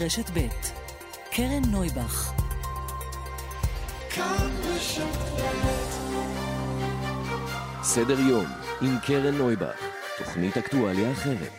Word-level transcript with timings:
רשת 0.00 0.30
ב' 0.34 0.46
קרן 1.30 1.62
נויבך 1.70 2.32
סדר 7.82 8.20
יום 8.20 8.44
עם 8.80 8.98
קרן 9.06 9.34
נויבך, 9.34 9.80
תוכנית 10.18 10.56
אקטואליה 10.56 11.12
אחרת. 11.12 11.52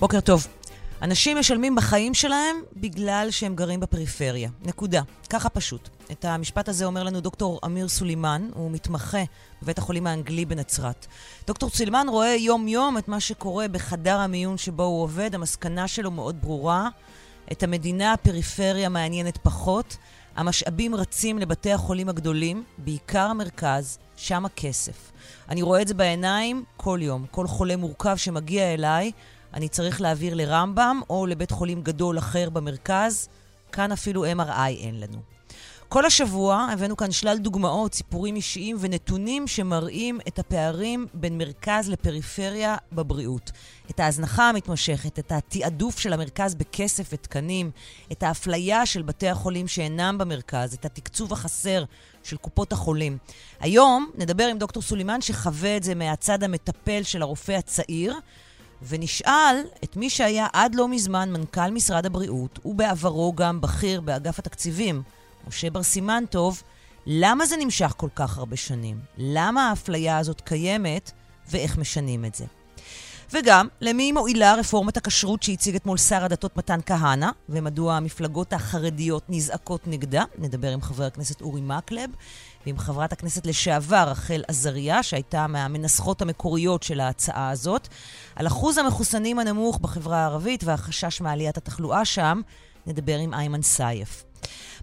בוקר 0.00 0.20
טוב. 0.20 0.46
אנשים 1.02 1.38
משלמים 1.38 1.74
בחיים 1.74 2.14
שלהם 2.14 2.56
בגלל 2.76 3.28
שהם 3.30 3.54
גרים 3.54 3.80
בפריפריה. 3.80 4.50
נקודה. 4.62 5.02
ככה 5.30 5.48
פשוט. 5.48 5.99
את 6.12 6.24
המשפט 6.24 6.68
הזה 6.68 6.84
אומר 6.84 7.02
לנו 7.02 7.20
דוקטור 7.20 7.60
אמיר 7.64 7.88
סולימן, 7.88 8.48
הוא 8.54 8.70
מתמחה 8.70 9.22
בבית 9.62 9.78
החולים 9.78 10.06
האנגלי 10.06 10.44
בנצרת. 10.44 11.06
דוקטור 11.46 11.70
סולימן 11.70 12.06
רואה 12.08 12.34
יום-יום 12.34 12.98
את 12.98 13.08
מה 13.08 13.20
שקורה 13.20 13.68
בחדר 13.68 14.16
המיון 14.16 14.58
שבו 14.58 14.82
הוא 14.82 15.02
עובד. 15.02 15.34
המסקנה 15.34 15.88
שלו 15.88 16.10
מאוד 16.10 16.42
ברורה. 16.42 16.88
את 17.52 17.62
המדינה 17.62 18.12
הפריפריה 18.12 18.88
מעניינת 18.88 19.38
פחות. 19.42 19.96
המשאבים 20.36 20.94
רצים 20.94 21.38
לבתי 21.38 21.72
החולים 21.72 22.08
הגדולים, 22.08 22.64
בעיקר 22.78 23.26
המרכז, 23.26 23.98
שם 24.16 24.44
הכסף. 24.44 25.12
אני 25.48 25.62
רואה 25.62 25.82
את 25.82 25.88
זה 25.88 25.94
בעיניים 25.94 26.64
כל 26.76 26.98
יום. 27.02 27.26
כל 27.30 27.46
חולה 27.46 27.76
מורכב 27.76 28.16
שמגיע 28.16 28.74
אליי, 28.74 29.12
אני 29.54 29.68
צריך 29.68 30.00
להעביר 30.00 30.34
לרמב"ם 30.34 31.00
או 31.10 31.26
לבית 31.26 31.50
חולים 31.50 31.82
גדול 31.82 32.18
אחר 32.18 32.50
במרכז. 32.50 33.28
כאן 33.72 33.92
אפילו 33.92 34.24
MRI 34.24 34.68
אין 34.68 35.00
לנו. 35.00 35.39
כל 35.92 36.06
השבוע 36.06 36.68
הבאנו 36.72 36.96
כאן 36.96 37.10
שלל 37.10 37.38
דוגמאות, 37.38 37.94
סיפורים 37.94 38.36
אישיים 38.36 38.76
ונתונים 38.80 39.46
שמראים 39.46 40.20
את 40.28 40.38
הפערים 40.38 41.06
בין 41.14 41.38
מרכז 41.38 41.88
לפריפריה 41.88 42.76
בבריאות. 42.92 43.50
את 43.90 44.00
ההזנחה 44.00 44.48
המתמשכת, 44.48 45.18
את 45.18 45.32
התעדוף 45.32 45.98
של 45.98 46.12
המרכז 46.12 46.54
בכסף 46.54 47.08
ותקנים, 47.12 47.70
את 48.12 48.22
האפליה 48.22 48.86
של 48.86 49.02
בתי 49.02 49.28
החולים 49.28 49.68
שאינם 49.68 50.18
במרכז, 50.18 50.74
את 50.74 50.84
התקצוב 50.84 51.32
החסר 51.32 51.84
של 52.22 52.36
קופות 52.36 52.72
החולים. 52.72 53.18
היום 53.60 54.10
נדבר 54.14 54.46
עם 54.46 54.58
דוקטור 54.58 54.82
סולימן 54.82 55.20
שחווה 55.20 55.76
את 55.76 55.82
זה 55.82 55.94
מהצד 55.94 56.42
המטפל 56.42 57.02
של 57.02 57.22
הרופא 57.22 57.52
הצעיר. 57.52 58.14
ונשאל 58.88 59.56
את 59.84 59.96
מי 59.96 60.10
שהיה 60.10 60.46
עד 60.52 60.74
לא 60.74 60.88
מזמן 60.88 61.32
מנכ"ל 61.32 61.70
משרד 61.70 62.06
הבריאות, 62.06 62.58
ובעברו 62.64 63.32
גם 63.32 63.60
בכיר 63.60 64.00
באגף 64.00 64.38
התקציבים, 64.38 65.02
משה 65.48 65.70
בר 65.70 65.82
סימן 65.82 66.24
טוב, 66.30 66.62
למה 67.06 67.46
זה 67.46 67.56
נמשך 67.56 67.94
כל 67.96 68.08
כך 68.14 68.38
הרבה 68.38 68.56
שנים? 68.56 69.00
למה 69.18 69.68
האפליה 69.68 70.18
הזאת 70.18 70.40
קיימת, 70.40 71.10
ואיך 71.50 71.78
משנים 71.78 72.24
את 72.24 72.34
זה? 72.34 72.44
וגם, 73.32 73.68
למי 73.80 74.12
מועילה 74.12 74.54
רפורמת 74.54 74.96
הכשרות 74.96 75.42
שהציג 75.42 75.74
אתמול 75.74 75.98
שר 75.98 76.24
הדתות 76.24 76.56
מתן 76.56 76.80
כהנא, 76.86 77.30
ומדוע 77.48 77.94
המפלגות 77.94 78.52
החרדיות 78.52 79.22
נזעקות 79.28 79.86
נגדה? 79.86 80.24
נדבר 80.38 80.72
עם 80.72 80.82
חבר 80.82 81.04
הכנסת 81.04 81.40
אורי 81.40 81.60
מקלב, 81.60 82.10
ועם 82.66 82.78
חברת 82.78 83.12
הכנסת 83.12 83.46
לשעבר 83.46 84.08
רחל 84.08 84.42
עזריה, 84.48 85.02
שהייתה 85.02 85.46
מהמנסחות 85.46 86.22
המקוריות 86.22 86.82
של 86.82 87.00
ההצעה 87.00 87.50
הזאת, 87.50 87.88
על 88.36 88.46
אחוז 88.46 88.78
המחוסנים 88.78 89.38
הנמוך 89.38 89.78
בחברה 89.78 90.18
הערבית 90.18 90.64
והחשש 90.64 91.20
מעליית 91.20 91.56
התחלואה 91.56 92.04
שם, 92.04 92.40
נדבר 92.86 93.18
עם 93.18 93.34
איימן 93.34 93.62
סייף. 93.62 94.24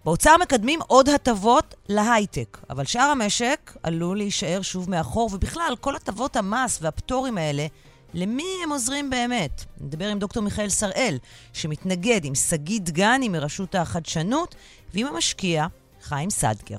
באוצר 0.04 0.36
מקדמים 0.40 0.80
עוד 0.86 1.08
הטבות 1.08 1.74
להייטק, 1.88 2.58
אבל 2.70 2.84
שאר 2.84 3.00
המשק 3.00 3.76
עלול 3.82 4.16
להישאר 4.16 4.62
שוב 4.62 4.90
מאחור, 4.90 5.30
ובכלל, 5.32 5.74
כל 5.80 5.96
הטבות 5.96 6.36
המס 6.36 6.78
והפטורים 6.82 7.38
האלה, 7.38 7.66
למי 8.14 8.44
הם 8.64 8.70
עוזרים 8.70 9.10
באמת? 9.10 9.64
נדבר 9.80 10.08
עם 10.08 10.18
דוקטור 10.18 10.42
מיכאל 10.42 10.68
שראל, 10.68 11.18
שמתנגד 11.52 12.24
עם 12.24 12.34
שגיא 12.34 12.80
דגני 12.80 13.28
מרשות 13.28 13.74
החדשנות, 13.74 14.54
ועם 14.94 15.06
המשקיע 15.06 15.66
חיים 16.02 16.30
סדגר. 16.30 16.78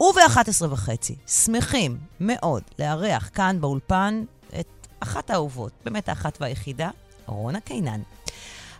וב-11 0.00 0.64
וחצי, 0.70 1.14
שמחים 1.26 1.98
מאוד 2.20 2.62
לארח 2.78 3.30
כאן 3.34 3.60
באולפן 3.60 4.24
את 4.60 4.86
אחת 5.00 5.30
האהובות, 5.30 5.72
באמת 5.84 6.08
האחת 6.08 6.38
והיחידה, 6.40 6.90
רונה 7.26 7.60
קינן. 7.60 8.00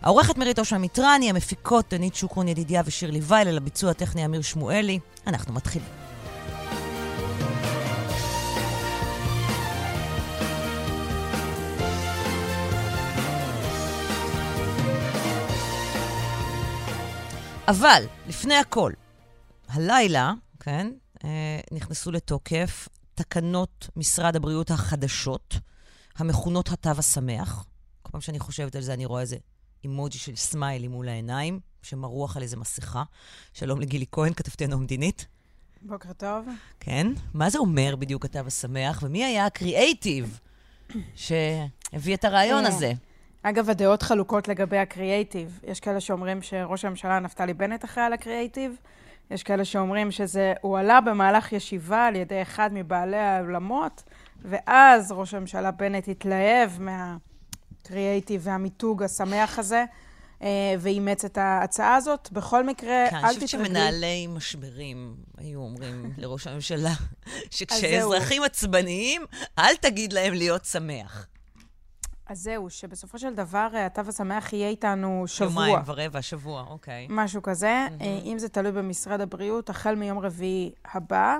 העורכת 0.01 0.37
מירית 0.37 0.59
אושמן 0.59 0.81
מיטרני, 0.81 1.29
המפיקות 1.29 1.93
דנית 1.93 2.15
שוקרון 2.15 2.47
ידידיה 2.47 2.81
ושירלי 2.85 3.19
וייל, 3.23 3.57
הביצוע 3.57 3.91
הטכני 3.91 4.25
אמיר 4.25 4.41
שמואלי. 4.41 4.99
אנחנו 5.27 5.53
מתחילים. 5.53 5.87
אבל, 17.67 18.03
לפני 18.27 18.55
הכל, 18.55 18.93
הלילה, 19.67 20.33
כן, 20.59 20.91
אה, 21.23 21.59
נכנסו 21.71 22.11
לתוקף 22.11 22.87
תקנות 23.15 23.89
משרד 23.95 24.35
הבריאות 24.35 24.71
החדשות, 24.71 25.55
המכונות 26.17 26.69
התו 26.69 26.89
השמח. 26.97 27.65
כל 28.01 28.11
פעם 28.11 28.21
שאני 28.21 28.39
חושבת 28.39 28.75
על 28.75 28.81
זה, 28.81 28.93
אני 28.93 29.05
רואה 29.05 29.21
איזה 29.21 29.37
אימוג'י 29.83 30.17
של 30.17 30.35
סמיילי 30.35 30.87
מול 30.87 31.09
העיניים, 31.09 31.59
שמרוח 31.81 32.37
על 32.37 32.43
איזה 32.43 32.57
מסכה. 32.57 33.03
שלום 33.53 33.81
לגילי 33.81 34.05
כהן, 34.11 34.33
כתבתנו 34.33 34.75
המדינית. 34.75 35.25
בוקר 35.81 36.13
טוב. 36.13 36.47
כן? 36.79 37.07
מה 37.33 37.49
זה 37.49 37.59
אומר 37.59 37.95
בדיוק 37.95 38.25
התו 38.25 38.39
השמח, 38.47 39.03
ומי 39.03 39.23
היה 39.25 39.45
הקריאייטיב 39.45 40.39
שהביא 41.15 42.13
את 42.13 42.25
הרעיון 42.25 42.63
אה, 42.63 42.69
הזה? 42.69 42.91
אגב, 43.43 43.69
הדעות 43.69 44.01
חלוקות 44.01 44.47
לגבי 44.47 44.77
הקריאייטיב. 44.77 45.59
יש 45.63 45.79
כאלה 45.79 45.99
שאומרים 45.99 46.41
שראש 46.41 46.85
הממשלה 46.85 47.19
נפתלי 47.19 47.53
בנט 47.53 47.85
אחראי 47.85 48.05
על 48.05 48.13
הקריאייטיב, 48.13 48.75
יש 49.31 49.43
כאלה 49.43 49.65
שאומרים 49.65 50.11
שזה 50.11 50.53
הועלה 50.61 51.01
במהלך 51.01 51.53
ישיבה 51.53 52.05
על 52.05 52.15
ידי 52.15 52.41
אחד 52.41 52.69
מבעלי 52.73 53.17
האולמות, 53.17 54.03
ואז 54.41 55.11
ראש 55.11 55.33
הממשלה 55.33 55.71
בנט 55.71 56.07
התלהב 56.07 56.71
מהקריאייטיב 57.83 58.41
והמיתוג 58.43 59.03
השמח 59.03 59.59
הזה. 59.59 59.85
אה, 60.41 60.75
ואימץ 60.79 61.25
את 61.25 61.37
ההצעה 61.37 61.95
הזאת. 61.95 62.29
בכל 62.31 62.65
מקרה, 62.65 63.05
כן, 63.09 63.15
אל 63.15 63.25
אני 63.25 63.33
תתרגלי. 63.33 63.45
חושבת 63.45 63.65
שמנהלי 63.65 64.27
משברים 64.27 65.15
היו 65.37 65.59
אומרים 65.59 66.11
לראש 66.17 66.47
הממשלה, 66.47 66.89
אז 66.89 67.31
שכשאזרחים 67.49 68.43
עצבניים, 68.43 69.21
אל 69.59 69.75
תגיד 69.75 70.13
להם 70.13 70.33
להיות 70.33 70.65
שמח. 70.65 71.27
אז 72.27 72.39
זהו, 72.39 72.69
שבסופו 72.69 73.19
של 73.19 73.33
דבר 73.33 73.67
אה, 73.73 73.85
התו 73.85 74.01
השמח 74.07 74.53
יהיה 74.53 74.69
איתנו 74.69 75.23
שבוע. 75.27 75.67
יומיים 75.67 75.79
ורבע, 75.85 76.21
שבוע, 76.21 76.65
אוקיי. 76.69 77.07
משהו 77.09 77.41
כזה. 77.41 77.87
אה, 78.01 78.19
אם 78.25 78.39
זה 78.39 78.49
תלוי 78.49 78.71
במשרד 78.71 79.21
הבריאות, 79.21 79.69
החל 79.69 79.95
מיום 79.95 80.19
רביעי 80.19 80.71
הבא, 80.93 81.37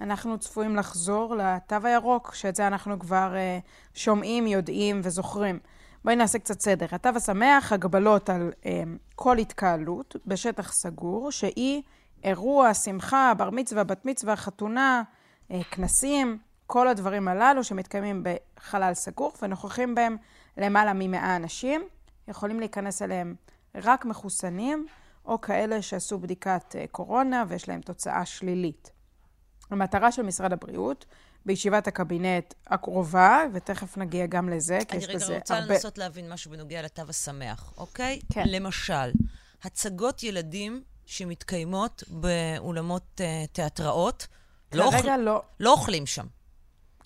אנחנו 0.00 0.38
צפויים 0.38 0.76
לחזור 0.76 1.36
לתו 1.36 1.76
הירוק, 1.86 2.34
שאת 2.34 2.56
זה 2.56 2.66
אנחנו 2.66 2.98
כבר 2.98 3.34
אה, 3.36 3.58
שומעים, 3.94 4.46
יודעים 4.46 5.00
וזוכרים. 5.04 5.58
בואי 6.04 6.16
נעשה 6.16 6.38
קצת 6.38 6.60
סדר. 6.60 6.86
התו 6.92 7.08
השמח, 7.16 7.72
הגבלות 7.72 8.30
על 8.30 8.52
אה, 8.66 8.82
כל 9.14 9.38
התקהלות 9.38 10.16
בשטח 10.26 10.72
סגור, 10.72 11.30
שהיא 11.30 11.82
אירוע, 12.24 12.74
שמחה, 12.74 13.32
בר 13.38 13.50
מצווה, 13.50 13.84
בת 13.84 14.06
מצווה, 14.06 14.36
חתונה, 14.36 15.02
אה, 15.50 15.64
כנסים, 15.70 16.38
כל 16.66 16.88
הדברים 16.88 17.28
הללו 17.28 17.64
שמתקיימים 17.64 18.24
בחלל 18.24 18.94
סגור 18.94 19.32
ונוכחים 19.42 19.94
בהם 19.94 20.16
למעלה 20.56 20.92
מ-100 20.92 21.36
אנשים. 21.36 21.82
יכולים 22.28 22.60
להיכנס 22.60 23.02
אליהם 23.02 23.34
רק 23.74 24.04
מחוסנים, 24.04 24.86
או 25.26 25.40
כאלה 25.40 25.82
שעשו 25.82 26.18
בדיקת 26.18 26.76
אה, 26.76 26.84
קורונה 26.90 27.44
ויש 27.48 27.68
להם 27.68 27.80
תוצאה 27.80 28.26
שלילית. 28.26 28.90
המטרה 29.70 30.12
של 30.12 30.22
משרד 30.22 30.52
הבריאות, 30.52 31.06
בישיבת 31.46 31.86
הקבינט 31.86 32.54
הקרובה, 32.66 33.42
ותכף 33.52 33.96
נגיע 33.98 34.26
גם 34.26 34.48
לזה, 34.48 34.78
כי 34.88 34.96
יש 34.96 35.04
אני 35.04 35.14
בזה 35.14 35.26
רגע 35.26 35.34
רוצה 35.34 35.58
הרבה... 35.58 35.74
לנסות 35.74 35.98
להבין 35.98 36.32
משהו 36.32 36.50
בנוגע 36.50 36.82
לתו 36.82 37.02
השמח, 37.08 37.72
אוקיי? 37.76 38.20
כן. 38.32 38.44
למשל, 38.46 39.12
הצגות 39.62 40.22
ילדים 40.22 40.82
שמתקיימות 41.06 42.04
באולמות 42.08 43.20
uh, 43.20 43.46
תיאטראות, 43.52 44.26
לא, 44.72 44.84
אוכל... 44.84 45.16
לא. 45.16 45.42
לא 45.60 45.72
אוכלים 45.72 46.06
שם. 46.06 46.26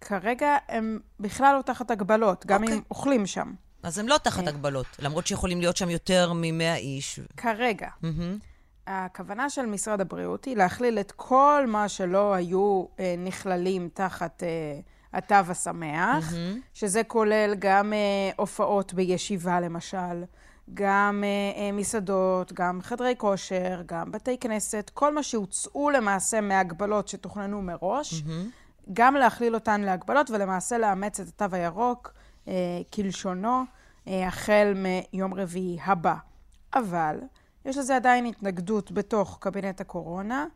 כרגע 0.01 0.57
הם 0.69 1.01
בכלל 1.21 1.57
לא 1.57 1.63
תחת 1.63 1.91
הגבלות, 1.91 2.47
גם 2.47 2.63
אוקיי. 2.63 2.77
אם 2.77 2.83
אוכלים 2.91 3.27
שם. 3.27 3.55
אז 3.83 3.99
הם 3.99 4.09
לא 4.09 4.17
תחת 4.23 4.45
אה. 4.45 4.49
הגבלות, 4.49 4.87
למרות 4.99 5.27
שיכולים 5.27 5.61
להיות 5.61 5.77
שם 5.77 5.91
יותר 5.91 6.33
מ-100 6.33 6.77
איש. 6.77 7.21
כרגע. 7.37 7.89
מהמם. 8.03 8.39
הכוונה 8.89 9.51
של 9.51 9.67
משרד 9.67 10.01
הבריאות 10.01 10.45
היא 10.45 10.57
להכליל 10.57 10.99
את 10.99 11.13
כל 11.17 11.65
מה 11.69 11.89
שלא 11.89 12.35
היו 12.35 12.85
אה, 13.01 13.15
נכללים 13.19 13.89
תחת 13.95 14.43
אה, 14.43 14.81
התו 15.13 15.35
השמח, 15.35 16.33
מהמם. 16.33 16.61
שזה 16.75 17.03
כולל 17.05 17.55
גם 17.59 17.93
אה, 17.93 17.99
הופעות 18.37 18.95
בישיבה 18.95 19.61
למשל, 19.61 20.25
גם 20.75 21.25
אה, 21.27 21.63
אה, 21.63 21.73
מסעדות, 21.73 22.53
גם 22.53 22.83
חדרי 22.83 23.15
כושר, 23.19 23.83
גם 23.87 24.13
בתי 24.13 24.39
כנסת, 24.39 24.91
כל 24.95 25.15
מה 25.15 25.23
שהוצאו 25.23 25.91
למעשה 25.91 26.41
מהגבלות 26.41 27.09
שתוכננו 27.09 27.63
מראש, 27.63 28.23
מהמם. 28.23 28.51
גם 28.93 29.15
להכליל 29.15 29.55
אותן 29.55 29.81
להגבלות 29.81 30.31
ולמעשה 30.31 30.79
לאמץ 30.79 31.21
את 31.21 31.29
התו 31.29 31.57
הירוק 31.57 32.13
אה, 32.49 32.53
כלשונו 32.95 33.63
אה, 34.09 34.27
החל 34.29 34.75
מיום 35.13 35.35
רביעי 35.35 35.79
הבא. 35.85 36.15
אבל 36.75 37.19
יש 37.69 37.79
לזה 37.79 37.97
עדיין 37.97 38.27
התנגדות 38.27 38.93
בתוך 38.93 39.39
קבינט 39.41 39.81
הקורונה. 39.81 40.47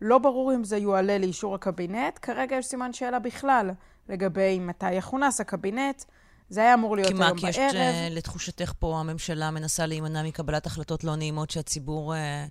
לא 0.00 0.18
ברור 0.18 0.54
אם 0.54 0.64
זה 0.64 0.76
יועלה 0.76 1.18
לאישור 1.18 1.54
הקבינט. 1.54 2.18
כרגע 2.22 2.56
יש 2.56 2.66
סימן 2.66 2.92
שאלה 2.92 3.18
בכלל 3.18 3.70
לגבי 4.08 4.58
מתי 4.58 4.92
יכונס 4.92 5.40
הקבינט. 5.40 6.04
זה 6.48 6.60
היה 6.60 6.74
אמור 6.74 6.96
להיות 6.96 7.08
היום 7.08 7.20
בערב. 7.20 7.36
כי 7.36 7.46
מה, 7.46 7.52
כי 7.52 7.60
יש, 7.60 7.74
אה, 7.74 8.08
לתחושתך 8.10 8.72
פה, 8.78 9.00
הממשלה 9.00 9.50
מנסה 9.50 9.86
להימנע 9.86 10.22
מקבלת 10.22 10.66
החלטות 10.66 11.04
לא 11.04 11.16
נעימות 11.16 11.50
שהציבור 11.50 12.14
אה, 12.14 12.46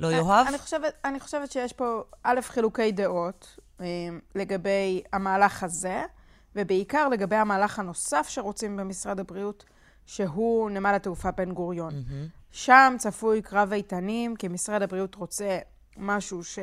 לא 0.00 0.08
אני, 0.08 0.16
יאהב? 0.16 0.46
אני 0.46 0.58
חושבת, 0.58 0.94
אני 1.04 1.20
חושבת 1.20 1.52
שיש 1.52 1.72
פה, 1.72 2.02
א', 2.22 2.40
חילוקי 2.42 2.92
דעות 2.92 3.56
אה, 3.80 3.86
לגבי 4.34 5.02
המהלך 5.12 5.62
הזה, 5.62 6.02
ובעיקר 6.56 7.08
לגבי 7.08 7.36
המהלך 7.36 7.78
הנוסף 7.78 8.26
שרוצים 8.28 8.76
במשרד 8.76 9.20
הבריאות, 9.20 9.64
שהוא 10.06 10.70
נמל 10.70 10.94
התעופה 10.94 11.30
בן 11.30 11.52
גוריון. 11.52 11.92
Mm-hmm. 11.92 12.41
שם 12.52 12.94
צפוי 12.98 13.42
קרב 13.42 13.72
איתנים, 13.72 14.36
כי 14.36 14.48
משרד 14.48 14.82
הבריאות 14.82 15.14
רוצה 15.14 15.58
משהו 15.96 16.44
ש... 16.44 16.58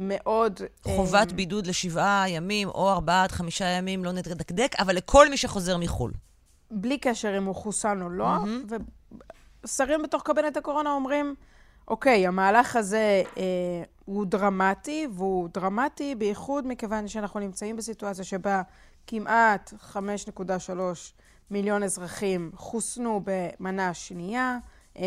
מאוד... 0.00 0.60
חובת 0.82 1.30
um, 1.30 1.34
בידוד 1.34 1.66
לשבעה 1.66 2.24
ימים 2.28 2.68
או 2.68 2.90
ארבעה 2.90 3.24
עד 3.24 3.32
חמישה 3.32 3.64
ימים, 3.64 4.04
לא 4.04 4.12
נדקדק, 4.12 4.72
אבל 4.78 4.96
לכל 4.96 5.28
מי 5.28 5.36
שחוזר 5.36 5.76
מחו"ל. 5.76 6.12
בלי 6.70 6.98
קשר 6.98 7.38
אם 7.38 7.44
הוא 7.44 7.54
חוסן 7.54 8.02
או 8.02 8.10
לא, 8.10 8.26
mm-hmm. 8.26 8.74
ושרים 9.64 10.02
בתוך 10.02 10.22
קבינט 10.22 10.56
הקורונה 10.56 10.90
אומרים, 10.90 11.34
אוקיי, 11.88 12.26
המהלך 12.26 12.76
הזה 12.76 13.22
אה, 13.36 13.42
הוא 14.04 14.26
דרמטי, 14.26 15.06
והוא 15.14 15.48
דרמטי 15.54 16.14
בייחוד 16.14 16.66
מכיוון 16.66 17.08
שאנחנו 17.08 17.40
נמצאים 17.40 17.76
בסיטואציה 17.76 18.24
שבה 18.24 18.62
כמעט 19.06 19.72
5.3 19.92 20.72
מיליון 21.50 21.82
אזרחים 21.82 22.50
חוסנו 22.54 23.22
במנה 23.24 23.88
השנייה, 23.88 24.58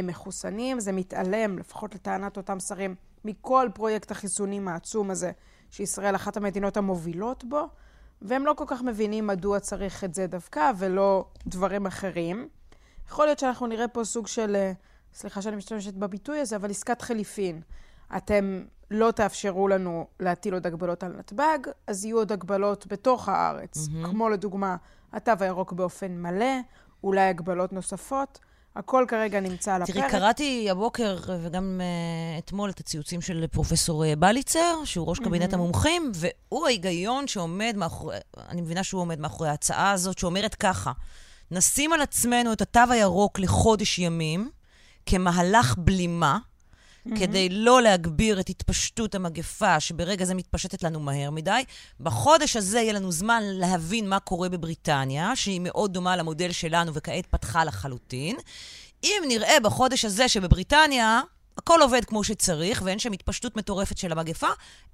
מחוסנים, 0.04 0.80
זה 0.80 0.92
מתעלם, 0.92 1.58
לפחות 1.58 1.96
לטענת 1.96 2.38
אותם 2.38 2.60
שרים, 2.60 2.96
מכל 3.26 3.70
פרויקט 3.74 4.12
החיסונים 4.12 4.68
העצום 4.68 5.12
הזה, 5.12 5.32
שישראל 5.72 6.16
אחת 6.16 6.38
המדינות 6.38 6.78
המובילות 6.78 7.44
בו, 7.44 7.68
והם 8.22 8.46
לא 8.46 8.54
כל 8.58 8.64
כך 8.68 8.82
מבינים 8.82 9.28
מדוע 9.28 9.60
צריך 9.60 10.04
את 10.04 10.14
זה 10.14 10.28
דווקא 10.28 10.72
ולא 10.78 11.26
דברים 11.48 11.86
אחרים. 11.86 12.48
יכול 13.08 13.26
להיות 13.26 13.40
שאנחנו 13.40 13.68
נראה 13.68 13.88
פה 13.88 14.04
סוג 14.04 14.28
של, 14.28 14.56
אה, 14.56 14.72
סליחה 15.14 15.42
שאני 15.42 15.56
משתמשת 15.56 15.94
בביטוי 15.94 16.40
הזה, 16.40 16.56
אבל 16.56 16.70
עסקת 16.70 17.02
חליפין. 17.02 17.62
אתם 18.18 18.64
לא 18.92 19.12
תאפשרו 19.12 19.68
לנו 19.68 20.08
להטיל 20.20 20.54
עוד 20.54 20.68
הגבלות 20.68 21.04
על 21.04 21.16
נתב"ג, 21.18 21.58
אז 21.88 22.06
יהיו 22.06 22.18
עוד 22.18 22.32
הגבלות 22.32 22.88
בתוך 22.88 23.30
הארץ, 23.30 23.78
mm-hmm. 23.78 24.08
כמו 24.08 24.30
לדוגמה 24.30 24.76
התו 25.14 25.32
הירוק 25.40 25.74
באופן 25.74 26.22
מלא, 26.22 26.56
אולי 27.04 27.22
הגבלות 27.22 27.74
נוספות. 27.74 28.40
הכל 28.76 29.06
כרגע 29.08 29.40
נמצא 29.40 29.74
על 29.74 29.82
הפרק. 29.82 29.96
תראי, 29.96 30.10
קראתי 30.10 30.70
הבוקר 30.70 31.18
וגם 31.42 31.82
uh, 31.82 32.44
אתמול 32.46 32.70
את 32.70 32.80
הציוצים 32.80 33.22
של 33.22 33.46
פרופסור 33.52 34.06
אה, 34.06 34.16
בליצר, 34.16 34.76
שהוא 34.86 35.08
ראש 35.08 35.20
קבינט 35.20 35.52
mm-hmm. 35.52 35.56
המומחים, 35.56 36.12
והוא 36.16 36.68
ההיגיון 36.68 37.28
שעומד 37.28 37.74
מאחורי, 37.78 38.18
אני 38.50 38.62
מבינה 38.62 38.84
שהוא 38.84 39.02
עומד 39.02 39.20
מאחורי 39.20 39.50
ההצעה 39.50 39.92
הזאת, 39.92 40.18
שאומרת 40.18 40.56
ככה, 40.56 40.92
נשים 41.52 41.94
על 41.94 42.02
עצמנו 42.02 42.54
את 42.54 42.62
התו 42.62 42.80
הירוק 42.90 43.40
לחודש 43.40 44.00
ימים, 44.00 44.50
כמהלך 45.06 45.76
בלימה, 45.78 46.38
mm-hmm. 47.08 47.20
כדי 47.20 47.50
לא 47.50 47.82
להגביר 47.82 48.40
את 48.40 48.50
התפשטות 48.50 49.16
המגפה, 49.16 49.80
שברגע 49.80 50.26
זה 50.26 50.36
מתפשטת 50.36 50.84
לנו 50.84 51.00
מהר 51.00 51.32
מדי. 51.32 51.64
בחודש 52.00 52.56
הזה 52.56 52.80
יהיה 52.80 52.94
לנו 52.94 53.12
זמן 53.12 53.44
להבין 53.46 54.10
מה 54.10 54.20
קורה 54.20 54.50
בבריטניה, 54.50 55.36
שהיא 55.36 55.62
מאוד 55.64 55.94
דומה 55.94 56.16
למודל 56.16 56.52
שלנו 56.52 56.94
וכעת 56.94 57.26
פתחה 57.26 57.64
לחלוטין. 57.64 58.36
אם 59.04 59.24
נראה 59.28 59.60
בחודש 59.64 60.06
הזה 60.06 60.30
שבבריטניה 60.30 61.22
הכל 61.58 61.82
עובד 61.82 62.06
כמו 62.06 62.24
שצריך, 62.24 62.82
ואין 62.86 63.00
שם 63.00 63.12
התפשטות 63.12 63.58
מטורפת 63.58 63.98
של 63.98 64.12
המגפה, 64.12 64.48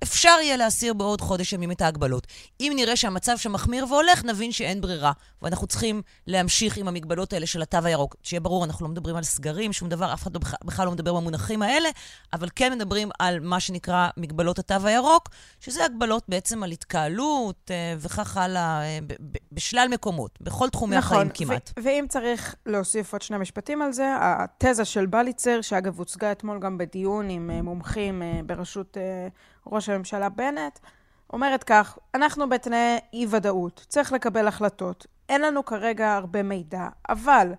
אפשר 0.03 0.37
יהיה 0.41 0.57
להסיר 0.57 0.93
בעוד 0.93 1.21
חודש 1.21 1.53
ימים 1.53 1.71
את 1.71 1.81
ההגבלות. 1.81 2.27
אם 2.59 2.73
נראה 2.75 2.95
שהמצב 2.95 3.37
שם 3.37 3.51
מחמיר 3.51 3.85
והולך, 3.89 4.25
נבין 4.25 4.51
שאין 4.51 4.81
ברירה, 4.81 5.11
ואנחנו 5.41 5.67
צריכים 5.67 6.01
להמשיך 6.27 6.77
עם 6.77 6.87
המגבלות 6.87 7.33
האלה 7.33 7.45
של 7.45 7.61
התו 7.61 7.77
הירוק. 7.83 8.15
שיהיה 8.23 8.39
ברור, 8.39 8.65
אנחנו 8.65 8.85
לא 8.85 8.91
מדברים 8.91 9.15
על 9.15 9.23
סגרים, 9.23 9.73
שום 9.73 9.89
דבר, 9.89 10.13
אף 10.13 10.23
אחד 10.23 10.35
לא, 10.35 10.39
בכלל 10.63 10.85
לא 10.85 10.91
מדבר 10.91 11.13
במונחים 11.13 11.61
האלה, 11.61 11.89
אבל 12.33 12.47
כן 12.55 12.73
מדברים 12.73 13.09
על 13.19 13.39
מה 13.39 13.59
שנקרא 13.59 14.09
מגבלות 14.17 14.59
התו 14.59 14.75
הירוק, 14.83 15.29
שזה 15.59 15.85
הגבלות 15.85 16.23
בעצם 16.27 16.63
על 16.63 16.71
התקהלות 16.71 17.71
אה, 17.71 17.95
וכך 17.99 18.37
הלאה, 18.37 18.81
אה, 18.81 18.99
בשלל 19.51 19.87
מקומות, 19.91 20.39
בכל 20.41 20.69
תחומי 20.69 20.97
נכון, 20.97 21.17
החיים 21.17 21.29
כמעט. 21.33 21.71
ואם 21.83 22.05
צריך 22.09 22.55
להוסיף 22.65 23.13
עוד 23.13 23.21
שני 23.21 23.37
משפטים 23.37 23.81
על 23.81 23.93
זה, 23.93 24.15
התזה 24.19 24.85
של 24.85 25.05
בליצר, 25.05 25.61
שאגב 25.61 25.99
הוצגה 25.99 26.31
אתמול 26.31 26.48
אתמול 26.49 26.61
גם 26.61 26.77
בדיון 26.77 27.29
עם 27.29 27.51
אה, 27.53 27.61
מומחים 27.61 28.21
אה, 28.21 28.39
בראשות 28.45 28.97
אה, 28.97 29.27
ראש 29.67 29.89
הממשלה 29.89 30.29
בנט, 30.29 30.79
אומרת 31.33 31.63
כך, 31.63 31.97
אנחנו 32.15 32.49
בתנאי 32.49 32.97
אי-ודאות, 33.13 33.85
צריך 33.89 34.13
לקבל 34.13 34.47
החלטות. 34.47 35.07
אין 35.29 35.41
לנו 35.41 35.65
כרגע 35.65 36.15
הרבה 36.15 36.43
מידע, 36.43 36.87
אבל 37.09 37.53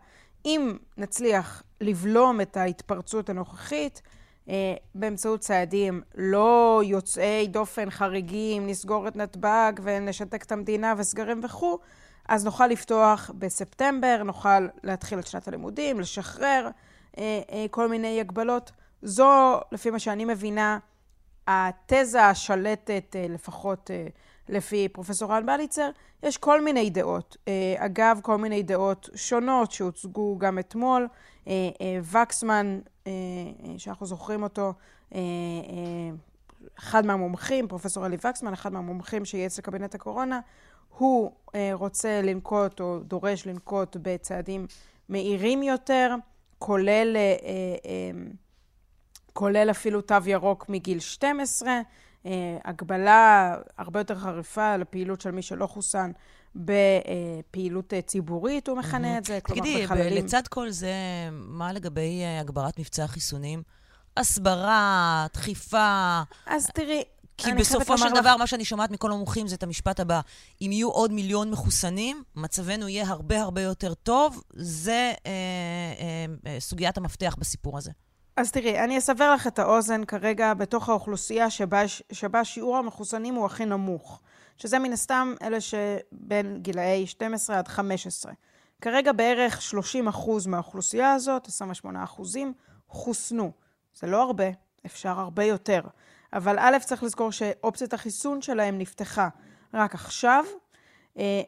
אם 0.44 0.76
נצליח 0.96 1.62
לבלום 1.81 2.40
את 2.40 2.56
ההתפרצות 2.56 3.31
הנוכחית, 3.31 4.02
באמצעות 4.94 5.40
צעדים 5.40 6.02
לא 6.14 6.82
יוצאי 6.84 7.46
דופן 7.48 7.90
חריגים, 7.90 8.66
נסגור 8.66 9.08
את 9.08 9.16
נתב"ג 9.16 9.72
ונשתק 9.82 10.42
את 10.42 10.52
המדינה 10.52 10.94
וסגרים 10.96 11.40
וכו', 11.44 11.78
אז 12.28 12.44
נוכל 12.44 12.66
לפתוח 12.66 13.31
בספטמבר, 13.38 14.22
נוכל 14.25 14.66
להתחיל 14.84 15.19
את 15.19 15.26
שנת 15.26 15.48
הלימודים, 15.48 16.00
לשחרר 16.00 16.69
אה, 17.19 17.40
אה, 17.52 17.66
כל 17.70 17.88
מיני 17.88 18.20
הגבלות. 18.20 18.72
זו, 19.02 19.61
לפי 19.73 19.91
מה 19.91 19.99
שאני 19.99 20.25
מבינה, 20.25 20.79
התזה 21.47 22.26
השלטת, 22.26 23.17
אה, 23.17 23.26
לפחות 23.29 23.91
אה, 23.91 24.06
לפי 24.49 24.88
פרופסור 24.88 25.32
רן 25.32 25.47
בליצר, 25.47 25.91
יש 26.23 26.37
כל 26.37 26.64
מיני 26.64 26.91
דעות. 26.91 27.37
אה, 27.49 27.75
אגב, 27.79 28.20
כל 28.23 28.37
מיני 28.38 28.62
דעות 28.62 29.08
שונות 29.14 29.73
שהוצגו 29.73 30.38
גם 30.38 30.58
אתמול. 30.58 31.08
וקסמן, 32.02 32.81
שאנחנו 33.79 34.06
זוכרים 34.06 34.43
אותו, 34.43 34.73
אחד 36.79 37.06
מהמומחים, 37.06 37.69
פרופסור 37.69 38.06
אלי 38.06 38.17
וקסמן, 38.17 38.52
אחד 38.52 38.73
מהמומחים 38.73 39.25
שייעץ 39.25 39.58
לקבינט 39.58 39.94
הקורונה, 39.94 40.40
הוא 40.99 41.30
רוצה 41.73 42.23
לנקוט 42.23 42.80
או 42.80 42.99
דורש 42.99 43.47
לנקוט 43.47 43.97
בצעדים 44.02 44.66
מהירים 45.09 45.62
יותר, 45.62 46.14
כולל 46.59 47.16
כולל 49.32 49.70
אפילו 49.70 50.00
תו 50.00 50.16
ירוק 50.26 50.68
מגיל 50.68 51.00
12, 51.00 51.70
אה, 52.26 52.58
הגבלה 52.64 53.56
הרבה 53.78 54.00
יותר 54.00 54.18
חריפה 54.18 54.76
לפעילות 54.76 55.20
של 55.20 55.30
מי 55.30 55.42
שלא 55.42 55.66
חוסן 55.66 56.10
בפעילות 56.54 57.94
אה, 57.94 58.02
ציבורית, 58.02 58.68
הוא 58.68 58.78
מכנה 58.78 59.18
את 59.18 59.25
זה, 59.25 59.38
כלומר 59.42 59.62
בחללים. 59.62 60.04
תגידי, 60.04 60.22
לצד 60.22 60.49
כל 60.49 60.70
זה, 60.70 60.92
מה 61.32 61.72
לגבי 61.72 62.22
אה, 62.22 62.40
הגברת 62.40 62.78
מבצע 62.78 63.04
החיסונים? 63.04 63.62
הסברה, 64.16 65.26
דחיפה. 65.32 66.20
אז 66.46 66.66
תראי, 66.75 67.02
כי 67.40 67.52
בסופו 67.52 67.99
של 67.99 68.10
דבר, 68.10 68.34
לך... 68.34 68.40
מה 68.40 68.46
שאני 68.46 68.64
שומעת 68.64 68.90
מכל 68.90 69.12
המומחים 69.12 69.49
זה 69.49 69.54
את 69.54 69.62
המשפט 69.62 70.00
הבא: 70.00 70.20
אם 70.62 70.72
יהיו 70.72 70.90
עוד 70.90 71.12
מיליון 71.12 71.50
מחוסנים, 71.50 72.22
מצבנו 72.37 72.88
יהיה 72.88 73.08
הרבה 73.08 73.42
הרבה 73.42 73.62
יותר 73.62 73.94
טוב. 73.94 74.42
זה 74.54 75.12
אה, 75.26 75.30
אה, 75.30 76.26
אה, 76.46 76.60
סוגיית 76.60 76.99
המפתח 76.99 77.37
בסיפור 77.38 77.78
הזה. 77.78 77.90
אז 78.37 78.50
תראי, 78.50 78.78
אני 78.78 78.99
אסבר 78.99 79.34
לך 79.34 79.46
את 79.46 79.58
האוזן 79.58 80.04
כרגע 80.04 80.54
בתוך 80.54 80.88
האוכלוסייה 80.88 81.50
שבה, 81.50 81.82
שבה 82.12 82.44
שיעור 82.44 82.76
המחוסנים 82.76 83.34
הוא 83.34 83.46
הכי 83.46 83.64
נמוך, 83.64 84.20
שזה 84.56 84.78
מן 84.78 84.92
הסתם 84.92 85.34
אלה 85.42 85.58
שבין 85.60 86.58
גילאי 86.62 87.06
12 87.06 87.58
עד 87.58 87.68
15. 87.68 88.32
כרגע 88.80 89.12
בערך 89.12 89.62
30 89.62 90.08
אחוז 90.08 90.46
מהאוכלוסייה 90.46 91.12
הזאת, 91.12 91.46
28 91.49 92.04
אחוזים, 92.04 92.52
חוסנו. 92.88 93.52
זה 93.94 94.06
לא 94.06 94.22
הרבה, 94.22 94.44
אפשר 94.87 95.20
הרבה 95.20 95.44
יותר. 95.44 95.80
אבל 96.32 96.58
א', 96.58 96.76
צריך 96.84 97.02
לזכור 97.02 97.32
שאופציית 97.32 97.94
החיסון 97.94 98.42
שלהם 98.42 98.78
נפתחה 98.78 99.28
רק 99.75 99.94
עכשיו, 99.94 100.44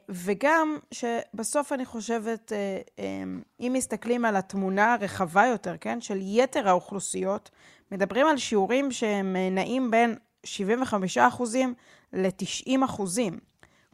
וגם 0.08 0.78
שבסוף 0.90 1.72
אני 1.72 1.84
חושבת, 1.84 2.52
אה, 2.52 2.78
אה, 2.98 3.04
אם 3.60 3.72
מסתכלים 3.76 4.24
על 4.24 4.36
התמונה 4.36 4.94
הרחבה 4.94 5.46
יותר, 5.46 5.76
כן, 5.80 6.00
של 6.00 6.18
יתר 6.20 6.68
האוכלוסיות, 6.68 7.50
מדברים 7.92 8.26
על 8.26 8.36
שיעורים 8.36 8.92
שהם 8.92 9.36
נעים 9.50 9.90
בין 9.90 10.16
75% 10.46 11.74
ל-90%. 12.12 13.02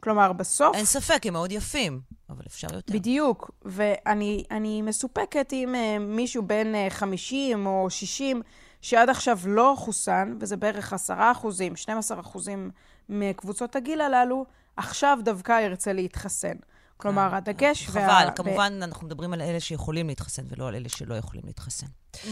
כלומר, 0.03 0.33
בסוף... 0.33 0.75
אין 0.75 0.85
ספק, 0.85 1.25
הם 1.25 1.33
מאוד 1.33 1.51
יפים, 1.51 2.01
אבל 2.29 2.43
אפשר 2.47 2.67
יותר. 2.73 2.93
בדיוק, 2.93 3.51
ואני 3.65 4.81
מסופקת 4.81 5.53
אם 5.53 5.75
מישהו 5.99 6.43
בן 6.43 6.89
50 6.89 7.65
או 7.65 7.89
60 7.89 8.41
שעד 8.81 9.09
עכשיו 9.09 9.39
לא 9.45 9.73
חוסן, 9.77 10.37
וזה 10.39 10.57
בערך 10.57 10.93
10 10.93 11.13
אחוזים, 11.31 11.75
12 11.75 12.19
אחוזים 12.19 12.71
מקבוצות 13.09 13.75
הגיל 13.75 14.01
הללו, 14.01 14.45
עכשיו 14.79 15.19
דווקא 15.23 15.61
ירצה 15.61 15.93
להתחסן. 15.93 16.55
כלומר, 16.97 17.35
הדגש 17.35 17.87
חבל, 17.87 18.01
וה... 18.01 18.31
כמובן, 18.31 18.73
ב... 18.79 18.83
אנחנו 18.83 19.07
מדברים 19.07 19.33
על 19.33 19.41
אלה 19.41 19.59
שיכולים 19.59 20.07
להתחסן, 20.07 20.43
ולא 20.47 20.67
על 20.67 20.75
אלה 20.75 20.89
שלא 20.89 21.15
יכולים 21.15 21.43
להתחסן. 21.45 21.87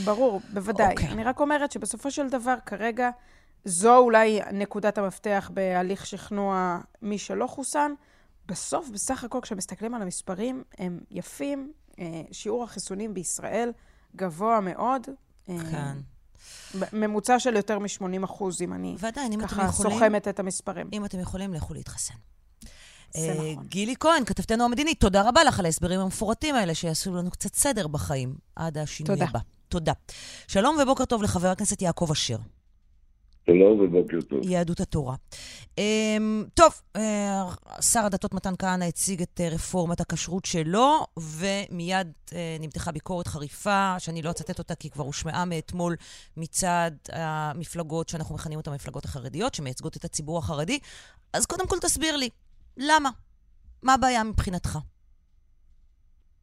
ברור, 0.05 0.41
בוודאי. 0.53 0.87
Okay. 0.87 0.91
אוקיי. 0.91 1.09
אני 1.09 1.23
רק 1.23 1.39
אומרת 1.39 1.71
שבסופו 1.71 2.11
של 2.11 2.29
דבר, 2.29 2.55
כרגע, 2.65 3.09
זו 3.65 3.97
אולי 3.97 4.39
נקודת 4.53 4.97
המפתח 4.97 5.51
בהליך 5.53 6.05
שכנוע 6.05 6.79
מי 7.01 7.17
שלא 7.17 7.47
חוסן. 7.47 7.91
בסוף, 8.45 8.89
בסך 8.93 9.23
הכל, 9.23 9.39
כשמסתכלים 9.41 9.93
על 9.93 10.01
המספרים, 10.01 10.63
הם 10.77 10.99
יפים. 11.11 11.71
אה, 11.99 12.21
שיעור 12.31 12.63
החיסונים 12.63 13.13
בישראל 13.13 13.71
גבוה 14.15 14.59
מאוד. 14.61 15.07
אה, 15.49 15.55
כן. 15.71 15.97
ממוצע 16.93 17.39
של 17.39 17.55
יותר 17.55 17.79
מ-80 17.79 18.25
אחוז, 18.25 18.61
אם 18.61 18.73
אני 18.73 18.95
ועדיין, 18.99 19.33
אם 19.33 19.41
ככה 19.41 19.71
סוכמת 19.71 20.27
את 20.27 20.39
המספרים. 20.39 20.89
אם 20.93 21.05
אתם 21.05 21.19
יכולים, 21.19 21.53
לכו 21.53 21.73
להתחסן. 21.73 22.13
אה, 23.15 23.51
נכון. 23.51 23.65
גילי 23.67 23.95
כהן, 23.99 24.25
כתבתנו 24.25 24.65
המדינית, 24.65 24.99
תודה 24.99 25.29
רבה 25.29 25.43
לך 25.43 25.59
על 25.59 25.65
ההסברים 25.65 25.99
המפורטים 25.99 26.55
האלה, 26.55 26.75
שיעשו 26.75 27.15
לנו 27.15 27.31
קצת 27.31 27.55
סדר 27.55 27.87
בחיים 27.87 28.35
עד 28.55 28.77
השינוי 28.77 29.15
תודה. 29.15 29.29
הבא. 29.29 29.39
תודה. 29.69 29.93
שלום 30.47 30.77
ובוקר 30.81 31.05
טוב 31.05 31.23
לחבר 31.23 31.47
הכנסת 31.47 31.81
יעקב 31.81 32.07
אשר. 32.11 32.37
שלום 33.45 33.79
ובוקר 33.79 34.21
טוב. 34.21 34.39
יהדות 34.43 34.79
התורה. 34.79 35.15
Um, 35.63 35.79
טוב, 36.53 36.81
uh, 36.97 37.01
שר 37.81 38.05
הדתות 38.05 38.33
מתן 38.33 38.53
כהנא 38.59 38.83
הציג 38.83 39.21
את 39.21 39.41
uh, 39.43 39.53
רפורמת 39.53 40.01
הכשרות 40.01 40.45
שלו, 40.45 41.05
ומיד 41.17 42.07
נמתחה 42.59 42.91
ביקורת 42.91 43.27
חריפה, 43.27 43.95
שאני 43.99 44.21
לא 44.21 44.31
אצטט 44.31 44.59
אותה 44.59 44.75
כי 44.75 44.89
כבר 44.89 45.03
הושמעה 45.03 45.45
מאתמול 45.45 45.95
מצד 46.37 46.91
המפלגות 47.09 48.09
שאנחנו 48.09 48.35
מכנים 48.35 48.59
אותן 48.59 48.71
המפלגות 48.71 49.05
החרדיות, 49.05 49.53
שמייצגות 49.53 49.97
את 49.97 50.05
הציבור 50.05 50.37
החרדי. 50.37 50.79
אז 51.33 51.45
קודם 51.45 51.67
כל 51.67 51.79
תסביר 51.81 52.15
לי, 52.15 52.29
למה? 52.77 53.09
מה 53.83 53.93
הבעיה 53.93 54.23
מבחינתך? 54.23 54.77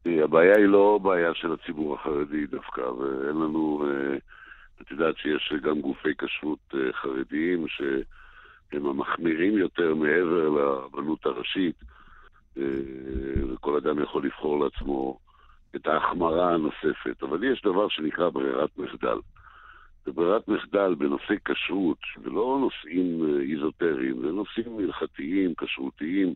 הבעיה 0.05 0.57
היא 0.57 0.65
לא 0.65 0.99
בעיה 1.03 1.31
של 1.33 1.53
הציבור 1.53 1.95
החרדי 1.95 2.47
דווקא, 2.47 2.81
ואין 2.81 3.35
לנו... 3.35 3.83
Uh... 3.83 4.19
את 4.81 4.91
יודעת 4.91 5.17
שיש 5.17 5.53
גם 5.61 5.81
גופי 5.81 6.15
כשרות 6.17 6.73
אה, 6.73 6.93
חרדיים 6.93 7.65
שהם 7.67 8.85
המחמירים 8.85 9.57
יותר 9.57 9.95
מעבר 9.95 10.49
לרבנות 10.49 11.25
הראשית, 11.25 11.75
אה, 12.57 12.63
וכל 13.53 13.77
אדם 13.77 14.03
יכול 14.03 14.25
לבחור 14.25 14.63
לעצמו 14.63 15.19
את 15.75 15.87
ההחמרה 15.87 16.53
הנוספת. 16.53 17.23
אבל 17.23 17.43
יש 17.43 17.61
דבר 17.61 17.87
שנקרא 17.89 18.29
ברירת 18.29 18.77
מחדל. 18.77 19.17
וברירת 20.07 20.47
מחדל 20.47 20.95
בנושאי 20.95 21.35
כשרות, 21.45 21.99
ולא 22.23 22.57
נושאים 22.61 23.23
אה, 23.23 23.41
איזוטריים, 23.41 24.21
זה 24.21 24.27
נושאים 24.27 24.79
הלכתיים, 24.79 25.53
כשרותיים, 25.57 26.33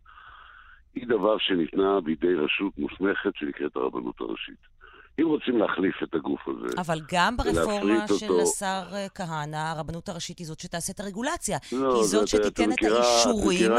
היא 0.95 1.07
דבר 1.07 1.37
שניתנה 1.37 2.01
בידי 2.01 2.35
רשות 2.35 2.77
מוסמכת 2.77 3.35
שנקראת 3.35 3.75
הרבנות 3.75 4.21
הראשית. 4.21 4.79
אם 5.21 5.27
רוצים 5.27 5.57
להחליף 5.57 6.03
את 6.03 6.15
הגוף 6.15 6.47
הזה, 6.47 6.81
אבל 6.81 6.99
גם 7.11 7.37
ברפורמה 7.37 8.07
של 8.07 8.31
אותו... 8.31 8.41
השר 8.41 8.83
אה, 8.93 9.07
כהנא, 9.15 9.55
הרבנות 9.55 10.09
הראשית 10.09 10.39
היא 10.39 10.47
זאת 10.47 10.59
שתעשה 10.59 10.93
את 10.93 10.99
הרגולציה. 10.99 11.57
לא, 11.71 11.95
היא 11.95 12.03
זאת 12.03 12.27
שתיתן 12.27 12.71
את 12.71 12.83
האישורים 12.83 13.71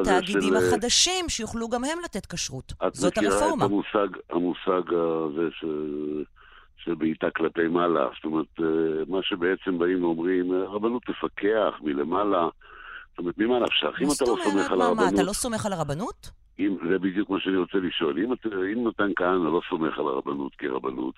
לתאגידים 0.00 0.42
של... 0.42 0.56
החדשים, 0.56 1.28
שיוכלו 1.28 1.68
גם 1.68 1.84
הם 1.84 1.98
לתת 2.04 2.26
כשרות. 2.26 2.72
זאת 2.92 3.18
הרפורמה. 3.18 3.66
את 3.66 3.70
המושג, 3.70 4.08
המושג 4.30 4.94
הזה 4.94 5.48
ש... 5.50 5.64
של 6.84 6.94
בעיטה 6.94 7.26
כלפי 7.36 7.68
מעלה. 7.68 8.08
זאת 8.14 8.24
אומרת, 8.24 8.46
אה, 8.60 8.64
מה 9.08 9.18
שבעצם 9.22 9.78
באים 9.78 10.04
ואומרים, 10.04 10.52
הרבנות 10.52 11.02
תפקח 11.02 11.74
מלמעלה. 11.80 12.48
זאת 13.10 13.18
אומרת, 13.18 13.38
ממה 13.38 13.58
נפשך? 13.58 14.00
אם 14.02 14.08
אתה 14.16 14.24
לא 14.24 14.36
סומך 14.44 14.72
על 14.72 14.80
הרבנות... 14.80 14.96
מה, 14.96 15.08
אתה 15.08 15.22
לא 15.22 15.32
סומך 15.32 15.66
על 15.66 15.72
הרבנות? 15.72 16.30
אם, 16.58 16.76
זה 16.90 16.98
בדיוק 16.98 17.30
מה 17.30 17.40
שאני 17.40 17.56
רוצה 17.56 17.78
לשאול. 17.78 18.18
אם, 18.18 18.32
אם 18.72 18.88
נתן 18.88 19.10
כהנא 19.16 19.48
לא 19.48 19.60
סומך 19.70 19.98
על 19.98 20.06
הרבנות 20.06 20.52
כרבנות, 20.58 21.14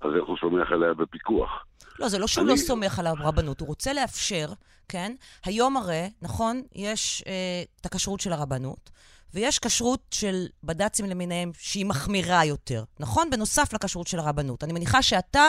אז 0.00 0.10
איך 0.16 0.24
הוא 0.26 0.36
סומך 0.40 0.72
עליה 0.72 0.94
בפיקוח? 0.94 1.64
לא, 1.98 2.08
זה 2.08 2.18
לא 2.18 2.26
שהוא 2.26 2.42
אני... 2.42 2.50
לא 2.50 2.56
סומך 2.56 2.98
על 2.98 3.06
הרבנות, 3.06 3.60
הוא 3.60 3.68
רוצה 3.68 3.92
לאפשר, 3.92 4.46
כן? 4.88 5.12
היום 5.44 5.76
הרי, 5.76 6.10
נכון, 6.22 6.62
יש 6.74 7.24
אה, 7.26 7.62
את 7.80 7.86
הכשרות 7.86 8.20
של 8.20 8.32
הרבנות, 8.32 8.90
ויש 9.34 9.58
כשרות 9.58 10.00
של 10.10 10.46
בד"צים 10.64 11.06
למיניהם 11.06 11.50
שהיא 11.58 11.86
מחמירה 11.86 12.44
יותר, 12.44 12.84
נכון? 13.00 13.30
בנוסף 13.30 13.72
לכשרות 13.72 14.06
של 14.06 14.18
הרבנות. 14.18 14.64
אני 14.64 14.72
מניחה 14.72 15.02
שאתה 15.02 15.48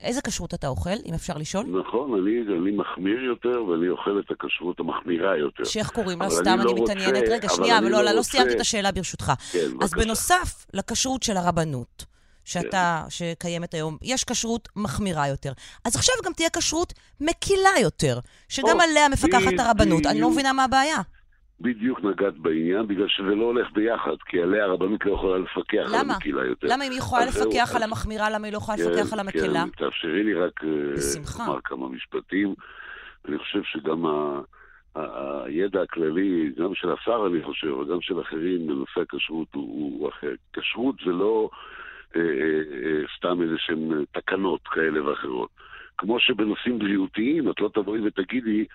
איזה 0.00 0.20
כשרות 0.22 0.54
אתה 0.54 0.68
אוכל, 0.68 0.96
אם 1.06 1.14
אפשר 1.14 1.34
לשאול? 1.36 1.66
נכון, 1.86 2.20
אני, 2.20 2.60
אני 2.62 2.70
מחמיר 2.76 3.20
יותר 3.20 3.64
ואני 3.64 3.88
אוכל 3.88 4.20
את 4.20 4.30
הכשרות 4.30 4.80
המחמירה 4.80 5.36
יותר. 5.36 5.64
שאיך 5.64 5.90
קוראים 5.90 6.22
לה? 6.22 6.30
סתם 6.30 6.58
אני, 6.60 6.64
לא 6.64 6.74
מתעניינת. 6.74 7.16
רוצה, 7.16 7.32
רגע, 7.32 7.48
שנייה, 7.48 7.78
אבל 7.78 7.88
לא, 7.88 8.02
לא, 8.04 8.12
לא 8.12 8.22
סיימתי 8.22 8.54
את 8.54 8.60
השאלה 8.60 8.92
ברשותך. 8.92 9.32
כן, 9.52 9.58
אז 9.58 9.90
בבקשה. 9.90 9.96
בנוסף 9.96 10.66
לכשרות 10.74 11.22
של 11.22 11.36
הרבנות, 11.36 12.04
שאתה, 12.44 13.00
כן. 13.04 13.10
שקיימת 13.10 13.74
היום, 13.74 13.96
יש 14.02 14.24
כשרות 14.24 14.68
מחמירה 14.76 15.28
יותר. 15.28 15.52
אז 15.84 15.96
עכשיו 15.96 16.14
גם 16.24 16.32
תהיה 16.32 16.48
כשרות 16.50 16.92
מקילה 17.20 17.70
יותר, 17.82 18.18
שגם 18.48 18.76
או, 18.76 18.80
עליה 18.80 19.08
מפקחת 19.08 19.52
הרבנות. 19.58 20.06
אני 20.06 20.20
לא 20.20 20.30
מבינה 20.30 20.52
מה 20.52 20.64
הבעיה. 20.64 20.96
בדיוק 21.60 22.00
נגעת 22.04 22.38
בעניין, 22.38 22.86
בגלל 22.86 23.08
שזה 23.08 23.34
לא 23.34 23.44
הולך 23.44 23.72
ביחד, 23.72 24.16
כי 24.26 24.42
עליה 24.42 24.64
הרבנות 24.64 25.04
לא 25.06 25.12
יכולה 25.12 25.38
לפקח 25.38 25.86
למה? 25.88 26.00
על 26.00 26.10
המקילה 26.10 26.44
יותר. 26.44 26.66
למה 26.70 26.84
אם 26.84 26.90
היא 26.90 26.98
יכולה 26.98 27.24
לפקח 27.24 27.76
על 27.76 27.82
המחמירה, 27.82 28.30
למה 28.30 28.46
היא 28.46 28.52
לא 28.52 28.58
יכולה 28.58 28.78
כן, 28.78 28.84
לפקח 28.84 29.12
על 29.12 29.20
המקילה? 29.20 29.64
כן, 29.64 29.84
תאפשרי 29.84 30.24
לי 30.24 30.34
רק 30.34 30.64
אה. 30.64 31.46
לומר 31.46 31.60
כמה 31.64 31.88
משפטים. 31.88 32.54
אני 33.28 33.38
חושב 33.38 33.60
שגם 33.62 34.06
ה... 34.06 34.40
הידע 35.44 35.82
הכללי, 35.82 36.52
גם 36.58 36.74
של 36.74 36.92
השר 36.92 37.26
אני 37.26 37.42
חושב, 37.42 37.72
וגם 37.72 38.00
של 38.00 38.20
אחרים 38.20 38.66
בנושא 38.66 39.00
הכשרות 39.00 39.48
הוא, 39.54 39.98
הוא 39.98 40.08
אחר. 40.08 40.32
כשרות 40.52 40.94
זה 41.06 41.12
לא 41.12 41.50
אה, 42.16 42.20
אה, 42.20 42.26
אה, 42.84 43.02
סתם 43.16 43.42
איזה 43.42 43.54
שהן 43.58 44.04
תקנות 44.12 44.60
כאלה 44.68 45.04
ואחרות. 45.04 45.50
כמו 45.98 46.20
שבנושאים 46.20 46.78
בריאותיים 46.78 47.50
את 47.50 47.60
לא 47.60 47.70
תבואי 47.74 48.00
ותגידי 48.00 48.58
אה, 48.58 48.64
אה, 48.64 48.66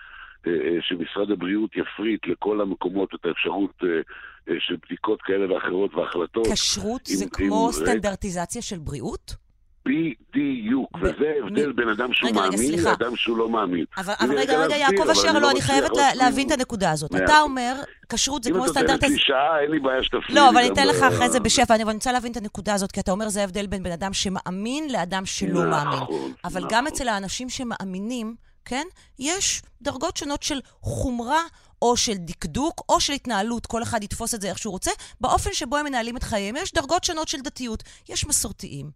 שמשרד 0.80 1.30
הבריאות 1.30 1.70
יפריט 1.76 2.26
לכל 2.26 2.60
המקומות 2.60 3.14
את 3.14 3.24
האפשרות 3.24 3.74
אה, 3.84 4.54
של 4.58 4.76
בדיקות 4.86 5.22
כאלה 5.22 5.54
ואחרות 5.54 5.94
והחלטות. 5.94 6.46
כשרות 6.52 7.06
זה 7.06 7.24
כמו 7.32 7.66
עם, 7.66 7.72
סטנדרטיזציה 7.72 8.62
של 8.62 8.78
בריאות? 8.78 9.36
בדיוק, 9.84 10.98
ב... 10.98 11.02
וזה 11.02 11.32
ההבדל 11.36 11.72
מ... 11.72 11.76
בין 11.76 11.88
אדם 11.88 12.12
שהוא 12.12 12.30
רגע, 12.30 12.40
מאמין 12.40 12.72
רגע, 12.72 12.90
לאדם 12.90 13.16
שהוא 13.16 13.38
לא 13.38 13.48
מאמין. 13.48 13.84
אבל, 13.96 14.12
אבל 14.20 14.38
רגע, 14.38 14.64
רגע, 14.64 14.76
יעקב 14.76 15.10
אשר, 15.10 15.32
לא, 15.32 15.40
לא, 15.40 15.50
אני 15.50 15.60
חייבת 15.60 15.96
לה, 15.96 16.14
להבין 16.14 16.46
את 16.46 16.52
הנקודה 16.52 16.90
הזאת. 16.90 17.14
אתה 17.14 17.40
אומר, 17.40 17.74
כשרות 18.12 18.42
זה 18.42 18.50
כמו 18.50 18.68
סטנדרט... 18.68 18.90
אם 18.90 18.94
אתה 18.94 19.06
תן 19.06 19.12
לי 19.12 19.18
שעה, 19.18 19.60
אין 19.60 19.70
לי 19.70 19.78
בעיה 19.78 20.02
שתפריד. 20.02 20.38
לא, 20.38 20.48
אבל 20.48 20.58
אני 20.58 20.68
אתן 20.68 20.86
לך 20.86 21.02
אחרי 21.02 21.28
זה 21.28 21.40
בשפע, 21.40 21.74
אני 21.74 21.84
רוצה 21.84 22.12
להבין 22.12 22.32
את 22.32 22.36
הנקודה 22.36 22.74
הזאת, 22.74 22.92
כי 22.92 23.00
אתה 23.00 23.12
אומר, 23.12 23.28
זה 23.28 23.40
ההבדל 23.40 23.66
בין 23.66 23.82
בן 23.82 23.92
אדם 23.92 24.12
שמאמין 24.12 24.92
לאדם 24.92 25.26
שלא 25.26 25.70
מאמין. 25.70 25.98
נכון, 25.98 26.32
אבל 26.44 26.62
גם 26.62 26.68
נכון. 26.68 26.86
אצל 26.86 27.08
האנשים 27.08 27.48
שמאמינים... 27.48 28.49
כן? 28.64 28.86
יש 29.18 29.62
דרגות 29.82 30.16
שונות 30.16 30.42
של 30.42 30.60
חומרה 30.80 31.42
או 31.82 31.96
של 31.96 32.14
דקדוק 32.14 32.80
או 32.88 33.00
של 33.00 33.12
התנהלות, 33.12 33.66
כל 33.66 33.82
אחד 33.82 34.02
יתפוס 34.02 34.34
את 34.34 34.40
זה 34.40 34.48
איך 34.48 34.58
שהוא 34.58 34.72
רוצה, 34.72 34.90
באופן 35.20 35.50
שבו 35.52 35.76
הם 35.76 35.84
מנהלים 35.84 36.16
את 36.16 36.22
חייהם. 36.22 36.56
יש 36.56 36.72
דרגות 36.72 37.04
שונות 37.04 37.28
של 37.28 37.38
דתיות. 37.40 37.82
יש 38.08 38.26
מסורתיים, 38.26 38.90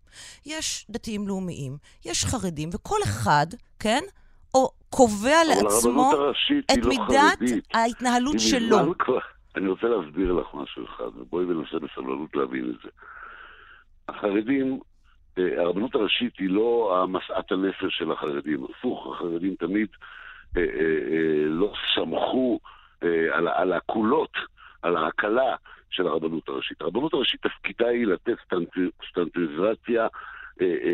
יש 0.46 0.86
דתיים 0.90 1.28
לאומיים, 1.28 1.76
יש 2.04 2.24
חרדים, 2.24 2.68
וכל 2.74 2.98
אחד, 3.04 3.46
כן? 3.78 4.02
או 4.54 4.70
קובע 4.90 5.44
לעצמו 5.48 6.12
את 6.72 6.76
לא 6.76 6.88
מידת 6.88 7.38
חרדית. 7.38 7.64
ההתנהלות 7.74 8.40
שלו. 8.40 8.94
כבר... 8.98 9.18
אני 9.56 9.68
רוצה 9.68 9.86
להסביר 9.86 10.32
לך 10.32 10.46
משהו 10.54 10.84
אחד, 10.84 11.16
ובואי 11.16 11.44
ננסה 11.44 11.78
בסבלנות 11.78 12.36
להבין 12.36 12.64
את 12.70 12.82
זה. 12.84 12.88
החרדים 14.08 14.80
הרבנות 15.36 15.94
הראשית 15.94 16.38
היא 16.38 16.50
לא 16.50 17.04
משאת 17.08 17.52
הנפש 17.52 17.98
של 17.98 18.12
החרדים, 18.12 18.64
הפוך, 18.64 19.14
החרדים 19.14 19.54
תמיד 19.54 19.88
אה, 20.56 20.62
אה, 20.62 21.44
לא 21.46 21.72
סמכו 21.94 22.60
על, 23.32 23.72
הקולות, 23.72 24.32
על 24.82 24.96
ההקלה 24.96 25.56
של 25.90 26.06
הרבנות 26.06 26.48
הראשית. 26.48 26.80
הרבנות 26.80 27.14
הראשית 27.14 27.42
תפקידה 27.42 27.88
היא 27.88 28.06
לתת 28.06 28.36
סטנדרטיזציה 29.10 30.06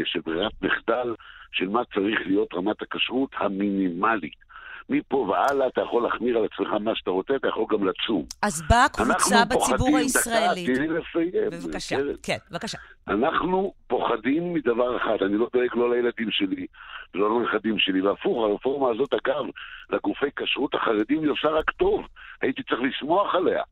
של 0.05 0.21
ברירת 0.21 0.53
מחדל 0.63 1.15
של 1.53 1.69
מה 1.69 1.83
צריך 1.95 2.21
להיות 2.27 2.55
רמת 2.55 2.83
הכשרות 2.83 3.31
המינימלית. 3.37 4.50
מפה 4.91 5.17
והלאה 5.17 5.67
אתה 5.67 5.81
יכול 5.81 6.03
להחמיר 6.03 6.39
על 6.39 6.45
עצמך 6.45 6.69
מה 6.81 6.95
שאתה 6.95 7.11
רוצה, 7.11 7.37
אתה 7.37 7.49
יכול 7.49 7.65
גם 7.71 7.89
לצום. 7.89 8.25
אז 8.43 8.63
באה 8.69 8.89
קבוצה 8.89 9.45
בציבור 9.45 9.97
הישראלי. 9.99 10.67
תני 10.67 10.89
לי 10.89 10.89
לסיים. 10.89 11.51
בבקשה, 11.51 11.97
כן, 12.23 12.37
בבקשה. 12.51 12.79
אנחנו 13.09 13.73
פוחדים 13.87 14.55
מדבר 14.55 14.97
אחד, 14.97 15.23
אני 15.23 15.37
לא 15.37 15.49
דואג 15.53 15.75
לא 15.75 15.91
לילדים 15.95 16.31
שלי 16.31 16.67
ולא 17.15 17.41
לנכדים 17.41 17.79
שלי, 17.79 18.01
והפוך, 18.01 18.45
הרפורמה 18.45 18.91
הזאת, 18.91 19.15
אגב, 19.15 19.45
לגופי 19.91 20.27
כשרות 20.37 20.75
החרדים 20.75 21.23
היא 21.23 21.31
עושה 21.31 21.49
רק 21.49 21.71
טוב. 21.71 22.07
הייתי 22.43 22.63
צריך 22.63 22.81
לשמוח 22.81 23.35
עליה. 23.35 23.63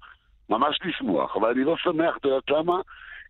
ממש 0.51 0.79
לשמוח, 0.85 1.37
אבל 1.37 1.51
אני 1.51 1.65
לא 1.65 1.77
שמח, 1.77 2.17
אתה 2.17 2.29
יודעת 2.29 2.51
למה? 2.51 2.81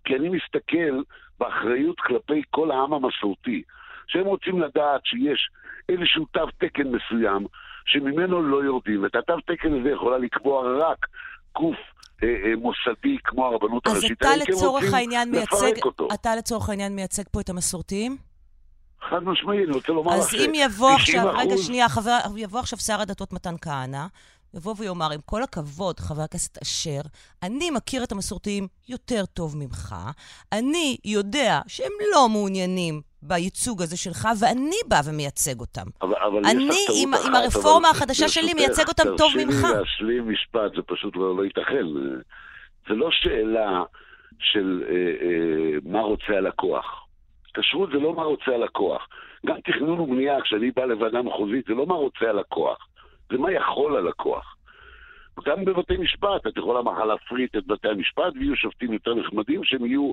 כי 0.05 0.17
אני 0.17 0.29
מסתכל 0.29 1.03
באחריות 1.41 2.01
כלפי 2.01 2.43
כל 2.51 2.71
העם 2.71 2.93
המסורתי. 2.93 3.63
שהם 4.09 4.25
רוצים 4.25 4.61
לדעת 4.63 5.01
שיש 5.05 5.49
איזשהו 5.89 6.25
תו 6.25 6.47
תקן 6.59 6.89
מסוים 6.89 7.47
שממנו 7.89 8.43
לא 8.43 8.65
יורדים, 8.65 9.03
ואת 9.03 9.15
התו 9.17 9.41
תקן 9.47 9.81
הזה 9.81 9.91
יכולה 9.91 10.19
לקבוע 10.19 10.63
רק 10.79 11.07
גוף 11.55 11.77
אה, 12.23 12.29
אה, 12.29 12.57
מוסדי 12.57 13.17
כמו 13.25 13.47
הרבנות 13.47 13.87
אז 13.87 13.93
הראשית. 13.93 14.13
אתה 14.13 14.35
אלא 14.35 14.35
אם 14.35 14.45
כן 14.47 14.53
לצורך 14.53 14.95
העניין 14.95 15.31
מייצג. 15.31 15.73
אתה 16.15 16.37
לצורך 16.37 16.69
העניין 16.69 16.97
מייצג 16.97 17.23
פה 17.33 17.41
את 17.41 17.49
המסורתיים? 17.49 18.17
חד 19.11 19.25
משמעי, 19.25 19.65
אני 19.65 19.73
רוצה 19.73 19.93
לומר 19.93 20.13
לך 20.13 20.19
אז 20.19 20.35
אם 20.35 20.53
יבוא 20.55 20.91
עכשיו, 20.91 21.35
90% 21.35 21.39
רגע 21.39 21.57
שנייה, 21.57 21.89
חבר, 21.89 22.19
יבוא 22.37 22.61
עכשיו 22.61 22.79
שר 22.79 23.01
הדתות 23.01 23.33
מתן 23.33 23.55
כהנא, 23.61 24.07
יבוא 24.59 24.75
ויאמר, 24.79 25.13
עם 25.15 25.21
כל 25.25 25.43
הכבוד, 25.43 26.01
חבר 26.01 26.23
הכנסת 26.23 26.63
אשר, 26.63 27.01
אני 27.43 27.71
מכיר 27.71 28.05
את 28.05 28.13
המסורתיים 28.13 28.67
יותר 28.89 29.27
טוב 29.27 29.57
ממך, 29.57 29.95
אני 30.53 30.97
יודע 31.05 31.61
שהם 31.69 31.93
לא 32.15 32.29
מעוניינים 32.29 33.01
בייצוג 33.23 33.83
הזה 33.83 33.97
שלך, 33.97 34.29
ואני 34.41 34.77
בא 34.89 35.01
ומייצג 35.05 35.61
אותם. 35.61 35.87
אבל, 36.03 36.15
אבל 36.27 36.47
אני 36.47 36.69
עם- 37.03 37.15
אחת, 37.15 37.25
עם 37.27 37.35
הרפורמה 37.35 37.89
החדשה 37.91 38.29
שלי 38.29 38.55
מייצג 38.55 38.89
אותם 38.89 39.05
טוב 39.19 39.33
ממך. 39.37 39.55
תרשי 39.55 39.73
לי 39.73 39.79
להשלים 39.81 40.31
משפט, 40.33 40.71
זה 40.77 40.83
פשוט 40.87 41.17
לא, 41.17 41.37
לא 41.37 41.45
ייתכן. 41.45 41.87
זה 42.89 42.95
לא 42.95 43.09
שאלה 43.11 43.83
של 44.41 44.83
אה, 44.89 44.95
אה, 44.95 45.93
מה 45.93 46.01
רוצה 46.01 46.33
הלקוח. 46.37 47.05
כשרות 47.55 47.91
זה 47.93 47.99
לא 47.99 48.15
מה 48.15 48.23
רוצה 48.23 48.51
הלקוח. 48.55 49.09
גם 49.47 49.57
תכנון 49.61 50.01
ובנייה, 50.01 50.41
כשאני 50.45 50.71
בא 50.71 50.85
לוועדה 50.85 51.23
מחוזית, 51.23 51.65
זה 51.69 51.75
לא 51.75 51.87
מה 51.87 51.95
רוצה 51.95 52.25
הלקוח, 52.31 52.79
זה 53.31 53.39
מה 53.39 53.53
יכול 53.53 53.97
הלקוח. 53.97 54.57
גם 55.47 55.65
בבתי 55.65 55.97
משפט, 55.97 56.47
את 56.47 56.57
יכולה 56.57 56.83
מחר 56.83 57.05
להפריט 57.05 57.57
את 57.57 57.67
בתי 57.67 57.89
המשפט 57.89 58.33
ויהיו 58.35 58.57
שופטים 58.57 58.93
יותר 58.93 59.15
נחמדים 59.15 59.65
שהם 59.65 59.87
יהיו 59.87 60.11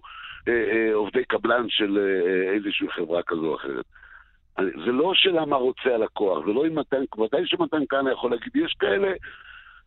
אה, 0.47 0.53
אה, 0.53 0.93
עובדי 0.93 1.25
קבלן 1.25 1.65
של 1.69 1.97
אה, 1.97 2.53
איזושהי 2.53 2.87
חברה 2.89 3.23
כזו 3.23 3.45
או 3.45 3.55
אחרת. 3.55 3.85
זה 4.57 4.91
לא 4.91 5.11
שאלה 5.15 5.45
מה 5.45 5.55
רוצה 5.55 5.95
הלקוח, 5.95 6.45
זה 6.45 6.53
לא 6.53 6.67
אם 6.67 6.79
מתן, 6.79 7.03
ודאי 7.19 7.47
שמתן 7.47 7.81
כהנא 7.89 8.09
יכול 8.09 8.31
להגיד, 8.31 8.55
יש 8.55 8.73
כאלה 8.79 9.13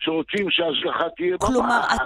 שרוצים 0.01 0.47
שההשגחה 0.51 1.05
תהיה 1.17 1.31
ממש 1.31 1.39
כלומר, 1.51 1.81
אתה 1.95 2.05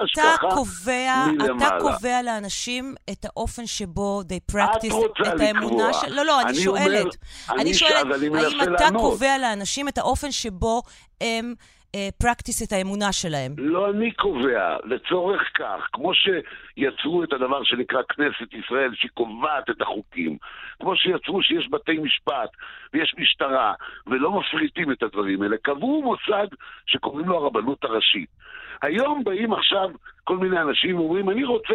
קובע, 0.54 1.14
אתה 1.37 1.52
מלמעלה. 1.52 1.80
קובע 1.80 2.22
לאנשים 2.22 2.94
את 3.11 3.25
האופן 3.25 3.66
שבו 3.66 4.22
they 4.22 4.54
practice 4.56 4.92
רוצה 4.92 5.34
את 5.34 5.40
האמונה. 5.40 5.92
של... 5.92 6.12
לא, 6.14 6.25
לא, 6.25 6.40
אני 6.40 6.49
אני 6.50 6.58
שואלת. 6.61 6.87
אומר- 7.00 7.11
אני 7.50 7.61
אני 7.62 7.75
שואלת, 7.75 7.94
האם 8.22 8.37
אתה 8.62 8.70
לענות. 8.84 9.02
קובע 9.02 9.38
לאנשים 9.38 9.88
את 9.88 9.99
האופן 9.99 10.30
שבו 10.32 10.82
הם 11.20 11.54
אה, 11.58 11.64
practice 11.96 12.64
את 12.66 12.72
האמונה 12.72 13.12
שלהם? 13.12 13.54
לא 13.58 13.90
אני 13.90 14.11
קובע, 14.12 14.76
לצורך 14.84 15.42
כך, 15.54 15.88
כמו 15.92 16.12
שיצרו 16.14 17.25
את 17.25 17.32
הדבר 17.32 17.62
שנקרא 17.64 18.02
כנסת 18.08 18.54
ישראל, 18.54 18.90
שהיא 18.94 19.11
קובעת 19.14 19.70
את 19.70 19.80
החוקים, 19.82 20.37
כמו 20.80 20.96
שיצרו 20.96 21.42
שיש 21.42 21.68
בתי 21.70 21.99
משפט 21.99 22.50
ויש 22.92 23.14
משטרה, 23.18 23.72
ולא 24.06 24.30
מפריטים 24.40 24.92
את 24.92 25.02
הדברים 25.02 25.42
האלה, 25.42 25.56
קבעו 25.62 26.02
מוסד 26.02 26.46
שקוראים 26.87 27.28
לו 27.28 27.37
הרבנות 27.37 27.84
הראשית. 27.84 28.28
היום 28.82 29.25
באים 29.25 29.52
עכשיו 29.52 29.90
כל 30.25 30.37
מיני 30.38 30.61
אנשים 30.61 30.96
ואומרים, 30.99 31.30
אני 31.30 31.44
רוצה 31.44 31.75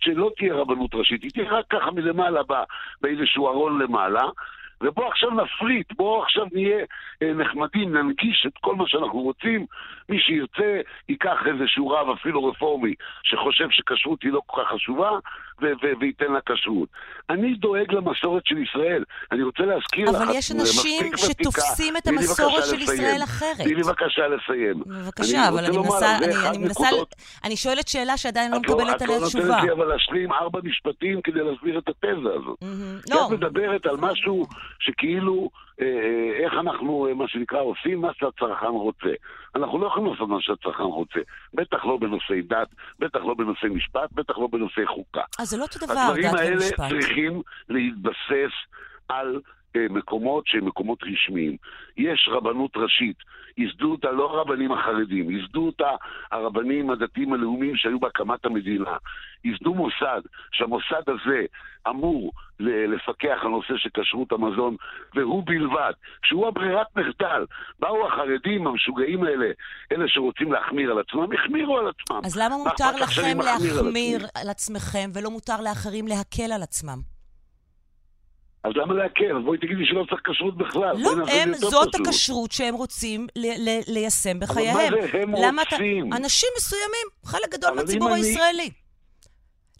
שלא 0.00 0.30
תהיה 0.36 0.54
רבנות 0.54 0.94
ראשית, 0.94 1.22
היא 1.22 1.30
תהיה 1.30 1.50
רק 1.52 1.64
ככה 1.70 1.90
מלמעלה, 1.90 2.42
בא- 2.42 2.64
באיזשהו 3.00 3.48
ארון 3.48 3.82
למעלה. 3.82 4.22
ובוא 4.82 5.06
עכשיו 5.08 5.30
נפריט, 5.30 5.92
בוא 5.96 6.22
עכשיו 6.22 6.44
נהיה 6.52 6.84
אה, 7.22 7.32
נחמדים, 7.32 7.96
ננגיש 7.96 8.46
את 8.46 8.52
כל 8.60 8.74
מה 8.76 8.84
שאנחנו 8.86 9.18
רוצים. 9.20 9.66
מי 10.08 10.18
שירצה 10.20 10.80
ייקח 11.08 11.36
איזשהו 11.46 11.88
רב, 11.88 12.06
אפילו 12.20 12.44
רפורמי, 12.44 12.94
שחושב 13.22 13.66
שכשרות 13.70 14.22
היא 14.22 14.32
לא 14.32 14.40
כל 14.46 14.62
כך 14.62 14.68
חשובה, 14.74 15.10
ו- 15.62 15.72
ו- 15.82 15.92
וייתן 16.00 16.32
לה 16.32 16.38
כשרות. 16.46 16.88
אני 17.30 17.54
דואג 17.54 17.92
למסורת 17.92 18.42
של 18.46 18.58
ישראל. 18.58 19.04
אני 19.32 19.42
רוצה 19.42 19.62
להזכיר 19.62 20.10
לך, 20.10 20.16
אבל 20.22 20.32
יש 20.34 20.52
אנשים. 20.52 21.10
שתופסים 21.16 21.96
את 21.96 22.06
המסורת 22.06 22.64
של 22.64 22.76
לסיים. 22.76 23.00
ישראל 23.00 23.20
אחרת. 23.24 23.56
תני 23.56 23.74
לי 23.74 23.82
בבקשה 23.82 24.22
לסיים. 24.28 24.82
בבקשה, 24.86 25.48
אבל 25.48 25.64
אני 25.64 25.76
מנסה, 25.78 26.18
אני, 26.18 26.58
מנסה. 26.58 26.86
אני 27.44 27.56
שואלת 27.56 27.88
שאלה 27.88 28.16
שעדיין 28.16 28.50
לא 28.50 28.56
לא- 28.56 28.62
מקבלת 28.62 29.02
עליה 29.02 29.16
את 29.16 29.22
לא 29.22 29.26
תשובה. 29.26 29.44
נותנת 29.46 29.62
לי 29.62 29.72
אבל 29.72 29.86
להשלים 29.86 30.32
ארבע 30.32 30.60
משפטים 30.64 31.20
כדי 31.22 31.40
להסביר 31.40 31.78
את 31.78 31.88
התזה 31.88 32.28
הזאת. 32.34 32.58
לא, 33.10 33.26
את 33.26 33.30
מדברת 33.30 33.86
על 33.86 33.96
משהו 34.00 34.46
שכאילו, 34.80 35.50
אה, 35.80 35.86
אה, 35.86 36.44
איך 36.44 36.52
אנחנו, 36.60 37.06
אה, 37.08 37.14
מה 37.14 37.28
שנקרא, 37.28 37.60
עושים 37.60 38.00
מה 38.00 38.10
שהצרכן 38.14 38.66
רוצה. 38.66 39.10
אנחנו 39.54 39.78
לא 39.78 39.86
יכולים 39.86 40.12
לעשות 40.12 40.28
מה 40.28 40.40
שהצרכן 40.40 40.82
רוצה. 40.82 41.20
בטח 41.54 41.84
לא 41.84 41.96
בנושאי 41.96 42.42
דת, 42.42 42.68
בטח 42.98 43.20
לא 43.20 43.34
בנושאי 43.34 43.68
משפט, 43.68 44.12
בטח 44.12 44.38
לא 44.38 44.46
בנושאי 44.46 44.86
חוקה. 44.86 45.22
אז 45.38 45.48
זה 45.48 45.56
לא 45.56 45.62
אותו 45.62 45.86
דבר, 45.86 46.00
הדברים 46.00 46.32
דת 46.32 46.38
האלה 46.38 46.56
ומשפט. 46.56 46.88
צריכים 46.88 47.42
להתבסס 47.68 48.52
על 49.08 49.40
מקומות 49.90 50.46
שהם 50.46 50.66
מקומות 50.66 50.98
רשמיים. 51.02 51.56
יש 51.96 52.28
רבנות 52.32 52.76
ראשית, 52.76 53.16
ייסדו 53.56 53.90
אותה 53.90 54.10
לא 54.10 54.30
הרבנים 54.30 54.72
החרדים, 54.72 55.30
ייסדו 55.30 55.66
אותה 55.66 55.90
הרבנים 56.32 56.90
הדתיים 56.90 57.32
הלאומיים 57.32 57.76
שהיו 57.76 58.00
בהקמת 58.00 58.44
המדינה. 58.44 58.96
ייסדו 59.44 59.74
מוסד, 59.74 60.20
שהמוסד 60.52 61.02
הזה 61.08 61.44
אמור 61.88 62.32
לפקח 62.60 63.38
על 63.42 63.48
נושא 63.48 63.74
של 63.76 63.88
כשרות 63.94 64.32
המזון, 64.32 64.76
והוא 65.14 65.42
בלבד, 65.46 65.92
שהוא 66.24 66.46
הברירת 66.48 66.86
מחדל. 66.96 67.44
באו 67.78 68.06
החרדים 68.06 68.66
המשוגעים 68.66 69.24
האלה, 69.24 69.46
אלה 69.92 70.04
שרוצים 70.08 70.52
להחמיר 70.52 70.90
על 70.90 70.98
עצמם, 70.98 71.26
החמירו 71.32 71.78
על 71.78 71.88
עצמם. 71.88 72.20
אז 72.24 72.36
למה 72.36 72.48
מה 72.48 72.56
מותר 72.56 72.96
לכם 73.02 73.38
מחמיר 73.38 73.78
על? 73.78 73.84
להחמיר 73.84 74.26
על 74.34 74.48
עצמכם 74.48 75.10
ולא 75.14 75.30
מותר 75.30 75.60
לאחרים 75.60 76.06
להקל 76.06 76.52
על 76.54 76.62
עצמם? 76.62 77.11
אז 78.64 78.72
למה? 78.76 78.94
אז 79.04 79.44
בואי 79.44 79.58
תגידי 79.58 79.86
שלא 79.86 80.04
צריך 80.10 80.20
כשרות 80.30 80.56
בכלל. 80.56 80.96
לא, 80.98 81.10
הם, 81.32 81.54
זאת 81.54 81.88
פשוט. 81.88 82.06
הכשרות 82.06 82.52
שהם 82.52 82.74
רוצים 82.74 83.26
ל- 83.36 83.68
ל- 83.68 83.80
ליישם 83.94 84.36
אבל 84.36 84.46
בחייהם. 84.46 84.76
מה 84.94 85.02
זה 85.12 85.18
הם 85.22 85.34
למה 85.44 85.62
אתה- 85.62 85.76
רוצים? 85.76 86.12
אנשים 86.12 86.48
מסוימים, 86.56 87.06
חלק 87.24 87.48
גדול 87.54 87.70
אבל 87.70 87.78
מהציבור 87.80 88.08
אני- 88.14 88.20
הישראלי. 88.20 88.70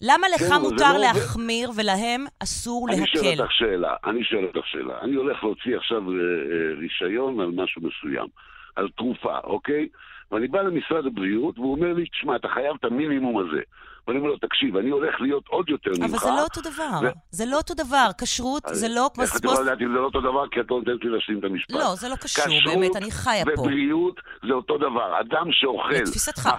למה 0.01 0.27
לך 0.29 0.39
כן, 0.41 0.51
אבל 0.53 0.61
מותר 0.61 0.93
לא. 0.93 0.97
להחמיר 0.99 1.69
ולהם 1.75 2.25
אסור 2.43 2.87
אני 2.89 2.97
שואל 3.07 3.23
להקל? 3.25 3.41
אותך 3.41 3.51
שאלה, 3.53 3.95
אני 4.05 4.23
שואל 4.23 4.45
אותך 4.45 4.67
שאלה. 4.67 4.99
אני 5.01 5.15
הולך 5.15 5.43
להוציא 5.43 5.77
עכשיו 5.77 5.97
אה, 6.01 6.15
אה, 6.15 6.79
רישיון 6.79 7.39
על 7.39 7.51
משהו 7.55 7.81
מסוים, 7.81 8.27
על 8.75 8.89
תרופה, 8.97 9.37
אוקיי? 9.43 9.87
ואני 10.33 10.47
בא 10.47 10.61
למשרד 10.61 11.05
הבריאות, 11.05 11.59
והוא 11.59 11.75
אומר 11.75 11.93
לי, 11.93 12.05
תשמע, 12.09 12.35
אתה 12.35 12.47
חייב 12.53 12.75
את 12.79 12.85
המינימום 12.85 13.37
הזה. 13.37 13.61
ואני 14.07 14.19
אומר 14.19 14.29
לו, 14.29 14.37
תקשיב, 14.37 14.77
אני 14.77 14.89
הולך 14.89 15.21
להיות 15.21 15.43
עוד 15.47 15.69
יותר 15.69 15.91
ממך. 15.99 16.09
אבל 16.09 16.19
זה 16.19 16.29
לא 16.29 16.43
אותו 16.43 16.61
דבר. 16.61 17.09
זה 17.31 17.45
לא 17.45 17.57
אותו 17.57 17.73
דבר. 17.73 18.07
כשרות 18.17 18.63
זה 18.71 18.87
לא 18.89 19.09
כמו... 19.13 19.23
איך 19.23 19.35
את 19.35 19.45
יכולה 19.45 19.61
לדעת 19.61 19.81
אם 19.81 19.87
זה 19.87 19.99
לא 19.99 20.05
אותו 20.05 20.21
דבר? 20.21 20.47
כי 20.51 20.59
את 20.59 20.65
לא 20.71 20.77
נותנת 20.77 21.03
לי 21.03 21.09
להשלים 21.09 21.39
את 21.39 21.43
המשפט. 21.43 21.75
לא, 21.75 21.95
זה 21.95 22.09
לא 22.09 22.15
קשור, 22.15 22.45
כשרות 22.45 22.75
באמת, 22.75 22.95
אני 22.95 23.11
חיה 23.11 23.45
פה. 23.45 23.61
ובריאות 23.61 24.15
זה 24.47 24.53
אותו 24.53 24.77
דבר. 24.77 25.19
אדם 25.19 25.47
שאוכל 25.51 25.89
לתפיסתך. 25.89 26.49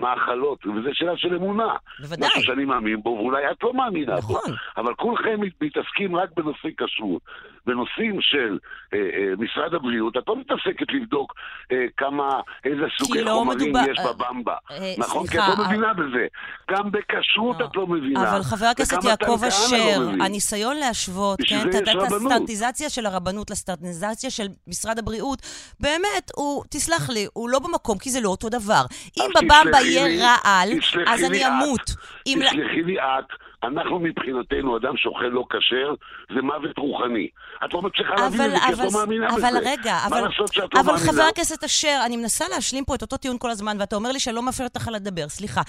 מאכלות, 0.00 0.66
וזה 0.66 0.88
שאלה 0.92 1.12
של 1.16 1.34
אמונה. 1.34 1.74
בוודאי. 2.00 2.28
משהו 2.28 2.42
שאני 2.42 2.64
מאמין 2.64 3.02
בו, 3.02 3.10
ואולי 3.10 3.42
את 3.50 3.62
לא 3.62 3.74
מאמינה 3.74 4.16
בו. 4.16 4.18
נכון. 4.38 4.54
אבל 4.76 4.94
כולכם 4.94 5.40
מת- 5.40 5.52
מתעסקים 5.62 6.16
רק 6.16 6.28
בנושאי 6.36 6.70
כשרות. 6.78 7.22
בנושאים 7.66 8.18
של 8.20 8.58
אה, 8.94 8.98
אה, 8.98 9.32
משרד 9.38 9.74
הבריאות, 9.74 10.16
את 10.16 10.22
לא 10.28 10.36
מתעסקת 10.36 10.86
לבדוק 10.92 11.34
אה, 11.72 11.76
כמה, 11.96 12.40
איזה 12.64 12.82
סוגי 12.98 13.22
לא 13.22 13.30
חומרים 13.30 13.58
מדובר- 13.58 13.90
יש 13.92 13.98
אה, 13.98 14.12
בבמבה. 14.12 14.54
אה, 14.70 14.94
נכון? 14.98 15.22
כי 15.26 15.28
סליחה, 15.28 15.52
את 15.52 15.58
לא 15.58 15.64
אה, 15.64 15.68
מבינה 15.68 15.94
בזה. 15.94 16.26
גם 16.70 16.90
בכשרות 16.92 17.56
לא. 17.60 17.64
את 17.64 17.76
לא 17.76 17.86
מבינה. 17.86 18.30
אבל 18.30 18.42
חבר 18.42 18.66
הכנסת 18.66 19.04
יעקב 19.04 19.26
כהנא 19.36 19.48
אשר, 19.48 19.98
לא. 20.00 20.24
הניסיון 20.24 20.76
להשוות, 20.76 21.38
כן, 21.48 21.68
את. 21.78 21.88
הסטנטיזציה 22.12 22.90
של 22.90 23.06
הרבנות 23.06 23.50
לסטנטיזציה 23.50 24.30
של 24.30 24.46
משרד 24.66 24.98
הבריאות, 24.98 25.38
באמת, 25.80 26.30
הוא, 26.36 26.64
תסלח 26.70 27.10
לי, 27.10 27.26
הוא 27.32 27.50
לא 27.50 27.58
במקום, 27.58 27.98
כי 27.98 28.10
זה 28.10 28.20
לא 28.20 28.28
אותו 28.28 28.48
דבר. 28.48 28.82
אם 29.18 29.24
בבמבה 29.36 29.78
יהיה 29.90 30.36
רעל, 30.44 30.68
אז 31.06 31.24
אני. 31.24 31.46
אמות. 31.46 31.80
תסלחי 32.24 32.82
לי 32.82 33.00
את, 33.00 33.24
אנחנו 33.64 33.98
מבחינתנו, 33.98 34.76
אדם 34.76 34.96
שאוכל 34.96 35.24
לא 35.24 35.44
כשר, 35.50 35.94
זה 36.34 36.42
מוות 36.42 36.78
רוחני. 36.78 37.28
את 37.64 37.74
לא 37.74 37.82
מצליחה 37.82 38.14
להבין 38.14 38.40
אבל, 38.40 38.56
את 38.56 38.60
זה, 38.60 38.66
כי 38.66 38.72
את 38.72 38.78
אבל, 38.78 38.84
לא 38.84 38.90
מאמינה 38.92 39.26
בזה. 39.28 39.48
אבל 39.48 39.56
רגע, 39.58 39.92
מה 39.92 40.06
אבל, 40.06 40.20
לעשות 40.20 40.52
שאת 40.52 40.74
לא 40.74 40.80
אבל 40.80 40.92
מאמינה? 40.92 41.12
חבר 41.12 41.22
הכנסת 41.22 41.64
אשר, 41.64 42.00
אני 42.06 42.16
מנסה 42.16 42.44
להשלים 42.48 42.84
פה 42.84 42.94
את 42.94 43.02
אותו 43.02 43.16
טיעון 43.16 43.38
כל 43.38 43.50
הזמן, 43.50 43.76
ואתה 43.80 43.96
אומר 43.96 44.12
לי 44.12 44.20
שאני 44.20 44.36
לא 44.36 44.42
מאפשרת 44.42 44.76
לך 44.76 44.88
לדבר. 44.92 45.28
סליחה, 45.28 45.60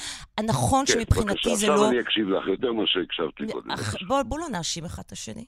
נכון 0.44 0.86
כן, 0.86 0.94
שמבחינתי 0.94 1.30
בבקשה, 1.30 1.56
זה 1.56 1.66
עכשיו 1.68 1.76
לא... 1.76 1.90
אני 1.90 2.00
אקשיב 2.00 2.30
לך 2.30 2.48
יותר 2.48 2.74
ממה 2.74 2.84
שהקשבתי 2.86 3.54
קודם. 3.54 3.72
אך, 3.72 3.96
בוא, 4.08 4.24
בוא 4.24 4.40
לא 4.40 4.46
נאשים 4.52 4.86
אחד 4.86 5.04
את 5.06 5.12
השני. 5.12 5.46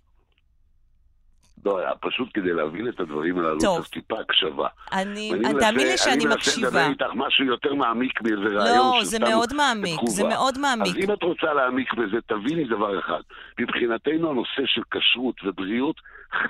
לא, 1.65 1.80
פשוט 2.02 2.30
כדי 2.34 2.54
להבין 2.54 2.88
את 2.89 2.99
הדברים 2.99 3.38
הללו, 3.39 3.60
טוב. 3.60 3.76
צריך 3.78 3.88
טיפה 3.89 4.15
הקשבה. 4.19 4.67
אני, 4.91 5.32
מנסה- 5.34 5.60
תאמין 5.60 5.88
לי 5.88 5.97
שאני 5.97 6.13
אני 6.15 6.26
מנסה 6.26 6.36
מקשיבה. 6.36 6.67
לדבר 6.67 6.89
איתך 6.89 7.06
משהו 7.15 7.45
יותר 7.45 7.73
מעמיק 7.73 8.21
מאיזה 8.21 8.56
רעיון 8.56 8.97
לא, 8.97 9.04
זה 9.04 9.19
מאוד 9.19 9.54
מעמיק. 9.54 9.99
זה 10.08 10.23
מאוד 10.23 10.58
מעמיק. 10.60 10.88
אז 10.88 11.04
אם 11.04 11.13
את 11.13 11.23
רוצה 11.23 11.54
להעמיק 11.54 11.93
בזה, 11.93 12.17
תביני 12.28 12.63
דבר 12.65 12.99
אחד. 12.99 13.21
מבחינתנו 13.60 14.30
הנושא 14.30 14.62
של 14.65 14.82
כשרות 14.91 15.36
ובריאות 15.45 15.95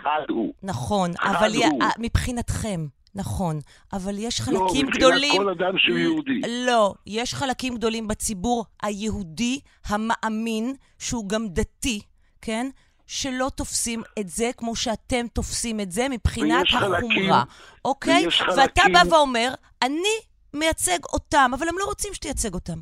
חד 0.03 0.25
הוא. 0.29 0.53
נכון, 0.63 1.09
חד 1.17 1.35
אבל 1.35 1.51
הוא. 1.55 1.81
אה, 1.83 1.89
מבחינתכם, 1.99 2.79
נכון, 3.15 3.59
אבל 3.93 4.13
יש 4.17 4.39
לא, 4.39 4.45
חלקים 4.45 4.85
מבחינת 4.85 4.95
גדולים... 5.09 5.37
כל 5.37 5.49
אדם 5.49 5.77
שהוא 5.77 5.97
יהודי. 5.97 6.41
לא, 6.67 6.93
יש 7.07 7.33
חלקים 7.33 7.75
גדולים 7.75 8.07
בציבור 8.07 8.65
היהודי 8.83 9.59
המאמין, 9.87 10.73
שהוא 10.99 11.29
גם 11.29 11.47
דתי, 11.47 12.01
כן? 12.41 12.67
שלא 13.07 13.51
תופסים 13.55 14.03
את 14.19 14.29
זה 14.29 14.51
כמו 14.57 14.75
שאתם 14.75 15.25
תופסים 15.33 15.79
את 15.79 15.91
זה 15.91 16.07
מבחינת 16.09 16.65
החומרה, 16.73 17.43
אוקיי? 17.85 18.25
ויש 18.25 18.41
ואתה 18.41 18.81
חלקים- 18.81 18.93
בא 18.93 19.15
ואומר, 19.15 19.53
אני 19.81 20.13
מייצג 20.53 20.99
אותם, 21.13 21.51
אבל 21.53 21.67
הם 21.69 21.75
לא 21.79 21.85
רוצים 21.85 22.13
שתייצג 22.13 22.53
אותם. 22.53 22.79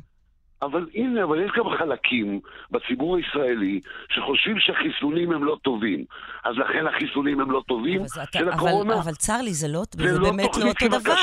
אבל 0.62 0.86
הנה, 0.94 1.24
אבל 1.24 1.44
יש 1.44 1.50
גם 1.56 1.64
חלקים 1.78 2.40
בציבור 2.70 3.16
הישראלי 3.16 3.80
שחושבים 4.14 4.56
שהחיסונים 4.58 5.32
הם 5.32 5.44
לא 5.44 5.56
טובים. 5.62 6.04
אז 6.44 6.54
לכן 6.56 6.86
החיסונים 6.86 7.40
הם 7.40 7.50
לא 7.50 7.62
טובים 7.68 8.02
של 8.36 8.48
הקורונה. 8.48 8.94
אבל, 8.94 9.02
אבל 9.02 9.14
צר 9.14 9.40
לי, 9.42 9.54
זה, 9.54 9.68
לא, 9.68 9.82
זה 9.96 10.12
זה 10.12 10.18
לא 10.18 10.30
באמת 10.30 10.56
לא 10.56 10.68
אותו 10.68 10.88
דבר. 10.88 11.14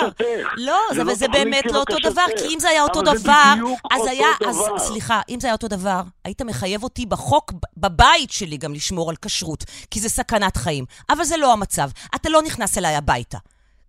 לא, 0.57 0.77
זה 0.93 1.03
לא 1.03 1.13
זה 1.13 1.27
באמת 1.27 1.65
לא 1.73 1.79
אותו. 1.79 1.95
דבר, 2.03 2.25
כי 2.37 2.53
אם 2.53 2.59
זה 2.59 2.69
היה 2.69 2.83
אותו 2.83 3.01
דבר, 3.01 3.53
אז 3.91 4.05
היה. 4.07 4.27
אז 4.47 4.63
סליחה, 4.77 5.21
אם 5.29 5.39
זה 5.39 5.47
היה 5.47 5.53
אותו 5.53 5.67
דבר, 5.67 6.01
היית 6.25 6.41
מחייב 6.41 6.83
אותי 6.83 7.05
בחוק, 7.05 7.51
בבית 7.77 8.31
שלי 8.31 8.57
גם 8.57 8.73
לשמור 8.73 9.09
על 9.09 9.15
כשרות, 9.25 9.63
כי 9.91 9.99
זה 9.99 10.09
סכנת 10.09 10.57
חיים. 10.57 10.85
אבל 11.09 11.23
זה 11.23 11.37
לא 11.37 11.53
המצב. 11.53 11.89
אתה 12.15 12.29
לא 12.29 12.41
נכנס 12.41 12.77
אליי 12.77 12.95
הביתה, 12.95 13.37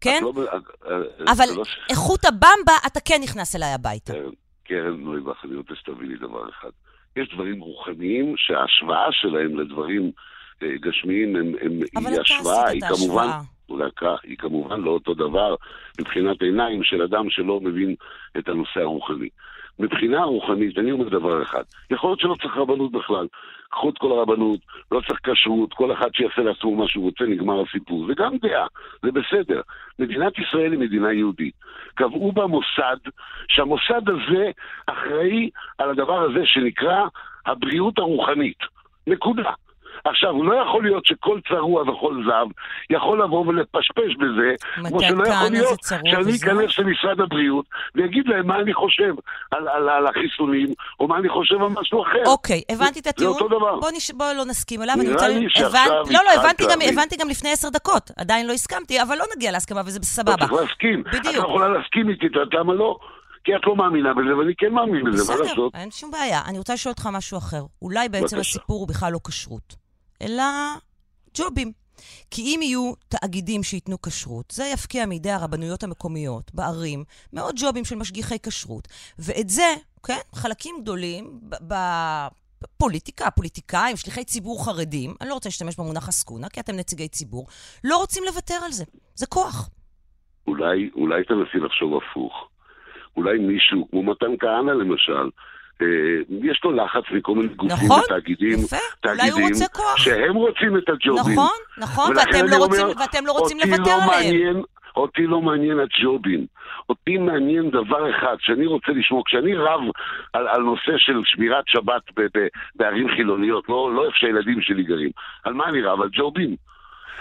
כן? 0.01 0.21
לא- 0.23 0.33
אה, 0.39 0.57
אה, 1.27 1.33
אבל 1.33 1.49
לא 1.57 1.63
איכות 1.91 2.25
הבמבה, 2.25 2.73
אתה 2.87 3.01
כן 3.01 3.21
נכנס 3.23 3.57
אליי 3.57 3.73
הביתה. 3.73 4.13
קרן, 4.71 5.01
נויבך, 5.01 5.45
אני 5.45 5.57
רוצה 5.57 5.75
שתביני 5.75 6.15
דבר 6.15 6.49
אחד. 6.49 6.71
יש 7.17 7.29
דברים 7.35 7.61
רוחניים 7.61 8.35
שההשוואה 8.37 9.13
שלהם 9.13 9.61
לדברים 9.61 10.11
אה, 10.63 10.69
גשמיים 10.81 11.37
הם, 11.37 11.53
הם, 11.61 11.73
היא 11.99 12.21
השוואה, 12.21 12.69
היא 12.69 12.83
את 12.85 12.97
כמובן, 12.97 13.29
כך, 13.97 14.21
היא 14.23 14.37
כמובן 14.39 14.81
לא 14.81 14.91
אותו 14.91 15.15
דבר 15.15 15.55
מבחינת 16.01 16.43
עיניים 16.43 16.83
של 16.83 17.03
אדם 17.03 17.31
שלא 17.31 17.61
מבין 17.61 17.95
את 18.39 18.49
הנושא 18.49 18.81
הרוחני. 18.81 19.29
מבחינה 19.79 20.25
רוחנית, 20.25 20.79
אני 20.79 20.93
אומר 20.93 21.09
דבר 21.09 21.43
אחד, 21.43 21.63
יכול 21.91 22.11
להיות 22.11 22.21
שלא 22.21 22.37
צריך 22.43 22.57
רבנות 22.57 22.93
בכלל. 22.93 23.27
קחו 23.71 23.91
את 23.91 23.99
כל 23.99 24.13
הרבנות, 24.13 24.61
לא 24.93 25.01
צריך 25.09 25.21
כשרות, 25.23 25.75
כל 25.75 25.93
אחד 25.93 26.09
שיעשה 26.15 26.43
לעצמו 26.43 26.77
מה 26.77 26.89
שהוא 26.89 27.05
רוצה, 27.05 27.25
נגמר 27.25 27.63
הסיפור. 27.63 28.07
זה 28.07 28.13
גם 28.17 28.37
דעה, 28.37 28.67
זה 29.03 29.13
בסדר. 29.13 29.61
מדינת 29.99 30.39
ישראל 30.39 30.73
היא 30.73 30.81
מדינה 30.81 31.13
יהודית. 31.13 31.55
קבעו 31.95 32.33
בה 32.33 32.47
מוסד, 32.47 32.97
שהמוסד 33.49 34.09
הזה 34.09 34.51
אחראי 34.87 35.51
על 35.79 35.91
הדבר 35.91 36.23
הזה 36.23 36.41
שנקרא 36.45 37.07
הבריאות 37.47 37.99
הרוחנית. 37.99 38.59
נקודה. 39.07 39.51
עכשיו, 40.05 40.43
לא 40.45 40.55
יכול 40.63 40.85
להיות 40.85 41.07
שכל 41.07 41.41
צרוע 41.49 41.83
וכל 41.83 42.23
זב 42.27 42.47
יכול 42.91 43.23
לבוא 43.23 43.47
ולפשפש 43.47 44.17
בזה, 44.19 44.55
כמו 44.75 45.01
שלא 45.01 45.23
יכול 45.27 45.47
זה 45.47 45.51
להיות 45.51 45.81
שאני? 45.89 46.37
אכנס 46.37 46.79
למשרד 46.79 47.21
הבריאות 47.21 47.67
ואגיד 47.95 48.29
להם 48.29 48.47
מה 48.47 48.57
אני 48.61 48.75
חושב 48.75 49.15
על, 49.51 49.69
על, 49.69 49.89
על 49.89 50.07
החיסונים, 50.07 50.69
או 51.01 51.09
מה 51.09 51.19
אני 51.19 51.29
חושב 51.29 51.55
על 51.63 51.69
משהו 51.81 52.03
אחר. 52.03 52.23
אוקיי, 52.27 52.63
הבנתי 52.71 52.99
את 52.99 53.05
זה 53.05 53.11
הטיעון. 53.11 53.33
אותו 53.35 53.49
דבר. 53.49 53.81
בוא, 53.81 53.91
נש... 53.97 54.11
בוא 54.11 54.33
לא 54.33 54.45
נסכים 54.45 54.83
עליו. 54.83 54.95
אני 55.01 55.09
נראה. 55.09 55.29
לי 55.29 55.47
הבנ- 55.47 55.59
שעכשיו 55.59 55.91
לא, 56.11 56.21
לא, 56.25 56.41
הבנתי 56.41 56.65
גם. 56.71 56.79
הבנתי 56.93 57.17
גם 57.17 57.29
לפני 57.29 57.51
עשר 57.53 57.69
דקות. 57.69 58.11
עדיין 58.17 58.47
לא 58.47 58.53
הסכמתי, 58.53 59.03
אבל 59.03 59.17
לא 59.19 59.25
נגיע 59.37 59.53
להסכמה 59.53 59.81
וזה 59.87 59.99
לא 59.99 60.05
סבבה. 60.05 60.37
צריך 60.37 60.53
להסכים. 60.53 61.01
את 61.01 61.15
בדיוק. 61.15 61.35
לא 61.37 61.41
יכולה 61.41 61.69
להסכים 61.69 62.09
איתי, 62.09 62.27
את 62.27 62.33
יודעת 62.35 62.55
למה 62.55 62.75
לא? 62.75 62.99
כי 63.45 63.57
את 63.57 63.61
לא 63.67 63.77
מאמינה 63.77 64.15
בזה, 64.15 64.37
ואני 64.37 64.53
כן 64.59 64.73
מאמין 64.73 65.05
בזה, 65.05 65.33
מה 65.33 65.35
בסדר, 65.39 65.49
לעשות? 65.49 65.75
אין 65.75 65.91
שום 65.91 66.11
בעיה. 66.11 66.41
אני 66.49 66.59
רוצה 66.59 66.75
לשאול 66.75 66.91
אותך 66.93 67.09
משהו 67.13 67.39
אחר. 67.39 67.63
אולי 67.83 68.09
בעצם. 68.09 68.39
הסיפור 68.39 68.81
הוא 68.81 68.89
בכלל 68.89 69.13
לא 69.13 69.19
כשרות, 69.29 69.75
אלא 70.23 70.45
ג'ובים. 71.35 71.73
כי 72.31 72.43
אם 72.43 72.61
יהיו 72.63 72.93
תאגידים 73.09 73.63
שייתנו 73.63 74.03
כשרות, 74.03 74.51
זה 74.51 74.65
יפקיע 74.65 75.07
מידי 75.07 75.31
הרבנויות 75.31 75.83
המקומיות 75.83 76.51
בערים 76.55 77.05
מאות 77.33 77.55
ג'ובים 77.59 77.85
של 77.85 77.97
משגיחי 77.97 78.37
כשרות. 78.47 78.89
ואת 79.19 79.49
זה, 79.49 79.75
כן, 80.07 80.21
חלקים 80.35 80.75
גדולים 80.83 81.41
בפוליטיקה, 82.61 83.27
הפוליטיקאים, 83.27 83.97
שליחי 83.97 84.25
ציבור 84.25 84.65
חרדים, 84.65 85.15
אני 85.21 85.29
לא 85.29 85.35
רוצה 85.35 85.49
להשתמש 85.49 85.77
במונח 85.79 86.09
עסקונה, 86.09 86.49
כי 86.49 86.61
אתם 86.61 86.77
נציגי 86.77 87.09
ציבור, 87.09 87.47
לא 87.85 87.97
רוצים 87.97 88.23
לוותר 88.27 88.55
על 88.65 88.71
זה. 88.71 88.85
זה 89.15 89.27
כוח. 89.27 89.71
אולי, 90.47 90.91
אולי 90.95 91.25
תנסי 91.25 91.59
לחשוב 91.59 91.93
הפוך. 91.97 92.49
אולי 93.17 93.39
מישהו, 93.39 93.89
כמו 93.91 94.03
מתן 94.03 94.37
כהנא 94.41 94.71
למשל, 94.71 95.31
יש 96.43 96.61
לו 96.65 96.73
לחץ 96.73 97.03
מכל 97.11 97.35
מיני 97.35 97.49
גופים 97.49 97.87
נכון, 97.87 98.01
ותאגידים, 98.05 98.59
יפה. 98.65 98.77
תאגידים 99.01 99.45
רוצה. 99.45 99.65
שהם 99.97 100.35
רוצים 100.37 100.77
את 100.77 100.89
הג'ובים. 100.89 101.33
נכון, 101.33 101.59
נכון, 101.79 102.17
ואתם 102.17 102.47
לא 102.47 102.57
אומר, 102.57 102.67
רוצים, 102.67 102.87
ואתם 102.87 103.27
לא 103.27 103.33
רוצים 103.33 103.59
אותי 103.59 103.71
לוותר 103.71 103.97
לא 103.97 104.03
עליהם. 104.03 104.35
מעניין, 104.35 104.63
אותי 104.97 105.27
לא 105.27 105.41
מעניין 105.41 105.79
הג'ובים. 105.81 106.47
אותי 106.89 107.19
מעניין 107.19 107.71
דבר 107.71 108.11
אחד, 108.11 108.37
שאני 108.41 108.67
רוצה 108.67 108.93
לשמור, 108.93 109.23
כשאני 109.27 109.55
רב 109.55 109.81
על, 110.33 110.49
על 110.49 110.63
נושא 110.63 110.93
של 110.97 111.21
שמירת 111.25 111.65
שבת 111.67 112.03
ב, 112.17 112.21
ב, 112.21 112.47
בערים 112.75 113.09
חילוניות, 113.17 113.69
לא, 113.69 113.95
לא 113.95 114.05
איפה 114.05 114.17
שהילדים 114.17 114.61
שלי 114.61 114.83
גרים, 114.83 115.11
על 115.45 115.53
מה 115.53 115.65
אני 115.69 115.83
רב? 115.83 116.01
על 116.01 116.09
ג'ובים. 116.13 116.57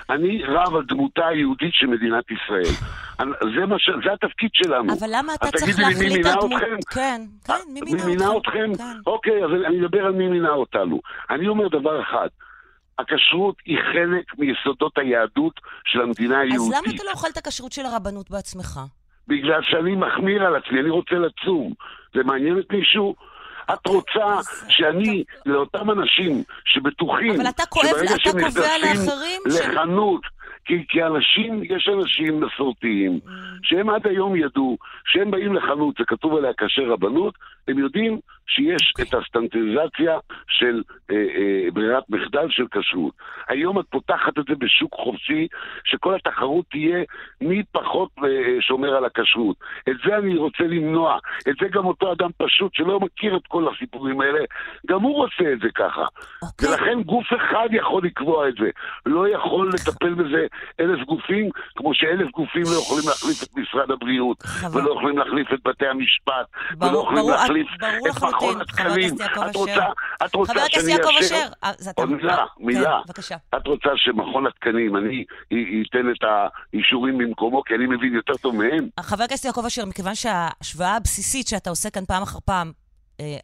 אני 0.10 0.44
רב 0.44 0.76
על 0.76 0.86
דמותה 0.86 1.28
היהודית 1.28 1.74
של 1.74 1.88
מדינת 1.88 2.24
ישראל. 2.32 2.74
זה, 3.56 3.66
מה 3.66 3.80
ש... 3.80 3.90
זה 4.06 4.14
התפקיד 4.14 4.50
שלנו. 4.54 4.94
אבל 5.00 5.08
למה 5.12 5.34
אתה 5.34 5.46
אז 5.46 5.52
צריך 5.52 5.76
תגידי 5.76 6.10
לי, 6.10 6.18
מי 6.18 6.24
להחליט 6.24 6.26
מינה 6.26 6.34
על 6.34 6.40
דמות... 6.42 6.62
אתכם? 6.80 6.96
כן, 6.96 7.22
כן, 7.48 7.54
מי 7.74 7.82
מינה 7.82 8.06
מי 8.06 8.12
מינה 8.12 8.38
אתכם? 8.38 8.76
כן. 8.78 8.98
אוקיי, 9.08 9.46
אז 9.46 9.50
אני 9.68 9.78
מדבר 9.78 10.06
על 10.06 10.12
מי 10.12 10.28
מינה 10.28 10.50
אותנו. 10.50 11.00
אני 11.30 11.48
אומר 11.48 11.68
דבר 11.68 12.02
אחד, 12.02 12.28
הכשרות 13.00 13.56
היא 13.66 13.78
חלק 13.94 14.26
מיסודות 14.40 14.98
היהדות 14.98 15.60
של 15.86 16.02
המדינה 16.02 16.36
אז 16.36 16.48
היהודית. 16.50 16.78
למה 16.78 16.96
אתה 16.96 17.04
לא 17.04 17.12
אוכל 17.12 17.28
את 17.34 17.38
הכשרות 17.38 17.72
של 17.72 17.86
הרבנות 17.86 18.30
בעצמך? 18.30 18.80
בגלל 19.28 19.62
שאני 19.64 19.96
מחמיר 19.96 20.46
על 20.46 20.56
עצמי, 20.56 20.80
אני 20.80 20.90
רוצה 20.90 21.16
לצום. 21.16 21.74
זה 22.14 22.24
מעניין 22.24 22.60
את 22.60 22.72
מישהו? 22.72 23.16
את 23.74 23.88
רוצה 23.88 24.36
שאני, 24.70 25.24
לאותם 25.46 25.92
אנשים 25.92 26.32
שבטוחים, 26.66 27.32
אבל 27.42 27.50
אתה 27.50 27.64
כואב- 27.66 27.86
אתה 27.86 28.32
קובע 28.32 28.78
לאחרים 28.82 29.42
לחנות, 29.46 30.22
כי, 30.66 30.86
כי 30.90 31.04
אנשים, 31.04 31.64
יש 31.64 31.90
אנשים 32.00 32.40
מסורתיים, 32.44 33.20
Mm. 33.26 33.30
שהם 33.64 33.90
עד 33.90 34.08
היום 34.08 34.36
ידעו, 34.36 34.78
שהם 35.06 35.32
באים 35.32 35.54
לחנות 35.56 36.02
וכתוב 36.02 36.36
עליה 36.36 36.52
כשר 36.54 36.84
רבנות, 36.92 37.34
הם 37.68 37.80
יודעים 37.80 38.20
שיש. 38.50 38.94
את 39.02 39.14
הסטנדרטיזציה 39.14 40.18
של 40.48 40.82
אה, 41.12 41.16
אה, 41.16 41.72
ברירת 41.74 42.04
מחדל 42.10 42.48
של 42.50 42.64
כשרות. 42.72 43.14
היום 43.48 43.80
את 43.80 43.86
פותחת 43.90 44.40
את 44.40 44.44
זה 44.50 44.56
בשוק 44.58 44.94
חופשי, 44.94 45.48
שכל 45.84 46.16
התחרות 46.16 46.66
תהיה 46.72 47.04
מי 47.42 47.64
פחות 47.72 48.10
אה, 48.24 48.62
שומר 48.62 48.96
על 48.96 49.06
הכשרות. 49.06 49.58
את 49.90 49.96
זה 50.06 50.18
אני 50.18 50.38
רוצה 50.38 50.64
למנוע. 50.64 51.18
את 51.50 51.56
זה 51.62 51.68
גם 51.72 51.86
אותו 51.86 52.12
אדם 52.12 52.30
פשוט 52.38 52.74
שלא 52.74 53.00
מכיר 53.00 53.38
את 53.38 53.48
כל 53.48 53.68
הסיפורים 53.74 54.22
האלה, 54.22 54.40
גם 54.88 55.02
הוא 55.02 55.16
רוצה 55.16 55.54
את 55.54 55.60
זה 55.60 55.68
ככה. 55.76 56.06
אוקיי. 56.44 56.70
ולכן 56.70 57.02
גוף 57.02 57.28
אחד 57.36 57.68
יכול 57.72 58.06
לקבוע 58.06 58.50
את 58.50 58.54
זה. 58.60 58.70
לא 59.06 59.30
יכול 59.30 59.72
לטפל 59.74 60.14
בזה 60.14 60.46
אלף 60.80 61.06
גופים, 61.06 61.50
כמו 61.76 61.94
שאלף 61.94 62.32
גופים 62.32 62.64
לא 62.64 62.80
יכולים 62.82 63.04
להחליף 63.08 63.44
את 63.44 63.58
משרד 63.58 63.92
הבריאות. 63.92 64.38
ולא 64.74 64.92
יכולים 64.92 65.18
להחליף 65.18 65.54
את 65.54 65.60
בתי 65.66 65.88
המשפט, 65.88 66.46
ולא 66.82 67.00
יכולים 67.00 67.30
להחליף 67.30 67.68
את 67.80 68.39
לחלוטין, 68.42 68.64
חבר 68.72 68.86
התקנים. 68.86 68.92
הכנסת 68.92 69.20
יעקב 69.20 69.42
את 69.42 69.50
אשר. 69.50 69.60
רוצה, 69.60 69.86
את 70.26 70.36
רוצה 70.36 70.54
חבר 70.54 70.62
הכנסת 70.62 70.88
יעקב. 70.88 71.10
אשר, 71.20 71.48
אה. 71.64 71.72
עוד 71.96 72.12
מילה, 72.12 72.38
אה, 72.38 72.46
מילה. 72.60 72.90
כן, 72.90 73.08
בבקשה. 73.08 73.36
את 73.56 73.68
רוצה 73.68 73.90
שמכון 73.96 74.48
התקנים, 74.48 74.98
אני 74.98 75.26
ייתן 75.52 76.10
את 76.12 76.24
האישורים 76.74 77.18
במקומו, 77.18 77.64
כי 77.64 77.76
אני 77.76 77.86
מבין 77.86 78.14
יותר 78.16 78.34
טוב 78.34 78.56
מהם? 78.56 78.90
חבר 79.00 79.24
הכנסת 79.24 79.46
יעקב 79.46 79.66
אשר, 79.66 79.86
מכיוון 79.86 80.16
שההשוואה 80.16 80.96
הבסיסית 80.96 81.48
שאתה 81.48 81.70
עושה 81.70 81.90
כאן 81.90 82.06
פעם 82.06 82.24
אחר 82.24 82.40
פעם, 82.46 82.72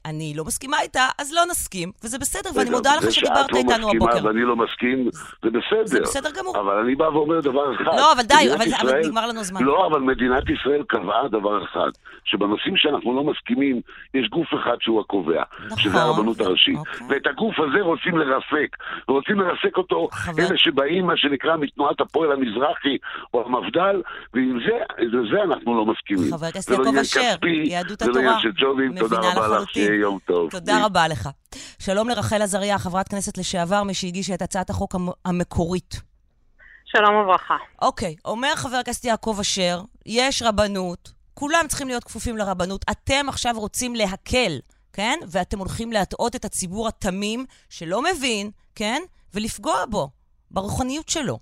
אני 0.06 0.34
לא 0.36 0.44
מסכימה 0.46 0.78
איתה, 0.82 1.08
אז 1.18 1.34
לא 1.34 1.42
נסכים, 1.52 1.92
וזה 2.04 2.20
בסדר, 2.20 2.50
ואני 2.56 2.70
מודה 2.70 2.96
לך 2.96 3.04
זה 3.04 3.12
שדיברת 3.12 3.38
שאת 3.38 3.52
לא 3.52 3.58
איתנו 3.58 3.74
מסכימה 3.88 4.06
הבוקר. 4.12 4.26
ואני 4.28 4.42
לא 4.42 4.56
מסכים, 4.56 5.10
זה 5.44 5.50
בסדר. 5.50 5.86
זה 5.86 6.02
בסדר 6.02 6.30
גמור. 6.40 6.60
אבל 6.60 6.74
אני 6.78 6.96
בא 6.96 7.04
ואומר 7.04 7.40
דבר 7.42 7.76
אחד. 7.76 7.84
לא, 7.86 8.14
אבל 8.14 8.22
די, 8.24 8.34
אבל 8.34 8.70
זה- 8.70 8.76
אבל 8.82 8.90
ישראל- 8.90 9.06
נגמר 9.06 9.28
לנו 9.28 9.40
הזמן. 9.40 9.64
לא, 9.64 9.88
אבל 9.88 10.00
מדינת 10.00 10.44
ישראל 10.50 10.84
קבעה 10.88 11.28
דבר 11.28 11.64
אחד, 11.64 11.90
שבנושאים 12.26 12.78
שאנחנו 12.78 13.16
לא 13.16 13.24
מסכימים, 13.24 13.82
יש 14.14 14.30
גוף 14.30 14.48
אחד 14.64 14.76
שהוא 14.80 15.02
הקובע, 15.02 15.44
נכון. 15.66 15.78
שזה 15.78 16.02
הרבנות 16.02 16.40
הראשית. 16.40 16.78
אוקיי. 16.78 17.08
ואת 17.10 17.28
הגוף 17.28 17.56
הזה 17.60 17.82
רוצים 17.82 18.18
לרסק. 18.18 18.76
ורוצים 19.10 19.40
לרסק 19.40 19.78
אותו 19.78 20.08
חבר- 20.12 20.44
אלה 20.48 20.58
שבאים, 20.58 21.06
מה 21.08 21.18
שנקרא, 21.18 21.58
מתנועת 21.58 22.02
הפועל 22.02 22.32
המזרחי, 22.32 22.98
או 23.34 23.46
המפד"ל, 23.46 24.02
ועם 24.34 24.60
זה, 24.66 24.78
לזה 25.06 25.44
אנחנו 25.44 25.78
לא 25.78 25.86
מסכימים. 25.86 26.32
חבר 26.38 26.46
הכנסת 26.46 26.70
זה 26.70 26.78
לא 26.78 26.84
יעקב 26.84 26.98
אשר, 26.98 27.20
יהדות 27.66 28.00
זה 28.00 28.06
לא 28.06 28.12
התורה, 28.12 28.38
מבינה 28.90 29.65
לחלוטין. 29.66 29.86
שיהיה 29.86 30.00
יום 30.02 30.20
טוב. 30.26 30.50
תודה 30.52 30.86
רבה 30.86 31.08
לך. 31.08 31.30
שלום 31.80 32.10
לרחל 32.10 32.42
עזריה, 32.42 32.78
חברת 32.80 33.08
כנסת 33.08 33.38
לשעבר, 33.38 33.84
מי 33.84 33.94
שהגישה 33.94 34.34
את 34.34 34.42
הצעת 34.42 34.70
החוק 34.70 34.96
המ- 34.96 35.10
המקורית. 35.26 36.02
שלום 36.86 37.16
וברכה. 37.16 37.58
אוקיי, 37.82 38.16
אומר 38.26 38.56
חבר 38.56 38.78
הכנסת 38.78 39.06
יעקב 39.06 39.38
אשר, 39.42 39.82
יש 40.06 40.42
רבנות, 40.42 41.12
כולם 41.34 41.62
צריכים 41.68 41.88
להיות 41.88 42.04
כפופים 42.04 42.38
לרבנות. 42.38 42.86
אתם 42.92 43.26
עכשיו 43.30 43.54
רוצים 43.56 43.96
להקל, 43.96 44.52
כן? 44.94 45.20
ואתם 45.32 45.60
הולכים 45.60 45.92
להטעות 45.92 46.36
את 46.36 46.46
הציבור 46.46 46.88
התמים, 46.88 47.46
שלא 47.70 48.02
מבין, 48.04 48.50
כן? 48.76 49.02
ולפגוע 49.34 49.76
בו, 49.90 50.10
ברוחניות 50.52 51.10
שלו. 51.10 51.40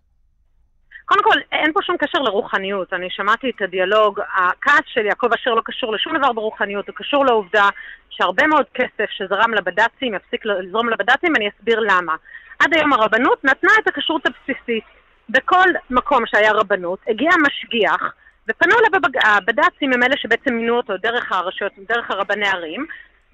קודם 1.06 1.24
כל, 1.24 1.38
אין 1.52 1.74
פה 1.74 1.80
שום 1.84 1.96
קשר 2.00 2.20
לרוחניות. 2.20 2.94
אני 2.94 3.08
שמעתי 3.10 3.48
את 3.56 3.62
הדיאלוג, 3.62 4.20
הכעס 4.20 4.82
של 4.94 5.06
יעקב 5.06 5.28
אשר 5.34 5.50
לא 5.52 5.62
קשור 5.66 5.94
לשום 5.96 6.18
דבר 6.18 6.34
ברוחניות, 6.34 6.88
הוא 6.88 6.96
קשור 6.98 7.26
לעובדה 7.26 7.70
שהרבה 8.18 8.48
מאוד 8.48 8.66
כסף 8.74 9.10
שזרם 9.10 9.54
לבד"צים 9.54 10.14
יפסיק 10.14 10.46
לזרום 10.46 10.90
לבד"צים, 10.90 11.36
אני 11.36 11.50
אסביר 11.50 11.80
למה. 11.80 12.16
עד 12.60 12.74
היום 12.74 12.94
הרבנות 12.94 13.44
נתנה 13.44 13.72
את 13.82 13.88
הכשרות 13.88 14.22
הבסיסית. 14.26 14.84
בכל 15.30 15.68
מקום 15.90 16.26
שהיה 16.26 16.52
רבנות, 16.52 17.00
הגיע 17.08 17.30
משגיח, 17.48 18.14
ופנו 18.50 18.76
אליו 18.80 19.00
הבד"צים, 19.24 19.94
הם 19.94 20.04
אלה 20.04 20.18
שבעצם 20.18 20.54
מינו 20.54 20.78
אותו 20.78 20.98
דרך 20.98 21.32
הרשויות, 21.32 21.74
דרך 21.88 22.12
הרבני 22.12 22.48
ערים, 22.48 22.86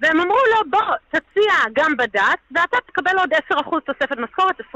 והם 0.02 0.20
אמרו 0.20 0.38
לו, 0.56 0.70
בוא, 0.70 0.96
תציע 1.10 1.54
גם 1.74 1.98
בד"ץ, 1.98 2.40
ואתה 2.52 2.78
תקבל 2.88 3.20
עוד 3.20 3.34
10% 3.34 3.56
תוספת 3.86 4.18
משכורת, 4.18 4.62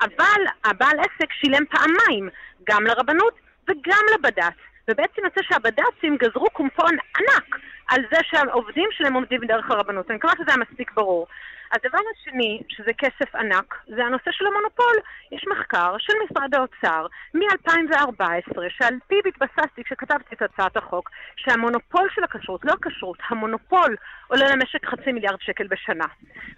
אבל 0.00 0.42
הבעל 0.64 0.98
עסק 1.00 1.32
שילם 1.32 1.64
פעמיים, 1.66 2.28
גם 2.68 2.84
לרבנות 2.86 3.34
וגם 3.68 4.02
לבד"ץ. 4.14 4.71
ובעצם 4.88 5.22
יוצא 5.24 5.40
שהבד"צים 5.42 6.16
גזרו 6.16 6.50
קומפון 6.50 6.90
ענק 7.16 7.58
על 7.88 8.00
זה 8.10 8.16
שהעובדים 8.22 8.88
שלהם 8.90 9.14
עומדים 9.14 9.40
דרך 9.44 9.70
הרבנות. 9.70 10.10
אני 10.10 10.16
מקווה 10.16 10.32
שזה 10.36 10.44
היה 10.48 10.56
מספיק 10.56 10.92
ברור. 10.94 11.26
הדבר 11.72 11.98
השני, 12.14 12.62
שזה 12.68 12.92
כסף 12.98 13.34
ענק, 13.34 13.74
זה 13.86 14.04
הנושא 14.04 14.30
של 14.30 14.46
המונופול. 14.46 14.96
יש 15.32 15.44
מחקר 15.50 15.94
של 15.98 16.12
משרד 16.24 16.54
האוצר 16.54 17.06
מ-2014, 17.34 18.60
שעל 18.68 18.94
פיו 19.06 19.18
התבססתי 19.26 19.84
כשכתבתי 19.84 20.34
את 20.34 20.42
הצעת 20.42 20.76
החוק, 20.76 21.10
שהמונופול 21.36 22.08
של 22.14 22.24
הכשרות, 22.24 22.64
לא 22.64 22.72
הכשרות, 22.72 23.18
המונופול 23.28 23.96
עולה 24.28 24.46
למשק 24.48 24.86
חצי 24.86 25.12
מיליארד 25.12 25.40
שקל 25.40 25.66
בשנה. 25.66 26.06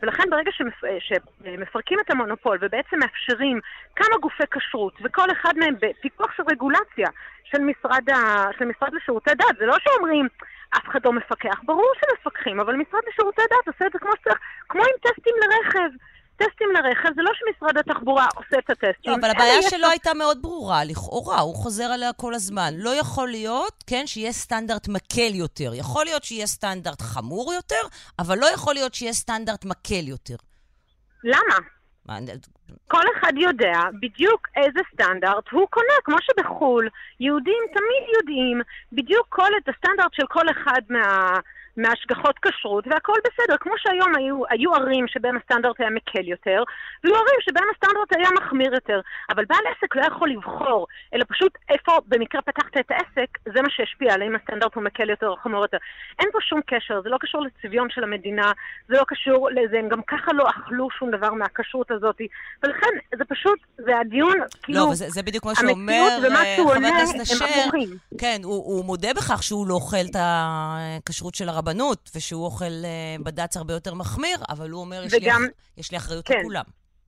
ולכן 0.03 0.31
ברגע 0.31 0.51
שמפ... 0.53 0.85
שמפרקים 0.99 2.01
את 2.01 2.11
המונופול 2.11 2.59
ובעצם 2.61 2.99
מאפשרים 2.99 3.61
כמה 3.97 4.17
גופי 4.21 4.45
כשרות, 4.51 4.95
וכל 5.03 5.31
אחד 5.33 5.53
מהם 5.57 5.75
בפיקוח 5.81 6.33
של 6.37 6.43
רגולציה 6.51 7.09
של 7.45 7.59
משרד, 7.59 8.11
ה... 8.11 8.47
של 8.59 8.65
משרד 8.65 8.95
לשירותי 8.95 9.35
דת, 9.35 9.59
זה 9.59 9.67
לא 9.67 9.77
שאומרים... 9.79 10.29
אף 10.77 10.89
אחד 10.91 11.01
לא 11.05 11.13
מפקח. 11.13 11.61
ברור 11.65 11.93
שמפקחים, 12.01 12.61
אבל 12.61 12.75
משרד 12.75 13.01
לשירותי 13.09 13.43
דת 13.43 13.75
עושה 13.75 13.87
את 13.87 13.93
זה 13.93 13.99
כמו 13.99 14.11
שצריך, 14.21 14.39
כמו 14.69 14.83
עם 14.83 14.97
טסטים 15.03 15.35
לרכב. 15.43 15.91
טסטים 16.37 16.69
לרכב, 16.73 17.09
זה 17.17 17.23
לא 17.23 17.31
שמשרד 17.35 17.79
התחבורה 17.79 18.27
עושה 18.35 18.59
את 18.59 18.71
הטסטים. 18.71 19.13
לא, 19.13 19.17
אבל 19.21 19.31
הבעיה 19.31 19.63
שלו 19.63 19.89
הייתה 19.89 20.15
מאוד 20.15 20.43
ברורה, 20.43 20.85
לכאורה, 20.85 21.41
הוא 21.41 21.55
חוזר 21.55 21.85
עליה 21.85 22.13
כל 22.13 22.35
הזמן. 22.35 22.75
לא 22.77 22.91
יכול 22.91 23.29
להיות, 23.29 23.85
כן, 23.87 24.07
שיהיה 24.07 24.33
סטנדרט 24.33 24.89
מקל 24.89 25.35
יותר. 25.35 25.75
יכול 25.75 26.05
להיות 26.05 26.25
שיהיה 26.25 26.47
סטנדרט 26.47 27.03
חמור 27.03 27.55
יותר, 27.55 27.83
אבל 28.19 28.39
לא 28.39 28.47
יכול 28.47 28.75
להיות 28.75 28.95
שיהיה 28.95 29.13
סטנדרט 29.13 29.65
מקל 29.65 30.09
יותר. 30.09 30.37
למה? 31.25 31.57
כל 32.89 33.03
אחד 33.17 33.33
יודע 33.37 33.81
בדיוק 34.01 34.49
איזה 34.57 34.81
סטנדרט 34.93 35.49
הוא 35.51 35.69
קונה, 35.71 35.95
כמו 36.05 36.17
שבחו"ל 36.21 36.89
יהודים 37.21 37.63
תמיד 37.75 38.17
יודעים 38.17 38.61
בדיוק 38.93 39.27
כל 39.29 39.51
את 39.63 39.69
הסטנדרט 39.69 40.15
של 40.15 40.27
כל 40.27 40.51
אחד 40.51 40.81
מה... 40.89 41.39
מהשגחות 41.77 42.39
כשרות, 42.39 42.85
והכל 42.91 43.19
בסדר. 43.27 43.57
כמו 43.61 43.75
שהיום 43.79 44.15
היו, 44.17 44.43
היו 44.51 44.75
ערים 44.75 45.09
שבהם 45.09 45.37
הסטנדרט 45.37 45.81
היה 45.81 45.91
מקל 45.91 46.29
יותר, 46.29 46.63
והיו 47.05 47.15
ערים 47.15 47.41
שבהם 47.41 47.65
הסטנדרט 47.75 48.13
היה 48.17 48.29
מחמיר 48.41 48.75
יותר. 48.75 49.01
אבל 49.31 49.45
בעל 49.45 49.65
עסק 49.77 49.97
לא 49.97 50.03
יכול 50.07 50.31
לבחור, 50.31 50.87
אלא 51.15 51.25
פשוט 51.29 51.53
איפה 51.69 51.93
במקרה 52.07 52.43
פתחת 52.43 52.77
את 52.81 52.91
העסק, 52.91 53.39
זה 53.55 53.63
מה 53.63 53.69
שהשפיע 53.71 54.15
על 54.15 54.23
האם 54.23 54.37
הסטנדרט 54.37 54.75
הוא 54.75 54.83
מקל 54.83 55.11
יותר 55.11 55.29
או 55.29 55.37
חמור 55.37 55.63
יותר. 55.63 55.79
אין 56.19 56.29
פה 56.33 56.39
שום 56.41 56.61
קשר, 56.67 57.01
זה 57.03 57.09
לא 57.09 57.19
קשור 57.21 57.43
לצביון 57.43 57.89
של 57.91 58.05
המדינה, 58.05 58.53
זה 58.89 58.95
לא 58.95 59.05
קשור 59.09 59.49
לזה, 59.51 59.79
הם 59.79 59.89
גם 59.89 60.03
ככה 60.03 60.33
לא 60.33 60.45
אכלו 60.51 60.89
שום 60.99 61.11
דבר 61.11 61.33
מהכשרות 61.35 61.91
הזאת, 61.91 62.17
ולכן 62.63 62.95
זה 63.19 63.25
פשוט, 63.25 63.59
זה 63.77 63.99
הדיון, 64.01 64.35
כאילו... 64.63 64.79
לא, 64.79 64.85
וזה, 64.85 65.07
זה 65.09 65.23
בדיוק 65.23 65.45
מה 65.45 65.55
שאומר 65.55 66.09
אה, 66.25 66.57
חבר 66.75 66.87
הכנסת 66.87 67.21
אשר. 67.23 67.45
כן, 68.19 68.41
הוא, 68.45 68.55
הוא 68.55 68.85
מודה 68.85 69.09
בכך 69.17 69.43
שהוא 69.43 69.67
לא 69.67 69.75
אוכל 69.75 69.97
את 70.11 70.17
הכשרות 70.19 71.35
של 71.35 71.49
הרב 71.49 71.64
הרבנות, 71.65 72.11
ושהוא 72.17 72.45
אוכל 72.45 72.65
uh, 72.65 73.23
בד"ץ 73.23 73.57
הרבה 73.57 73.75
יותר 73.75 73.95
מחמיר, 73.95 74.39
אבל 74.49 74.71
הוא 74.71 74.81
אומר, 74.81 75.03
וגם, 75.07 75.43
יש, 75.43 75.49
לי, 75.49 75.53
יש 75.77 75.93
לי 75.93 75.99
אחריות 75.99 76.27
כן, 76.27 76.41
לכולם. 76.41 76.65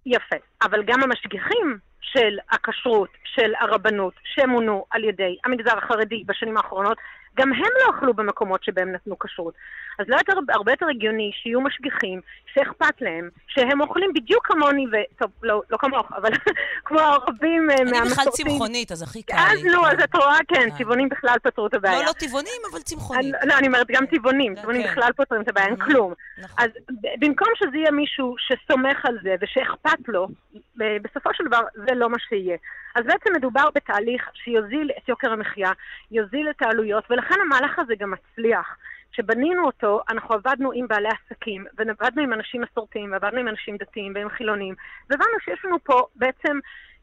יפה, 0.07 0.37
אבל 0.63 0.83
גם 0.87 1.03
המשגיחים 1.03 1.79
של 2.01 2.39
הכשרות, 2.51 3.09
של 3.25 3.53
הרבנות, 3.61 4.15
שמונו 4.25 4.85
על 4.91 5.05
ידי 5.05 5.37
המגזר 5.45 5.79
החרדי 5.79 6.25
בשנים 6.27 6.57
האחרונות, 6.57 6.99
גם 7.37 7.53
הם 7.53 7.73
לא 7.81 7.99
אכלו 7.99 8.15
במקומות 8.15 8.65
שבהם 8.65 8.93
נתנו 8.93 9.19
כשרות. 9.19 9.55
אז 9.99 10.07
לא 10.09 10.17
יותר, 10.17 10.33
הרבה 10.49 10.73
יותר 10.73 10.87
הגיוני 10.89 11.31
שיהיו 11.35 11.61
משגיחים, 11.61 12.21
שאכפת 12.55 13.01
להם, 13.01 13.29
שהם 13.49 13.81
אוכלים 13.81 14.11
בדיוק 14.15 14.47
כמוני, 14.47 14.87
וטוב, 14.87 15.31
לא, 15.43 15.63
לא 15.71 15.77
כמוך, 15.77 16.13
אבל 16.13 16.31
כמו 16.87 16.99
רבים 17.29 17.67
מהמסורתים. 17.67 18.03
אני 18.03 18.11
בכלל 18.11 18.25
צמחונית, 18.33 18.93
אז 18.93 19.03
הכי 19.03 19.23
קל 19.23 19.35
לי. 19.37 19.41
אז 19.41 19.65
נו, 19.65 19.87
אז 19.87 20.03
את 20.05 20.15
רואה, 20.15 20.39
כן, 20.49 20.69
אה. 20.73 20.79
טבעונים 20.79 21.09
בכלל 21.09 21.37
פתרו 21.43 21.67
את 21.67 21.75
הבעיה. 21.75 21.99
לא, 21.99 22.05
לא 22.05 22.13
טבעונים, 22.13 22.61
אבל 22.73 22.81
צמחונית. 22.81 23.35
לא, 23.45 23.59
אני 23.59 23.67
אומרת 23.67 23.87
גם 23.91 24.07
טבעונים, 24.07 24.55
טבעונים 24.55 24.83
כן. 24.83 24.91
בכלל 24.91 25.13
פותרים 25.13 25.43
את 25.43 25.49
הבעיה, 25.49 25.67
אין 25.67 25.75
mm-hmm. 25.75 25.85
כלום. 25.85 26.13
נכון. 26.39 26.65
אז 26.65 26.71
במקום 27.19 27.49
שזה 27.57 27.77
יהיה 27.77 27.91
מישהו 27.91 28.35
שסומך 28.39 29.07
על 29.07 29.19
זה 29.23 29.35
ושאכפת 29.41 30.09
לו, 30.09 30.29
בסופו 30.77 31.31
של 31.35 31.45
דבר 31.45 31.61
זה 31.75 31.95
לא 31.95 32.11
מה 32.11 32.17
שיהיה. 32.29 32.57
אז 32.95 33.05
בעצם 33.05 33.31
מדובר 33.37 33.65
בתהליך 33.75 34.31
שיוזיל 34.35 34.91
את 34.99 35.09
יוקר 35.09 35.33
המחיה, 35.33 35.71
יוזיל 36.11 36.51
את 36.51 36.63
העלויות, 36.63 37.05
ולכן 37.11 37.35
המהלך 37.45 37.79
הזה 37.79 37.95
גם 37.99 38.11
מצליח. 38.11 38.77
כשבנינו 39.17 39.67
אותו, 39.67 40.01
אנחנו 40.09 40.35
עבדנו 40.35 40.73
עם 40.75 40.89
בעלי 40.89 41.09
עסקים, 41.09 41.65
ועבדנו 41.77 42.23
עם 42.23 42.33
אנשים 42.33 42.61
מסורתיים, 42.61 43.13
ועבדנו 43.13 43.41
עם 43.41 43.49
אנשים 43.49 43.77
דתיים 43.77 44.13
ועם 44.15 44.29
חילונים, 44.29 44.75
והבנו 45.11 45.41
שיש 45.45 45.65
לנו 45.65 45.77
פה 45.85 46.07
בעצם 46.17 46.59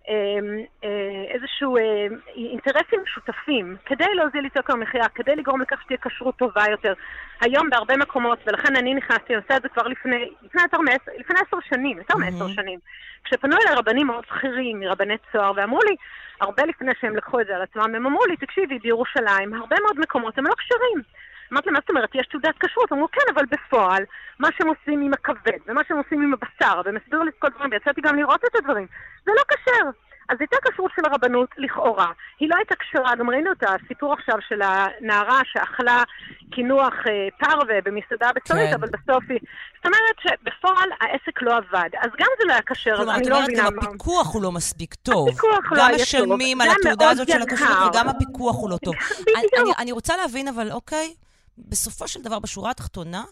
אמ, 0.08 0.60
אה, 0.84 1.34
איזשהו 1.34 1.78
אה, 1.78 2.08
אינטרסים 2.36 2.99
משותפים 3.04 3.76
כדי 3.86 4.15
להוזיל 4.15 4.45
את 4.45 4.56
יוקר 4.56 4.73
המחיה, 4.73 5.10
כדי 5.10 5.36
לגרום 5.36 5.62
לכך 5.62 5.82
שתהיה 5.82 5.97
כשרות 5.97 6.36
טובה 6.36 6.63
יותר. 6.71 6.93
היום 7.41 7.69
בהרבה 7.69 7.97
מקומות, 7.97 8.39
ולכן 8.47 8.76
אני 8.76 8.93
נכנסתי, 8.93 9.34
אני 9.34 9.36
עושה 9.36 9.58
את 9.58 9.62
זה 9.62 9.69
כבר 9.69 9.84
לפני, 9.84 10.30
לפני 10.41 10.62
יותר 10.62 10.80
מעשר, 10.80 11.12
לפני 11.19 11.39
עשר 11.47 11.58
שנים, 11.69 11.97
יותר 11.97 12.17
מעשר 12.17 12.47
שנים. 12.47 12.80
כשפנו 13.23 13.56
אליי 13.56 13.76
רבנים 13.76 14.08
מאוד 14.08 14.23
בכירים 14.30 14.80
מרבני 14.80 15.15
צוהר 15.32 15.52
ואמרו 15.56 15.80
לי, 15.89 15.95
הרבה 16.41 16.63
לפני 16.65 16.91
שהם 17.02 17.15
לקחו 17.15 17.41
את 17.41 17.47
זה 17.47 17.56
על 17.56 17.62
עצמם, 17.62 17.95
הם 17.95 18.06
אמרו 18.06 18.26
לי, 18.26 18.38
תקשיבי, 18.38 18.80
בירושלים, 18.80 19.54
הרבה 19.54 19.76
מאוד 19.84 19.99
מקומות 19.99 20.38
הם 20.38 20.47
לא 20.47 20.54
כשרים. 20.58 21.02
אמרתי 21.51 21.65
להם, 21.65 21.73
מה 21.73 21.79
זאת 21.79 21.89
אומרת, 21.89 22.10
יש 22.15 22.27
תעודת 22.27 22.56
כשרות? 22.60 22.91
אמרו, 22.91 23.08
כן, 23.12 23.27
אבל 23.36 23.45
בפועל, 23.45 24.03
מה 24.39 24.49
שהם 24.58 24.67
עושים 24.67 25.01
עם 25.01 25.13
הכבד, 25.13 25.60
ומה 25.67 25.82
שהם 25.88 25.97
עושים 25.97 26.21
עם 26.21 26.34
הבשר, 26.34 26.82
והם 26.86 26.97
הסבירו 26.97 27.23
לי 27.23 27.29
את 27.29 27.36
כל 27.39 27.47
הדברים, 27.47 27.71
ויצאתי 27.71 28.01
גם 28.01 28.15
לראות 28.15 28.45
את 28.45 28.56
הדברים. 28.56 28.88
זה 29.25 29.32
לא 29.38 29.43
כשר. 29.47 29.89
אז 30.29 30.38
הייתה 30.39 30.58
כשרות 30.63 30.91
של 30.95 31.01
הרבנות, 31.06 31.49
לכאורה. 31.58 32.12
היא 32.39 32.49
לא 32.49 32.56
הייתה 32.56 32.75
כשרה, 32.75 33.15
גם 33.15 33.29
ראינו 33.29 33.51
את 33.51 33.63
הסיפור 33.63 34.13
עכשיו 34.13 34.36
של 34.49 34.62
הנערה 34.62 35.41
שאכלה 35.43 36.03
קינוח 36.51 36.93
אה, 37.08 37.27
פרווה 37.39 37.75
במסעדה 37.86 38.29
בצרית, 38.36 38.69
כן. 38.69 38.73
אבל 38.73 38.88
בסוף 38.88 39.23
היא... 39.29 39.39
זאת 39.75 39.86
אומרת 39.86 40.15
שבפועל 40.21 40.89
העסק 41.01 41.41
לא 41.41 41.58
עבד. 41.58 41.89
אז 42.01 42.10
גם 42.19 42.27
זה 42.39 42.47
לא 42.47 42.53
היה 42.53 42.62
כשר, 42.62 42.93
אז 42.93 43.10
אני 43.10 43.29
לא 43.29 43.41
מבינה 43.41 43.63
מה... 43.63 43.69
כלומר, 43.69 43.79
את 43.79 43.79
אומרת, 43.79 43.84
גם 43.84 43.89
הפיקוח 43.89 44.34
הוא 44.34 44.43
לא 44.43 44.51
מספיק 44.51 44.93
טוב. 44.93 45.29
הפיקוח 45.29 45.71
לא 45.71 45.77
היה 45.77 45.88
טוב. 45.88 45.97
גם 45.97 46.01
משלמים 46.01 46.62
על 46.62 46.69
התעודה 46.69 47.10
הזאת 47.10 47.27
של 47.27 47.41
הכשרות, 47.41 47.77
וגם 47.89 48.10
הפיקוח 48.10 48.56
הוא 48.56 48.69
לא 48.69 48.77
טוב. 48.77 48.95
בדיוק. 49.21 49.53
אני, 49.58 49.71
אני 49.79 49.91
רוצה 49.91 50.17
להבין, 50.17 50.47
אבל 50.47 50.71
אוקיי, 50.71 51.13
בסופו 51.58 52.08
של 52.08 52.22
דבר, 52.22 52.39
בשורה 52.39 52.72
התחתונה, 52.72 53.24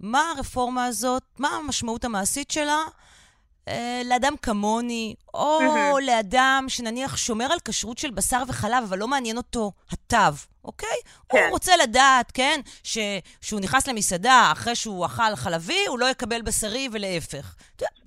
מה 0.00 0.30
הרפורמה 0.30 0.84
הזאת, 0.84 1.22
מה 1.38 1.48
המשמעות 1.48 2.04
המעשית 2.04 2.50
שלה 2.50 2.84
אה, 3.68 4.02
לאדם 4.04 4.34
כמוני, 4.42 5.14
או 5.34 5.58
mm-hmm. 5.60 6.00
לאדם 6.00 6.64
שנניח 6.68 7.16
שומר 7.16 7.52
על 7.52 7.58
כשרות 7.64 7.98
של 7.98 8.10
בשר 8.10 8.42
וחלב, 8.48 8.84
אבל 8.88 8.98
לא 8.98 9.08
מעניין 9.08 9.36
אותו 9.36 9.72
התו, 9.90 10.16
אוקיי? 10.64 10.88
כן. 11.28 11.38
הוא 11.38 11.50
רוצה 11.50 11.76
לדעת, 11.76 12.30
כן, 12.34 12.60
ש... 12.82 12.98
שהוא 13.40 13.60
נכנס 13.60 13.86
למסעדה 13.86 14.48
אחרי 14.52 14.74
שהוא 14.74 15.06
אכל 15.06 15.36
חלבי, 15.36 15.86
הוא 15.88 15.98
לא 15.98 16.10
יקבל 16.10 16.42
בשרי 16.42 16.88
ולהפך. 16.92 17.54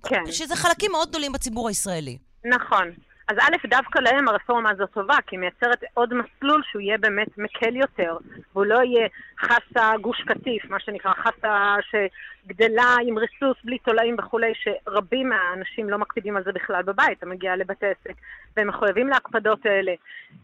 כן. 0.04 0.32
שזה 0.32 0.56
חלקים 0.56 0.92
מאוד 0.92 1.10
גדולים 1.10 1.32
בציבור 1.32 1.68
הישראלי. 1.68 2.18
נכון. 2.46 2.92
אז 3.28 3.38
א', 3.40 3.68
דווקא 3.68 4.00
להם 4.00 4.28
הרפורמה 4.28 4.70
הזאת 4.70 4.90
טובה, 4.92 5.16
כי 5.28 5.36
היא 5.36 5.40
מייצרת 5.40 5.84
עוד 5.94 6.14
מסלול 6.14 6.62
שהוא 6.72 6.82
יהיה 6.82 6.98
באמת 6.98 7.38
מקל 7.38 7.76
יותר, 7.76 8.18
והוא 8.54 8.66
לא 8.66 8.80
יהיה 8.84 9.08
חסה 9.40 9.92
גוש 10.02 10.22
קטיף, 10.22 10.66
מה 10.70 10.80
שנקרא 10.80 11.14
חסה 11.14 11.76
שגדלה 11.82 12.96
עם 13.08 13.18
ריסוס, 13.18 13.58
בלי 13.64 13.78
תולעים 13.78 14.16
וכולי, 14.20 14.54
שרבים 14.56 15.30
מהאנשים 15.30 15.90
לא 15.90 15.98
מקפידים 15.98 16.38
על 16.38 16.44
זה 16.44 16.52
בכלל 16.52 16.84
בבית, 16.84 17.18
אתה 17.18 17.26
מגיע 17.26 17.56
לבתי 17.56 17.86
עסק, 17.86 18.16
והם 18.58 18.68
מחויבים 18.68 19.08
להקפדות 19.08 19.66
האלה. 19.66 19.94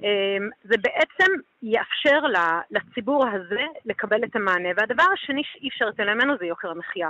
אמ, 0.01 0.49
זה 0.63 0.75
בעצם 0.77 1.31
יאפשר 1.63 2.19
לציבור 2.71 3.25
הזה 3.27 3.63
לקבל 3.85 4.23
את 4.23 4.35
המענה. 4.35 4.69
והדבר 4.77 5.05
השני 5.13 5.41
שאי 5.43 5.69
אפשר 5.69 5.85
להתעלם 5.85 6.17
ממנו 6.17 6.37
זה 6.39 6.45
יוקר 6.45 6.71
המחיה. 6.71 7.09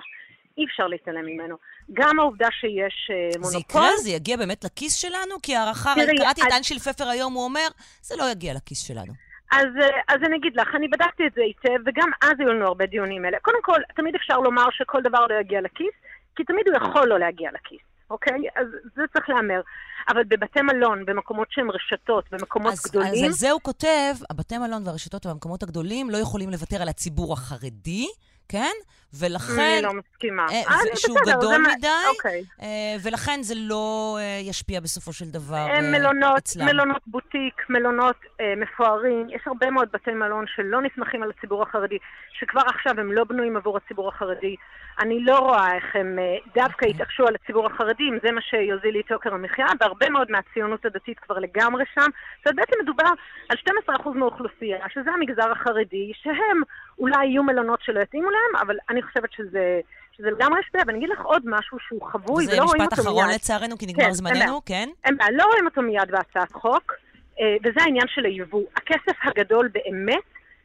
אי 0.57 0.65
אפשר 0.65 0.87
להתעלם 0.87 1.25
ממנו. 1.25 1.55
גם 1.93 2.19
העובדה 2.19 2.47
שיש 2.51 3.11
מונופול... 3.39 3.45
אה, 3.45 3.51
זה 3.51 3.57
יקרה? 3.57 3.97
זה 3.97 4.09
יגיע 4.09 4.37
באמת 4.37 4.63
לכיס 4.63 4.95
שלנו? 4.95 5.35
כי 5.43 5.55
הערכה, 5.55 5.93
קראתי 6.17 6.41
את 6.41 6.53
אנשיל 6.57 6.79
פפר 6.79 7.07
היום, 7.07 7.33
הוא 7.33 7.43
אומר, 7.43 7.67
זה 8.01 8.15
לא 8.17 8.23
יגיע 8.31 8.53
לכיס 8.53 8.87
שלנו. 8.87 9.13
אז, 9.51 9.67
אה, 9.81 10.15
אז 10.15 10.19
אני 10.25 10.37
אגיד 10.37 10.55
לך, 10.55 10.75
אני 10.75 10.87
בדקתי 10.87 11.27
את 11.27 11.33
זה 11.35 11.41
היטב, 11.41 11.83
וגם 11.85 12.09
אז 12.21 12.33
היו 12.39 12.53
לנו 12.53 12.67
הרבה 12.67 12.85
דיונים 12.85 13.25
האלה. 13.25 13.37
קודם 13.41 13.61
כל, 13.61 13.81
תמיד 13.95 14.15
אפשר 14.15 14.37
לומר 14.39 14.65
שכל 14.71 15.01
דבר 15.01 15.27
לא 15.27 15.35
יגיע 15.41 15.61
לכיס, 15.61 15.95
כי 16.35 16.43
תמיד 16.43 16.67
הוא 16.67 16.75
יכול 16.75 17.07
לא 17.07 17.19
להגיע 17.19 17.49
לכיס, 17.53 17.81
אוקיי? 18.09 18.41
אז 18.55 18.67
זה 18.95 19.01
צריך 19.13 19.29
להמר. 19.29 19.61
אבל 20.09 20.23
בבתי 20.23 20.61
מלון, 20.61 21.05
במקומות 21.05 21.47
שהם 21.51 21.71
רשתות, 21.71 22.25
במקומות 22.31 22.73
אז, 22.73 22.85
גדולים... 22.89 23.13
אז 23.13 23.23
על 23.23 23.31
זה 23.31 23.51
הוא 23.51 23.61
כותב, 23.61 24.13
הבתי 24.29 24.57
מלון 24.57 24.87
והרשתות 24.87 25.25
והמקומות 25.25 25.63
הגדולים 25.63 26.09
לא 26.09 26.17
יכולים 26.17 26.49
לוותר 26.49 26.81
על 26.81 26.89
הציבור 26.89 27.33
החרדי, 27.33 28.07
כן? 28.49 28.73
ולכן... 29.19 29.61
אני 29.61 29.81
לא 29.81 29.93
מסכימה. 29.93 30.45
אה, 30.49 30.55
אה, 30.55 30.95
שהוא 30.95 31.17
בסדר, 31.21 31.37
גדול 31.37 31.53
זה 31.53 31.57
מדי, 31.59 31.87
אוקיי. 32.09 32.43
אה, 32.61 32.95
ולכן 33.03 33.39
זה 33.43 33.53
לא 33.57 34.17
אה, 34.19 34.39
ישפיע 34.41 34.79
בסופו 34.79 35.13
של 35.13 35.25
דבר 35.25 35.55
אה, 35.55 35.81
מלונות, 35.81 36.37
אצלם. 36.37 36.65
מלונות 36.65 37.01
בוטיק, 37.07 37.69
מלונות 37.69 38.15
אה, 38.41 38.53
מפוארים, 38.57 39.27
יש 39.29 39.41
הרבה 39.45 39.71
מאוד 39.71 39.89
בתי 39.93 40.11
מלון 40.11 40.45
שלא 40.47 40.81
נסמכים 40.81 41.23
על 41.23 41.31
הציבור 41.37 41.63
החרדי, 41.63 41.97
שכבר 42.39 42.61
עכשיו 42.67 42.99
הם 42.99 43.11
לא 43.11 43.23
בנויים 43.23 43.57
עבור 43.57 43.77
הציבור 43.77 44.09
החרדי. 44.09 44.55
אני 44.99 45.23
לא 45.23 45.39
רואה 45.39 45.75
איך 45.75 45.95
הם 45.95 46.19
אה, 46.19 46.37
דווקא 46.55 46.85
אוקיי. 46.85 46.89
יתעקשו 46.89 47.27
על 47.27 47.35
הציבור 47.35 47.65
החרדי, 47.67 48.03
אם 48.03 48.17
זה 48.23 48.31
מה 48.31 48.41
שיוזיל 48.41 48.99
את 48.99 49.11
יוקר 49.11 49.33
המחיה, 49.33 49.65
והרבה 49.79 50.09
מאוד 50.09 50.31
מהציונות 50.31 50.85
הדתית 50.85 51.19
כבר 51.19 51.39
לגמרי 51.39 51.83
שם. 51.93 52.01
זאת 52.37 52.47
אומרת, 52.47 52.55
בעצם 52.55 52.81
מדובר 52.83 53.09
על 53.49 53.57
12% 53.89 54.09
מהאוכלוסייה, 54.15 54.85
שזה 54.93 55.11
המגזר 55.11 55.51
החרדי, 55.51 56.11
שהם 56.15 56.61
אולי 56.99 57.25
יהיו 57.25 57.43
מלונות 57.43 57.79
שלא 57.81 57.99
יתאימו 57.99 58.29
להם, 58.29 58.61
אבל 58.61 58.75
אני 58.89 59.00
חושבת 59.03 59.31
שזה... 59.31 59.79
שזה 60.17 60.31
לגמרי 60.31 60.59
ישפיע, 60.59 60.81
ואני 60.87 60.97
אגיד 60.97 61.09
לך 61.09 61.21
עוד 61.21 61.41
משהו 61.45 61.77
שהוא 61.79 62.01
חבוי, 62.01 62.45
ולא 62.47 62.63
רואים 62.63 62.81
משפט 62.81 62.99
אותו 62.99 63.09
אחרון 63.09 63.25
מיד. 63.25 63.35
לצערנו, 63.35 63.77
כי 63.77 63.85
כן, 63.85 63.91
נגמר 63.91 64.05
אין 64.05 64.13
זמננו, 64.13 64.61
כן? 64.65 64.89
אין 65.05 65.17
בעיה, 65.17 65.31
לא 65.31 65.43
רואים 65.43 65.65
אותו 65.65 65.81
מיד 65.81 66.11
בהצעת 66.11 66.51
חוק, 66.51 66.93
אה, 67.39 67.55
וזה 67.63 67.81
העניין 67.81 68.07
של 68.07 68.25
היבוא. 68.25 68.63
הכסף 68.75 69.17
הגדול 69.23 69.69
באמת 69.73 70.23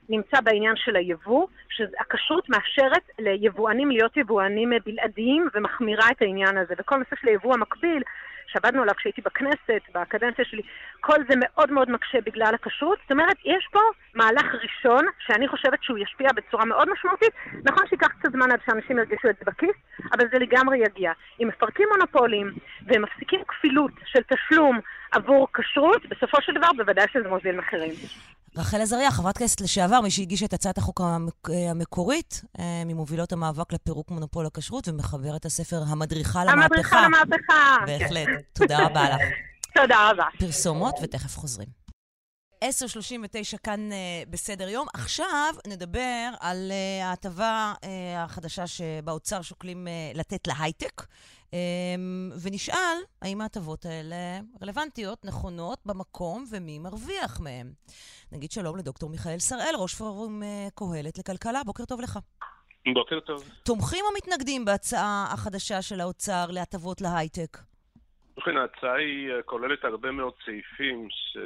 נמצא 0.09 0.41
בעניין 0.41 0.75
של 0.77 0.97
היבוא, 0.97 1.47
שהכשרות 1.69 2.49
מאפשרת 2.49 3.03
ליבואנים 3.19 3.91
להיות 3.91 4.17
יבואנים 4.17 4.73
בלעדיים 4.87 5.49
ומחמירה 5.55 6.07
את 6.11 6.23
העניין 6.23 6.59
הזה. 6.59 6.75
וכל 6.79 6.97
נושא 6.97 7.17
של 7.21 7.29
היבוא 7.29 7.55
המקביל, 7.55 8.03
שעבדנו 8.47 8.83
עליו 8.83 8.95
כשהייתי 8.95 9.21
בכנסת, 9.21 9.83
בקדנציה 9.95 10.45
שלי, 10.45 10.63
כל 11.01 11.17
זה 11.29 11.35
מאוד 11.37 11.73
מאוד 11.73 11.91
מקשה 11.91 12.19
בגלל 12.21 12.55
הכשרות. 12.55 12.99
זאת 13.03 13.11
אומרת, 13.11 13.37
יש 13.45 13.69
פה 13.73 13.81
מהלך 14.15 14.47
ראשון, 14.63 15.05
שאני 15.19 15.49
חושבת 15.49 15.83
שהוא 15.83 15.99
ישפיע 15.99 16.29
בצורה 16.33 16.65
מאוד 16.65 16.89
משמעותית. 16.93 17.33
נכון 17.65 17.87
שייקח 17.89 18.09
קצת 18.09 18.33
זמן 18.33 18.51
עד 18.53 18.61
שאנשים 18.67 18.99
ירגישו 18.99 19.29
את 19.31 19.37
זה 19.39 19.45
בכיס, 19.51 19.77
אבל 20.13 20.25
זה 20.33 20.39
לגמרי 20.39 20.79
יגיע. 20.79 21.13
אם 21.43 21.49
מפרקים 21.49 21.89
מונופולים 21.93 22.53
ומפסיקים 22.87 23.41
כפילות 23.49 23.93
של 24.05 24.21
תשלום 24.23 24.81
עבור 25.13 25.49
כשרות, 25.55 26.07
בסופו 26.07 26.43
של 26.43 26.53
דבר 26.55 26.69
בוודאי 26.77 27.07
שזה 27.13 27.29
מוזיל 27.29 27.57
מחירים. 27.57 27.93
רחל 28.57 28.81
עזריה, 28.81 29.11
חברת 29.11 29.39
כנסת 29.39 29.61
לשעבר, 29.61 30.01
מי 30.01 30.11
שהגישה 30.11 30.47
את 30.47 30.53
הצעת 30.53 30.79
החוק 30.79 31.01
המק- 31.01 31.51
המקורית, 31.71 32.43
אה, 32.59 32.83
ממובילות 32.87 33.33
המאבק 33.33 33.73
לפירוק 33.73 34.11
מונופול 34.11 34.47
הכשרות, 34.47 34.89
ומחברת 34.89 35.45
הספר 35.45 35.83
המדריכה 35.89 36.45
למהפכה. 36.45 36.65
המדריכה 36.65 37.03
למהפכה. 37.07 37.77
בהחלט. 37.87 38.29
תודה 38.53 38.79
רבה 38.87 39.05
לך. 39.11 39.21
תודה 39.83 40.11
רבה. 40.11 40.25
פרסומות, 40.39 40.95
ותכף 41.03 41.37
חוזרים. 41.39 41.69
10.39 42.65 42.69
כאן 43.63 43.93
אה, 43.93 43.97
בסדר 44.31 44.69
יום. 44.69 44.87
עכשיו 44.95 45.35
נדבר 45.67 46.29
על 46.41 46.73
אה, 46.73 47.09
ההטבה 47.09 47.73
אה, 47.85 48.25
החדשה 48.25 48.67
שבאוצר 48.67 49.43
שוקלים 49.43 49.89
אה, 49.89 49.93
לתת 50.15 50.47
להייטק, 50.47 51.01
אה, 51.01 51.07
ונשאל 52.43 52.99
האם 53.23 53.41
ההטבות 53.41 53.87
האלה 53.87 54.41
רלוונטיות, 54.63 55.25
נכונות, 55.25 55.79
במקום, 55.87 56.45
ומי 56.51 56.79
מרוויח 56.79 57.41
מהן. 57.41 57.73
נגיד 58.33 58.53
שלום 58.53 58.77
לדוקטור 58.77 59.11
מיכאל 59.11 59.39
שראל, 59.39 59.75
ראש 59.79 59.95
פורום 59.95 60.43
אה, 60.43 60.69
קהלת 60.75 61.19
לכלכלה. 61.19 61.65
בוקר 61.65 61.85
טוב 61.85 62.01
לך. 62.01 62.19
בוקר 62.95 63.21
טוב. 63.21 63.45
תומכים 63.63 64.05
או 64.05 64.17
מתנגדים 64.17 64.65
בהצעה 64.65 65.27
החדשה 65.33 65.83
של 65.83 66.01
האוצר 66.01 66.47
להטבות 66.51 67.01
להייטק? 67.01 67.59
ובכן, 68.37 68.57
ההצעה 68.57 68.95
היא 68.95 69.31
אה, 69.33 69.43
כוללת 69.43 69.85
הרבה 69.85 70.11
מאוד 70.11 70.33
סעיפים 70.45 71.07
ש... 71.11 71.37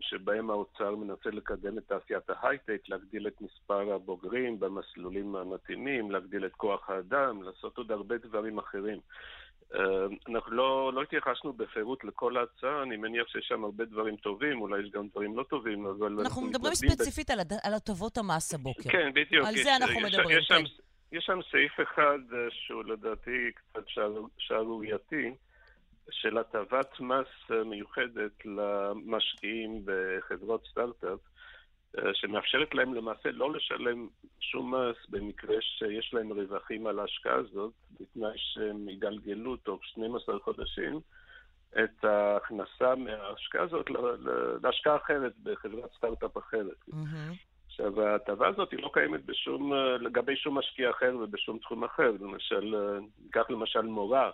שבהם 0.00 0.50
האוצר 0.50 0.94
מנסה 0.96 1.30
לקדם 1.30 1.78
את 1.78 1.82
תעשיית 1.88 2.30
ההייטק, 2.30 2.80
להגדיל 2.88 3.26
את 3.26 3.40
מספר 3.40 3.92
הבוגרים 3.94 4.60
במסלולים 4.60 5.36
המתאימים, 5.36 6.10
להגדיל 6.10 6.46
את 6.46 6.52
כוח 6.52 6.90
האדם, 6.90 7.42
לעשות 7.42 7.78
עוד 7.78 7.92
הרבה 7.92 8.18
דברים 8.18 8.58
אחרים. 8.58 8.98
אה, 9.74 9.80
אנחנו 10.28 10.52
לא, 10.52 10.92
לא 10.94 11.02
התייחסנו 11.02 11.52
בפירוט 11.52 12.04
לכל 12.04 12.36
ההצעה, 12.36 12.82
אני 12.82 12.96
מניח 12.96 13.28
שיש 13.28 13.46
שם 13.48 13.64
הרבה 13.64 13.84
דברים 13.84 14.16
טובים, 14.16 14.60
אולי 14.60 14.80
יש 14.82 14.90
גם 14.90 15.08
דברים 15.08 15.36
לא 15.38 15.42
טובים, 15.42 15.86
אבל... 15.86 16.18
אנחנו 16.20 16.42
מדברים 16.42 16.72
מתמקדים 16.72 16.88
ב- 16.88 17.02
ספציפית 17.02 17.30
על 17.30 17.40
הד- 17.40 17.52
על 17.62 17.74
הטבות 17.74 18.18
המס 18.18 18.54
הבוקר. 18.54 18.90
כן, 18.90 19.10
בדיוק. 19.14 19.46
על 19.46 19.54
יש- 19.54 19.62
זה 19.64 19.76
אנחנו 19.76 20.00
יש- 20.00 20.14
מדברים, 20.14 20.38
יש 20.38 20.44
שם, 20.46 20.54
כן. 20.54 21.16
יש 21.16 21.24
שם 21.24 21.38
סעיף 21.50 21.72
אחד 21.82 22.18
אה, 22.32 22.38
שהוא 22.50 22.84
לדעתי 22.84 23.50
קצת 23.54 23.88
שער- 23.88 24.26
שערורייתי, 24.38 25.34
של 26.12 26.38
הטבת 26.38 27.00
מס 27.00 27.50
מיוחדת 27.64 28.32
למשקיעים 28.44 29.82
בחברות 29.84 30.66
סטארט-אפ, 30.70 31.18
אה, 31.98 32.14
שמאפשרת 32.14 32.74
להם 32.74 32.94
למעשה 32.94 33.30
לא 33.30 33.52
לשלם 33.52 34.08
שום 34.40 34.74
מס 34.74 34.96
במקרה 35.08 35.56
שיש 35.60 36.14
להם 36.14 36.32
רווחים 36.32 36.86
על 36.86 36.98
ההשקעה 36.98 37.34
הזאת, 37.34 37.72
בתנאי 38.00 38.34
שהם 38.36 38.88
יגלגלו 38.88 39.56
תוך 39.56 39.84
12 39.84 40.38
חודשים 40.38 41.00
את 41.84 42.04
ההכנסה 42.04 42.94
מההשקעה 42.94 43.62
הזאת 43.62 43.86
להשקעה 44.62 44.96
אחרת 44.96 45.32
בחברת 45.42 45.90
סטארט-אפ 45.96 46.36
אחרת. 46.36 46.84
עכשיו, 47.66 48.02
ההטבה 48.02 48.48
הזאת 48.48 48.70
היא 48.70 48.82
לא 48.82 48.90
קיימת 48.92 49.24
בשום, 49.24 49.72
אה, 49.72 49.96
לגבי 49.96 50.36
שום 50.36 50.58
משקיע 50.58 50.90
אחר 50.90 51.16
ובשום 51.20 51.58
תחום 51.58 51.84
אחר. 51.84 52.10
למשל, 52.20 52.74
אה, 52.74 52.98
ניקח 53.24 53.50
למשל 53.50 53.80
מורה, 53.80 54.30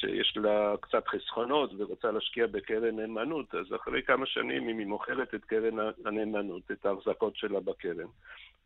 שיש 0.00 0.36
לה 0.36 0.74
קצת 0.80 1.08
חסכונות 1.08 1.70
ורוצה 1.78 2.10
להשקיע 2.10 2.46
בקרן 2.46 2.96
נאמנות, 2.96 3.54
אז 3.54 3.74
אחרי 3.74 4.02
כמה 4.02 4.26
שנים, 4.26 4.68
אם 4.68 4.78
היא 4.78 4.86
מוכרת 4.86 5.34
את 5.34 5.44
קרן 5.44 5.78
הנאמנות, 6.04 6.70
את 6.70 6.86
ההחזקות 6.86 7.36
שלה 7.36 7.60
בקרן, 7.60 8.06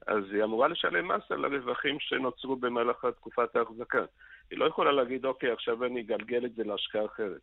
אז 0.07 0.25
היא 0.33 0.45
אמורה 0.45 0.69
לשלם 0.69 1.09
מס 1.09 1.31
על 1.31 1.45
הרווחים 1.45 1.97
שנוצרו 2.01 2.57
במהלך 2.57 3.07
תקופת 3.17 3.57
ההחזקה. 3.57 4.05
היא 4.51 4.59
לא 4.59 4.65
יכולה 4.65 4.93
להגיד, 4.93 5.25
אוקיי, 5.25 5.51
עכשיו 5.51 5.85
אני 5.85 6.01
אגלגל 6.01 6.45
את 6.45 6.55
זה 6.55 6.65
להשקעה 6.65 7.05
אחרת. 7.05 7.41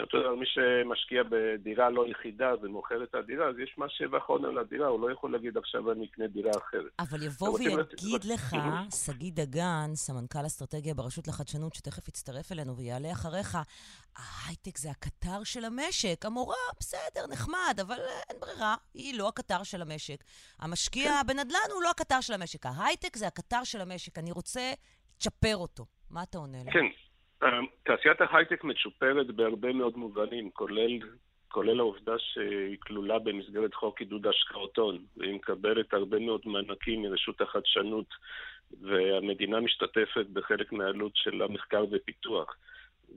אותו 0.00 0.20
דבר, 0.20 0.34
מי 0.34 0.46
שמשקיע 0.46 1.22
בדירה 1.30 1.90
לא 1.90 2.06
יחידה 2.06 2.54
ומוכר 2.62 3.02
את 3.04 3.14
הדירה, 3.14 3.48
אז 3.48 3.58
יש 3.58 3.74
מס 3.78 3.90
שבח 3.90 4.24
הון 4.26 4.44
על 4.44 4.58
הדירה, 4.58 4.86
הוא 4.86 5.00
לא 5.00 5.12
יכול 5.12 5.32
להגיד 5.32 5.58
עכשיו 5.58 5.92
אני 5.92 6.06
אקנה 6.06 6.26
דירה 6.26 6.50
אחרת. 6.58 6.92
אבל 6.98 7.22
יבוא 7.22 7.58
ויגיד 7.58 8.24
לך, 8.24 8.56
שגיא 9.06 9.32
דגן, 9.34 9.90
סמנכ"ל 9.94 10.46
אסטרטגיה 10.46 10.94
ברשות 10.94 11.28
לחדשנות, 11.28 11.74
שתכף 11.74 12.08
יצטרף 12.08 12.52
אלינו 12.52 12.76
ויעלה 12.76 13.12
אחריך, 13.12 13.58
ההייטק 14.16 14.78
זה 14.78 14.90
הקטר 14.90 15.44
של 15.44 15.64
המשק. 15.64 16.24
המורה, 16.24 16.56
בסדר, 16.80 17.26
נחמד, 17.30 17.78
אבל 17.80 17.98
אה, 17.98 18.20
אין 18.30 18.40
ברירה, 18.40 18.74
היא 18.94 19.18
לא 19.18 19.28
הקטר 19.28 19.62
של 19.62 19.82
המשק. 19.82 20.24
המשקיע 20.58 21.22
בנדל"ן 21.26 21.72
הוא 21.74 21.82
לא 21.82 21.90
הקטר 21.90 22.20
של 22.20 22.32
המשק. 22.32 22.66
ההייטק 22.66 23.16
זה 23.16 23.26
הקטר 23.26 23.64
של 23.64 23.80
המשק. 23.80 24.18
אני 24.18 24.32
רוצה 24.32 24.72
לצ'פר 25.18 25.56
אותו. 25.56 25.86
מה 26.10 26.22
אתה 26.22 26.38
עונה 26.38 26.58
לי? 26.64 26.70
כן, 26.70 26.86
תעשיית 27.82 28.20
ההייטק 28.20 28.64
מצ'ופרת 28.64 29.26
בהרבה 29.26 29.72
מאוד 29.72 29.96
מובנים, 29.96 30.50
כולל, 30.50 30.98
כולל 31.48 31.80
העובדה 31.80 32.18
שהיא 32.18 32.76
כלולה 32.80 33.18
במסגרת 33.18 33.74
חוק 33.74 34.00
עידוד 34.00 34.26
השקעות 34.26 34.76
הון, 34.76 34.98
והיא 35.16 35.34
מקבלת 35.34 35.94
הרבה 35.94 36.18
מאוד 36.18 36.40
מענקים 36.44 37.02
מרשות 37.02 37.40
החדשנות, 37.40 38.06
והמדינה 38.80 39.60
משתתפת 39.60 40.26
בחלק 40.32 40.72
מהעלות 40.72 41.12
של 41.14 41.42
המחקר 41.42 41.84
ופיתוח, 41.90 42.56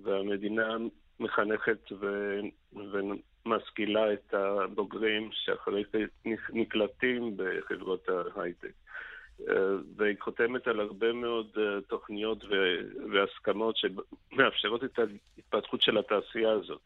והמדינה 0.04 0.78
מחנכת 1.20 1.92
ו... 1.92 2.40
ומשכילה 2.74 4.14
את 4.14 4.34
הבוגרים 4.34 5.30
שאחרי 5.34 5.84
זה 5.94 6.00
נקלטים 6.54 7.38
בחברות 7.38 8.08
ההייטק. 8.36 8.74
והיא 9.98 10.16
חותמת 10.20 10.68
על 10.68 10.80
הרבה 10.80 11.14
מאוד 11.14 11.48
אה, 11.58 11.82
תוכניות 11.88 12.44
והסכמות 13.12 13.76
שמאפשרות 13.78 14.84
את 14.84 15.00
ההתפתחות 15.00 15.82
של 15.82 15.98
התעשייה 15.98 16.52
הזאת. 16.52 16.82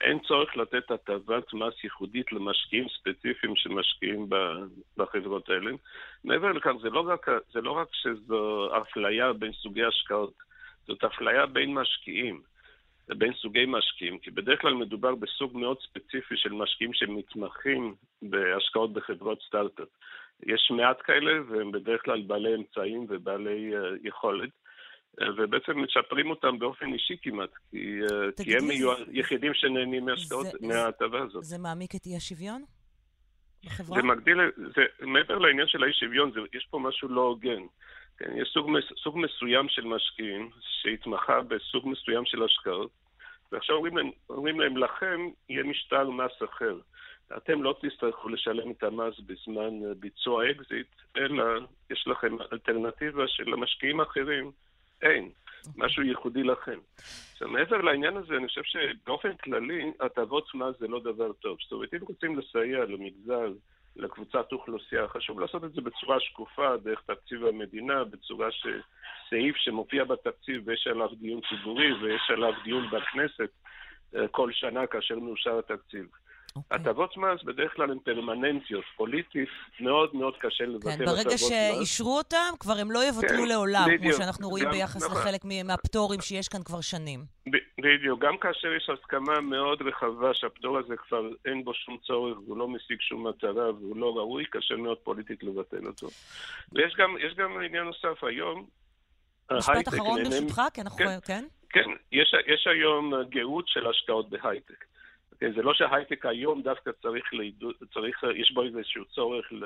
אין 0.00 0.18
צורך 0.18 0.56
לתת 0.56 0.90
הטבת 0.90 1.52
מס 1.52 1.84
ייחודית 1.84 2.32
למשקיעים 2.32 2.86
ספציפיים 2.88 3.56
שמשקיעים 3.56 4.26
בחברות 4.96 5.48
האלה. 5.48 5.70
מעבר 6.24 6.52
לכך, 6.52 6.72
זה 6.82 6.90
לא 6.90 7.00
רק, 7.00 7.26
זה 7.52 7.60
לא 7.60 7.70
רק 7.70 7.88
שזו 7.92 8.70
אפליה 8.82 9.32
בין 9.32 9.52
סוגי 9.52 9.84
השקעות, 9.84 10.34
זאת 10.86 11.04
אפליה 11.04 11.46
בין 11.46 11.74
משקיעים. 11.74 12.42
בין 13.08 13.32
סוגי 13.32 13.64
משקיעים, 13.66 14.18
כי 14.18 14.30
בדרך 14.30 14.60
כלל 14.60 14.74
מדובר 14.74 15.14
בסוג 15.14 15.58
מאוד 15.58 15.76
ספציפי 15.80 16.36
של 16.36 16.52
משקיעים 16.52 16.94
שמתמחים 16.94 17.94
בהשקעות 18.22 18.92
בחברות 18.92 19.42
סטארט-אפ. 19.46 19.88
יש 20.46 20.70
מעט 20.70 20.96
כאלה, 21.04 21.32
והם 21.48 21.72
בדרך 21.72 22.04
כלל 22.04 22.22
בעלי 22.22 22.54
אמצעים 22.54 23.06
ובעלי 23.08 23.72
uh, 23.74 24.08
יכולת, 24.08 24.50
uh, 25.20 25.24
ובעצם 25.38 25.82
מצ'פרים 25.82 26.30
אותם 26.30 26.58
באופן 26.58 26.92
אישי 26.92 27.16
כמעט, 27.22 27.50
כי, 27.70 28.00
uh, 28.06 28.44
כי 28.44 28.56
הם 28.56 28.70
יהיו 28.70 28.96
זה- 28.96 29.04
היחידים 29.12 29.54
שנהנים 29.54 30.06
מההטבה 30.60 31.22
הזאת. 31.22 31.44
זה 31.44 31.58
מעמיק 31.58 31.94
את 31.94 32.06
אי-השוויון 32.06 32.64
בחברה? 33.64 34.00
זה 34.00 34.06
מגדיל, 34.06 34.38
זה, 34.56 34.82
מעבר 35.00 35.38
לעניין 35.38 35.68
של 35.68 35.82
האי 35.82 35.92
שוויון, 35.92 36.32
זה, 36.32 36.40
יש 36.54 36.66
פה 36.70 36.78
משהו 36.78 37.08
לא 37.08 37.20
הוגן. 37.20 37.62
כן, 38.18 38.30
יש 38.36 38.48
סוג, 38.54 38.70
סוג 39.02 39.18
מסוים 39.18 39.68
של 39.68 39.84
משקיעים 39.84 40.50
שהתמחה 40.60 41.40
בסוג 41.40 41.88
מסוים 41.88 42.24
של 42.26 42.42
השקעות, 42.42 42.90
ועכשיו 43.52 43.76
אומרים 43.76 43.96
להם, 43.96 44.10
אומרים 44.30 44.60
להם, 44.60 44.76
לכם 44.76 45.20
יהיה 45.48 45.62
משטר 45.62 46.10
מס 46.10 46.42
אחר. 46.44 46.78
אתם 47.36 47.62
לא 47.62 47.76
תצטרכו 47.80 48.28
לשלם 48.28 48.70
את 48.70 48.82
המס 48.82 49.20
בזמן 49.26 49.84
אה, 49.86 49.94
ביצוע 49.94 50.50
אקזיט, 50.50 50.86
אלא 51.16 51.44
יש 51.90 52.04
לכם 52.06 52.36
אלטרנטיבה 52.52 53.28
שלמשקיעים 53.28 54.00
אחרים 54.00 54.50
אין. 55.02 55.30
משהו 55.76 56.02
ייחודי 56.02 56.42
לכם. 56.42 56.78
עכשיו, 57.32 57.48
מעבר 57.48 57.76
לעניין 57.76 58.16
הזה, 58.16 58.36
אני 58.36 58.48
חושב 58.48 58.62
שבאופן 58.64 59.36
כללי, 59.36 59.92
הטבות 60.00 60.54
מס 60.54 60.78
זה 60.78 60.88
לא 60.88 61.00
דבר 61.00 61.32
טוב. 61.32 61.58
זאת 61.62 61.72
אומרת, 61.72 61.94
אם 61.94 61.98
רוצים 62.08 62.38
לסייע 62.38 62.84
למגזר, 62.84 63.52
לקבוצת 63.96 64.52
אוכלוסייה, 64.52 65.08
חשוב 65.08 65.40
לעשות 65.40 65.64
את 65.64 65.72
זה 65.72 65.80
בצורה 65.80 66.20
שקופה, 66.20 66.76
דרך 66.76 67.02
תקציב 67.06 67.46
המדינה, 67.46 68.04
בצורה 68.04 68.48
שסעיף 68.50 69.56
שמופיע 69.56 70.04
בתקציב 70.04 70.62
ויש 70.64 70.86
עליו 70.86 71.08
דיון 71.20 71.40
ציבורי 71.48 71.92
ויש 71.92 72.30
עליו 72.30 72.52
דיון 72.64 72.90
בכנסת 72.90 73.50
אה, 74.16 74.28
כל 74.28 74.52
שנה 74.52 74.86
כאשר 74.86 75.18
מאושר 75.18 75.58
התקציב. 75.58 76.06
אוקיי. 76.56 76.76
הטבות 76.80 77.16
מס 77.16 77.42
בדרך 77.44 77.72
כלל 77.76 77.90
הן 77.90 77.98
פרמננטיות, 78.04 78.84
פוליטית, 78.96 79.48
מאוד 79.80 80.14
מאוד 80.16 80.34
קשה 80.40 80.64
לבטל 80.64 80.90
כן, 80.90 81.02
הטבות 81.02 81.08
ברגע 81.16 81.34
מס. 81.34 81.48
שאישרו 81.48 82.18
אותם, 82.18 82.52
כבר 82.60 82.72
הם 82.80 82.90
לא 82.90 83.04
יבטלו 83.08 83.28
כן, 83.42 83.48
לעולם, 83.48 83.84
כמו 83.88 83.98
בדיוק. 83.98 84.16
שאנחנו 84.16 84.48
רואים 84.48 84.64
גם- 84.64 84.70
ביחס 84.70 85.02
נכון. 85.04 85.18
לחלק 85.18 85.40
מהפטורים 85.64 86.20
שיש 86.20 86.48
כאן 86.48 86.62
כבר 86.62 86.80
שנים. 86.80 87.24
בדיוק, 87.78 88.20
גם 88.24 88.38
כאשר 88.38 88.68
יש 88.76 88.90
הסכמה 88.90 89.40
מאוד 89.40 89.82
רחבה 89.82 90.34
שהפטור 90.34 90.78
הזה 90.78 90.94
כבר 90.96 91.22
אין 91.44 91.64
בו 91.64 91.74
שום 91.74 91.96
צורך 92.06 92.38
והוא 92.38 92.56
לא 92.56 92.68
משיג 92.68 93.00
שום 93.00 93.26
מטרה 93.26 93.72
והוא 93.72 93.96
לא 93.96 94.16
ראוי, 94.16 94.44
קשה 94.50 94.74
מאוד 94.76 94.98
פוליטית 94.98 95.42
לבטל 95.42 95.86
אותו. 95.86 96.06
ויש 96.72 96.94
גם, 96.98 97.16
גם 97.36 97.60
עניין 97.64 97.84
נוסף, 97.84 98.24
היום 98.24 98.66
משפט 99.52 99.88
אחרון 99.88 100.24
ברשותך, 100.24 100.62
כי 100.74 100.80
אנחנו... 100.80 100.98
כן. 100.98 101.18
כן? 101.24 101.44
כן, 101.70 101.90
יש, 102.12 102.34
יש 102.46 102.66
היום 102.66 103.12
גאות 103.30 103.68
של 103.68 103.86
השקעות 103.86 104.30
בהייטק. 104.30 104.84
כן, 105.42 105.52
זה 105.52 105.62
לא 105.62 105.74
שההייטק 105.74 106.26
היום 106.26 106.62
דווקא 106.62 106.90
צריך, 107.02 107.34
לעידוד, 107.34 107.74
צריך 107.94 108.24
יש 108.34 108.52
בו 108.52 108.62
איזשהו 108.62 109.04
צורך 109.04 109.52
ל, 109.52 109.64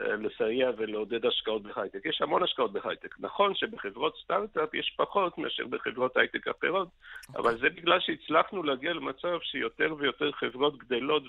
לסייע 0.00 0.70
ולעודד 0.76 1.26
השקעות 1.26 1.62
בהייטק. 1.62 2.06
יש 2.06 2.22
המון 2.22 2.42
השקעות 2.42 2.72
בהייטק. 2.72 3.14
נכון 3.20 3.54
שבחברות 3.54 4.14
סטארט-אפ 4.24 4.74
יש 4.74 4.94
פחות 4.96 5.38
מאשר 5.38 5.66
בחברות 5.66 6.16
הייטק 6.16 6.48
אחרות, 6.48 6.88
אבל 7.36 7.58
זה 7.58 7.70
בגלל 7.70 8.00
שהצלחנו 8.00 8.62
להגיע 8.62 8.92
למצב 8.92 9.38
שיותר 9.42 9.94
ויותר 9.98 10.32
חברות 10.32 10.78
גדלות 10.78 11.22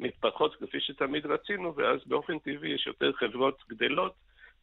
ומתפתחות 0.00 0.54
כפי 0.54 0.80
שתמיד 0.80 1.26
רצינו, 1.26 1.76
ואז 1.76 2.00
באופן 2.06 2.38
טבעי 2.38 2.70
יש 2.70 2.86
יותר 2.86 3.12
חברות 3.12 3.62
גדלות 3.68 4.12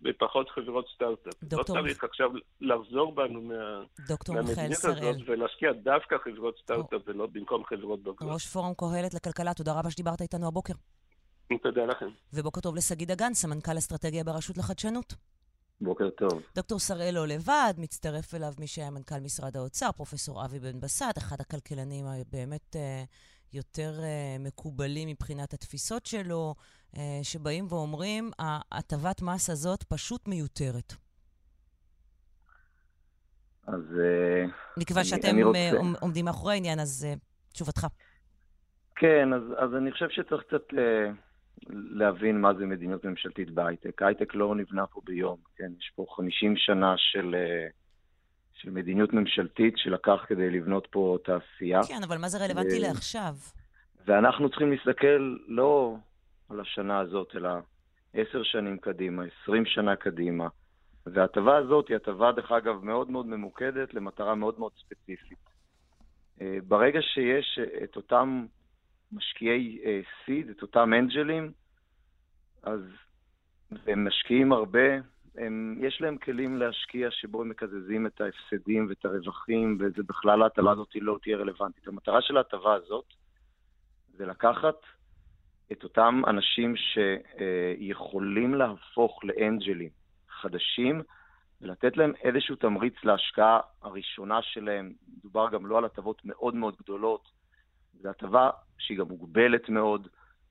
ופחות 0.02 0.50
חברות 0.50 0.86
סטארט-אפ. 0.96 1.34
לא 1.52 1.64
צריך 1.64 2.04
עכשיו 2.04 2.30
לחזור 2.62 3.16
בנו 3.16 3.42
מה... 3.42 3.84
מהמדיניות 4.30 4.86
הזאת 4.86 5.16
ולהשקיע 5.28 5.72
דווקא 5.84 6.16
חברות 6.24 6.58
סטארט-אפ 6.64 7.02
ולא 7.06 7.28
במקום 7.32 7.64
חברות 7.66 8.04
בוגרות. 8.04 8.34
ראש 8.34 8.48
פורום 8.48 8.74
קהלת 8.74 9.14
לכלכלה, 9.14 9.54
תודה 9.54 9.80
רבה 9.80 9.92
שדיברת 9.92 10.22
איתנו 10.22 10.48
הבוקר. 10.48 10.74
תודה 11.64 11.86
לכם. 11.86 12.10
ובוקר 12.34 12.62
טוב 12.62 12.76
לשגיא 12.76 13.08
דגן, 13.08 13.34
סמנכ"ל 13.34 13.78
אסטרטגיה 13.78 14.24
ברשות 14.24 14.58
לחדשנות. 14.58 15.14
בוקר 15.82 16.10
טוב. 16.10 16.42
דוקטור 16.56 16.80
שראל 16.80 17.16
לא 17.16 17.28
לבד, 17.28 17.74
מצטרף 17.78 18.36
אליו 18.36 18.54
מי 18.60 18.68
שהיה 18.68 18.90
מנכ"ל 18.90 19.20
משרד 19.20 19.58
האוצר, 19.58 19.92
פרופסור 19.92 20.46
אבי 20.46 20.60
בן 20.60 20.80
בסט, 20.80 21.18
אחד 21.18 21.36
הכלכלנים 21.40 22.06
הבאמת 22.06 22.76
אה, 22.76 23.04
יותר 23.56 24.00
אה, 24.04 24.36
מקובלים 24.40 25.10
מבחינת 25.10 25.54
התפיסות 25.54 26.06
שלו, 26.06 26.56
אה, 26.98 27.20
שבאים 27.24 27.66
ואומרים, 27.70 28.32
ההטבת 28.40 29.22
מס 29.22 29.50
הזאת 29.50 29.84
פשוט 29.84 30.28
מיותרת. 30.28 30.94
אז 33.68 33.82
אה, 34.00 34.46
מכיוון 34.78 35.00
אני- 35.02 35.10
שאתם 35.10 35.28
אני 35.30 35.44
רוצה- 35.44 35.60
אה, 35.60 35.72
עומ- 35.80 35.96
עומדים 36.02 36.26
מאחורי 36.26 36.54
העניין, 36.54 36.80
אז 36.80 37.06
אה, 37.10 37.14
תשובתך. 37.54 37.88
כן, 38.96 39.34
אז, 39.34 39.42
אז 39.58 39.76
אני 39.78 39.92
חושב 39.92 40.10
שצריך 40.10 40.44
קצת 40.48 40.78
אה, 40.78 41.12
להבין 41.70 42.42
מה 42.42 42.54
זה 42.54 42.66
מדיניות 42.66 43.06
ממשלתית 43.06 43.50
בהייטק. 43.52 44.02
הייטק 44.02 44.36
לא 44.36 44.56
נבנה 44.56 44.88
פה 44.88 45.02
ביום, 45.04 45.38
כן? 45.56 45.72
יש 45.80 45.92
פה 45.96 46.06
50 46.16 46.54
שנה 46.58 46.94
של, 46.98 47.36
אה, 47.36 47.68
של 48.56 48.70
מדיניות 48.70 49.14
ממשלתית 49.14 49.78
שלקח 49.78 50.26
כדי 50.28 50.50
לבנות 50.50 50.88
פה 50.92 51.18
תעשייה, 51.24 51.82
כן, 51.88 52.04
אבל 52.04 52.18
מה 52.18 52.30
זה 52.30 52.46
רלוונטי 52.46 52.84
אה, 52.84 52.88
לעכשיו? 52.88 53.34
ואנחנו 54.06 54.50
צריכים 54.50 54.72
להסתכל 54.72 55.38
לא 55.48 55.96
על 56.50 56.60
השנה 56.60 57.00
הזאת, 57.00 57.36
אלא 57.36 57.50
עשר 58.14 58.44
שנים 58.44 58.78
קדימה, 58.78 59.24
עשרים 59.24 59.66
שנה 59.66 59.96
קדימה. 59.96 60.48
וההטבה 61.06 61.58
הזאת 61.58 61.88
היא 61.88 61.96
הטבה, 61.96 62.32
דרך 62.32 62.52
אגב, 62.52 62.84
מאוד 62.84 63.12
מאוד 63.12 63.26
ממוקדת 63.26 63.94
למטרה 63.94 64.36
מאוד 64.36 64.60
מאוד 64.60 64.72
ספציפית. 64.78 65.50
אה, 66.42 66.58
ברגע 66.68 67.00
שיש 67.02 67.60
אה, 67.60 67.84
את 67.84 67.96
אותם 67.96 68.46
משקיעי 69.12 69.80
סיד, 70.26 70.50
את 70.50 70.62
אותם 70.62 70.94
אנג'לים, 70.94 71.52
אז 72.64 72.82
הם 73.88 74.08
משקיעים 74.08 74.52
הרבה, 74.52 74.90
הם, 75.38 75.78
יש 75.82 76.02
להם 76.02 76.18
כלים 76.18 76.58
להשקיע 76.58 77.12
שבו 77.12 77.42
הם 77.42 77.50
מקזזים 77.50 78.08
את 78.08 78.22
ההפסדים 78.22 78.86
ואת 78.90 79.06
הרווחים, 79.06 79.78
וזה 79.80 80.04
בכלל 80.04 80.42
ההטבה 80.42 80.72
הזאת 80.72 80.90
לא 80.96 81.18
תהיה 81.22 81.38
רלוונטית. 81.38 81.88
המטרה 81.88 82.22
של 82.22 82.38
ההטבה 82.38 82.74
הזאת 82.74 83.06
זה 84.18 84.26
לקחת 84.26 84.76
את 85.72 85.84
אותם 85.84 86.22
אנשים 86.28 86.74
שיכולים 86.76 88.56
להפוך 88.56 89.20
לאנג'לים 89.24 89.90
חדשים, 90.30 91.02
ולתת 91.62 91.98
להם 91.98 92.14
איזשהו 92.24 92.56
תמריץ 92.56 92.94
להשקעה 93.04 93.60
הראשונה 93.82 94.42
שלהם. 94.42 94.94
מדובר 95.18 95.50
גם 95.52 95.66
לא 95.66 95.78
על 95.78 95.86
הטבות 95.86 96.22
מאוד 96.26 96.56
מאוד 96.56 96.76
גדולות, 96.84 97.28
זו 98.02 98.10
הטבה 98.10 98.50
שהיא 98.78 98.98
גם 98.98 99.08
מוגבלת 99.08 99.70
מאוד, 99.70 100.08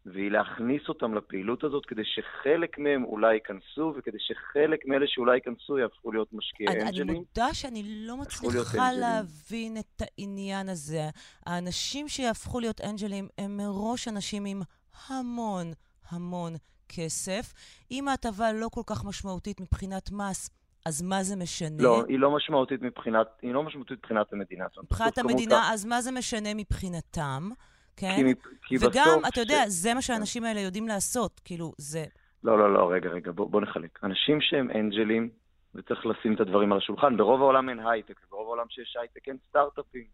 והיא 0.06 0.30
להכניס 0.30 0.82
אותם 0.88 1.14
לפעילות 1.14 1.64
הזאת 1.64 1.86
כדי 1.86 2.02
שחלק 2.04 2.78
מהם 2.78 3.04
אולי 3.04 3.34
ייכנסו, 3.34 3.94
וכדי 3.96 4.18
שחלק 4.20 4.86
מאלה 4.86 5.06
שאולי 5.08 5.34
ייכנסו 5.34 5.78
יהפכו 5.78 6.12
להיות 6.12 6.28
משקיעי 6.32 6.68
אני, 6.68 6.80
אני 6.80 6.88
אנג'לים. 6.88 7.14
מודה 7.14 7.54
שאני 7.54 7.82
לא 7.86 8.16
מצליחה 8.16 8.88
אנג'לים. 8.88 9.00
להבין 9.00 9.76
את 9.76 10.02
העניין 10.02 10.68
הזה. 10.68 11.08
האנשים 11.46 12.08
שיהפכו 12.08 12.60
להיות 12.60 12.80
אנג'לים 12.80 13.28
הם 13.38 13.56
מראש 13.56 14.08
אנשים 14.08 14.44
עם 14.44 14.62
המון 15.08 15.72
המון 16.10 16.52
כסף. 16.88 17.52
אם 17.90 18.08
ההטבה 18.08 18.52
לא 18.52 18.68
כל 18.68 18.82
כך 18.86 19.04
משמעותית 19.04 19.60
מבחינת 19.60 20.10
מס, 20.12 20.50
אז 20.86 21.02
מה 21.02 21.22
זה 21.22 21.36
משנה? 21.36 21.82
לא, 21.82 22.04
היא 22.08 22.18
לא 22.18 22.36
משמעותית 22.36 22.82
מבחינת, 22.82 23.26
היא 23.42 23.52
לא 23.52 23.62
משמעותית 23.62 23.98
מבחינת 23.98 24.32
המדינה. 24.32 24.64
מבחינת 24.82 25.14
כמות 25.14 25.30
המדינה, 25.30 25.72
אז 25.72 25.84
מה 25.84 26.00
זה 26.02 26.12
משנה 26.12 26.54
מבחינתם? 26.54 27.50
כן? 27.96 28.16
כי, 28.16 28.34
כי 28.66 28.76
וגם, 28.76 29.04
בסוף 29.06 29.28
אתה 29.28 29.40
יודע, 29.40 29.64
זה 29.66 29.94
מה 29.94 30.02
שהאנשים 30.02 30.44
האלה 30.44 30.60
יודעים 30.60 30.88
לעשות. 30.88 31.40
כאילו, 31.44 31.72
זה... 31.78 32.04
לא, 32.44 32.58
לא, 32.58 32.74
לא, 32.74 32.92
רגע, 32.92 33.10
רגע, 33.10 33.32
בוא, 33.32 33.50
בוא 33.50 33.60
נחלק. 33.60 33.98
אנשים 34.02 34.40
שהם 34.40 34.70
אנג'לים, 34.70 35.30
וצריך 35.74 36.06
לשים 36.06 36.34
את 36.34 36.40
הדברים 36.40 36.72
על 36.72 36.78
השולחן, 36.78 37.16
ברוב 37.16 37.40
העולם 37.40 37.68
אין 37.68 37.86
הייטק, 37.86 38.20
וברוב 38.26 38.46
העולם 38.46 38.66
שיש 38.68 38.96
הייטק 39.00 39.28
אין 39.28 39.36
סטארט-אפים. 39.48 40.04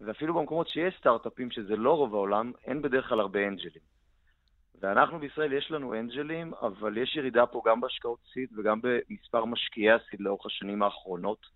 ואפילו 0.00 0.34
במקומות 0.34 0.68
שיש 0.68 0.94
סטארט-אפים, 0.98 1.50
שזה 1.50 1.76
לא 1.76 1.92
רוב 1.92 2.14
העולם, 2.14 2.52
אין 2.66 2.82
בדרך 2.82 3.08
כלל 3.08 3.20
הרבה 3.20 3.48
אנג'לים. 3.48 3.82
ואנחנו 4.80 5.18
בישראל 5.18 5.52
יש 5.52 5.70
לנו 5.70 5.94
אנג'לים, 5.94 6.54
אבל 6.54 6.98
יש 6.98 7.16
ירידה 7.16 7.46
פה 7.46 7.62
גם 7.66 7.80
בהשקעות 7.80 8.18
סיד 8.32 8.48
וגם 8.58 8.80
במספר 8.82 9.44
משקיעי 9.44 9.92
הסיד 9.92 10.20
לאורך 10.20 10.46
השנים 10.46 10.82
האחרונות. 10.82 11.46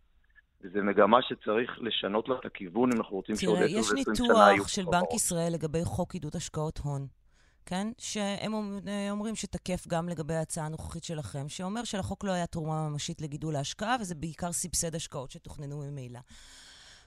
וזו 0.64 0.78
מגמה 0.82 1.18
שצריך 1.22 1.70
לשנות 1.80 2.28
לה 2.28 2.34
את 2.40 2.44
הכיוון 2.44 2.92
אם 2.92 2.98
אנחנו 2.98 3.16
רוצים 3.16 3.36
שעוד 3.36 3.56
תראה, 3.56 3.66
10 3.66 3.78
יש 3.78 3.90
ו-20 3.90 4.14
שנה 4.14 4.26
יהיו 4.26 4.52
ניתוח 4.52 4.68
של 4.68 4.82
חברות. 4.82 4.94
בנק 4.94 5.14
ישראל 5.14 5.52
לגבי 5.52 5.84
חוק 5.84 6.14
עידוד 6.14 6.36
השקעות 6.36 6.78
הון, 6.78 7.06
כן? 7.66 7.88
שהם 7.98 8.54
אה, 8.88 9.10
אומרים 9.10 9.36
שתקף 9.36 9.88
גם 9.88 10.08
לגבי 10.08 10.34
ההצעה 10.34 10.66
הנוכחית 10.66 11.04
שלכם, 11.04 11.48
שאומר 11.48 11.84
שלחוק 11.84 12.24
לא 12.24 12.32
היה 12.32 12.46
תרומה 12.46 12.88
ממשית 12.88 13.20
לגידול 13.20 13.56
ההשקעה, 13.56 13.96
וזה 14.00 14.14
בעיקר 14.14 14.52
סבסד 14.52 14.94
השקעות 14.94 15.30
שתוכננו 15.30 15.78
ממילא. 15.78 16.20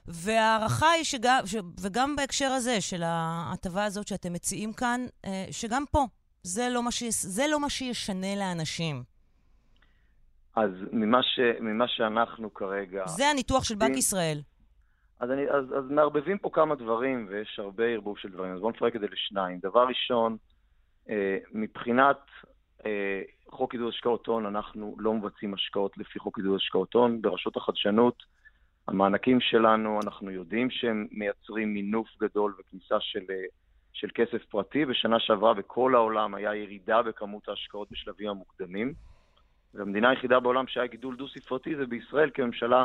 וההערכה 0.06 0.90
היא 0.90 1.04
שגם, 1.04 1.46
ש, 1.46 1.54
וגם 1.80 2.16
בהקשר 2.16 2.46
הזה 2.46 2.80
של 2.80 3.02
ההטבה 3.04 3.84
הזאת 3.84 4.08
שאתם 4.08 4.32
מציעים 4.32 4.72
כאן, 4.72 5.06
אה, 5.24 5.46
שגם 5.50 5.84
פה, 5.90 6.04
זה 6.42 6.68
לא 6.68 6.82
מה, 6.82 6.90
שיש, 6.90 7.14
זה 7.24 7.46
לא 7.46 7.60
מה 7.60 7.70
שישנה 7.70 8.36
לאנשים. 8.36 9.02
אז 10.60 10.70
ממה, 10.92 11.22
ש, 11.22 11.40
ממה 11.60 11.88
שאנחנו 11.88 12.54
כרגע... 12.54 13.06
זה 13.06 13.26
הניתוח 13.26 13.64
של 13.64 13.74
בנק 13.74 13.96
ישראל. 13.96 14.38
אז, 15.20 15.30
אני, 15.30 15.42
אז, 15.50 15.64
אז 15.78 15.90
מערבבים 15.90 16.38
פה 16.38 16.50
כמה 16.52 16.74
דברים, 16.74 17.26
ויש 17.30 17.58
הרבה 17.58 17.84
ערבוב 17.84 18.18
של 18.18 18.28
דברים, 18.28 18.54
אז 18.54 18.60
בואו 18.60 18.70
נפרק 18.70 18.96
את 18.96 19.00
זה 19.00 19.06
לשניים. 19.12 19.58
דבר 19.62 19.86
ראשון, 19.88 20.36
אה, 21.10 21.38
מבחינת 21.52 22.20
אה, 22.86 23.22
חוק 23.48 23.72
עידוד 23.72 23.88
השקעות 23.88 24.26
הון, 24.26 24.46
אנחנו 24.46 24.96
לא 24.98 25.14
מבצעים 25.14 25.54
השקעות 25.54 25.98
לפי 25.98 26.18
חוק 26.18 26.38
עידוד 26.38 26.56
השקעות 26.56 26.94
הון. 26.94 27.22
ברשות 27.22 27.56
החדשנות, 27.56 28.22
המענקים 28.88 29.40
שלנו, 29.40 30.00
אנחנו 30.04 30.30
יודעים 30.30 30.70
שהם 30.70 31.06
מייצרים 31.10 31.74
מינוף 31.74 32.08
גדול 32.20 32.54
וכניסה 32.60 32.96
של, 33.00 33.24
אה, 33.30 33.44
של 33.92 34.08
כסף 34.14 34.44
פרטי. 34.50 34.84
בשנה 34.84 35.20
שעברה 35.20 35.54
בכל 35.54 35.94
העולם 35.94 36.34
היה 36.34 36.54
ירידה 36.54 37.02
בכמות 37.02 37.48
ההשקעות 37.48 37.90
בשלבים 37.90 38.28
המוקדמים. 38.28 38.94
והמדינה 39.74 40.10
היחידה 40.10 40.40
בעולם 40.40 40.66
שהיה 40.66 40.86
גידול 40.86 41.16
דו-ספרתי 41.16 41.76
זה 41.76 41.86
בישראל, 41.86 42.30
כי 42.30 42.42
הממשלה 42.42 42.84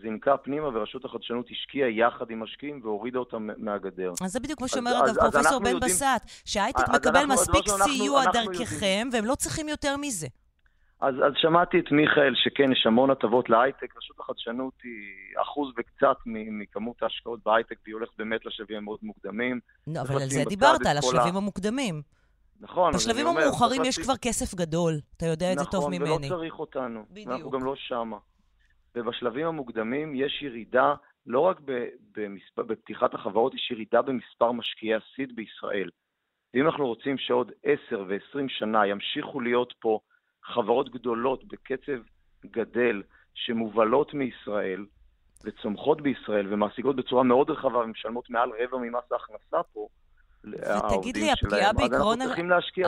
זינקה 0.00 0.36
פנימה 0.36 0.68
ורשות 0.68 1.04
החדשנות 1.04 1.46
השקיעה 1.50 1.90
יחד 1.90 2.30
עם 2.30 2.42
משקיעים 2.42 2.80
והורידה 2.82 3.18
אותם 3.18 3.48
מהגדר. 3.56 4.12
אז 4.24 4.32
זה 4.32 4.40
בדיוק 4.40 4.60
מה 4.60 4.68
שאומר 4.68 5.04
אגב 5.04 5.14
פרופסור 5.20 5.60
בן 5.60 5.80
בסט, 5.80 6.44
שההייטק 6.44 6.88
מקבל 6.94 7.26
מספיק 7.26 7.64
סיוע 7.68 8.22
דרככם, 8.32 9.08
והם 9.12 9.24
לא 9.24 9.34
צריכים 9.34 9.68
יותר 9.68 9.96
מזה. 9.96 10.26
אז, 11.00 11.14
אז 11.14 11.32
שמעתי 11.36 11.78
את 11.78 11.92
מיכאל 11.92 12.34
שכן, 12.34 12.72
יש 12.72 12.86
המון 12.86 13.10
הטבות 13.10 13.50
להייטק. 13.50 13.96
רשות 13.96 14.20
החדשנות 14.20 14.72
היא 14.84 15.42
אחוז 15.42 15.72
וקצת 15.78 16.16
מכמות 16.26 17.02
ההשקעות 17.02 17.40
בהייטק, 17.44 17.76
והיא 17.84 17.94
הולכת 17.94 18.12
באמת 18.18 18.46
לשלבים 18.46 18.84
מאוד 18.84 18.98
מוקדמים. 19.02 19.60
לא, 19.86 20.00
אבל 20.00 20.22
על 20.22 20.28
זה 20.28 20.44
דיברת, 20.48 20.86
על 20.86 20.98
השלבים 20.98 21.36
המוקדמים. 21.36 22.02
נכון. 22.60 22.92
בשלבים 22.94 23.26
המאוחרים 23.26 23.82
יש 23.84 23.98
כבר 23.98 24.16
כסף 24.16 24.54
גדדול, 24.54 24.92
אתה 25.16 25.26
יודע 25.26 25.52
את 25.52 25.58
זה 25.58 25.64
טוב 25.64 25.90
ממני. 25.90 26.04
נכון, 26.04 26.24
ולא 26.24 26.36
צריך 26.36 26.58
אותנו. 26.58 27.04
בדיוק. 27.10 27.28
אנחנו 27.28 27.50
גם 27.50 27.64
לא 27.64 27.76
שמה. 27.76 28.18
ובשלבים 28.94 29.46
המוקדמים 29.46 30.14
יש 30.14 30.42
ירידה, 30.42 30.94
לא 31.26 31.40
רק 31.40 31.60
במספר, 32.16 32.62
בפתיחת 32.62 33.14
החברות, 33.14 33.54
יש 33.54 33.70
ירידה 33.70 34.02
במספר 34.02 34.52
משקיעי 34.52 34.94
הסיד 34.94 35.36
בישראל. 35.36 35.90
ואם 36.54 36.66
אנחנו 36.66 36.86
רוצים 36.86 37.18
שעוד 37.18 37.52
10 37.62 38.04
ו-20 38.08 38.48
שנה 38.48 38.86
ימשיכו 38.86 39.40
להיות 39.40 39.74
פה 39.80 39.98
חברות 40.44 40.90
גדולות 40.90 41.44
בקצב 41.44 41.98
גדל, 42.46 43.02
שמובלות 43.34 44.14
מישראל 44.14 44.86
וצומחות 45.44 46.00
בישראל 46.00 46.52
ומעסיקות 46.52 46.96
בצורה 46.96 47.22
מאוד 47.22 47.50
רחבה 47.50 47.78
ומשלמות 47.78 48.30
מעל 48.30 48.50
רבע 48.58 48.78
ממס 48.78 49.12
ההכנסה 49.12 49.62
פה, 49.72 49.88
ותגיד 50.44 51.16
לי, 51.16 51.32
הפגיעה 51.32 51.72
בעקרון, 51.72 52.18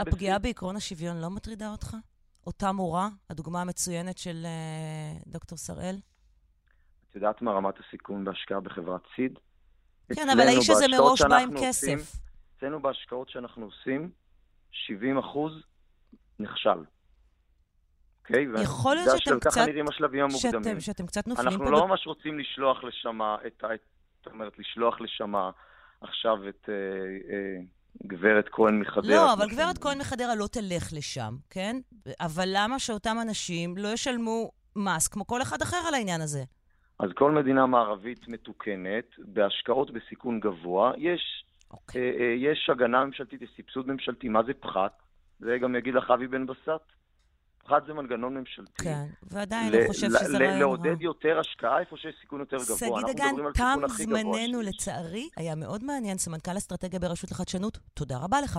הפגיעה 0.01 0.39
בעקרון 0.39 0.77
השוויון 0.77 1.21
לא 1.21 1.31
מטרידה 1.31 1.71
אותך? 1.71 1.97
אותה 2.47 2.73
מורה, 2.73 3.09
הדוגמה 3.31 3.61
המצוינת 3.61 4.19
של 4.19 4.47
uh, 4.47 5.23
דוקטור 5.27 5.59
שראל? 5.59 5.97
את 7.11 7.15
יודעת 7.15 7.43
מה 7.43 7.53
רמת 7.53 7.75
הסיכון 7.87 8.25
בהשקעה 8.25 8.61
בחברת 8.61 9.01
סיד? 9.17 9.39
כן, 10.15 10.31
אבל 10.31 10.41
האיש 10.41 10.71
הזה 10.71 10.85
מראש 10.89 11.23
בא 11.23 11.37
עם 11.37 11.51
כסף. 11.61 12.13
אצלנו 12.57 12.83
בהשקעות 12.83 13.29
שאנחנו 13.29 13.65
עושים, 13.65 14.11
70 14.71 15.19
אחוז 15.19 15.53
נכשל. 16.39 16.85
אוקיי? 18.21 18.47
יכול 18.63 18.95
להיות 18.95 19.19
שאתם 19.19 19.41
קצת... 19.41 19.51
ככה 19.51 19.67
נראים 19.67 19.89
השלבים 19.89 20.25
המוקדמים. 20.25 20.63
שאתם, 20.65 20.81
שאתם 20.81 21.07
קצת 21.07 21.27
נופלים 21.27 21.49
אנחנו 21.49 21.59
פה... 21.59 21.65
אנחנו 21.65 21.81
לא 21.81 21.89
ממש 21.89 22.07
רוצים 22.07 22.39
לשלוח 22.39 22.85
לשם 22.85 23.19
את 23.47 23.65
ה... 23.65 23.69
זאת 24.19 24.33
אומרת, 24.33 24.59
לשלוח 24.59 25.01
לשם 25.01 25.33
עכשיו 26.01 26.49
את... 26.49 26.69
אה, 26.69 26.75
אה, 27.35 27.61
גברת 28.07 28.49
כהן 28.53 28.81
מחדרה. 28.81 29.17
לא, 29.17 29.33
אבל 29.33 29.49
גברת 29.49 29.79
כהן 29.79 29.99
מחדרה 29.99 30.35
לא 30.35 30.47
תלך 30.47 30.93
לשם, 30.93 31.35
כן? 31.51 31.77
אבל 32.21 32.45
למה 32.53 32.79
שאותם 32.79 33.17
אנשים 33.23 33.77
לא 33.77 33.89
ישלמו 33.89 34.51
מס 34.77 35.09
כמו 35.09 35.27
כל 35.27 35.43
אחד 35.43 35.63
אחר 35.63 35.77
על 35.89 35.95
העניין 35.95 36.21
הזה? 36.21 36.45
אז 36.99 37.11
כל 37.15 37.33
מדינה 37.33 37.67
מערבית 37.67 38.29
מתוקנת, 38.29 39.05
בהשקעות 39.19 39.91
בסיכון 39.91 40.41
גבוה, 40.41 40.93
יש, 40.97 41.45
okay. 41.71 41.75
אוקיי. 41.75 42.03
אה, 42.03 42.07
אה, 42.21 42.35
יש 42.39 42.71
הגנה 42.73 43.05
ממשלתית, 43.05 43.43
יש 43.43 43.51
סבסוד 43.57 43.87
ממשלתי. 43.89 44.29
מה 44.29 44.43
זה 44.43 44.53
פחת? 44.55 45.03
זה 45.39 45.59
גם 45.63 45.77
יגיד 45.77 45.95
לך 45.95 46.11
אבי 46.11 46.27
בן 46.27 46.47
בסט. 46.47 46.98
פחת 47.69 47.87
זה 47.87 47.93
מנגנון 47.93 48.37
ממשלתי. 48.37 48.83
כן, 48.83 49.07
ועדיין 49.23 49.75
אני 49.75 49.89
חושב 49.89 50.09
שזה 50.09 50.39
רעיון 50.39 50.53
רע. 50.53 50.59
לעודד 50.59 51.01
יותר 51.03 51.39
השקעה 51.41 51.81
איפה 51.81 51.97
שיש 51.97 52.15
סיכון 52.21 52.41
יותר 52.41 52.57
גבוה. 52.57 52.79
שגיא 52.79 53.13
דגן, 53.13 53.35
תם 53.55 53.79
זמננו 53.89 54.63
לצערי. 54.63 55.29
היה 55.37 55.55
מאוד 55.55 55.85
מעניין, 55.85 56.19
סמנכ"ל 56.19 56.57
אסטרטגיה 56.57 57.01
ברשות 57.01 57.31
לחדשנות. 57.31 57.79
תודה 57.95 58.19
רבה 58.19 58.41
לך. 58.41 58.59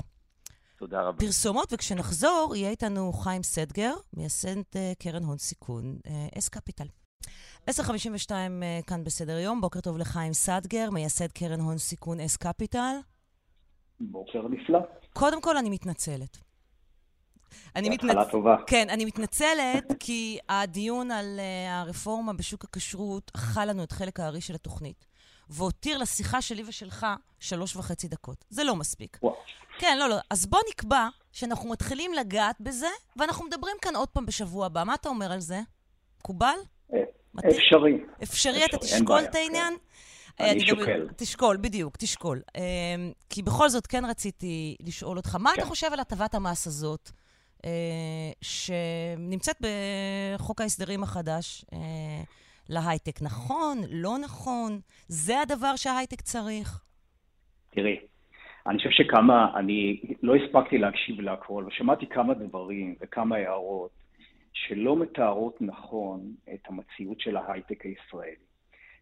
תודה 0.78 1.01
רבה. 1.01 1.20
פרסומות, 1.20 1.74
וכשנחזור, 1.74 2.53
יהיה 2.55 2.70
איתנו 2.70 3.14
חיים 3.14 3.43
סדגר, 3.43 3.93
מייסד 4.14 4.57
אה, 4.76 4.91
קרן 4.99 5.24
הון 5.24 5.38
סיכון, 5.38 5.99
אס 6.38 6.49
קפיטל. 6.49 6.86
10.52 7.70 8.32
כאן 8.88 9.03
בסדר 9.03 9.39
יום, 9.39 9.62
בוקר 9.62 9.82
טוב 9.82 9.97
לחיים 9.97 10.34
סדגר, 10.34 10.89
מייסד 10.91 11.32
קרן 11.32 11.60
הון 11.60 11.78
סיכון 11.78 12.20
אס 12.20 12.38
קפיטל. 12.38 12.95
בוקר 13.99 14.47
נפלא. 14.47 14.80
קודם 15.14 15.41
כל, 15.41 15.57
אני 15.57 15.70
מתנצלת. 15.70 16.49
אני 17.76 17.89
מתנצ... 17.89 18.28
טובה. 18.32 18.56
כן, 18.68 18.89
אני 18.89 19.06
מתנצלת, 19.06 19.91
כי 20.00 20.38
הדיון 20.50 21.12
על 21.12 21.39
uh, 21.39 21.72
הרפורמה 21.72 22.34
בשוק 22.34 22.64
הכשרות 22.64 23.32
אכל 23.36 23.66
לנו 23.66 23.84
את 23.84 23.91
חלק 23.91 24.20
הארי 24.20 24.41
של 24.41 24.56
התוכנית, 24.56 25.06
והותיר 25.50 25.97
לשיחה 25.97 26.41
שלי 26.41 26.64
ושלך 26.68 27.06
שלוש 27.39 27.76
וחצי 27.76 28.08
דקות. 28.08 28.45
זה 28.50 28.64
לא 28.64 28.76
מספיק. 28.76 29.18
וואו. 29.24 29.36
כן, 29.80 29.97
לא, 29.97 30.10
לא. 30.10 30.16
אז 30.30 30.45
בוא 30.45 30.60
נקבע 30.70 31.08
שאנחנו 31.32 31.70
מתחילים 31.70 32.14
לגעת 32.14 32.56
בזה, 32.62 32.88
ואנחנו 33.16 33.45
מדברים 33.45 33.76
כאן 33.82 33.95
עוד 33.95 34.10
פעם 34.10 34.26
בשבוע 34.26 34.66
הבא. 34.66 34.84
מה 34.84 34.93
אתה 34.93 35.10
אומר 35.10 35.32
על 35.32 35.39
זה? 35.39 35.62
מקובל? 36.20 36.56
אה, 36.93 37.00
אפשרי. 37.50 37.97
אפשרי, 38.24 38.66
אתה 38.66 38.78
תשקול 38.78 39.20
את 39.20 39.36
העניין? 39.36 39.74
כן. 40.38 40.45
אני 40.45 40.68
שוקל. 40.68 41.08
תשקול, 41.16 41.58
בדיוק, 41.58 41.97
תשקול. 41.97 42.41
כי 43.30 43.43
בכל 43.43 43.70
זאת 43.70 43.88
כן 43.88 44.06
רציתי 44.06 44.76
לשאול 44.80 45.18
אותך, 45.18 45.36
מה 45.36 45.54
אתה 45.54 45.62
כן. 45.62 45.68
חושב 45.68 45.93
על 45.93 46.00
הטבת 46.00 46.36
המס 46.36 46.68
הזאת? 46.68 47.12
אה, 47.66 48.32
שנמצאת 48.41 49.55
בחוק 49.62 50.62
ההסדרים 50.62 51.03
החדש 51.03 51.66
אה, 51.74 52.24
להייטק. 52.70 53.22
נכון? 53.22 53.78
לא 53.89 54.18
נכון? 54.24 54.80
זה 55.07 55.41
הדבר 55.41 55.76
שההייטק 55.76 56.22
צריך? 56.22 56.82
תראי, 57.70 57.99
אני 58.68 58.78
חושב 58.78 58.89
שכמה, 58.91 59.60
אני 59.60 60.01
לא 60.24 60.36
הספקתי 60.36 60.78
להקשיב 60.78 61.22
להכל, 61.22 61.66
ושמעתי 61.68 62.07
כמה 62.07 62.34
דברים 62.34 62.95
וכמה 63.01 63.36
הערות 63.36 63.91
שלא 64.53 64.95
מתארות 64.97 65.62
נכון 65.62 66.34
את 66.53 66.60
המציאות 66.68 67.20
של 67.20 67.38
ההייטק 67.38 67.86
הישראלי. 67.86 68.49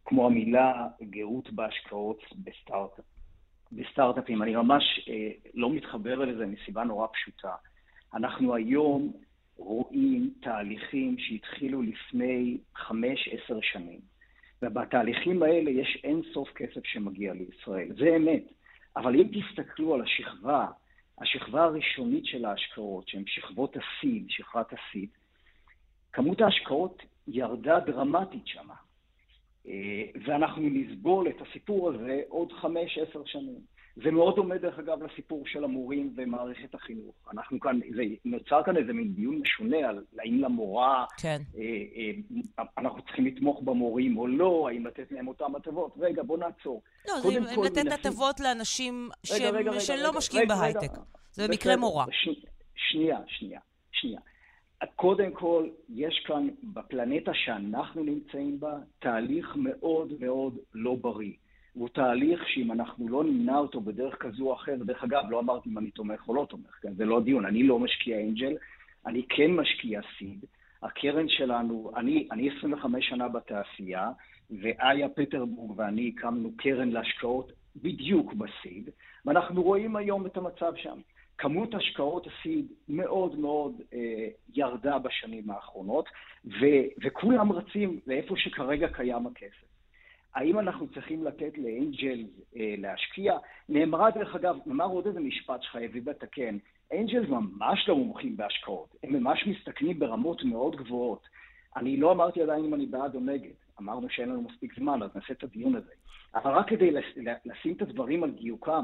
כמו 0.06 0.26
המילה 0.26 0.88
גאות 1.02 1.52
בהשקעות 1.52 2.24
בסטארט-אפ. 2.44 3.06
בסטארט-אפים. 3.72 4.44
אני 4.44 4.56
ממש 4.56 4.84
אה, 5.10 5.32
לא 5.54 5.70
מתחבר 5.70 6.16
לזה 6.16 6.46
מסיבה 6.46 6.84
נורא 6.84 7.08
פשוטה. 7.14 7.56
אנחנו 8.14 8.56
היום 8.56 9.14
רואים 9.58 10.34
תהליכים 10.42 11.18
שהתחילו 11.20 11.82
לפני 11.82 12.58
חמש, 12.76 13.30
עשר 13.32 13.60
שנים. 13.62 14.00
ובתהליכים 14.62 15.44
האלה 15.44 15.72
יש 15.72 16.02
אין 16.04 16.22
סוף 16.34 16.50
כסף 16.56 16.86
שמגיע 16.86 17.34
לישראל. 17.34 17.88
זה 17.98 18.16
אמת. 18.16 18.44
אבל 18.96 19.16
אם 19.16 19.28
תסתכלו 19.28 19.94
על 19.94 20.02
השכבה, 20.02 20.68
השכבה 21.22 21.64
הראשונית 21.64 22.26
של 22.26 22.46
ההשקעות, 22.46 23.08
שהן 23.08 23.24
שכבות 23.28 23.78
הסיד, 23.78 24.26
שכבת 24.30 24.74
הסיד, 24.74 25.10
כמות 26.14 26.42
ההשקעות 26.42 27.04
ירדה 27.28 27.80
דרמטית 27.80 28.48
שמה. 28.48 28.74
אה, 29.68 30.04
ואנחנו 30.26 30.62
נסבול 30.62 31.28
את 31.30 31.42
הסיפור 31.42 31.90
הזה 31.90 32.22
עוד 32.30 32.52
חמש, 32.52 32.98
עשר 32.98 33.26
שנים. 33.26 33.77
זה 34.04 34.12
מאוד 34.12 34.36
דומה, 34.36 34.58
דרך 34.58 34.80
אגב, 34.80 35.04
לסיפור 35.04 35.44
של 35.46 35.64
המורים 35.64 36.14
ומערכת 36.16 36.76
החינוך. 36.76 37.16
אנחנו 37.34 37.60
כאן, 37.60 37.80
זה 37.96 38.04
נוצר 38.26 38.64
כאן 38.64 38.78
איזה 38.78 38.94
מין 38.94 39.14
דיון 39.14 39.36
משונה 39.36 39.78
על 39.78 40.04
האם 40.20 40.44
למורה, 40.44 41.06
כן. 41.18 41.42
אה, 41.58 41.62
אה, 42.60 42.66
אנחנו 42.78 43.02
צריכים 43.02 43.26
לתמוך 43.26 43.62
במורים 43.62 44.18
או 44.18 44.28
לא, 44.28 44.70
האם 44.70 44.88
לתת 44.88 45.12
להם 45.12 45.28
אותם 45.28 45.56
הטבות. 45.56 45.94
רגע, 46.00 46.24
בוא 46.24 46.38
נעצור. 46.38 46.82
לא, 47.08 47.14
זה 47.20 47.38
אם 47.38 47.64
לתת 47.64 47.92
הטבות 47.92 48.40
לאנשים 48.40 49.10
רגע, 49.32 49.38
שהם, 49.38 49.56
רגע, 49.56 49.72
רגע, 49.72 49.80
שלא 49.80 50.10
רגע, 50.10 50.18
משקיעים 50.18 50.52
רגע, 50.52 50.56
בהייטק. 50.56 50.92
רגע, 50.92 51.02
זה 51.32 51.48
במקרה 51.48 51.76
מורה. 51.76 52.06
ש, 52.12 52.30
שנייה, 52.76 53.20
שנייה, 53.28 53.60
שנייה. 53.92 54.20
קודם 54.96 55.32
כל, 55.32 55.70
יש 55.90 56.24
כאן, 56.28 56.48
בפלנטה 56.64 57.32
שאנחנו 57.34 58.04
נמצאים 58.04 58.60
בה, 58.60 58.78
תהליך 59.00 59.56
מאוד 59.56 60.14
מאוד 60.20 60.58
לא 60.74 60.96
בריא. 61.02 61.34
הוא 61.78 61.90
תהליך 61.90 62.50
שאם 62.50 62.72
אנחנו 62.72 63.10
לא 63.10 63.24
נמנע 63.24 63.58
אותו 63.58 63.82
בדרך 63.82 64.16
כזו 64.20 64.44
או 64.44 64.54
אחרת, 64.54 64.80
דרך 64.80 65.04
אגב, 65.04 65.24
לא 65.30 65.40
אמרתי 65.40 65.70
אם 65.70 65.78
אני 65.78 65.92
תומך 65.92 66.28
או 66.28 66.34
לא 66.34 66.48
תומך, 66.50 66.80
כן? 66.82 66.94
זה 66.94 67.06
לא 67.06 67.18
הדיון, 67.18 67.46
אני 67.46 67.64
לא 67.64 67.80
משקיע 67.80 68.22
אנג'ל, 68.22 68.56
אני 69.06 69.26
כן 69.30 69.52
משקיע 69.52 70.02
סיד. 70.18 70.46
הקרן 70.84 71.30
שלנו, 71.30 71.92
אני, 71.96 72.28
אני 72.32 72.50
25 72.58 73.10
שנה 73.10 73.28
בתעשייה, 73.28 74.12
ואיה 74.62 75.10
פטרבורג 75.10 75.80
ואני 75.80 76.14
הקמנו 76.16 76.52
קרן 76.58 76.90
להשקעות 76.90 77.52
בדיוק 77.76 78.34
בסיד, 78.34 78.90
ואנחנו 79.26 79.64
רואים 79.64 79.96
היום 79.96 80.26
את 80.26 80.38
המצב 80.38 80.74
שם. 80.76 81.00
כמות 81.38 81.76
השקעות 81.76 82.28
הסיד 82.28 82.68
מאוד 82.90 83.40
מאוד 83.40 83.82
אה, 83.94 84.28
ירדה 84.54 85.00
בשנים 85.00 85.50
האחרונות, 85.50 86.06
ו, 86.46 86.66
וכולם 87.04 87.52
רצים 87.52 88.00
לאיפה 88.08 88.36
שכרגע 88.38 88.88
קיים 88.88 89.28
הכסף. 89.28 89.68
האם 90.38 90.60
אנחנו 90.60 90.88
צריכים 90.88 91.24
לתת 91.24 91.58
לאנג'ל 91.58 92.26
אה, 92.58 92.76
להשקיע? 92.78 93.38
נאמרה, 93.70 94.12
דרך 94.12 94.36
אגב, 94.36 94.58
נאמר 94.66 94.86
עוד 94.86 95.08
איזה 95.08 95.20
משפט 95.20 95.64
שחייבים 95.64 96.04
לתקן, 96.06 96.58
אנג'ל 96.94 97.26
ממש 97.28 97.90
לא 97.90 97.96
מומחים 97.96 98.38
בהשקעות, 98.38 98.96
הם 99.04 99.14
ממש 99.14 99.48
מסתכנים 99.48 100.00
ברמות 100.00 100.44
מאוד 100.44 100.76
גבוהות. 100.76 101.28
אני 101.76 101.98
לא 101.98 102.12
אמרתי 102.12 102.42
עדיין 102.42 102.66
אם 102.66 102.74
אני 102.74 102.86
בעד 102.86 103.16
או 103.16 103.20
נגד, 103.20 103.52
אמרנו 103.80 104.10
שאין 104.10 104.30
לנו 104.30 104.42
מספיק 104.42 104.80
זמן, 104.80 105.04
אז 105.04 105.10
נעשה 105.16 105.34
את 105.34 105.44
הדיון 105.44 105.76
הזה. 105.76 105.92
אבל 106.36 106.52
רק 106.52 106.70
כדי 106.70 106.92
לשים 107.46 107.74
את 107.74 107.82
הדברים 107.82 108.24
על 108.24 108.32
דיוקם, 108.32 108.84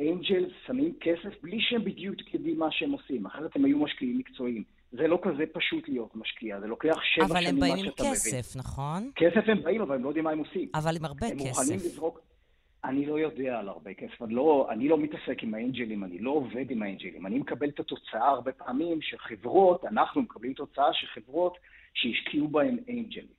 אנג'ל 0.00 0.50
שמים 0.66 0.94
כסף 1.00 1.42
בלי 1.42 1.60
שהם 1.60 1.84
בדיוק 1.84 2.34
יודעים 2.34 2.58
מה 2.58 2.70
שהם 2.70 2.92
עושים, 2.92 3.26
אחרת 3.26 3.56
הם 3.56 3.64
היו 3.64 3.78
משקיעים 3.78 4.18
מקצועיים. 4.18 4.64
זה 4.96 5.06
לא 5.08 5.18
כזה 5.22 5.44
פשוט 5.52 5.88
להיות 5.88 6.16
משקיע, 6.16 6.60
זה 6.60 6.66
לוקח 6.66 6.96
שבע 7.02 7.26
שנים 7.26 7.36
עד 7.36 7.42
שאתה 7.42 7.52
מבין. 7.52 7.66
אבל 7.66 7.66
הם 7.66 7.76
באים 7.76 7.84
עם 7.84 8.12
כסף, 8.14 8.56
נכון? 8.56 9.10
כסף 9.16 9.48
הם 9.48 9.62
באים, 9.62 9.80
אבל 9.80 9.94
הם 9.94 10.02
לא 10.02 10.08
יודעים 10.08 10.24
מה 10.24 10.30
הם 10.30 10.38
עושים. 10.38 10.68
אבל 10.74 10.96
עם 10.96 11.04
הרבה 11.04 11.26
הם 11.26 11.38
כסף. 11.38 11.48
מוכנים 11.48 11.76
לזרוק... 11.76 12.20
אני 12.84 13.06
לא 13.06 13.18
יודע 13.18 13.58
על 13.58 13.68
הרבה 13.68 13.94
כסף, 13.94 14.22
אני 14.22 14.34
לא, 14.34 14.68
אני 14.70 14.88
לא 14.88 14.98
מתעסק 14.98 15.42
עם 15.42 15.54
האנג'לים, 15.54 16.04
אני 16.04 16.18
לא 16.18 16.30
עובד 16.30 16.70
עם 16.70 16.82
האנג'לים. 16.82 17.26
אני 17.26 17.38
מקבל 17.38 17.68
את 17.68 17.80
התוצאה 17.80 18.28
הרבה 18.28 18.52
פעמים 18.52 19.02
שחברות, 19.02 19.84
אנחנו 19.84 20.22
מקבלים 20.22 20.52
תוצאה 20.52 20.92
שחברות 20.92 21.58
שהשקיעו 21.94 22.48
בהם 22.48 22.78
אנג'לים. 22.88 23.34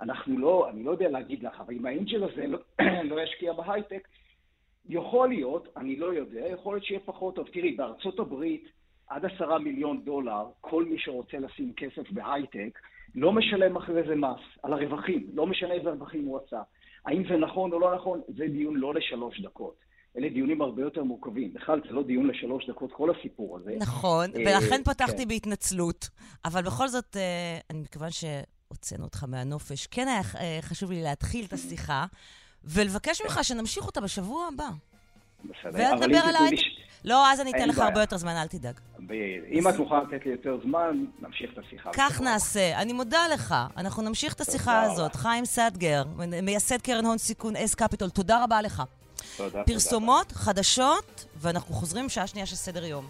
אנחנו 0.00 0.38
לא, 0.38 0.70
אני 0.70 0.84
לא 0.84 0.90
יודע 0.90 1.08
להגיד 1.08 1.42
לך, 1.42 1.60
אבל 1.60 1.74
אם 1.74 1.86
האנג'ל 1.86 2.24
הזה 2.24 2.46
לא, 2.46 2.58
לא 3.10 3.20
ישקיע 3.22 3.52
בהייטק, 3.52 4.08
יכול 4.88 5.28
להיות, 5.28 5.68
אני 5.76 5.96
לא 5.96 6.14
יודע, 6.14 6.46
יכול 6.46 6.74
להיות 6.74 6.84
שיהיה 6.84 7.00
פחות 7.00 7.34
טוב. 7.34 7.48
תראי, 7.52 7.72
בארצות 7.72 8.18
הברית, 8.18 8.68
עד 9.08 9.24
עשרה 9.24 9.58
מיליון 9.58 10.04
דולר, 10.04 10.44
כל 10.60 10.84
מי 10.84 10.98
שרוצה 10.98 11.38
לשים 11.38 11.72
כסף 11.76 12.10
בהייטק, 12.10 12.78
לא 13.14 13.32
משלם 13.32 13.76
אחרי 13.76 14.02
זה 14.08 14.14
מס, 14.14 14.40
על 14.62 14.72
הרווחים, 14.72 15.26
לא 15.34 15.46
משנה 15.46 15.72
איזה 15.72 15.90
רווחים 15.90 16.24
הוא 16.24 16.40
עשה. 16.46 16.62
האם 17.06 17.22
זה 17.28 17.36
נכון 17.36 17.72
או 17.72 17.80
לא 17.80 17.94
נכון, 17.94 18.20
זה 18.28 18.44
דיון 18.46 18.76
לא 18.76 18.94
לשלוש 18.94 19.40
דקות. 19.40 19.74
אלה 20.16 20.28
דיונים 20.28 20.62
הרבה 20.62 20.82
יותר 20.82 21.04
מורכבים. 21.04 21.54
בכלל, 21.54 21.80
זה 21.88 21.94
לא 21.94 22.02
דיון 22.02 22.26
לשלוש 22.26 22.68
דקות, 22.68 22.92
כל 22.92 23.10
הסיפור 23.10 23.56
הזה. 23.56 23.76
נכון, 23.80 24.30
אה, 24.36 24.40
ולכן 24.40 24.82
פתחתי 24.84 25.22
כן. 25.22 25.28
בהתנצלות. 25.28 26.08
אבל 26.44 26.62
בכל 26.62 26.88
זאת, 26.88 27.16
אה, 27.16 27.58
אני 27.70 27.80
מכיוון 27.80 28.08
שהוצאנו 28.10 29.04
אותך 29.04 29.24
מהנופש, 29.28 29.86
כן 29.86 30.08
היה 30.08 30.20
אה, 30.40 30.58
חשוב 30.62 30.90
לי 30.92 31.02
להתחיל 31.02 31.44
את 31.44 31.52
השיחה, 31.52 32.06
ולבקש 32.64 33.22
ממך 33.22 33.44
שנמשיך 33.44 33.86
אותה 33.86 34.00
בשבוע 34.00 34.48
הבא. 34.54 34.68
בסדר. 35.44 35.94
אבל 35.94 36.14
אם 36.14 36.20
על 36.22 36.34
תיתני 36.34 36.50
לי 36.50 36.77
לא, 37.04 37.30
אז 37.32 37.40
אני 37.40 37.50
אתן 37.50 37.68
לך. 37.68 37.78
הרבה 37.78 38.00
יותר 38.00 38.16
זמן, 38.16 38.36
אל 38.36 38.46
תדאג. 38.46 38.74
ב- 39.06 39.12
אם 39.52 39.68
את 39.68 39.76
מוכנה 39.76 40.00
לתת 40.02 40.26
לי 40.26 40.32
יותר 40.32 40.58
זמן, 40.64 41.04
נמשיך 41.20 41.50
את 41.52 41.58
השיחה. 41.66 41.90
כך. 41.92 42.20
נעשה. 42.20 42.78
אני 42.78 42.92
מודה 42.92 43.28
לך. 43.34 43.54
אנחנו 43.76 44.02
נמשיך 44.02 44.32
את 44.34 44.40
השיחה 44.40 44.82
הזאת. 44.82 45.16
חיים 45.16 45.44
סדגר, 45.44 46.02
מייסד 46.42 46.80
קרן 46.80 47.04
הון 47.04 47.18
סיכון 47.18 47.56
אס 47.56 47.74
קפיטול, 47.74 48.10
תודה 48.10 48.44
רבה 48.44 48.62
לך. 48.62 48.82
תודה. 49.36 49.62
פרסומות, 49.64 50.32
חדשות, 50.32 51.24
ואנחנו 51.36 51.74
חוזרים 51.74 52.08
שעה 52.08 52.26
שנייה 52.26 52.46
של 52.46 52.56
סדר 52.56 52.84
יום. 52.84 53.06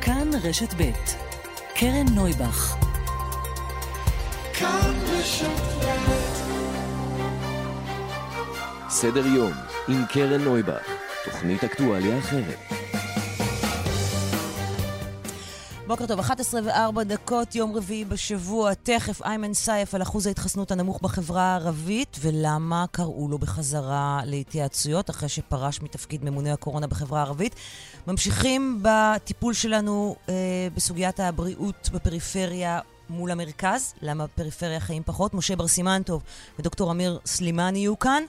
כאן 0.00 0.30
רשת 0.44 0.74
ב' 0.74 0.90
קרן 1.74 2.06
נויבך 2.14 2.76
סדר 8.88 9.26
יום 9.26 9.52
עם 9.88 10.04
קרן 10.08 10.40
נויבך, 10.40 10.86
תוכנית 11.24 11.64
אקטואליה 11.64 12.18
אחרת. 12.18 12.58
בוקר 15.86 16.06
טוב, 16.06 16.20
11 16.20 16.60
ו-4 16.64 17.04
דקות, 17.04 17.54
יום 17.54 17.76
רביעי 17.76 18.04
בשבוע. 18.04 18.74
תכף 18.74 19.22
איימן 19.22 19.54
סייף 19.54 19.94
על 19.94 20.02
אחוז 20.02 20.26
ההתחסנות 20.26 20.70
הנמוך 20.70 21.00
בחברה 21.02 21.42
הערבית, 21.42 22.16
ולמה 22.20 22.84
קראו 22.90 23.28
לו 23.28 23.38
בחזרה 23.38 24.20
להתייעצויות 24.24 25.10
אחרי 25.10 25.28
שפרש 25.28 25.82
מתפקיד 25.82 26.24
ממונה 26.24 26.52
הקורונה 26.52 26.86
בחברה 26.86 27.20
הערבית. 27.20 27.54
ממשיכים 28.06 28.82
בטיפול 28.82 29.54
שלנו 29.54 30.16
אה, 30.28 30.34
בסוגיית 30.74 31.20
הבריאות 31.20 31.90
בפריפריה 31.92 32.80
מול 33.10 33.30
המרכז, 33.30 33.94
למה 34.02 34.26
בפריפריה 34.26 34.80
חיים 34.80 35.02
פחות. 35.06 35.34
משה 35.34 35.56
בר 35.56 35.68
סימן 35.68 36.02
טוב 36.04 36.22
ודוקטור 36.58 36.92
אמיר 36.92 37.18
סלימאן 37.26 37.76
יהיו 37.76 37.98
כאן. 37.98 38.22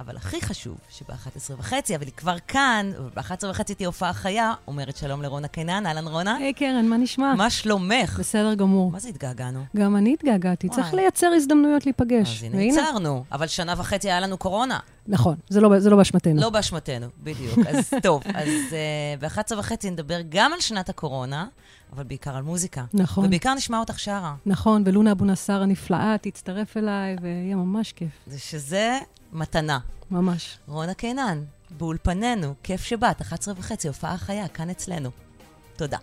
אבל 0.00 0.16
הכי 0.16 0.40
חשוב, 0.42 0.76
שב-11 0.90 1.10
וחצי, 1.58 1.96
אבל 1.96 2.04
היא 2.04 2.12
כבר 2.16 2.36
כאן, 2.48 2.90
וב-11 2.98 3.20
וחצי 3.50 3.74
תהיה 3.74 3.86
הופעה 3.86 4.12
חיה, 4.12 4.54
אומרת 4.68 4.96
שלום 4.96 5.22
לרונה 5.22 5.48
קינן. 5.48 5.86
אהלן 5.86 6.06
רונה. 6.08 6.36
היי 6.36 6.52
קרן, 6.52 6.86
מה 6.88 6.96
נשמע? 6.96 7.34
מה 7.34 7.50
שלומך? 7.50 8.16
בסדר 8.20 8.54
גמור. 8.54 8.90
מה 8.90 8.98
זה 8.98 9.08
התגעגענו? 9.08 9.64
גם 9.76 9.96
אני 9.96 10.12
התגעגעתי, 10.12 10.68
צריך. 10.68 10.94
לייצר 10.94 11.26
הזדמנויות 11.36 11.86
להיפגש. 11.86 12.36
אז 12.38 12.42
הנה 12.44 12.56
והנה- 12.56 12.72
יצרנו, 12.82 13.24
אבל 13.32 13.46
שנה 13.46 13.74
וחצי 13.76 14.08
היה 14.10 14.20
לנו 14.20 14.38
קורונה. 14.38 14.78
נכון, 15.08 15.34
זה 15.48 15.60
לא- 15.60 15.78
זה 15.78 15.90
לא 15.90 15.96
באשמתנו. 15.96 16.40
לא 16.40 16.50
באשמתנו, 16.50 17.06
בדיוק. 17.22 17.58
אז 17.68 17.90
טוב, 18.02 18.22
אז 18.34 18.48
uh, 18.70 19.20
ב-11 19.20 19.58
וחצי 19.58 19.90
נדבר 19.90 20.18
גם 20.28 20.52
על 20.52 20.60
שנת 20.60 20.88
הקורונה, 20.88 21.46
אבל 21.92 22.04
בעיקר 22.04 22.36
על 22.36 22.42
מוזיקה. 22.42 22.84
נכון. 22.94 23.24
ובעיקר 23.24 23.54
נשמע 23.54 23.78
אותך 23.78 23.98
שרה. 23.98 24.34
נכון, 24.46 24.82
ולונה 24.86 25.12
אבו 25.12 25.24
נסאר 25.24 25.62
הנפלאה 25.62 26.16
תצטרף 26.20 26.76
אליי, 26.76 27.16
ויהיה 27.20 27.56
ממש 27.56 27.92
כיף, 27.92 28.10
זה 28.26 28.38
שזה 28.38 28.98
מתנה. 29.32 29.78
ממש. 30.10 30.58
רונה 30.68 30.94
קינן, 30.94 31.44
באולפנינו, 31.70 32.54
כיף 32.62 32.80
שבאת, 32.82 33.20
11 33.20 33.54
וחצי, 33.56 33.88
הופעה 33.88 34.18
חיה, 34.18 34.48
כאן 34.48 34.70
אצלנו. 34.70 35.10
תודה. 35.76 35.98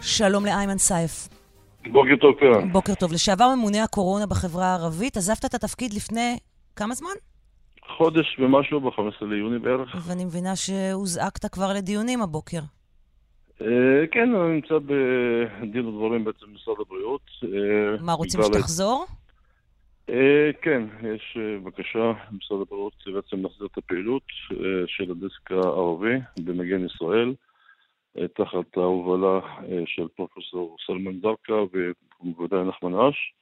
שלום 0.00 0.46
לאיימן 0.46 0.78
סייף. 0.78 1.28
בוקר 1.92 2.16
טוב, 2.20 2.34
קרן. 2.40 2.72
בוקר 2.72 2.94
טוב. 2.94 3.12
לשעבר 3.12 3.54
ממונה 3.54 3.82
הקורונה 3.82 4.26
בחברה 4.26 4.66
הערבית, 4.66 5.16
עזבת 5.16 5.44
את 5.44 5.54
התפקיד 5.54 5.94
לפני 5.94 6.38
כמה 6.76 6.94
זמן? 6.94 7.10
חודש 7.96 8.38
ומשהו, 8.38 8.80
ב-15 8.80 9.24
ליוני 9.24 9.58
בערך. 9.58 9.96
ואני 10.08 10.24
מבינה 10.24 10.56
שהוזעקת 10.56 11.46
כבר 11.52 11.72
לדיונים 11.72 12.22
הבוקר. 12.22 12.60
אה, 13.62 14.06
כן, 14.10 14.34
אני 14.34 14.54
נמצא 14.54 14.78
בדין 14.78 15.86
ודברים 15.86 16.24
בעצם 16.24 16.46
עם 16.48 16.54
משרד 16.54 16.76
הבריאות. 16.80 17.20
אה, 17.44 18.02
מה, 18.02 18.12
רוצים 18.12 18.40
שתחזור? 18.42 19.06
אה, 20.10 20.50
כן, 20.62 20.82
יש 21.14 21.38
בקשה 21.64 22.12
ממשרד 22.30 22.60
הבריאות 22.60 22.94
בעצם 23.14 23.42
להחזיר 23.42 23.66
את 23.72 23.78
הפעילות 23.78 24.22
של 24.86 25.10
הדסק 25.10 25.50
הערבי 25.50 26.16
במגן 26.38 26.86
ישראל, 26.86 27.34
תחת 28.34 28.76
ההובלה 28.76 29.40
של 29.86 30.08
פרופסור 30.16 30.76
סלמן 30.86 31.20
זרקא 31.20 31.64
ובוודאי 32.22 32.64
נחמן 32.64 32.94
אש. 32.94 33.32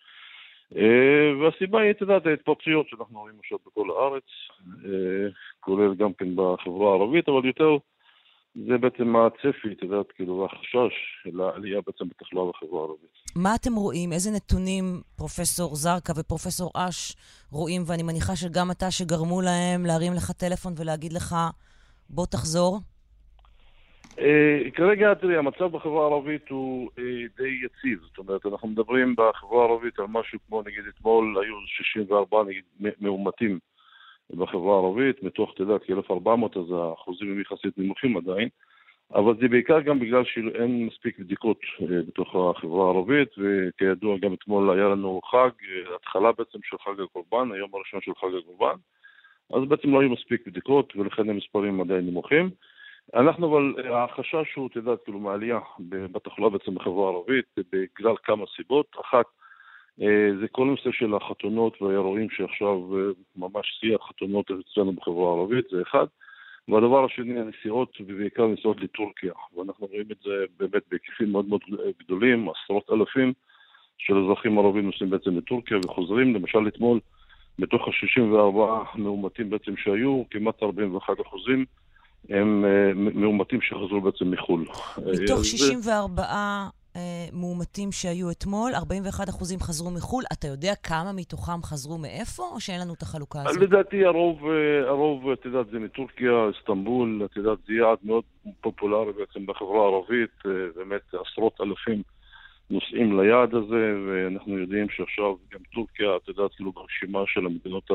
אה, 0.76 1.36
והסיבה 1.40 1.80
היא, 1.80 1.90
את 1.90 2.00
יודעת, 2.00 2.26
ההתפרצויות 2.26 2.88
שאנחנו 2.88 3.20
רואים 3.20 3.36
עכשיו 3.38 3.58
בכל 3.66 3.88
הארץ, 3.90 4.24
אה, 4.84 5.28
כולל 5.60 5.94
גם 5.94 6.12
כן 6.12 6.28
בחברה 6.36 6.90
הערבית, 6.90 7.28
אבל 7.28 7.46
יותר 7.46 7.76
זה 8.54 8.78
בעצם 8.78 9.16
הצפי, 9.16 9.72
את 9.72 9.82
יודעת, 9.82 10.06
כאילו, 10.14 10.46
החשש 10.46 10.94
של 11.22 11.40
העלייה 11.40 11.80
בעצם 11.86 12.08
בתחלואה 12.08 12.52
בחברה 12.52 12.80
הערבית. 12.80 13.10
מה 13.36 13.54
אתם 13.54 13.74
רואים? 13.74 14.12
איזה 14.12 14.30
נתונים 14.30 14.84
פרופסור 15.16 15.74
זרקא 15.74 16.12
ופרופסור 16.16 16.70
אש 16.74 17.16
רואים? 17.52 17.82
ואני 17.86 18.02
מניחה 18.02 18.36
שגם 18.36 18.70
אתה, 18.70 18.90
שגרמו 18.90 19.40
להם 19.40 19.86
להרים 19.86 20.12
לך 20.12 20.30
טלפון 20.30 20.72
ולהגיד 20.76 21.12
לך, 21.12 21.34
בוא 22.10 22.26
תחזור. 22.26 22.80
Uh, 24.18 24.70
כרגע, 24.74 25.14
תראי, 25.14 25.36
המצב 25.36 25.64
בחברה 25.64 26.02
הערבית 26.02 26.48
הוא 26.48 26.90
uh, 26.90 27.00
די 27.36 27.58
יציב. 27.64 27.98
זאת 28.02 28.18
אומרת, 28.18 28.46
אנחנו 28.46 28.68
מדברים 28.68 29.14
בחברה 29.16 29.62
הערבית 29.62 29.98
על 29.98 30.06
משהו 30.08 30.38
כמו, 30.48 30.62
נגיד, 30.62 30.84
אתמול 30.88 31.38
היו 31.42 31.54
64 31.66 32.42
נגיד, 32.42 32.64
מאומתים 33.00 33.58
בחברה 34.30 34.74
הערבית, 34.74 35.22
מתוך, 35.22 35.52
אתה 35.54 35.62
יודע, 35.62 35.74
כ-1,400, 35.78 36.58
אז 36.58 36.72
האחוזים 36.72 37.32
הם 37.32 37.40
יחסית 37.40 37.78
נמוכים 37.78 38.16
עדיין. 38.16 38.48
אבל 39.14 39.34
זה 39.40 39.48
בעיקר 39.48 39.80
גם 39.80 39.98
בגלל 39.98 40.24
שאין 40.24 40.86
מספיק 40.86 41.18
בדיקות 41.18 41.60
uh, 41.60 41.84
בתוך 42.08 42.36
החברה 42.36 42.84
הערבית, 42.84 43.28
וכידוע, 43.38 44.18
גם 44.18 44.34
אתמול 44.34 44.70
היה 44.70 44.88
לנו 44.88 45.20
חג, 45.30 45.50
התחלה 45.94 46.32
בעצם 46.32 46.58
של 46.62 46.76
חג 46.78 47.00
הקורבן, 47.00 47.52
היום 47.52 47.70
הראשון 47.74 48.00
של 48.00 48.12
חג 48.14 48.34
הקורבן. 48.38 48.76
אז 49.54 49.68
בעצם 49.68 49.90
לא 49.90 50.00
היו 50.00 50.10
מספיק 50.10 50.46
בדיקות, 50.46 50.96
ולכן 50.96 51.30
המספרים 51.30 51.80
עדיין 51.80 52.06
נמוכים. 52.06 52.50
אנחנו 53.14 53.50
אבל, 53.50 53.74
אה, 53.84 54.04
החשש 54.04 54.54
הוא, 54.54 54.66
את 54.66 54.76
יודעת, 54.76 54.98
כאילו, 55.04 55.18
מעלייה 55.18 55.58
בתחלואה 55.88 56.50
בעצם 56.50 56.74
בחברה 56.74 57.10
הערבית, 57.10 57.44
בגלל 57.72 58.14
כמה 58.22 58.44
סיבות. 58.56 58.86
אחת, 59.00 59.26
אה, 60.02 60.30
זה 60.40 60.48
כל 60.48 60.62
הנושא 60.62 60.90
של 60.92 61.14
החתונות 61.14 61.82
והאירועים 61.82 62.30
שעכשיו 62.30 62.96
אה, 62.96 63.12
ממש 63.36 63.78
שיא 63.80 63.94
החתונות 63.94 64.50
אצלנו 64.50 64.92
בחברה 64.92 65.28
הערבית, 65.28 65.64
זה 65.70 65.82
אחד. 65.82 66.06
והדבר 66.68 67.04
השני, 67.04 67.40
הנסיעות, 67.40 67.96
ובעיקר 68.00 68.46
נסיעות 68.46 68.80
לטורקיה. 68.80 69.32
ואנחנו 69.56 69.86
רואים 69.86 70.06
את 70.12 70.16
זה 70.24 70.44
באמת 70.58 70.82
בהיקפים 70.90 71.32
מאוד 71.32 71.48
מאוד 71.48 71.60
גדולים, 71.98 72.48
עשרות 72.48 72.90
אלפים 72.92 73.32
של 73.98 74.24
אזרחים 74.24 74.58
ערבים 74.58 74.86
נוסעים 74.86 75.10
בעצם 75.10 75.36
לטורקיה 75.36 75.78
וחוזרים. 75.84 76.34
למשל, 76.34 76.68
אתמול, 76.68 77.00
מתוך 77.58 77.88
ה-64 77.88 78.98
מאומתים 78.98 79.50
בעצם 79.50 79.76
שהיו, 79.76 80.22
כמעט 80.30 80.62
41 80.62 81.20
אחוזים 81.20 81.64
הם 82.28 82.64
אה, 82.64 82.92
מאומתים 82.94 83.60
שחזרו 83.60 84.00
בעצם 84.00 84.30
מחו"ל. 84.30 84.60
מתוך 85.22 85.38
אה, 85.38 85.44
64 85.44 86.22
אה, 86.22 86.68
מאומתים 87.32 87.92
שהיו 87.92 88.30
אתמול, 88.30 88.74
41 88.74 89.28
אחוזים 89.28 89.58
חזרו 89.60 89.90
מחו"ל. 89.90 90.24
אתה 90.32 90.46
יודע 90.48 90.74
כמה 90.82 91.12
מתוכם 91.12 91.62
חזרו 91.62 91.98
מאיפה, 91.98 92.42
או 92.54 92.60
שאין 92.60 92.80
לנו 92.80 92.94
את 92.94 93.02
החלוקה 93.02 93.38
הזאת? 93.46 93.62
לדעתי 93.62 94.04
הרוב, 94.04 94.40
הרוב, 94.86 95.30
את 95.30 95.44
יודעת, 95.44 95.66
זה 95.70 95.78
מטורקיה, 95.78 96.48
איסטנבול, 96.54 97.22
את 97.24 97.36
יודעת, 97.36 97.58
זה 97.66 97.72
יעד 97.72 97.98
מאוד 98.02 98.24
פופולרי 98.60 99.12
בעצם 99.12 99.46
בחברה 99.46 99.82
הערבית, 99.82 100.30
באמת 100.76 101.14
עשרות 101.26 101.60
אלפים 101.60 102.02
נוסעים 102.70 103.20
ליעד 103.20 103.54
הזה, 103.54 103.94
ואנחנו 104.06 104.58
יודעים 104.58 104.86
שעכשיו 104.88 105.34
גם 105.52 105.60
טורקיה, 105.74 106.16
את 106.16 106.28
יודעת, 106.28 106.50
כאילו 106.56 106.72
ברשימה 106.72 107.18
של 107.26 107.46
המדינות 107.46 107.90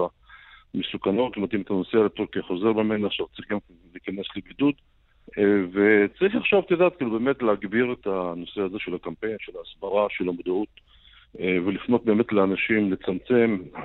המסוכנות, 0.74 1.32
זאת 1.32 1.38
אומרת, 1.38 1.54
אם 1.54 1.62
אתה 1.62 1.74
נוסע 1.74 1.98
לטורקיה, 1.98 2.42
חוזר 2.42 2.74
ממנה, 2.74 3.08
עכשיו 3.08 3.26
צריך 3.36 3.52
גם 3.52 3.58
להיכנס 3.94 4.26
לבידוד. 4.36 4.74
אה, 5.38 5.44
וצריך 5.74 6.36
עכשיו, 6.36 6.60
את 6.60 6.72
יודעת, 6.72 6.96
כאילו 6.98 7.12
באמת 7.12 7.42
להגביר 7.42 7.94
את 7.94 8.08
הנושא 8.08 8.62
הזה 8.62 8.78
של 8.80 8.96
הקמפיין, 8.96 9.36
של 9.40 9.52
ההסברה, 9.58 10.08
של 10.10 10.30
המודעות, 10.30 10.68
אה, 11.40 11.58
ולפנות 11.66 12.06
באמת 12.06 12.32
לאנשים, 12.32 12.92
לצמצם 12.92 13.58
אה, 13.76 13.82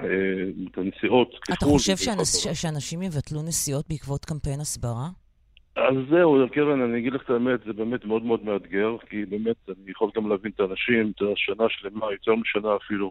את 0.71 0.79
הנסיעות. 0.79 1.35
אתה 1.45 1.65
חושב 1.65 1.97
שאנש, 1.97 2.61
שאנשים 2.63 3.03
יבטלו 3.03 3.43
נסיעות 3.43 3.85
בעקבות 3.89 4.25
קמפיין 4.25 4.61
הסברה? 4.61 5.09
אז 5.77 5.95
זהו, 6.11 6.37
קרן, 6.53 6.81
אני 6.81 6.99
אגיד 6.99 7.13
לך 7.13 7.23
את 7.23 7.31
האמת, 7.31 7.61
זה 7.67 7.73
באמת 7.73 8.05
מאוד 8.05 8.23
מאוד 8.23 8.45
מאתגר, 8.45 8.97
כי 9.11 9.25
באמת, 9.25 9.57
אני 9.69 9.91
יכול 9.91 10.11
גם 10.17 10.29
להבין 10.29 10.53
את 10.55 10.61
האנשים, 10.61 11.13
את 11.17 11.23
השנה 11.33 11.65
שלמה, 11.69 12.07
יותר 12.13 12.35
משנה 12.35 12.77
אפילו. 12.77 13.11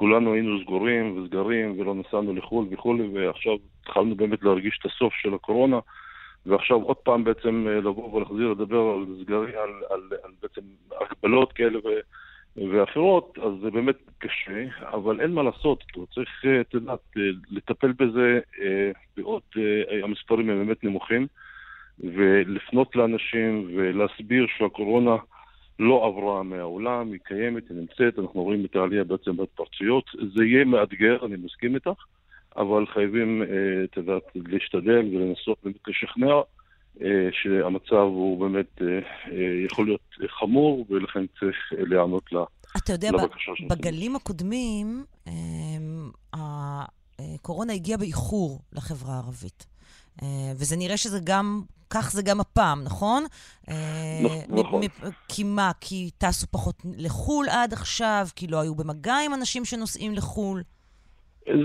כולנו 0.00 0.32
היינו 0.32 0.60
סגורים 0.60 1.18
וסגרים 1.18 1.80
ולא 1.80 1.94
נסענו 1.94 2.34
לחו"ל 2.34 2.66
וכולי, 2.70 3.08
ועכשיו 3.14 3.52
התחלנו 3.82 4.14
באמת 4.14 4.42
להרגיש 4.42 4.78
את 4.80 4.90
הסוף 4.90 5.14
של 5.14 5.34
הקורונה. 5.34 5.78
ועכשיו 6.46 6.76
עוד 6.76 6.96
פעם 6.96 7.24
בעצם 7.24 7.66
אה, 7.68 7.74
לבוא 7.74 8.14
ולהחזיר 8.14 8.50
לדבר 8.50 8.80
על 8.80 9.06
סגרים, 9.22 9.54
על, 9.54 9.70
על, 9.90 10.00
על 10.22 10.30
בעצם 10.42 10.60
הגבלות 11.00 11.52
כאלה 11.52 11.78
ו, 11.78 11.88
ואחרות, 12.70 13.38
אז 13.42 13.52
זה 13.62 13.70
באמת 13.70 13.96
קשה, 14.18 14.64
אבל 14.80 15.20
אין 15.20 15.34
מה 15.34 15.42
לעשות, 15.42 15.84
צריך, 16.14 16.44
אה, 16.44 16.60
את 16.60 16.74
יודעת, 16.74 17.00
אה, 17.16 17.22
לטפל 17.50 17.92
בזה 17.92 18.40
בעוד, 19.16 19.42
המספרים 20.02 20.50
הם 20.50 20.66
באמת 20.66 20.84
נמוכים, 20.84 21.26
ולפנות 22.00 22.96
לאנשים 22.96 23.70
ולהסביר 23.76 24.46
שהקורונה 24.58 25.16
לא 25.80 26.06
עברה 26.06 26.42
מהעולם, 26.42 27.12
היא 27.12 27.20
קיימת, 27.24 27.62
היא 27.68 27.76
נמצאת, 27.76 28.18
אנחנו 28.18 28.42
רואים 28.42 28.64
את 28.64 28.76
העלייה 28.76 29.04
בעצם 29.04 29.36
בהתפרצויות, 29.36 30.04
זה 30.36 30.44
יהיה 30.44 30.64
מאתגר, 30.64 31.26
אני 31.26 31.36
מסכים 31.36 31.74
איתך. 31.74 31.90
אבל 32.56 32.86
חייבים, 32.86 33.42
אה, 33.42 33.84
את 33.84 33.96
יודעת, 33.96 34.22
להשתדל 34.34 35.16
ולנסות 35.16 35.58
באמת 35.64 35.88
לשכנע 35.88 36.34
אה, 37.02 37.28
שהמצב 37.32 37.94
הוא 37.94 38.40
באמת 38.40 38.82
אה, 38.82 39.64
יכול 39.64 39.86
להיות 39.86 40.00
חמור, 40.28 40.86
ולכן 40.90 41.24
צריך 41.40 41.56
להיענות 41.72 42.32
לבקשה 42.32 42.48
שלנו. 42.68 42.76
אתה 42.76 42.92
יודע, 42.92 43.10
בגלים 43.70 44.16
הקודמים, 44.16 45.04
הקורונה 46.32 47.72
הגיעה 47.72 47.98
באיחור 47.98 48.60
לחברה 48.72 49.14
הערבית. 49.14 49.66
וזה 50.58 50.76
נראה 50.76 50.96
שזה 50.96 51.18
גם, 51.24 51.60
כך 51.90 52.10
זה 52.12 52.22
גם 52.22 52.40
הפעם, 52.40 52.84
נכון? 52.84 53.24
נכון. 54.48 54.82
כי 55.28 55.44
מה, 55.44 55.70
כי 55.80 56.10
טסו 56.18 56.46
פחות 56.50 56.82
לחו"ל 56.98 57.46
עד 57.50 57.72
עכשיו? 57.72 58.26
כי 58.36 58.46
לא 58.46 58.60
היו 58.60 58.74
במגע 58.74 59.14
עם 59.26 59.34
אנשים 59.34 59.64
שנוסעים 59.64 60.14
לחו"ל? 60.14 60.62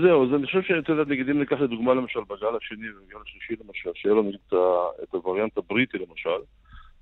זהו, 0.02 0.26
אז 0.26 0.34
אני 0.34 0.46
חושב 0.46 0.62
שאתה 0.62 0.92
יודע, 0.92 1.10
נגיד 1.10 1.28
אם 1.28 1.38
ניקח 1.38 1.60
לדוגמה 1.60 1.94
למשל 1.94 2.20
בגל 2.20 2.56
השני 2.56 2.86
ובגל 2.90 3.18
השלישי 3.26 3.54
למשל, 3.64 3.90
שיהיה 3.94 4.14
לנו 4.14 4.30
את, 4.30 4.54
את 5.02 5.14
הווריאנט 5.14 5.58
הבריטי 5.58 5.98
למשל, 5.98 6.40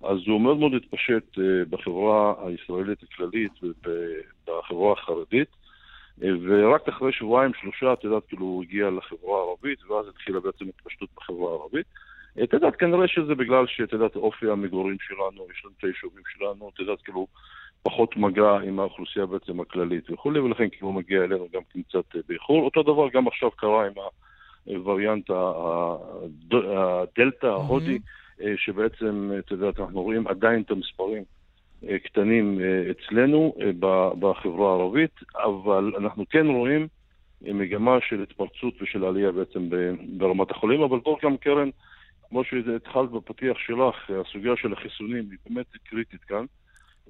אז 0.03 0.19
הוא 0.27 0.41
מאוד 0.41 0.57
מאוד 0.57 0.75
התפשט 0.75 1.39
אה, 1.39 1.65
בחברה 1.71 2.35
הישראלית 2.47 3.03
הכללית 3.03 3.53
ובחברה 3.63 4.93
החרדית, 4.93 5.49
אה, 5.49 5.64
ורק 6.19 6.89
אחרי 6.89 7.13
שבועיים, 7.13 7.53
שלושה, 7.61 7.93
את 7.93 8.05
יודעת, 8.05 8.23
כאילו 8.29 8.43
הוא 8.43 8.63
הגיע 8.63 8.91
לחברה 8.91 9.39
הערבית, 9.39 9.85
ואז 9.85 10.09
התחילה 10.09 10.41
בעצם 10.41 10.65
התפשטות 10.69 11.09
בחברה 11.17 11.51
הערבית. 11.51 11.87
את 12.43 12.53
יודעת, 12.53 12.77
כנראה 12.77 13.09
שזה 13.09 13.35
בגלל 13.35 13.67
שאת 13.67 13.93
יודעת, 13.93 14.17
אופי 14.17 14.51
המגורים 14.51 14.97
שלנו, 15.01 15.47
יש 15.51 15.65
לנו 15.65 15.75
את 15.79 15.85
היישובים 15.85 16.23
שלנו, 16.27 16.71
את 16.75 16.81
יודעת, 16.81 17.03
כאילו, 17.03 17.27
פחות 17.83 18.17
מגע 18.17 18.59
עם 18.65 18.81
האוכלוסייה 18.81 19.27
בעצם 19.27 19.61
הכללית 19.61 20.11
וכולי, 20.11 20.41
ולכן 20.41 20.69
כאילו 20.73 20.93
מגיע 20.93 21.25
אלינו 21.25 21.49
גם 21.53 21.61
כן 21.73 21.83
קצת 21.83 22.17
באיחור. 22.29 22.65
אותו 22.65 22.83
דבר 22.83 23.09
גם 23.09 23.29
עכשיו 23.29 23.51
קרה 23.51 23.87
עם 23.87 23.93
הווריאנט 24.65 25.31
הדלתא 25.31 27.47
ההודי, 27.47 27.99
אה, 28.41 28.53
שבעצם, 28.57 29.31
את 29.39 29.51
יודעת, 29.51 29.81
אנחנו 29.81 30.03
רואים 30.03 30.27
עדיין 30.27 30.63
את 30.63 30.71
המספרים 30.71 31.19
אה, 31.19 31.23
קטנים 32.05 32.61
אה, 32.61 32.91
אצלנו 32.91 33.55
בחברה 34.19 34.71
הערבית, 34.71 35.15
אבל 35.45 35.93
אנחנו 35.99 36.25
כן 36.31 36.47
רואים 36.47 36.89
מגמה 37.43 37.99
של 38.09 38.23
התפרצות 38.23 38.83
ושל 38.83 39.05
עלייה 39.05 39.33
בעצם 39.33 39.69
ברמת 40.19 40.51
החולים, 40.51 40.83
אבל 40.83 41.01
פה 41.01 41.17
גם 41.23 41.37
קרן, 41.37 41.69
כמו 42.29 42.45
שהתחלת 42.45 43.11
בפתיח 43.11 43.59
שלך, 43.59 44.11
הסוגיה 44.21 44.53
של 44.57 44.73
החיסונים 44.73 45.25
היא 45.31 45.39
באמת 45.47 45.67
קריטית 45.85 46.21
כאן. 46.21 46.45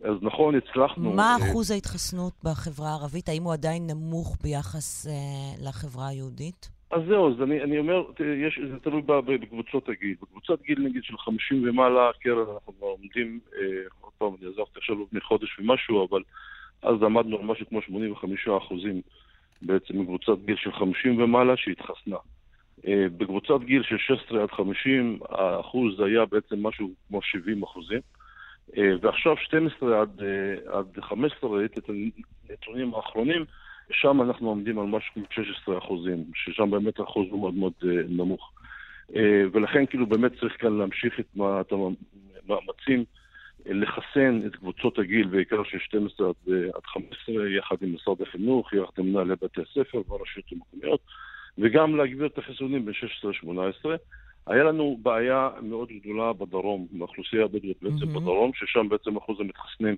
אז 0.03 0.15
נכון, 0.23 0.55
הצלחנו... 0.55 1.13
מה 1.13 1.37
אה, 1.41 1.51
אחוז 1.51 1.71
ההתחסנות 1.71 2.33
בחברה 2.45 2.89
הערבית? 2.89 3.29
האם 3.29 3.43
הוא 3.43 3.53
עדיין 3.53 3.87
נמוך 3.87 4.37
ביחס 4.43 5.07
אה, 5.07 5.69
לחברה 5.69 6.09
היהודית? 6.09 6.71
אז 6.91 7.03
זהו, 7.09 7.35
אז 7.35 7.43
אני, 7.43 7.63
אני 7.63 7.79
אומר, 7.79 8.05
יש, 8.47 8.61
זה 8.71 8.79
תלוי 8.79 9.03
בקבוצות 9.03 9.89
הגיל. 9.89 10.15
בקבוצת 10.23 10.63
גיל 10.63 10.81
נגיד 10.81 11.05
של 11.05 11.19
50 11.19 11.69
ומעלה, 11.69 12.11
קרן, 12.21 12.45
אנחנו 12.55 12.73
כבר 12.79 12.87
עומדים, 12.87 13.41
אה, 13.57 14.04
פעם, 14.19 14.35
אני 14.41 14.49
עזבתי 14.49 14.79
עכשיו 14.79 15.03
לפני 15.03 15.21
חודש 15.21 15.59
ומשהו, 15.59 16.07
אבל 16.09 16.23
אז 16.83 17.03
עמדנו 17.03 17.39
על 17.39 17.45
משהו 17.45 17.67
כמו 17.69 17.83
85 17.83 18.49
אחוזים 18.49 19.01
בעצם 19.63 20.03
בקבוצת 20.03 20.39
גיל 20.45 20.57
של 20.57 20.73
50 20.73 21.23
ומעלה 21.23 21.57
שהתחסנה. 21.57 22.17
אה, 22.87 23.07
בקבוצת 23.17 23.61
גיל 23.65 23.83
של 23.83 23.99
16 23.99 24.43
עד 24.43 24.51
50, 24.51 25.19
האחוז 25.29 26.01
היה 26.01 26.25
בעצם 26.25 26.67
משהו 26.67 26.91
כמו 27.09 27.23
70 27.23 27.63
אחוזים. 27.63 28.01
אה, 28.77 28.91
ועכשיו 29.01 29.37
12 29.37 30.01
עד, 30.01 30.23
אה, 30.23 30.79
עד 30.79 31.01
15, 31.01 31.51
ראיתי 31.51 31.81
את 31.81 31.91
הנתונים 32.51 32.95
האחרונים, 32.95 33.45
שם 33.91 34.23
אנחנו 34.23 34.49
עומדים 34.49 34.79
על 34.79 34.87
משהו 34.87 35.15
כמו 35.15 35.25
16 35.31 35.79
אחוזים, 35.79 36.25
ששם 36.35 36.71
באמת 36.71 36.99
האחוז 36.99 37.27
הוא 37.31 37.41
מאוד 37.41 37.55
מאוד 37.55 37.73
נמוך. 38.09 38.53
ולכן 39.53 39.87
כאילו 39.87 40.07
באמת 40.07 40.33
צריך 40.41 40.61
כאן 40.61 40.79
להמשיך 40.79 41.21
את 41.21 41.73
המאמצים 41.73 43.05
לחסן 43.67 44.41
את 44.47 44.57
קבוצות 44.57 44.99
הגיל, 44.99 45.27
בעיקר 45.27 45.65
של 45.65 45.79
12 45.79 46.29
עד, 46.29 46.55
עד 46.75 46.87
15, 46.87 47.49
יחד 47.49 47.77
עם 47.81 47.95
משרד 47.95 48.23
החינוך, 48.23 48.73
יחד 48.73 48.93
עם 48.99 49.07
מנהלי 49.07 49.35
בתי 49.43 49.61
הספר 49.61 50.03
והרשויות 50.09 50.53
המקומיות, 50.53 51.01
וגם 51.59 51.97
להגביר 51.97 52.27
את 52.27 52.39
החיסונים 52.39 52.85
ב-16-18. 52.85 53.89
היה 54.47 54.65
לנו 54.65 54.99
בעיה 55.03 55.49
מאוד 55.63 55.89
גדולה 56.01 56.33
בדרום, 56.33 56.87
באוכלוסייה 56.93 57.45
הבדואית 57.45 57.83
בעצם 57.83 57.97
mm-hmm. 57.97 58.21
בדרום, 58.21 58.51
ששם 58.55 58.89
בעצם 58.89 59.17
אחוז 59.17 59.41
המתחסנים 59.41 59.97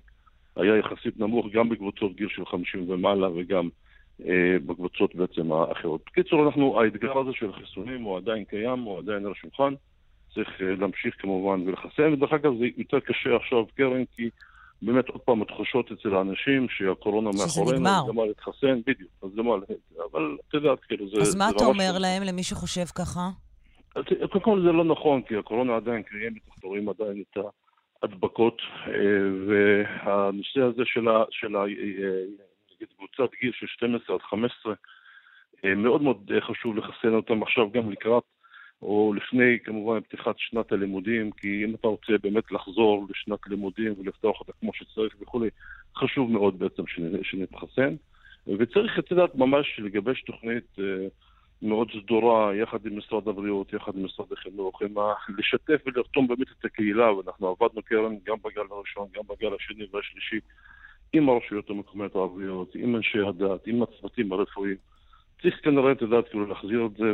היה 0.55 0.77
יחסית 0.77 1.19
נמוך 1.19 1.45
גם 1.53 1.69
בקבוצות 1.69 2.15
גיל 2.15 2.27
של 2.29 2.45
50 2.45 2.89
ומעלה 2.89 3.29
וגם 3.35 3.69
אה, 4.25 4.57
בקבוצות 4.65 5.15
בעצם 5.15 5.51
האחרות. 5.51 6.01
בקיצור, 6.05 6.45
אנחנו, 6.45 6.81
האתגר 6.81 7.17
הזה 7.17 7.31
של 7.33 7.49
החיסונים 7.49 8.01
הוא 8.01 8.17
עדיין 8.17 8.43
קיים, 8.43 8.79
הוא 8.79 8.99
עדיין 8.99 9.25
על 9.25 9.31
השולחן. 9.31 9.73
צריך 10.37 10.61
אה, 10.61 10.75
להמשיך 10.79 11.15
כמובן 11.21 11.61
ולחסן, 11.67 12.13
ודרך 12.13 12.33
אגב 12.33 12.57
זה 12.59 12.65
יותר 12.77 12.99
קשה 12.99 13.35
עכשיו, 13.35 13.65
קרן, 13.75 14.03
כי 14.15 14.29
באמת 14.81 15.09
עוד 15.09 15.21
פעם 15.21 15.41
התחושות 15.41 15.91
אצל 15.91 16.15
האנשים 16.15 16.67
שהקורונה 16.69 17.29
מאחורינו, 17.29 17.77
שזה 17.77 18.09
נגמר. 18.09 18.25
להתחסן, 18.25 18.81
בדיוק, 18.87 19.11
אז 19.23 19.29
זה 19.35 19.41
מה, 19.41 19.55
אבל 20.11 20.37
את 20.49 20.53
יודעת, 20.53 20.79
כאילו 20.79 21.09
זה... 21.09 21.21
אז 21.21 21.35
מה 21.35 21.49
אתה 21.49 21.65
אומר 21.65 21.97
להם, 21.99 22.23
למי 22.23 22.43
שחושב 22.43 22.85
ככה? 22.85 23.29
קודם 24.29 24.43
כל 24.43 24.61
זה 24.61 24.71
לא 24.71 24.83
נכון, 24.83 25.21
כי 25.21 25.35
הקורונה 25.35 25.75
עדיין 25.75 26.03
קיימת, 26.03 26.41
אנחנו 26.47 26.69
רואים 26.69 26.89
עדיין 26.89 27.23
את 27.31 27.37
ההדבקות, 28.03 28.61
אה, 28.87 28.93
והנושא 29.47 30.61
הזה 30.61 30.83
של, 30.85 31.07
ה, 31.07 31.23
של 31.31 31.55
ה, 31.55 31.59
אה, 31.59 31.65
נגיד 32.75 32.87
קבוצת 32.97 33.33
גיל 33.41 33.51
של 33.53 33.67
12 33.67 34.15
עד 34.15 34.21
15, 34.21 34.73
אה, 35.65 35.75
מאוד 35.75 36.01
מאוד 36.01 36.31
חשוב 36.39 36.77
לחסן 36.77 37.13
אותם 37.13 37.43
עכשיו 37.43 37.71
גם 37.71 37.91
לקראת, 37.91 38.23
או 38.81 39.13
לפני 39.15 39.59
כמובן 39.63 39.99
פתיחת 39.99 40.35
שנת 40.37 40.71
הלימודים, 40.71 41.31
כי 41.31 41.65
אם 41.65 41.75
אתה 41.75 41.87
רוצה 41.87 42.13
באמת 42.23 42.51
לחזור 42.51 43.07
לשנת 43.09 43.39
לימודים 43.47 43.93
ולפתוח 43.99 44.39
אותה 44.39 44.51
כמו 44.59 44.73
שצריך 44.73 45.15
וכולי, 45.21 45.49
חשוב 45.95 46.31
מאוד 46.31 46.59
בעצם 46.59 46.83
שנתחסן. 47.21 47.95
וצריך, 48.47 48.99
את 48.99 49.11
יודעת, 49.11 49.35
ממש 49.35 49.79
לגבש 49.79 50.21
תוכנית 50.21 50.75
מאוד 51.61 51.87
סדורה, 51.91 52.55
יחד 52.55 52.85
עם 52.85 52.97
משרד 52.97 53.27
הבריאות, 53.27 53.73
יחד 53.73 53.95
עם 53.95 54.05
משרד 54.05 54.31
החינוך, 54.31 54.81
עם 54.81 54.97
ה... 54.97 55.13
לשתף 55.37 55.81
ולרתום 55.85 56.27
באמת 56.27 56.47
את 56.59 56.65
הקהילה, 56.65 57.13
ואנחנו 57.13 57.47
עבדנו 57.47 57.81
קרן 57.81 58.15
גם 58.25 58.37
בגל 58.43 58.61
הראשון, 58.71 59.07
גם 59.15 59.23
בגל 59.29 59.55
השני 59.55 59.85
והשלישי, 59.91 60.39
עם 61.13 61.29
הרשויות 61.29 61.69
המקומיות 61.69 62.15
הערביות, 62.15 62.75
עם 62.75 62.95
אנשי 62.95 63.19
הדת, 63.19 63.67
עם 63.67 63.83
הצוותים 63.83 64.31
הרפואיים. 64.31 64.77
צריך 65.41 65.55
כנראה, 65.63 65.91
את 65.91 66.01
יודעת, 66.01 66.29
כאילו 66.29 66.45
להחזיר 66.45 66.85
את 66.85 66.97
זה 66.97 67.05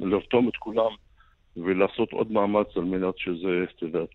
ולרתום 0.00 0.48
את 0.48 0.56
כולם. 0.56 0.90
ולעשות 1.56 2.12
עוד 2.12 2.32
מאמץ 2.32 2.66
על 2.76 2.84
מנת 2.84 3.18
שזה, 3.18 3.64
את 3.76 3.82
יודעת, 3.82 4.08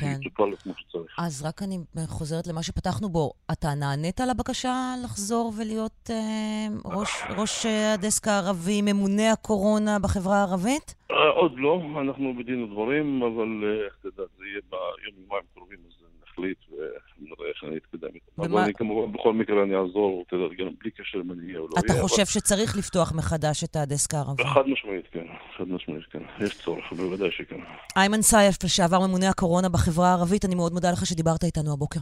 כן. 0.00 0.12
יטופל 0.20 0.56
כמו 0.62 0.72
שצריך. 0.76 1.16
אז 1.18 1.44
רק 1.46 1.62
אני 1.62 1.78
חוזרת 2.06 2.46
למה 2.46 2.62
שפתחנו 2.62 3.08
בו. 3.08 3.32
אתה 3.52 3.68
נענית 3.80 4.20
לבקשה 4.20 4.94
לחזור 5.04 5.52
ולהיות 5.58 6.10
אה, 6.10 6.66
ראש, 6.84 7.22
ראש 7.36 7.66
הדסק 7.66 8.28
הערבי, 8.28 8.82
ממונה 8.82 9.32
הקורונה 9.32 9.98
בחברה 9.98 10.36
הערבית? 10.36 10.94
אה, 11.10 11.28
עוד 11.28 11.52
לא, 11.56 11.82
אנחנו 12.00 12.34
בדין 12.38 12.62
ודברים, 12.62 13.22
אבל 13.22 13.64
אה, 13.64 13.86
את 13.86 14.04
יודעת, 14.04 14.28
זה 14.38 14.44
יהיה 14.44 14.60
ביום 14.70 15.24
יומיים 15.24 15.44
קרובים, 15.54 15.78
אז 15.86 15.97
נחליט 16.38 16.58
ודאי 16.72 17.48
איך 17.48 17.64
אני 17.64 17.76
אתקדם 17.76 18.08
איתם. 18.14 18.26
ומה- 18.42 18.46
אבל 18.46 18.60
אני 18.62 18.74
כמובן, 18.74 19.12
בכל 19.12 19.32
מקרה 19.34 19.62
אני 19.62 19.74
אעזור, 19.76 20.24
אתה 20.28 20.36
גם 20.58 20.68
בלי 20.80 20.90
קשר 20.90 21.18
אם 21.24 21.32
אני 21.32 21.46
אהיה 21.46 21.58
או 21.58 21.64
לא 21.68 21.70
אתה 21.78 21.92
אהיה. 21.92 22.02
חושב 22.02 22.26
שצריך 22.26 22.76
לפתוח 22.76 23.12
מחדש 23.12 23.64
את 23.64 23.76
הדסק 23.76 24.14
הערבי? 24.14 24.42
חד 24.54 24.62
משמעית, 24.66 25.06
כן. 25.12 25.24
חד 25.58 25.68
משמעית, 25.68 26.04
כן. 26.10 26.22
יש 26.44 26.58
צורך, 26.62 26.92
בוודאי 26.92 27.28
שכן. 27.30 27.56
איימן 27.96 28.22
סייף, 28.22 28.64
לשעבר 28.64 29.06
ממונה 29.06 29.28
הקורונה 29.28 29.68
בחברה 29.68 30.08
הערבית, 30.08 30.44
אני 30.44 30.54
מאוד 30.54 30.72
מודה 30.72 30.90
לך 30.92 31.06
שדיברת 31.06 31.44
איתנו 31.44 31.72
הבוקר. 31.72 32.00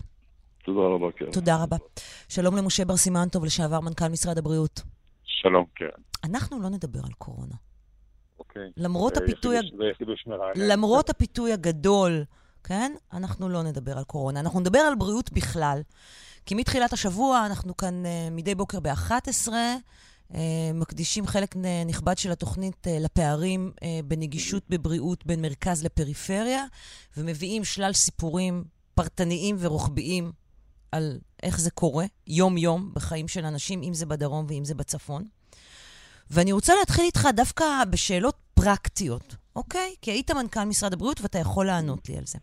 תודה 0.64 0.80
רבה, 0.80 1.07
כן. 1.16 1.30
תודה 1.32 1.62
רבה. 1.62 1.76
שלום 2.28 2.57
למשה 2.57 2.84
בר 2.84 2.97
סימן 2.97 3.28
טוב, 3.32 3.45
לשעבר 3.45 3.80
מנכ"ל 3.80 4.09
משרד 4.09 4.39
הבריאות. 4.39 4.82
שלום, 5.24 5.64
כן. 5.74 5.87
אנחנו 6.24 6.61
לא 6.62 6.68
נדבר 6.68 7.01
על 7.05 7.12
קורונה. 7.18 7.55
אוקיי. 8.39 8.70
למרות 8.76 9.14
זה 9.14 9.24
הפיתוי. 9.24 9.57
למרות 10.57 11.11
הפיתוי 11.11 11.53
הגדול, 11.53 12.22
כן? 12.66 12.92
אנחנו 13.12 13.48
לא 13.48 13.62
נדבר 13.62 13.98
על 13.98 14.04
קורונה. 14.04 14.40
אנחנו 14.40 14.60
נדבר 14.60 14.78
על 14.78 14.94
בריאות 14.94 15.32
בכלל. 15.32 15.82
כי 16.46 16.54
מתחילת 16.54 16.92
השבוע 16.92 17.46
אנחנו 17.46 17.76
כאן 17.76 18.02
uh, 18.04 18.08
מדי 18.30 18.54
בוקר 18.54 18.80
ב-11, 18.80 19.48
uh, 19.48 20.36
מקדישים 20.74 21.26
חלק 21.26 21.54
נכבד 21.86 22.18
של 22.18 22.32
התוכנית 22.32 22.86
uh, 22.86 22.90
לפערים 23.00 23.72
uh, 23.74 23.82
בנגישות 24.04 24.62
בבריאות 24.68 25.26
בין 25.26 25.42
מרכז 25.42 25.84
לפריפריה, 25.84 26.64
ומביאים 27.16 27.64
שלל 27.64 27.92
סיפורים 27.92 28.64
פרטניים 28.94 29.56
ורוחביים 29.58 30.32
על 30.92 31.18
איך 31.42 31.60
זה 31.60 31.70
קורה 31.70 32.04
יום-יום 32.26 32.90
בחיים 32.94 33.28
של 33.28 33.44
אנשים, 33.44 33.82
אם 33.82 33.94
זה 33.94 34.06
בדרום 34.06 34.46
ואם 34.48 34.64
זה 34.64 34.74
בצפון. 34.74 35.24
ואני 36.30 36.52
רוצה 36.52 36.74
להתחיל 36.80 37.04
איתך 37.04 37.28
דווקא 37.36 37.64
בשאלות 37.90 38.36
פרקטיות, 38.54 39.36
אוקיי? 39.56 39.94
כי 40.02 40.10
היית 40.10 40.30
מנכ"ל 40.30 40.64
משרד 40.64 40.92
הבריאות 40.92 41.20
ואתה 41.20 41.38
יכול 41.38 41.66
לענות 41.66 42.08
לי 42.08 42.16
על 42.16 42.26
זה. 42.26 42.38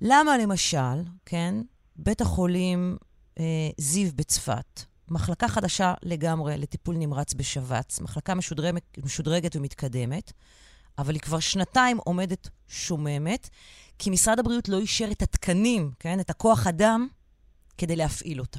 למה 0.00 0.38
למשל, 0.38 1.02
כן, 1.26 1.54
בית 1.96 2.20
החולים 2.20 2.96
אה, 3.38 3.44
זיו 3.78 4.10
בצפת, 4.14 4.82
מחלקה 5.10 5.48
חדשה 5.48 5.94
לגמרי 6.02 6.58
לטיפול 6.58 6.96
נמרץ 6.96 7.34
בשבץ, 7.34 8.00
מחלקה 8.00 8.34
משודרגת, 8.34 8.82
משודרגת 9.04 9.56
ומתקדמת, 9.56 10.32
אבל 10.98 11.14
היא 11.14 11.20
כבר 11.20 11.38
שנתיים 11.38 11.98
עומדת 12.04 12.48
שוממת, 12.68 13.48
כי 13.98 14.10
משרד 14.10 14.38
הבריאות 14.38 14.68
לא 14.68 14.78
אישר 14.78 15.10
את 15.10 15.22
התקנים, 15.22 15.90
כן, 15.98 16.20
את 16.20 16.30
הכוח 16.30 16.66
אדם, 16.66 17.08
כדי 17.78 17.96
להפעיל 17.96 18.40
אותה. 18.40 18.58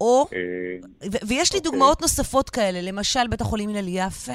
או, 0.00 0.28
אה, 0.32 0.38
ו- 1.12 1.26
ויש 1.28 1.52
לי 1.52 1.58
אוקיי. 1.58 1.70
דוגמאות 1.70 2.02
נוספות 2.02 2.50
כאלה, 2.50 2.80
למשל 2.80 3.28
בית 3.28 3.40
החולים 3.40 3.70
הלל 3.70 3.88
יפה, 3.88 4.32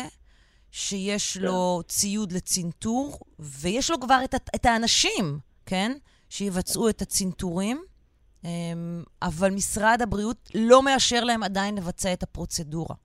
שיש 0.75 1.37
לו 1.37 1.81
ציוד 1.87 2.31
לצנתור, 2.31 3.19
ויש 3.39 3.91
לו 3.91 3.99
כבר 3.99 4.19
את, 4.23 4.35
את 4.55 4.65
האנשים, 4.65 5.39
כן, 5.65 5.91
שיבצעו 6.29 6.89
את 6.89 7.01
הצנתורים, 7.01 7.81
אמ, 8.45 8.49
אבל 9.21 9.49
משרד 9.51 9.99
הבריאות 10.01 10.49
לא 10.55 10.83
מאשר 10.83 11.23
להם 11.23 11.43
עדיין 11.43 11.75
לבצע 11.77 12.13
את 12.13 12.23
הפרוצדורה. 12.23 12.95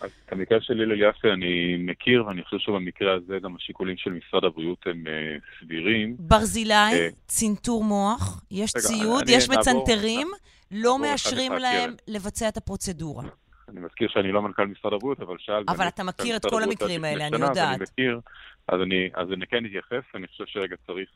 אז 0.00 0.10
את 0.26 0.32
המקרה 0.32 0.58
של 0.60 0.72
הלל 0.80 1.02
יפה 1.10 1.28
אני 1.34 1.76
מכיר, 1.78 2.26
ואני 2.26 2.42
חושב 2.44 2.56
שבמקרה 2.58 3.14
הזה 3.14 3.34
גם 3.42 3.56
השיקולים 3.56 3.96
של 3.98 4.10
משרד 4.10 4.44
הבריאות 4.44 4.78
הם 4.86 5.04
אה, 5.06 5.12
סבירים. 5.60 6.16
ברזילי, 6.18 6.74
אה, 6.74 7.08
צנתור 7.26 7.84
מוח, 7.84 8.42
יש 8.50 8.72
רגע, 8.76 8.86
ציוד, 8.88 9.22
אני- 9.22 9.32
יש 9.32 9.48
נעבור- 9.48 9.60
מצנתרים, 9.82 10.28
לא 10.70 10.78
נעבור 10.80 10.98
מאשרים 10.98 11.52
להם. 11.52 11.94
לבצע 12.08 12.48
את 12.48 12.56
הפרוצדורה. 12.56 13.24
אני 13.70 13.80
מזכיר 13.80 14.08
שאני 14.08 14.32
לא 14.32 14.42
מנכ"ל 14.42 14.66
משרד 14.66 14.92
הבריאות, 14.92 15.20
אבל 15.20 15.36
שאל... 15.38 15.64
אבל 15.68 15.88
אתה 15.88 16.04
מנכ"ל 16.04 16.22
מכיר 16.22 16.36
את 16.36 16.46
כל 16.50 16.62
המקרים 16.62 17.04
האלה, 17.04 17.26
אני 17.26 17.36
יודעת. 17.36 17.56
ואני 17.56 17.82
מכיר, 17.82 18.20
אז 18.68 18.80
אני, 18.82 19.10
אז 19.14 19.32
אני 19.32 19.46
כן 19.46 19.66
אתייחס, 19.66 20.04
אני 20.14 20.26
חושב 20.26 20.46
שרגע 20.46 20.76
צריך, 20.86 21.08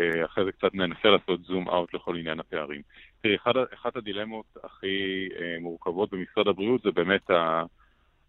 אה, 0.00 0.24
אחרי 0.24 0.44
זה 0.44 0.52
קצת 0.52 0.74
ננסה 0.74 1.08
לעשות 1.08 1.44
zoom 1.44 1.68
out 1.68 1.94
לכל 1.94 2.16
עניין 2.16 2.40
הפערים. 2.40 2.82
תראי, 3.22 3.36
אחד, 3.36 3.52
אחת 3.74 3.96
הדילמות 3.96 4.46
הכי 4.64 5.28
אה, 5.40 5.56
מורכבות 5.60 6.10
במשרד 6.10 6.48
הבריאות 6.48 6.82
זה 6.82 6.90
באמת 6.90 7.30
ה, 7.30 7.62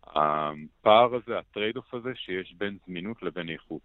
הפער 0.05 1.15
הזה, 1.15 1.39
ה 1.39 1.77
trade-off 1.77 1.93
הזה, 1.93 2.11
שיש 2.15 2.53
בין 2.57 2.77
זמינות 2.87 3.23
לבין 3.23 3.49
איכות. 3.49 3.81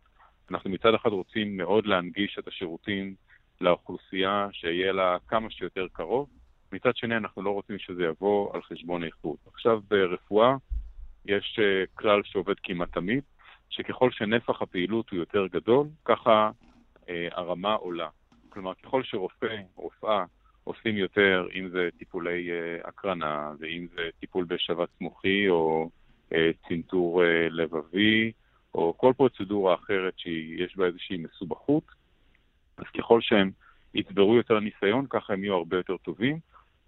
אנחנו 0.51 0.71
מצד 0.71 0.95
אחד 0.95 1.11
רוצים 1.11 1.57
מאוד 1.57 1.87
להנגיש 1.87 2.39
את 2.39 2.49
השירותים 2.49 3.15
לאוכלוסייה, 3.61 4.49
שיהיה 4.53 4.93
לה 4.93 5.17
כמה 5.29 5.51
שיותר 5.51 5.87
קרוב, 5.93 6.29
מצד 6.73 6.97
שני 6.97 7.17
אנחנו 7.17 7.43
לא 7.43 7.51
רוצים 7.51 7.79
שזה 7.79 8.05
יבוא 8.05 8.55
על 8.55 8.63
חשבון 8.63 9.05
איכות. 9.05 9.39
עכשיו 9.47 9.81
ברפואה 9.89 10.57
יש 11.25 11.59
אה, 11.63 11.85
כלל 11.95 12.23
שעובד 12.25 12.55
כמעט 12.63 12.93
תמיד, 12.93 13.23
שככל 13.71 14.11
שנפח 14.11 14.63
הפעילות 14.63 15.11
הוא 15.11 15.19
יותר 15.19 15.47
גדול, 15.47 15.87
ככה 16.05 16.51
אה, 17.09 17.29
הרמה 17.33 17.75
עולה. 17.75 18.09
כלומר, 18.49 18.75
ככל 18.75 19.03
שרופא, 19.03 19.57
רופאה, 19.75 20.25
עושים 20.65 20.97
יותר, 20.97 21.47
אם 21.55 21.69
זה 21.69 21.89
טיפולי 21.99 22.51
אה, 22.51 22.89
הקרנה, 22.89 23.53
ואם 23.59 23.87
זה 23.97 24.03
טיפול 24.21 24.45
בשבץ 24.45 24.89
מוחי, 25.01 25.49
או 25.49 25.91
אה, 26.33 26.51
צנתור 26.69 27.23
אה, 27.25 27.49
לבבי, 27.51 28.33
או 28.75 28.95
כל 28.97 29.13
פרוצדורה 29.17 29.75
אחרת 29.75 30.19
שיש 30.19 30.77
בה 30.77 30.87
איזושהי 30.87 31.17
מסובכות, 31.17 31.85
אז 32.77 32.85
ככל 32.99 33.21
שהם 33.21 33.51
יצברו 33.95 34.37
יותר 34.37 34.61
ניסיון, 34.61 35.07
ככה 35.11 35.33
הם 35.33 35.45
יהיו 35.45 35.55
הרבה 35.55 35.77
יותר 35.77 35.97
טובים. 35.97 36.39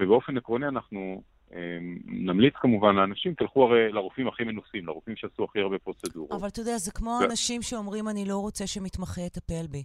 ובאופן 0.01 0.36
עקרוני 0.36 0.68
אנחנו 0.68 1.22
אה, 1.53 1.78
נמליץ 2.05 2.55
כמובן 2.57 2.94
לאנשים, 2.94 3.34
תלכו 3.34 3.64
הרי 3.64 3.92
לרופאים 3.92 4.28
הכי 4.28 4.44
מנוסים, 4.44 4.86
לרופאים 4.86 5.16
שעשו 5.16 5.44
הכי 5.44 5.61
הרבה 5.61 5.78
פרוצדורות. 5.78 6.32
אבל 6.32 6.49
אתה 6.49 6.61
יודע, 6.61 6.78
זה 6.78 6.92
כמו 6.92 7.18
אנשים 7.24 7.62
שאומרים, 7.62 8.09
אני 8.09 8.24
לא 8.24 8.36
רוצה 8.36 8.66
שמתמחה 8.66 9.20
יטפל 9.20 9.66
בי. 9.70 9.84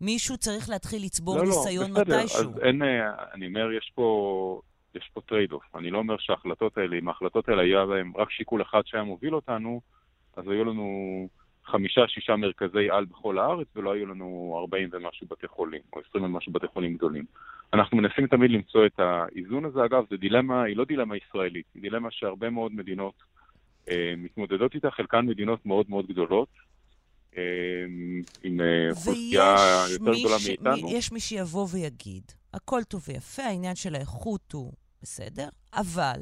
מישהו 0.00 0.36
צריך 0.36 0.68
להתחיל 0.68 1.04
לצבור 1.04 1.36
לא, 1.36 1.42
לא, 1.42 1.48
ניסיון 1.48 1.90
בסדר, 1.90 2.18
מתישהו. 2.18 2.40
אז 2.40 2.58
אין, 2.62 2.82
אה, 2.82 3.14
אני 3.34 3.46
אומר, 3.46 3.72
יש 3.72 3.92
פה, 3.94 4.60
יש 4.94 5.10
פה 5.14 5.20
trade-off. 5.20 5.62
אני 5.74 5.90
לא 5.90 5.98
אומר 5.98 6.16
שההחלטות 6.18 6.78
האלה, 6.78 6.98
אם 6.98 7.08
ההחלטות 7.08 7.48
האלה 7.48 7.62
היה 7.62 7.86
בהן 7.86 8.12
רק 8.16 8.30
שיקול 8.30 8.62
אחד 8.62 8.80
שהיה 8.84 9.04
מוביל 9.04 9.34
אותנו, 9.34 9.80
אז 10.36 10.44
היו 10.48 10.64
לנו 10.64 11.28
חמישה, 11.72 12.00
שישה 12.08 12.36
מרכזי 12.36 12.90
על 12.90 13.04
בכל 13.04 13.38
הארץ, 13.38 13.66
ולא 13.76 13.92
היו 13.92 14.06
לנו 14.06 14.56
40 14.60 14.88
ומשהו 14.92 15.26
בתי 15.30 15.48
חולים, 15.48 15.80
או 15.92 16.00
20 16.10 16.24
ומשהו 16.24 16.52
בתי 16.52 16.66
חולים 16.72 16.94
גדולים. 16.96 17.24
אנחנו 17.74 17.96
מנסים 17.96 18.26
תמיד 18.26 18.50
למצוא 18.50 18.86
את 18.86 18.98
האיזון 19.00 19.64
הזה. 19.64 19.84
אגב, 19.84 20.04
זו 20.10 20.16
דילמה, 20.16 20.62
היא 20.62 20.76
לא 20.76 20.84
דילמה 20.84 21.14
ישראלית, 21.16 21.66
היא 21.74 21.82
דילמה 21.82 22.08
שהרבה 22.10 22.50
מאוד 22.50 22.72
מדינות 22.74 23.14
אה, 23.90 24.14
מתמודדות 24.16 24.74
איתה, 24.74 24.90
חלקן 24.90 25.26
מדינות 25.26 25.66
מאוד 25.66 25.86
מאוד 25.88 26.06
גדולות, 26.06 26.48
אה, 27.36 27.42
עם 28.42 28.60
אה, 28.60 28.90
אוכלוסייה 28.90 29.54
יותר 29.92 30.12
גדולה 30.20 30.38
ש- 30.38 30.48
מאיתנו. 30.48 30.72
מי- 30.86 30.92
יש 30.94 31.12
מי 31.12 31.20
שיבוא 31.20 31.66
ויגיד, 31.72 32.22
הכל 32.54 32.80
טוב 32.88 33.04
ויפה, 33.08 33.42
העניין 33.42 33.74
של 33.74 33.94
האיכות 33.94 34.52
הוא 34.52 34.72
בסדר, 35.02 35.48
אבל 35.74 36.20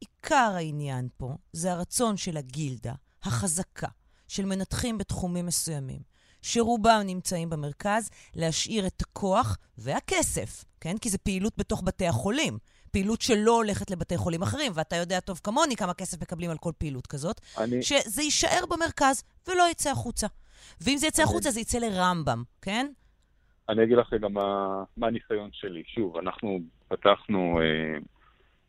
עיקר 0.00 0.52
העניין 0.56 1.08
פה 1.16 1.28
זה 1.52 1.72
הרצון 1.72 2.16
של 2.16 2.36
הגילדה 2.36 2.92
החזקה 3.22 3.88
של 4.28 4.44
מנתחים 4.46 4.98
בתחומים 4.98 5.46
מסוימים, 5.46 6.00
שרובם 6.42 7.00
נמצאים 7.06 7.50
במרכז, 7.50 8.10
להשאיר 8.34 8.86
את 8.86 9.00
הכוח 9.02 9.56
והכסף, 9.78 10.64
כן? 10.80 10.98
כי 10.98 11.08
זו 11.10 11.18
פעילות 11.22 11.52
בתוך 11.56 11.82
בתי 11.84 12.06
החולים. 12.06 12.58
פעילות 12.90 13.20
שלא 13.20 13.56
הולכת 13.56 13.90
לבתי 13.90 14.16
חולים 14.16 14.42
אחרים, 14.42 14.72
ואתה 14.74 14.96
יודע 14.96 15.20
טוב 15.20 15.40
כמוני 15.44 15.76
כמה 15.76 15.94
כסף 15.94 16.22
מקבלים 16.22 16.50
על 16.50 16.58
כל 16.58 16.72
פעילות 16.78 17.06
כזאת, 17.06 17.40
אני- 17.58 17.82
שזה 17.82 18.22
יישאר 18.22 18.64
במרכז 18.70 19.22
ולא 19.48 19.64
יצא 19.70 19.90
החוצה. 19.90 20.26
ואם 20.80 20.96
זה 20.96 21.06
יצא 21.06 21.22
אני- 21.22 21.30
החוצה, 21.30 21.50
זה 21.50 21.60
יצא 21.60 21.78
לרמב"ם, 21.78 22.42
כן? 22.62 22.90
אני 23.68 23.84
אגיד 23.84 23.96
לך 23.98 24.12
רגע 24.12 24.28
מה, 24.28 24.42
מה 24.96 25.06
הניסיון 25.06 25.50
שלי. 25.52 25.82
שוב, 25.94 26.16
אנחנו 26.16 26.58
פתחנו 26.88 27.58
אה, 27.60 27.98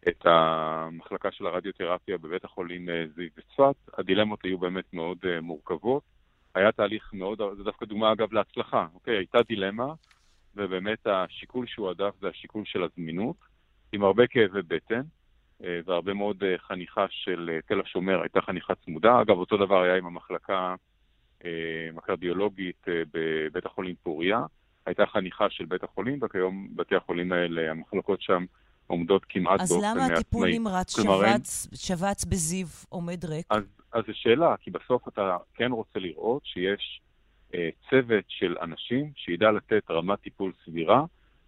את 0.08 0.26
המחלקה 0.26 1.32
של 1.32 1.48
הרדיותרפיה 1.48 2.18
בבית 2.18 2.44
החולים 2.44 2.90
אה, 2.90 3.06
זיו 3.16 3.28
בצפת. 3.38 4.00
הדילמות 4.00 4.44
היו 4.44 4.58
באמת 4.58 4.94
מאוד 4.94 5.18
אה, 5.26 5.42
מורכבות. 5.42 6.04
היה 6.56 6.72
תהליך 6.72 7.14
מאוד, 7.14 7.38
זו 7.38 7.64
דווקא 7.64 7.86
דוגמה 7.86 8.12
אגב 8.12 8.34
להצלחה. 8.34 8.88
אוקיי, 8.94 9.18
הייתה 9.18 9.38
דילמה, 9.48 9.94
ובאמת 10.56 11.08
השיקול 11.08 11.66
שהועדף 11.68 12.14
זה 12.22 12.28
השיקול 12.28 12.64
של 12.66 12.84
הזמינות, 12.84 13.36
עם 13.92 14.04
הרבה 14.04 14.28
כאבי 14.28 14.62
בטן. 14.68 15.02
אה, 15.64 15.80
והרבה 15.86 16.14
מאוד 16.14 16.44
חניכה 16.58 17.06
של 17.10 17.60
תל 17.66 17.82
השומר, 17.82 18.22
הייתה 18.22 18.42
חניכה 18.42 18.76
צמודה. 18.76 19.22
אגב, 19.22 19.38
אותו 19.38 19.58
דבר 19.58 19.82
היה 19.82 19.96
עם 19.96 20.06
המחלקה 20.06 20.76
הקרדיולוגית 21.98 22.86
בבית 22.88 23.66
החולים 23.66 23.96
פוריה. 24.04 24.42
הייתה 24.86 25.06
חניכה 25.06 25.50
של 25.50 25.66
בית 25.66 25.84
החולים, 25.84 26.20
וכיום 26.22 26.68
בתי 26.76 26.96
החולים 26.96 27.32
האלה, 27.32 27.72
המחלקות 27.72 28.22
שם 28.22 28.46
עומדות 28.90 29.26
כמעט 29.30 29.62
אז 29.62 29.72
באופן 29.72 29.86
למה 29.86 30.04
עצמאי. 30.04 30.18
הטיפול 30.18 30.50
נמרץ 30.50 30.96
שבץ, 30.96 31.68
שבץ 31.76 32.26
בזיו 32.26 32.68
עומד 32.90 33.26
ריק? 33.26 33.46
אז, 33.50 33.64
אז 33.94 34.04
זו 34.08 34.14
שאלה, 34.16 34.56
כי 34.62 34.72
בסוף 34.72 35.08
אתה 35.08 35.38
כן 35.54 35.72
רוצה 35.72 36.00
לראות 36.00 36.42
שיש 36.46 37.02
אה, 37.56 37.70
צוות 37.90 38.26
של 38.28 38.56
אנשים 38.62 39.12
שידע 39.16 39.52
לתת 39.52 39.92
רמת 39.92 40.20
טיפול 40.20 40.52
סבירה 40.66 41.04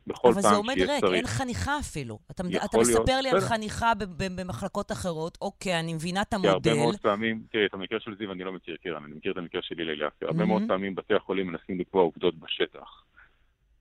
בכל 0.07 0.27
אבל 0.27 0.41
פעם 0.41 0.51
זה 0.51 0.57
עומד 0.57 0.73
שיש 0.73 0.89
ריק, 0.89 1.01
צריך. 1.01 1.13
אין 1.13 1.27
חניכה 1.27 1.79
אפילו. 1.79 2.19
אתה, 2.31 2.43
אתה 2.65 2.77
מספר 2.77 3.03
להיות, 3.07 3.23
לי 3.23 3.29
על. 3.29 3.39
חניכה 3.39 3.91
במחלקות 4.17 4.91
אחרות, 4.91 5.37
אוקיי, 5.41 5.79
אני 5.79 5.93
מבינה 5.93 6.21
את 6.21 6.29
כי 6.29 6.35
הרבה 6.35 6.49
המודל. 6.49 6.73
מאוד 6.73 6.95
פעמים, 6.97 7.43
תראי, 7.51 7.65
את 7.65 7.73
המקרה 7.73 7.99
של 7.99 8.15
זיו 8.17 8.31
אני 8.31 8.43
לא 8.43 8.51
מכיר, 8.53 8.75
קרן, 8.83 9.03
אני 9.03 9.13
מכיר 9.15 9.31
את 9.31 9.37
המקרה 9.37 9.61
של 9.61 9.75
הלל 9.79 10.01
יפה. 10.07 10.25
הרבה. 10.25 10.45
מאוד 10.45 10.63
פעמים 10.67 10.95
בתי 10.95 11.13
החולים 11.13 11.47
מנסים 11.47 11.79
לקבוע 11.79 12.01
עובדות 12.01 12.35
בשטח. 12.39 13.03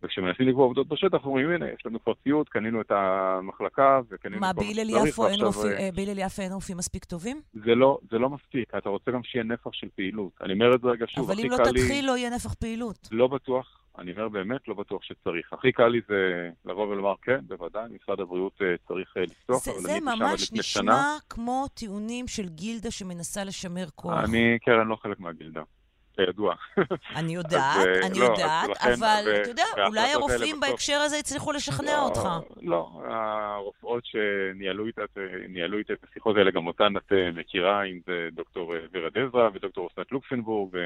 וכשמנסים 0.02 0.48
לקבוע 0.48 0.64
עובדות 0.64 0.88
בשטח, 0.88 1.24
אומרים, 1.24 1.50
הנה, 1.50 1.66
יש 1.68 1.86
לנו 1.86 2.02
כבר 2.04 2.12
ציוד, 2.24 2.48
קנינו 2.48 2.80
את 2.80 2.90
המחלקה 2.90 4.00
וקנינו 4.10 4.40
מה, 4.40 4.52
בהלל 4.52 4.90
יפו 4.90 5.26
אין 5.26 5.44
ועכשיו, 5.44 5.62
רופא- 5.62 6.40
אה, 6.40 6.48
אה, 6.48 6.54
רופאים 6.54 6.78
מספיק 6.78 7.04
טובים? 7.04 7.40
זה 7.64 7.74
לא, 7.74 7.98
זה 8.10 8.18
לא 8.18 8.28
מספיק, 8.30 8.74
אתה 8.78 8.88
רוצה 8.88 9.10
גם 9.10 9.22
שיהיה 9.22 9.44
נפח 9.44 9.72
של 9.72 9.86
פעילות. 9.96 10.32
אני 10.42 10.52
אומר 10.52 10.74
את 10.74 10.80
זה 10.80 10.88
רגע 10.88 11.06
שוב, 11.08 11.24
אבל 11.24 11.38
הכי 11.38 11.46
אם 11.46 11.50
לא 11.52 11.56
קל 11.56 11.70
לי... 11.70 11.80
תתחיל, 11.80 12.06
לא 12.06 12.16
יהיה 12.16 12.30
נפח 12.30 12.54
פעילות. 12.54 13.08
לא 13.12 13.26
בטוח, 13.26 13.80
אני 13.98 14.12
אומר 14.12 14.28
באמת, 14.28 14.68
לא 14.68 14.74
בטוח 14.74 15.02
שצריך. 15.02 15.52
הכי 15.52 15.72
קל 15.72 15.88
לי 15.88 16.00
זה 16.08 16.48
לבוא 16.64 16.86
ולומר, 16.86 17.14
כן, 17.22 17.38
בוודאי, 17.46 17.82
משרד 18.02 18.20
הבריאות 18.20 18.52
אה, 18.62 18.74
צריך 18.88 19.16
לפתוח, 19.16 19.64
זה, 19.64 19.70
אבל 19.70 19.80
זה 19.80 19.92
אני 19.92 20.00
ממש 20.00 20.52
נשמע 20.52 20.62
שנה. 20.62 21.16
כמו 21.30 21.66
טיעונים 21.74 22.28
של 22.28 22.48
גילדה 22.48 22.90
שמנסה 22.90 23.44
לשמר 23.44 23.86
כוח. 23.94 24.24
אני, 24.24 24.58
קרן, 24.64 24.88
לא 24.88 24.96
חלק 24.96 25.20
מהגילדה, 25.20 25.62
כידוע. 26.26 26.54
אני 27.16 27.34
יודעת, 27.40 27.86
אה, 27.86 28.06
אני 28.06 28.18
לא, 28.18 28.24
יודעת, 28.24 28.70
אבל 28.80 29.24
ו- 29.26 29.42
אתה 29.42 29.50
יודע, 29.50 29.64
אולי 29.86 30.12
הרופאים 30.12 30.60
בהקשר 30.60 30.98
הזה 31.04 31.16
הצליחו 31.16 31.52
לשכנע 31.52 31.92
לא, 31.92 32.04
אותך. 32.04 32.28
לא, 32.62 33.02
הרופאות 33.04 34.04
שניהלו 34.06 34.86
איתה, 34.86 35.04
את 35.92 36.04
השיחות 36.10 36.36
האלה, 36.36 36.50
גם 36.50 36.66
אותן 36.66 36.96
את 36.96 37.12
אה, 37.12 37.30
מכירה, 37.30 37.84
אם 37.84 38.00
זה 38.06 38.28
דוקטור 38.32 38.74
אה, 38.74 38.80
ורה 38.92 39.08
דזרא 39.10 39.48
ודוקטור 39.54 39.88
אסנת 39.92 40.12
לוקסנבורג, 40.12 40.76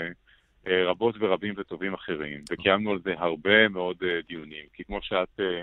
ורבות 0.66 1.14
ורבים 1.20 1.54
וטובים 1.56 1.94
אחרים. 1.94 2.40
וקיימנו 2.50 2.90
על 2.90 2.98
זה 3.04 3.14
הרבה 3.16 3.68
מאוד 3.68 3.96
אה, 4.02 4.20
דיונים, 4.28 4.64
כי 4.72 4.84
כמו 4.84 4.98
שאת 5.02 5.40
אה, 5.40 5.62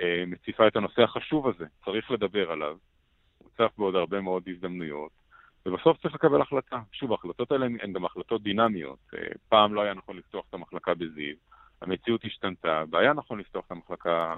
אה, 0.00 0.24
מציפה 0.26 0.68
את 0.68 0.76
הנושא 0.76 1.02
החשוב 1.02 1.48
הזה, 1.48 1.64
צריך 1.84 2.10
לדבר 2.10 2.50
עליו, 2.50 2.76
הוא 3.38 3.50
צף 3.56 3.72
בעוד 3.78 3.94
הרבה 3.94 4.20
מאוד 4.20 4.42
הזדמנויות. 4.46 5.10
ובסוף 5.66 6.02
צריך 6.02 6.14
לקבל 6.14 6.42
החלטה. 6.42 6.80
שוב, 6.92 7.12
ההחלטות 7.12 7.52
האלה 7.52 7.66
הן- 7.66 7.92
גם 7.92 8.04
החלטות 8.04 8.42
דינמיות. 8.42 8.98
אה, 9.14 9.28
פעם 9.48 9.74
לא 9.74 9.80
היה 9.80 9.94
נכון 9.94 10.16
לפתוח 10.16 10.44
את 10.48 10.54
המחלקה 10.54 10.94
בזיו, 10.94 11.34
המציאות 11.82 12.24
השתנתה, 12.24 12.84
והיה 12.90 13.12
נכון 13.12 13.38
לפתוח 13.40 13.66
את 13.66 13.72
המחלקה 13.72 14.34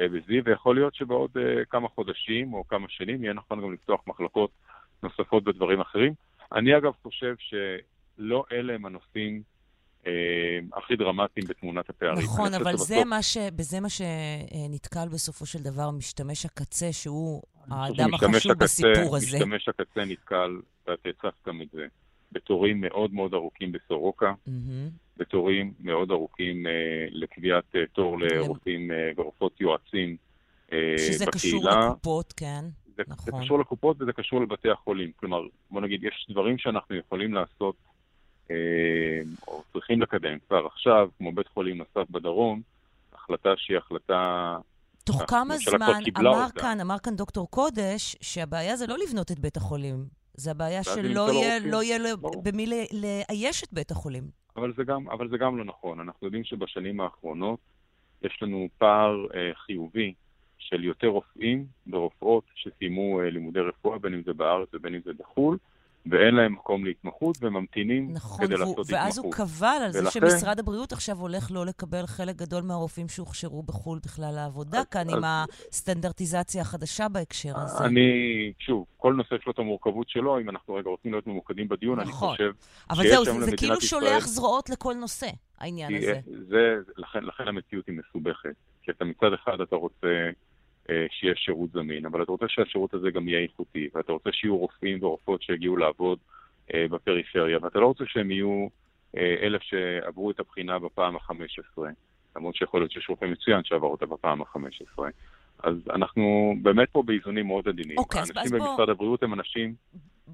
אה, 0.00 0.08
בזיו, 0.08 0.44
ויכול 0.44 0.74
להיות 0.76 0.94
שבעוד 0.94 1.30
אה, 1.38 1.64
כמה 1.64 1.88
חודשים 1.88 2.52
או 2.54 2.68
כמה 2.68 2.86
שנים 2.88 3.22
יהיה 3.24 3.32
נכון 3.34 3.60
גם 3.62 3.72
לפתוח 3.72 4.00
מחלקות 4.06 4.50
נוספות 5.02 5.44
בדברים 5.44 5.80
אחרים. 5.80 6.12
אני 6.52 6.76
אגב 6.76 6.92
חושב 7.02 7.34
שלא 7.38 8.44
אלה 8.52 8.74
הם 8.74 8.86
הנושאים 8.86 9.42
הכי 10.76 10.96
דרמטיים 10.96 11.46
בתמונת 11.48 11.90
הפערים. 11.90 12.24
נכון, 12.24 12.54
אבל 12.54 12.76
זה 12.76 13.04
מה 13.04 13.22
ש... 13.22 13.36
בזה 13.56 13.80
מה 13.80 13.88
שנתקל 13.88 15.08
בסופו 15.12 15.46
של 15.46 15.58
דבר 15.62 15.90
משתמש 15.90 16.46
הקצה, 16.46 16.92
שהוא 16.92 17.42
האדם 17.70 18.14
החשוב 18.14 18.52
הקצה- 18.52 18.64
בסיפור 18.64 19.16
הזה. 19.16 19.36
משתמש 19.36 19.68
הקצה 19.68 20.04
נתקל, 20.04 20.50
ואת 20.88 20.98
הצפת 21.06 21.48
גם 21.48 21.62
את 21.62 21.68
זה, 21.72 21.86
בתורים 22.32 22.80
מאוד 22.80 23.12
מאוד 23.14 23.34
ארוכים 23.34 23.72
בסורוקה. 23.72 24.32
בתורים 25.16 25.72
מאוד 25.80 26.10
ארוכים 26.10 26.66
אה, 26.66 26.72
לקביעת 27.10 27.64
אה, 27.76 27.80
תור 27.92 28.18
לרופאים 28.20 28.90
אה, 28.92 29.10
ורופאות 29.16 29.60
יועצים 29.60 30.16
אה, 30.72 30.94
שזה 30.98 31.26
קשור 31.26 31.60
בקהילה. 31.60 31.86
לקופות, 31.90 32.32
כן. 32.36 32.64
זה, 32.96 33.02
זה 33.06 33.12
נכון. 33.12 33.42
קשור 33.44 33.58
לקופות 33.58 33.96
וזה 34.02 34.12
קשור 34.12 34.40
לבתי 34.40 34.70
החולים. 34.70 35.10
כלומר, 35.16 35.38
בוא 35.70 35.80
נגיד, 35.80 36.04
יש 36.04 36.26
דברים 36.30 36.58
שאנחנו 36.58 36.96
יכולים 36.96 37.34
לעשות, 37.34 37.74
אה, 37.86 37.92
או 39.48 39.62
צריכים 39.72 40.02
לקדם 40.02 40.38
כבר 40.48 40.66
עכשיו, 40.66 41.08
כמו 41.18 41.32
בית 41.32 41.48
חולים 41.48 41.78
נוסף 41.78 42.10
בדרום, 42.10 42.62
החלטה 43.12 43.48
שהיא 43.56 43.78
החלטה... 43.78 44.56
תוך 45.04 45.22
כמה 45.28 45.40
הממשלה 45.40 45.76
כבר 45.78 45.86
זמן, 45.86 46.26
אמר 46.26 46.44
אותה. 46.44 46.60
כאן, 46.60 46.80
אמר 46.80 46.98
כאן 46.98 47.16
דוקטור 47.16 47.50
קודש, 47.50 48.16
שהבעיה 48.20 48.76
זה 48.76 48.86
לא 48.86 48.96
לבנות 48.98 49.32
את 49.32 49.38
בית 49.38 49.56
החולים. 49.56 50.04
זה 50.34 50.50
הבעיה 50.50 50.84
שלא 50.84 51.32
יהיה. 51.32 51.58
לא 51.58 51.82
יהיה. 51.82 52.16
במי 52.42 52.66
לאייש 52.92 53.64
את 53.64 53.72
בית 53.72 53.90
החולים. 53.90 54.24
אבל 54.56 54.72
זה, 54.76 54.84
גם, 54.84 55.08
אבל 55.10 55.28
זה 55.28 55.36
גם 55.38 55.58
לא 55.58 55.64
נכון. 55.64 56.00
אנחנו 56.00 56.26
יודעים 56.26 56.44
שבשנים 56.44 57.00
האחרונות 57.00 57.58
יש 58.22 58.38
לנו 58.42 58.68
פער 58.78 59.26
אה, 59.34 59.54
חיובי 59.54 60.14
של 60.58 60.84
יותר 60.84 61.06
רופאים 61.06 61.66
ורופאות 61.86 62.44
שסיימו 62.54 63.20
אה, 63.20 63.30
לימודי 63.30 63.60
רפואה, 63.60 63.98
בין 63.98 64.14
אם 64.14 64.22
זה 64.22 64.32
בארץ 64.32 64.68
ובין 64.74 64.94
אם 64.94 65.00
זה 65.04 65.10
בחו"ל, 65.18 65.58
ואין 66.06 66.34
להם 66.34 66.52
מקום 66.52 66.84
להתמחות 66.84 67.36
וממתינים 67.40 68.12
נכון, 68.12 68.46
כדי 68.46 68.56
לעשות 68.56 68.86
ואז 68.90 69.18
הוא 69.18 69.30
התמחות. 69.34 69.48
קבל 69.48 69.78
על 69.84 69.92
זה 69.92 69.98
ולכן- 70.00 70.10
שמשרד 70.20 70.58
הבריאות 70.58 70.92
עכשיו 70.92 71.18
הולך 71.18 71.50
לא 71.50 71.66
לקבל 71.66 72.06
חלק 72.06 72.36
גדול 72.36 72.62
מהרופאים 72.62 73.08
שהוכשרו 73.08 73.62
בחו"ל 73.62 73.98
בכלל 74.04 74.34
לעבודה 74.34 74.82
כאן, 74.90 75.10
עם 75.10 75.24
אז- 75.24 75.48
הסטנדרטיזציה 75.70 76.62
החדשה 76.62 77.08
בהקשר 77.08 77.52
הזה. 77.56 77.84
אני, 77.84 78.00
שוב, 78.58 78.84
כל 78.96 79.14
נושא 79.14 79.34
יש 79.34 79.46
לו 79.46 79.52
את 79.52 79.58
המורכבות 79.58 80.08
שלו, 80.08 80.40
אם 80.40 80.50
אנחנו 80.50 80.74
רגע 80.74 80.90
רוצים 80.90 81.12
להיות 81.12 81.26
ממוקדים 81.26 81.68
בדיון, 81.68 82.00
אני 82.00 82.08
נכון. 82.08 82.28
חושב 82.30 82.50
אבל 82.90 83.02
שיש 83.02 83.12
זהו, 83.12 83.24
זה- 83.24 83.32
זה 83.32 83.38
למדינת 83.38 83.58
כאילו 83.58 83.74
ישראל- 83.74 84.02
שולח 84.02 84.26
זרועות 84.26 84.70
לכל 84.70 84.94
נושא, 84.94 85.26
העניין 85.58 85.94
הזה. 85.94 86.12
אה, 86.12 86.20
זה, 86.48 86.74
לכן, 86.96 87.24
לכן 87.24 87.48
המציאות 87.48 87.86
היא 87.86 87.98
מסובכת. 87.98 88.54
כי 88.82 88.90
אתה 88.90 89.04
מצד 89.04 89.32
אחד 89.44 89.60
אתה 89.60 89.76
רוצה 89.76 90.06
שיהיה 91.10 91.34
שירות 91.36 91.70
זמין, 91.72 92.06
אבל 92.06 92.22
אתה 92.22 92.32
רוצה 92.32 92.46
שהשירות 92.48 92.94
הזה 92.94 93.10
גם 93.10 93.28
יהיה 93.28 93.40
איכותי, 93.42 93.88
ואתה 93.94 94.12
רוצה 94.12 94.30
שיהיו 94.32 94.56
רופאים 94.58 95.02
ורופאות 95.04 95.42
שיגיעו 95.42 95.76
לעבוד 95.76 96.18
אה, 96.74 96.86
בפריפריה, 96.90 97.58
ואתה 97.62 97.78
לא 97.78 97.86
רוצה 97.86 98.04
שהם 98.06 98.30
יהיו 98.30 98.66
אה, 99.16 99.36
אלה 99.42 99.58
שעברו 99.60 100.30
את 100.30 100.40
הבחינה 100.40 100.78
בפעם 100.78 101.16
ה-15, 101.16 101.80
למרות 102.36 102.54
שיכול 102.54 102.80
להיות 102.80 102.92
שיש 102.92 103.08
רופא 103.08 103.24
מצוין 103.24 103.64
שעבר 103.64 103.86
אותה 103.86 104.06
בפעם 104.06 104.42
ה-15. 104.42 105.02
אז 105.62 105.74
אנחנו 105.90 106.54
באמת 106.62 106.88
פה 106.92 107.02
באיזונים 107.02 107.46
מאוד 107.46 107.68
עדינים. 107.68 107.98
אוקיי, 107.98 108.18
האנשים 108.20 108.36
אז 108.38 108.52
בוא- 108.52 108.58
במשרד 108.70 108.88
הבריאות 108.88 109.22
הם 109.22 109.34
אנשים 109.34 109.74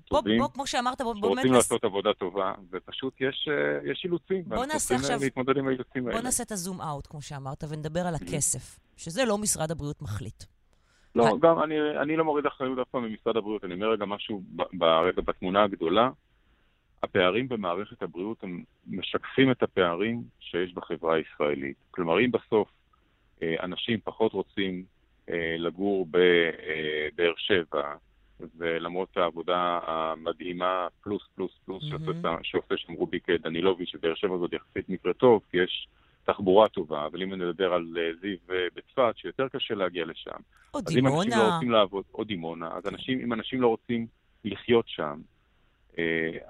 טובים, 0.04 0.38
בוא, 0.40 0.48
כמו 0.48 0.66
שאמרת, 0.66 1.00
בוא, 1.02 1.14
בוא 1.14 1.20
באמת 1.20 1.32
שרוצים 1.34 1.50
נס... 1.50 1.56
לעשות 1.56 1.84
עבודה 1.84 2.12
טובה, 2.12 2.52
ופשוט 2.70 3.20
יש, 3.20 3.48
אה, 3.50 3.90
יש 3.90 4.00
אילוצים. 4.04 4.42
בוא 4.46 4.66
נעשה 4.66 4.94
אה, 4.94 5.00
עכשיו- 5.00 5.18
להתמודד 5.20 5.56
עם 5.56 5.68
האילוצים 5.68 6.06
האלה. 6.06 6.16
בוא 6.16 6.24
נעשה 6.24 6.42
את 6.42 6.52
הזום 6.52 6.80
אאוט, 6.80 7.06
כמו 7.06 7.22
שאמרת, 7.22 7.64
ונדבר 7.68 8.00
על 8.06 8.14
הכסף, 8.14 8.78
שזה 8.96 9.24
לא 9.24 9.38
משרד 9.38 9.70
הבריאות 9.70 10.02
מחליט. 10.02 10.44
לא, 11.14 11.36
גם 11.40 11.62
אני, 11.62 11.74
אני 12.02 12.16
לא 12.16 12.24
מוריד 12.24 12.46
אחריות 12.46 12.78
אף 12.78 12.88
פעם 12.90 13.04
ממשרד 13.04 13.36
הבריאות, 13.36 13.64
אני 13.64 13.74
אומר 13.74 13.90
רגע 13.90 14.04
משהו 14.04 14.42
ב- 14.56 14.62
ברגע 14.78 15.22
בתמונה 15.22 15.62
הגדולה. 15.62 16.10
הפערים 17.02 17.48
במערכת 17.48 18.02
הבריאות 18.02 18.42
הם 18.42 18.62
משקפים 18.86 19.50
את 19.50 19.62
הפערים 19.62 20.22
שיש 20.40 20.74
בחברה 20.74 21.16
הישראלית. 21.16 21.76
כלומר, 21.90 22.20
אם 22.20 22.30
בסוף 22.30 22.68
אה, 23.42 23.54
אנשים 23.62 23.98
פחות 24.04 24.32
רוצים 24.32 24.84
לגור 25.58 26.06
בבאר 26.10 27.32
שבע, 27.36 27.94
ולמרות 28.58 29.16
העבודה 29.16 29.78
המדהימה, 29.86 30.86
פלוס 31.02 31.22
פלוס 31.34 31.52
פלוס, 31.64 31.82
מהמם. 31.90 32.04
שעושה- 32.04 32.38
שעושה 32.42 32.74
שם 32.76 32.92
רוביק 32.92 33.30
דנילוביץ', 33.30 33.88
שבאר 33.88 34.14
שבע 34.14 34.38
זאת 34.38 34.52
יחסית 34.52 34.88
מקרה 34.88 35.12
טוב, 35.12 35.42
כי 35.50 35.56
יש 35.56 35.88
תחבורה 36.24 36.68
טובה, 36.68 37.06
אבל 37.06 37.22
אם 37.22 37.34
נדבר 37.34 37.72
על 37.72 37.86
אה, 37.98 38.10
זיו 38.20 38.36
אה, 38.50 38.66
בצפת, 38.74 39.14
שיותר 39.16 39.48
קשה 39.48 39.74
להגיע 39.74 40.04
לשם. 40.04 40.30
או 40.74 40.78
אז 40.78 40.96
אם 40.96 41.06
אנשים 41.06 41.20
דימונה. 41.30 41.36
לא 41.48 41.54
רוצים 41.54 41.70
לעבוד, 41.70 42.04
או 42.14 42.24
דימונה, 42.24 42.68
אז 42.76 42.86
אנשים, 42.86 43.20
אם 43.20 43.32
אנשים 43.32 43.60
לא 43.60 43.68
רוצים 43.68 44.06
לחיות 44.44 44.84
שם, 44.88 45.02
אה, 45.04 45.33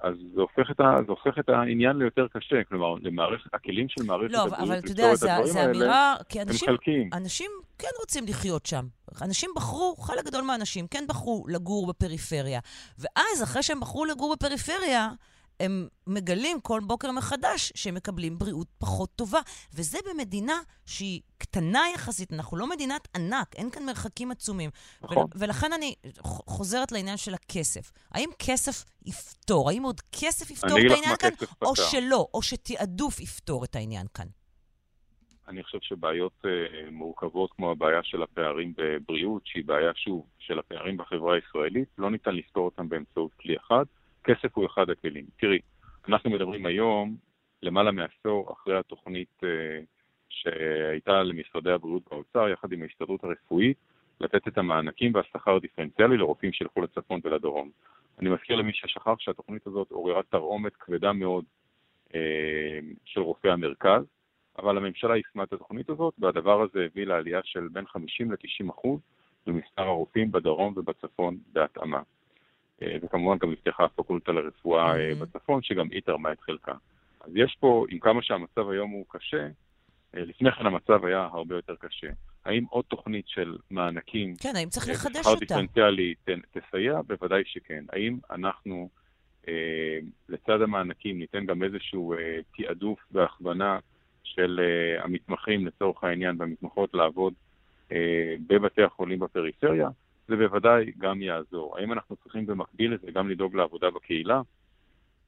אז 0.01 0.13
זה 0.35 0.41
הופך, 0.41 0.71
את 0.71 0.79
ה, 0.79 0.95
זה 1.05 1.11
הופך 1.11 1.39
את 1.39 1.49
העניין 1.49 1.97
ליותר 1.97 2.27
קשה. 2.33 2.63
כלומר, 2.69 2.95
למערכת, 3.01 3.53
הכלים 3.53 3.89
של 3.89 4.03
מערכת 4.03 4.33
לא, 4.33 4.43
הבריאות 4.43 4.83
לפתור 4.83 4.89
יודע, 4.89 5.13
את 5.13 5.17
זה, 5.17 5.33
הדברים 5.33 5.53
זה 5.53 5.59
האלה, 5.59 5.71
אמירה, 5.71 6.15
כי 6.29 6.41
הם 6.41 6.47
אנשים, 6.47 6.67
חלקיים. 6.67 7.09
אנשים 7.13 7.51
כן 7.77 7.87
רוצים 7.99 8.25
לחיות 8.27 8.65
שם. 8.65 8.85
אנשים 9.21 9.49
בחרו, 9.55 9.95
חלק 9.95 10.25
גדול 10.25 10.41
מהאנשים 10.41 10.87
כן 10.87 11.03
בחרו 11.07 11.45
לגור 11.47 11.87
בפריפריה. 11.87 12.59
ואז, 12.99 13.43
אחרי 13.43 13.63
שהם 13.63 13.79
בחרו 13.79 14.05
לגור 14.05 14.35
בפריפריה, 14.35 15.09
הם 15.59 15.87
מגלים 16.07 16.61
כל 16.61 16.79
בוקר 16.87 17.11
מחדש 17.11 17.71
שהם 17.75 17.95
מקבלים 17.95 18.37
בריאות 18.37 18.67
פחות 18.77 19.09
טובה. 19.15 19.39
וזה 19.73 19.97
במדינה 20.09 20.59
שהיא 20.85 21.21
קטנה 21.37 21.81
יחסית, 21.93 22.33
אנחנו 22.33 22.57
לא 22.57 22.69
מדינת 22.69 23.07
ענק, 23.15 23.55
אין 23.55 23.69
כאן 23.69 23.85
מרחקים 23.85 24.31
עצומים. 24.31 24.69
נכון. 25.01 25.17
ול, 25.17 25.25
ולכן 25.35 25.73
אני 25.73 25.95
חוזרת 26.23 26.91
לעניין 26.91 27.17
של 27.17 27.33
הכסף. 27.33 27.91
האם 28.11 28.29
כסף 28.39 28.85
יפתור? 29.05 29.69
האם 29.69 29.83
עוד 29.83 30.01
כסף 30.11 30.51
יפתור 30.51 30.77
את 30.77 30.83
לך 30.85 30.91
העניין 30.91 31.15
כאן, 31.19 31.29
או 31.61 31.73
פתר. 31.75 31.83
שלא, 31.83 32.27
או 32.33 32.41
שתעדוף 32.41 33.19
יפתור 33.19 33.63
את 33.63 33.75
העניין 33.75 34.07
כאן? 34.13 34.27
אני 35.47 35.63
חושב 35.63 35.77
שבעיות 35.81 36.45
אה, 36.45 36.91
מורכבות 36.91 37.53
כמו 37.53 37.71
הבעיה 37.71 38.03
של 38.03 38.23
הפערים 38.23 38.73
בבריאות, 38.77 39.41
שהיא 39.45 39.65
בעיה, 39.65 39.91
שוב, 39.95 40.25
של 40.39 40.59
הפערים 40.59 40.97
בחברה 40.97 41.35
הישראלית, 41.35 41.89
לא 41.97 42.11
ניתן 42.11 42.35
לפתור 42.35 42.65
אותם 42.65 42.89
באמצעות 42.89 43.33
כלי 43.33 43.57
אחד. 43.57 43.85
כסף 44.25 44.57
הוא 44.57 44.65
אחד 44.65 44.89
הכלים. 44.89 45.25
תראי, 45.37 45.59
אנחנו 46.07 46.29
מדברים 46.29 46.65
היום, 46.65 47.15
למעלה 47.63 47.91
מעשור 47.91 48.53
אחרי 48.53 48.77
התוכנית 48.77 49.41
אה, 49.43 49.79
שהייתה 50.29 51.23
למשרדי 51.23 51.71
הבריאות 51.71 52.03
באוצר, 52.09 52.49
יחד 52.49 52.71
עם 52.71 52.81
ההסתדרות 52.81 53.23
הרפואית, 53.23 53.77
לתת 54.21 54.47
את 54.47 54.57
המענקים 54.57 55.15
והשכר 55.15 55.55
הדיפרנציאלי 55.55 56.17
לרופאים 56.17 56.53
שילכו 56.53 56.81
לצפון 56.81 57.19
ולדרום. 57.23 57.69
אני 58.19 58.29
מזכיר 58.29 58.55
למי 58.55 58.73
ששכח 58.73 59.15
שהתוכנית 59.19 59.67
הזאת 59.67 59.91
עוררה 59.91 60.23
תרעומת 60.23 60.75
כבדה 60.75 61.13
מאוד 61.13 61.45
אה, 62.15 62.79
של 63.05 63.21
רופאי 63.21 63.51
המרכז, 63.51 64.03
אבל 64.57 64.77
הממשלה 64.77 65.15
יישמה 65.15 65.43
את 65.43 65.53
התוכנית 65.53 65.89
הזאת, 65.89 66.13
והדבר 66.19 66.61
הזה 66.61 66.85
הביא 66.85 67.05
לעלייה 67.05 67.39
של 67.43 67.67
בין 67.71 67.85
50 67.85 68.31
ל-90 68.31 68.69
אחוז 68.71 68.99
במספר 69.47 69.81
הרופאים 69.81 70.31
בדרום 70.31 70.73
ובצפון 70.77 71.37
בהתאמה. 71.53 72.01
אה, 72.81 72.97
וכמובן 73.01 73.37
גם 73.37 73.51
נפתחה 73.51 73.83
הפקולטה 73.83 74.31
לרפואה 74.31 74.99
אה, 74.99 75.15
בצפון, 75.15 75.61
שגם 75.61 75.87
היא 75.91 76.01
תרמה 76.01 76.31
את 76.31 76.39
חלקה. 76.41 76.73
אז 77.21 77.31
יש 77.35 77.57
פה, 77.59 77.85
עם 77.89 77.99
כמה 77.99 78.21
שהמצב 78.21 78.69
היום 78.69 78.91
הוא 78.91 79.05
קשה, 79.09 79.47
אה, 80.15 80.25
לפני 80.25 80.51
כן 80.51 80.65
המצב 80.65 81.05
היה 81.05 81.29
הרבה 81.33 81.55
יותר 81.55 81.75
קשה. 81.75 82.07
האם 82.45 82.63
עוד 82.69 82.85
תוכנית 82.87 83.27
של 83.27 83.57
מענקים, 83.71 84.35
כן, 84.35 84.53
האם 84.55 84.69
צריך 84.69 84.89
לחדש 84.89 85.25
אותה? 85.25 85.39
דיפרנציאלי 85.39 86.13
תסייע? 86.51 87.01
בוודאי 87.07 87.43
שכן. 87.45 87.83
האם 87.89 88.17
אנחנו, 88.31 88.89
אה, 89.47 89.99
לצד 90.29 90.61
המענקים, 90.61 91.19
ניתן 91.19 91.45
גם 91.45 91.63
איזשהו 91.63 92.13
אה, 92.13 92.39
תעדוף 92.57 92.99
והכוונה 93.11 93.79
של 94.23 94.59
אה, 94.63 95.03
המתמחים, 95.03 95.67
לצורך 95.67 96.03
העניין, 96.03 96.35
והמתמחות 96.39 96.93
לעבוד 96.93 97.33
אה, 97.91 98.35
בבתי 98.47 98.83
החולים 98.83 99.19
בפריפריה? 99.19 99.89
זה 100.27 100.35
בוודאי 100.35 100.91
גם 100.97 101.21
יעזור. 101.21 101.77
האם 101.77 101.93
אנחנו 101.93 102.15
צריכים 102.15 102.45
במקביל 102.45 102.93
לזה 102.93 103.11
גם 103.11 103.29
לדאוג 103.29 103.55
לעבודה 103.55 103.89
בקהילה? 103.89 104.41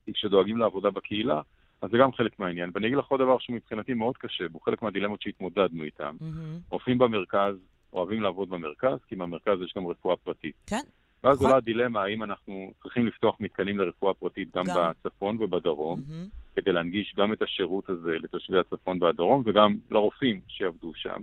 כי 0.06 0.14
כשדואגים 0.14 0.58
לעבודה 0.58 0.90
בקהילה, 0.90 1.42
אז 1.82 1.90
זה 1.92 1.98
גם 1.98 2.14
חלק 2.14 2.40
מהעניין. 2.40 2.72
ואני 2.74 2.88
אגיד 2.88 2.98
לך 2.98 3.06
עוד 3.06 3.22
דבר 3.22 3.38
שמבחינתי 3.40 3.94
מאוד 3.94 4.18
קשה, 4.18 4.44
והוא 4.52 4.62
חלק 4.62 4.82
מהדילמות 4.82 5.22
שהתמודדנו 5.22 5.84
איתן. 5.84 6.16
מהמם. 6.22 6.60
רופאים 6.70 6.98
במרכז 6.98 7.56
אוהבים 7.94 8.22
לעבוד 8.22 8.50
במרכז, 8.50 8.98
כי 9.08 9.16
במרכז 9.16 9.62
יש 9.66 9.74
גם 9.78 9.88
רפואה 9.88 10.16
פרטית. 10.16 10.56
כן. 10.68 10.82
ואז 11.24 11.38
נכון. 11.38 11.46
עולה 11.46 11.58
הדילמה 11.58 12.04
האם 12.04 12.24
אנחנו 12.24 12.72
צריכים 12.84 13.08
לפתוח 13.08 13.36
מתקנים 13.40 13.78
לרפואה 13.78 14.14
פרטית 14.14 14.56
גם, 14.56 14.64
גם. 14.66 14.92
בצפון 15.06 15.38
ובדרום, 15.40 16.02
מהמם. 16.08 16.26
כדי 16.56 16.72
להנגיש 16.72 17.14
גם 17.18 17.34
את 17.34 17.42
השירות 17.42 17.90
הזה 17.90 18.12
לתושבי 18.20 18.60
הצפון 18.60 19.04
והדרום, 19.04 19.44
וגם 19.46 19.76
לרופאים 19.92 20.42
שיעבדו 20.48 20.92
שם. 20.96 21.22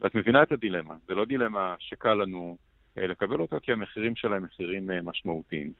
ואת 0.00 0.14
מבינה 0.14 0.42
את 0.42 0.52
הדילמה. 0.52 0.94
זה 1.06 1.14
לא 1.14 1.24
דילמה 1.24 1.74
שקל 1.78 2.14
לנו 2.14 2.56
לקבל 2.96 3.40
אותה, 3.40 3.60
כי 3.60 3.72
המחירים 3.72 4.16
שלה 4.16 4.36
הם 4.36 4.42
מחירים 4.42 4.90
אה, 4.90 5.02
משמעותיים. 5.02 5.72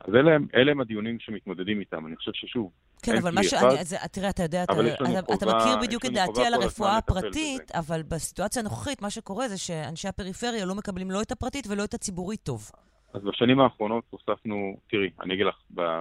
אז 0.00 0.14
אלה 0.14 0.34
הם, 0.34 0.46
אלה 0.54 0.70
הם 0.70 0.80
הדיונים 0.80 1.20
שמתמודדים 1.20 1.80
איתם. 1.80 2.06
אני 2.06 2.16
חושב 2.16 2.32
ששוב, 2.34 2.70
כן, 3.02 3.16
אבל 3.16 3.34
מה 3.34 3.42
שאני... 3.44 3.80
אז, 3.80 3.96
תראה, 4.12 4.30
אתה 4.30 4.42
יודע, 4.42 4.64
אתה, 4.64 4.72
אתה, 4.72 5.34
אתה 5.34 5.46
מכיר 5.46 5.76
בדיוק 5.82 6.06
את 6.06 6.12
דעתי 6.12 6.44
על 6.46 6.54
הרפואה 6.54 6.96
הפרטית, 6.96 7.70
אבל 7.74 8.02
בסיטואציה 8.02 8.62
הנוכחית, 8.62 9.02
מה 9.02 9.10
שקורה 9.10 9.48
זה 9.48 9.58
שאנשי 9.58 10.08
הפריפריה 10.08 10.66
לא 10.66 10.74
מקבלים 10.74 11.10
לא 11.10 11.22
את 11.22 11.32
הפרטית 11.32 11.66
ולא 11.70 11.84
את 11.84 11.94
הציבורית 11.94 12.40
טוב. 12.42 12.70
אז 13.14 13.22
בשנים 13.22 13.60
האחרונות 13.60 14.04
הוספנו, 14.10 14.76
תראי, 14.90 15.10
אני 15.20 15.34
אגיד 15.34 15.46
לך, 15.46 15.54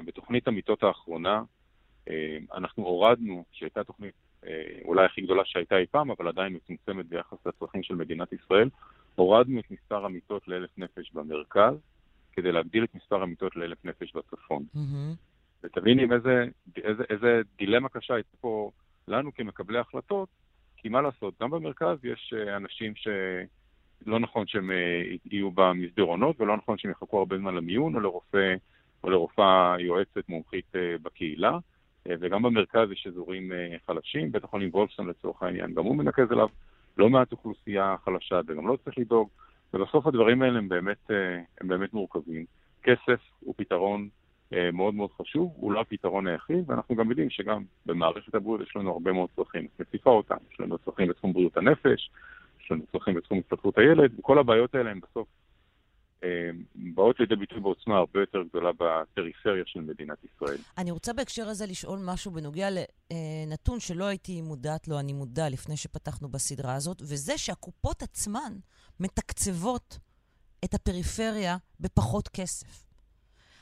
בתוכנית 0.05 0.47
המיטות 0.47 0.83
האחרונה, 0.83 1.41
אה, 2.09 2.37
אנחנו 2.53 2.83
הורדנו, 2.83 3.43
שהייתה 3.51 3.83
תוכנית 3.83 4.13
אה, 4.47 4.51
אולי 4.85 5.05
הכי 5.05 5.21
גדולה 5.21 5.41
שהייתה 5.45 5.77
אי 5.77 5.85
פעם, 5.91 6.11
אבל 6.11 6.27
עדיין 6.27 6.53
מצומצמת 6.53 7.05
ביחס 7.05 7.37
לצרכים 7.45 7.83
של 7.83 7.95
מדינת 7.95 8.33
ישראל, 8.33 8.69
הורדנו 9.15 9.59
את 9.59 9.71
מספר 9.71 10.05
המיטות 10.05 10.47
לאלף 10.47 10.77
נפש 10.77 11.11
במרכז, 11.13 11.75
כדי 12.31 12.51
להגדיל 12.51 12.83
את 12.83 12.95
מספר 12.95 13.23
המיטות 13.23 13.55
לאלף 13.55 13.85
נפש 13.85 14.15
בצפון. 14.15 14.63
מהמם. 14.73 15.13
ותביני 15.63 16.03
עם 16.03 16.13
איזה, 16.13 16.45
איזה, 16.83 17.03
איזה 17.09 17.41
דילמה 17.57 17.89
קשה 17.89 18.13
הייתה 18.13 18.37
פה 18.41 18.71
לנו 19.07 19.33
כמקבלי 19.33 19.79
החלטות, 19.79 20.29
כי 20.77 20.89
מה 20.89 21.01
לעשות, 21.01 21.33
גם 21.41 21.49
במרכז 21.49 21.97
יש 22.03 22.33
אה, 22.37 22.57
אנשים 22.57 22.93
שלא 22.95 24.19
נכון 24.19 24.47
שהם 24.47 24.71
אה, 24.71 25.01
יהיו 25.25 25.51
במסדרונות, 25.51 26.41
ולא 26.41 26.57
נכון 26.57 26.77
שהם 26.77 26.91
יחכו 26.91 27.19
הרבה 27.19 27.37
זמן 27.37 27.55
למיון, 27.55 27.95
או 27.95 27.99
לרופא, 27.99 28.53
או 29.03 29.09
לרופאה 29.09 29.75
יועצת 29.79 30.29
מומחית 30.29 30.75
אה, 30.75 30.95
בקהילה. 31.01 31.57
וגם 32.05 32.41
במרכז 32.41 32.91
יש 32.91 33.07
אזורים 33.07 33.51
חלשים, 33.85 34.31
בית 34.31 34.43
החולים 34.43 34.69
וולפסון 34.73 35.07
לצורך 35.07 35.43
העניין, 35.43 35.73
גם 35.73 35.83
הוא 35.83 35.95
מנקז 35.95 36.31
אליו 36.31 36.47
לא 36.97 37.09
מעט 37.09 37.31
אוכלוסייה 37.31 37.95
חלשה, 38.05 38.39
וגם 38.47 38.67
לא 38.67 38.77
צריך 38.83 38.97
לדאוג. 38.97 39.29
ובסוף 39.73 40.07
הדברים 40.07 40.41
האלה 40.41 40.57
הם 40.57 40.69
באמת, 40.69 41.11
אה, 41.11 41.41
הם 41.61 41.67
באמת 41.67 41.93
מורכבים. 41.93 42.45
כסף 42.83 43.19
הוא 43.39 43.53
פתרון 43.57 44.09
אה, 44.53 44.69
מאוד 44.73 44.93
מאוד 44.93 45.09
חשוב, 45.11 45.53
הוא 45.55 45.71
לא 45.71 45.81
הפתרון 45.81 46.27
היחיד, 46.27 46.69
ואנחנו 46.69 46.95
גם 46.95 47.09
יודעים 47.09 47.29
שגם 47.29 47.63
במערכת 47.85 48.35
הבריאות 48.35 48.61
יש 48.61 48.75
לנו 48.75 48.91
הרבה 48.91 49.11
מאוד 49.11 49.29
צרכים. 49.35 49.67
מציפה 49.79 50.09
אותם, 50.09 50.35
יש 50.53 50.59
לנו 50.59 50.77
צרכים 50.77 51.07
בתחום 51.07 51.33
בריאות 51.33 51.57
הנפש, 51.57 52.09
יש 52.63 52.71
לנו 52.71 52.81
צרכים 52.91 53.13
בתחום 53.13 53.37
התפתחות 53.37 53.77
הילד, 53.77 54.19
וכל 54.19 54.39
הבעיות 54.39 54.75
האלה 54.75 54.91
הן 54.91 54.99
בסוף 54.99 55.27
באות 56.75 57.19
לידי 57.19 57.35
ביטוי 57.35 57.59
בעוצמה 57.59 57.97
הרבה 57.97 58.19
יותר 58.19 58.43
גדולה 58.49 58.69
בפריפריה 58.77 59.63
של 59.65 59.81
מדינת 59.81 60.17
ישראל. 60.23 60.57
אני 60.77 60.91
רוצה 60.91 61.13
בהקשר 61.13 61.47
הזה 61.47 61.65
לשאול 61.65 61.99
משהו 62.05 62.31
בנוגע 62.31 62.67
לנתון 62.71 63.79
שלא 63.79 64.05
הייתי 64.05 64.41
מודעת 64.41 64.87
לו, 64.87 64.99
אני 64.99 65.13
מודע 65.13 65.49
לפני 65.49 65.77
שפתחנו 65.77 66.29
בסדרה 66.29 66.75
הזאת, 66.75 67.01
וזה 67.01 67.37
שהקופות 67.37 68.01
עצמן 68.03 68.53
מתקצבות 68.99 69.99
את 70.65 70.73
הפריפריה 70.73 71.57
בפחות 71.79 72.27
כסף. 72.27 72.85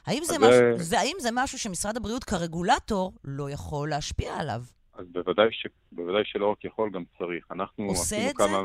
האם 0.06 0.22
זה, 0.24 0.40
משהו, 0.40 0.78
זה- 0.78 1.00
האם 1.00 1.16
זה 1.20 1.30
משהו 1.34 1.60
שמשרד 1.60 1.98
הבריאות 1.98 2.24
כרגולטור 2.24 3.14
לא 3.24 3.50
יכול 3.50 3.90
להשפיע 3.90 4.36
עליו? 4.38 4.62
אז 4.94 5.06
בוודאי, 5.12 5.48
ש... 5.52 5.68
בוודאי 5.92 6.22
שלא 6.26 6.52
רק 6.52 6.66
יכול, 6.66 6.90
גם 6.92 7.04
צריך. 7.18 7.46
אנחנו 7.52 7.86
עושה 7.86 8.16
את 8.30 8.38
זה? 8.38 8.44
כמה... 8.48 8.58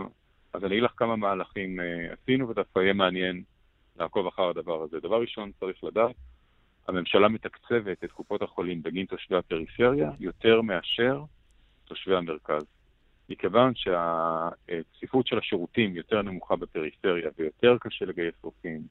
אז 0.53 0.65
אני 0.65 0.73
אגיד 0.73 0.83
לך 0.85 0.93
כמה 0.97 1.17
מהלכים 1.17 1.81
אה, 1.81 1.85
עשינו, 2.23 2.49
ודווקא 2.49 2.79
יהיה 2.79 2.93
מעניין 2.93 3.43
לעקוב 3.99 4.27
אחר 4.27 4.49
הדבר 4.49 4.83
הזה. 4.83 5.01
דבר 5.01 5.21
ראשון, 5.21 5.51
צריך 5.61 5.85
לדעת, 5.85 6.17
הממשלה 6.89 7.29
מתקצבת 7.29 8.05
את 8.05 8.13
קופות 8.13 8.43
החולים 8.43 8.83
בגין 8.83 9.07
תושבי 9.07 9.37
הפריפריה 9.37 10.11
יותר 10.21 10.63
מאשר 10.63 11.23
תושבי 11.85 12.17
המרכז. 12.17 12.63
מכיוון 13.29 13.73
שהצפיפות 13.75 15.27
של 15.27 15.39
השירותים 15.39 15.97
יותר 15.97 16.23
נמוכה 16.23 16.57
בפריפריה 16.57 17.31
ויותר 17.39 17.77
קשה 17.81 18.05
לגייס 18.05 18.35
רופאים, 18.43 18.83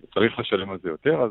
וצריך 0.00 0.38
לשלם 0.38 0.70
על 0.70 0.78
זה 0.78 0.88
יותר, 0.88 1.20
אז 1.22 1.30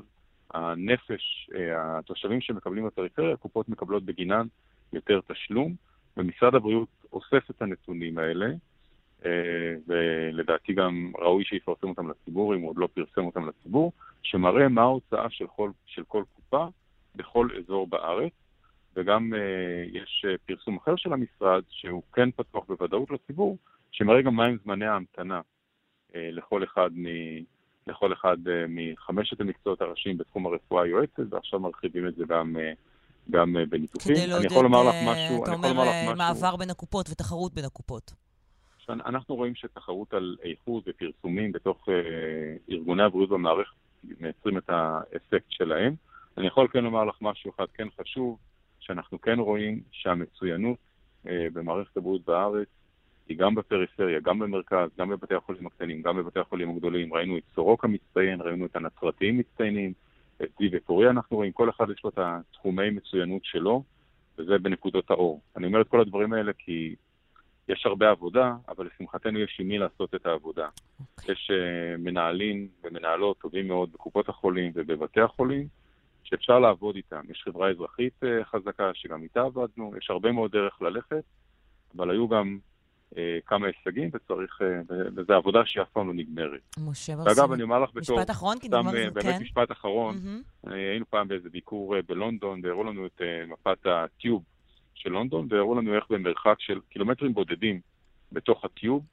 הנפש, 0.53 1.49
אה, 1.55 1.97
התושבים 1.97 2.41
שמקבלים 2.41 2.87
בפריפריה, 2.87 3.33
הקופות 3.33 3.69
מקבלות 3.69 4.03
בגינן 4.03 4.47
יותר 4.93 5.19
תשלום, 5.27 5.75
ומשרד 6.17 6.55
הבריאות 6.55 6.89
אוסף 7.13 7.49
את 7.49 7.61
הנתונים 7.61 8.17
האלה, 8.17 8.47
ולדעתי 9.87 10.73
גם 10.73 11.11
ראוי 11.19 11.43
שיפרסם 11.45 11.89
אותם 11.89 12.09
לציבור, 12.09 12.55
אם 12.55 12.61
הוא 12.61 12.69
עוד 12.69 12.77
לא 12.77 12.87
פרסם 12.93 13.25
אותם 13.25 13.47
לציבור, 13.47 13.91
שמראה 14.23 14.67
מה 14.67 14.81
ההוצאה 14.81 15.29
של 15.29 15.47
כל, 15.47 15.71
של 15.85 16.03
כל 16.07 16.23
קופה 16.35 16.67
בכל 17.15 17.47
אזור 17.59 17.87
בארץ, 17.87 18.31
וגם 18.95 19.33
אה, 19.33 19.39
יש 19.93 20.25
אה, 20.29 20.35
פרסום 20.45 20.77
אחר 20.77 20.95
של 20.95 21.13
המשרד, 21.13 21.63
שהוא 21.69 22.01
כן 22.13 22.31
פתוח 22.31 22.63
בוודאות 22.67 23.11
לציבור, 23.11 23.57
שמראה 23.91 24.21
גם 24.21 24.35
מהם 24.35 24.57
זמני 24.63 24.85
ההמתנה 24.85 25.41
אה, 26.15 26.29
לכל 26.31 26.63
אחד 26.63 26.89
מ... 26.93 27.05
לכל 27.87 28.13
אחד 28.13 28.37
אה, 28.47 28.65
מחמשת 28.67 29.41
המקצועות 29.41 29.81
הראשיים 29.81 30.17
בתחום 30.17 30.45
הרפואה 30.45 30.83
היועצת, 30.83 31.23
ועכשיו 31.29 31.59
מרחיבים 31.59 32.07
את 32.07 32.15
זה 32.15 32.23
גם, 32.27 32.57
אה, 32.59 32.73
גם 33.31 33.57
אה, 33.57 33.65
בניתוחים. 33.65 34.15
כדי 34.15 34.27
לעודד, 34.27 34.51
אה, 34.51 35.11
משהו, 35.11 35.43
אתה 35.43 35.53
אומר, 35.53 35.69
אה, 35.69 36.03
משהו. 36.03 36.15
מעבר 36.15 36.55
בין 36.55 36.69
הקופות 36.69 37.09
ותחרות 37.09 37.53
בין 37.53 37.65
הקופות. 37.65 38.24
אנחנו 38.89 39.35
רואים 39.35 39.55
שתחרות 39.55 40.13
על 40.13 40.37
איכות 40.43 40.83
ופרסומים 40.87 41.51
בתוך 41.51 41.89
אה, 41.89 42.55
ארגוני 42.69 43.03
הבריאות 43.03 43.29
במערכת 43.29 43.73
מייצרים 44.19 44.57
את 44.57 44.69
האפקט 44.69 45.45
שלהם. 45.49 45.95
אני 46.37 46.47
יכול 46.47 46.67
כן 46.67 46.83
לומר 46.83 47.03
לך 47.05 47.15
משהו 47.21 47.51
אחד 47.55 47.65
כן 47.73 47.87
חשוב, 48.01 48.37
שאנחנו 48.79 49.21
כן 49.21 49.39
רואים 49.39 49.81
שהמצוינות 49.91 50.77
אה, 51.27 51.47
במערכת 51.53 51.97
הבריאות 51.97 52.25
בארץ 52.25 52.67
היא 53.27 53.37
גם 53.37 53.55
בפריפריה, 53.55 54.19
גם 54.19 54.39
במרכז, 54.39 54.89
גם 54.97 55.09
בבתי 55.09 55.35
החולים 55.35 55.67
הקטנים, 55.67 56.01
גם 56.01 56.17
בבתי 56.17 56.39
החולים 56.39 56.69
הגדולים. 56.69 57.13
ראינו 57.13 57.37
את 57.37 57.43
סורוקה 57.55 57.87
מצטיין, 57.87 58.41
ראינו 58.41 58.65
את 58.65 58.75
הנצרתיים 58.75 59.37
מצטיינים, 59.37 59.93
את 60.43 60.49
זיו 60.59 60.69
ופוריה 60.73 61.09
אנחנו 61.09 61.37
רואים, 61.37 61.51
כל 61.51 61.69
אחד 61.69 61.85
יש 61.89 62.03
לו 62.03 62.09
את 62.09 62.17
התחומי 62.17 62.89
מצוינות 62.89 63.45
שלו, 63.45 63.83
וזה 64.37 64.57
בנקודות 64.57 65.11
האור. 65.11 65.41
אני 65.57 65.67
אומר 65.67 65.81
את 65.81 65.87
כל 65.87 66.01
הדברים 66.01 66.33
האלה 66.33 66.51
כי 66.53 66.95
יש 67.69 67.85
הרבה 67.85 68.09
עבודה, 68.09 68.53
אבל 68.69 68.87
לשמחתנו 68.93 69.39
יש 69.39 69.57
עם 69.59 69.67
מי 69.67 69.77
לעשות 69.77 70.15
את 70.15 70.25
העבודה. 70.25 70.67
Okay. 70.99 71.31
יש 71.31 71.51
uh, 71.51 71.97
מנהלים 71.97 72.67
ומנהלות 72.83 73.37
טובים 73.37 73.67
מאוד 73.67 73.93
בקופות 73.93 74.29
החולים 74.29 74.71
ובבתי 74.75 75.21
החולים, 75.21 75.67
שאפשר 76.23 76.59
לעבוד 76.59 76.95
איתם. 76.95 77.21
יש 77.29 77.41
חברה 77.45 77.69
אזרחית 77.69 78.13
uh, 78.23 78.43
חזקה 78.43 78.91
שגם 78.93 79.23
איתה 79.23 79.41
עבדנו, 79.41 79.93
יש 79.97 80.09
הרבה 80.09 80.31
מאוד 80.31 80.51
דרך 80.51 80.81
ללכת, 80.81 81.23
אבל 81.97 82.11
היו 82.11 82.27
גם 82.27 82.57
uh, 83.13 83.17
כמה 83.45 83.67
הישגים, 83.67 84.09
וצריך, 84.13 84.61
uh, 84.61 84.93
וזו 85.15 85.33
עבודה 85.33 85.65
שהיא 85.65 85.83
אף 85.83 85.89
פעם 85.89 86.07
לא 86.07 86.13
נגמרת. 86.13 86.61
משה 86.77 87.15
ברסימן. 87.15 87.37
ואגב, 87.37 87.51
אני 87.51 87.63
אומר 87.63 87.79
לך 87.79 87.89
בתור... 87.93 88.19
משפט 88.19 88.31
אחרון, 88.31 88.59
כי 88.59 88.67
נגמר 88.67 88.91
זה, 88.91 89.09
באמת 89.13 89.25
כן. 89.25 89.41
משפט 89.41 89.71
אחרון, 89.71 90.15
Mm-hmm. 90.15 90.69
היינו 90.71 91.05
פעם 91.09 91.27
באיזה 91.27 91.49
ביקור 91.49 91.95
uh, 91.95 91.99
בלונדון, 92.07 92.61
והראו 92.63 92.83
לנו 92.83 93.05
את 93.05 93.21
uh, 93.21 93.51
מפת 93.51 93.85
הטיוב. 93.85 94.43
של 94.95 95.09
לונדון, 95.09 95.47
והראו 95.49 95.75
לנו 95.75 95.95
איך 95.95 96.03
במרחק 96.09 96.55
של 96.59 96.79
קילומטרים 96.89 97.33
בודדים 97.33 97.79
בתוך 98.31 98.65
הטיוב, 98.65 99.03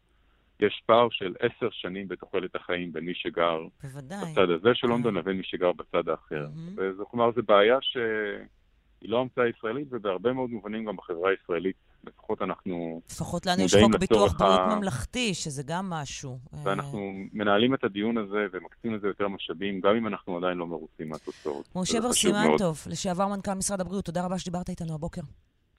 יש 0.61 0.83
פער 0.87 1.09
של 1.11 1.35
עשר 1.41 1.69
שנים 1.71 2.09
בתוחלת 2.09 2.57
החיים 2.57 2.93
בין 2.93 3.05
מי 3.05 3.15
שגר 3.15 3.67
בוודאי. 3.83 4.33
בצד 4.33 4.51
הזה 4.51 4.71
של 4.75 4.87
לונדון 4.87 5.15
לבין 5.15 5.37
מי 5.37 5.43
שגר 5.45 5.73
בצד 5.73 6.09
האחר. 6.09 6.47
Mm-hmm. 6.47 6.73
וזו 6.77 7.07
כלומר, 7.07 7.33
זו 7.37 7.43
בעיה 7.43 7.79
שהיא 7.81 9.11
לא 9.11 9.21
המצאה 9.21 9.49
ישראלית, 9.49 9.89
ובהרבה 9.91 10.33
מאוד 10.33 10.51
מובנים 10.51 10.85
גם 10.85 10.97
בחברה 10.97 11.31
הישראלית, 11.31 11.77
לפחות 12.07 12.43
אנחנו 12.43 13.01
לפחות 13.11 13.47
לנו 13.47 13.63
יש 13.63 13.75
חוק 13.75 13.97
ביטוח 13.97 14.33
בריאות 14.39 14.61
ה... 14.61 14.77
ממלכתי, 14.77 15.35
שזה 15.35 15.63
גם 15.67 15.91
משהו. 15.91 16.39
ואנחנו 16.65 17.13
מנהלים 17.33 17.75
את 17.75 17.85
הדיון 17.85 18.19
הזה 18.19 18.47
ומקצים 18.53 18.95
לזה 18.95 19.07
יותר 19.07 19.29
משאבים, 19.29 19.81
גם 19.81 19.97
אם 19.97 20.07
אנחנו 20.07 20.37
עדיין 20.37 20.59
לא 20.59 20.67
מרוצים 20.67 21.09
מהתוצאות. 21.09 21.69
משה 21.75 22.01
בר 22.01 22.13
סימנטוב, 22.13 22.79
לשעבר 22.91 23.29
מנכ"ל 23.29 23.55
משרד 23.55 23.81
הבריאות, 23.81 24.05
תודה 24.05 24.25
רבה 24.25 24.39
שדיברת 24.39 24.69
איתנו 24.69 24.95
הבוקר. 24.95 25.23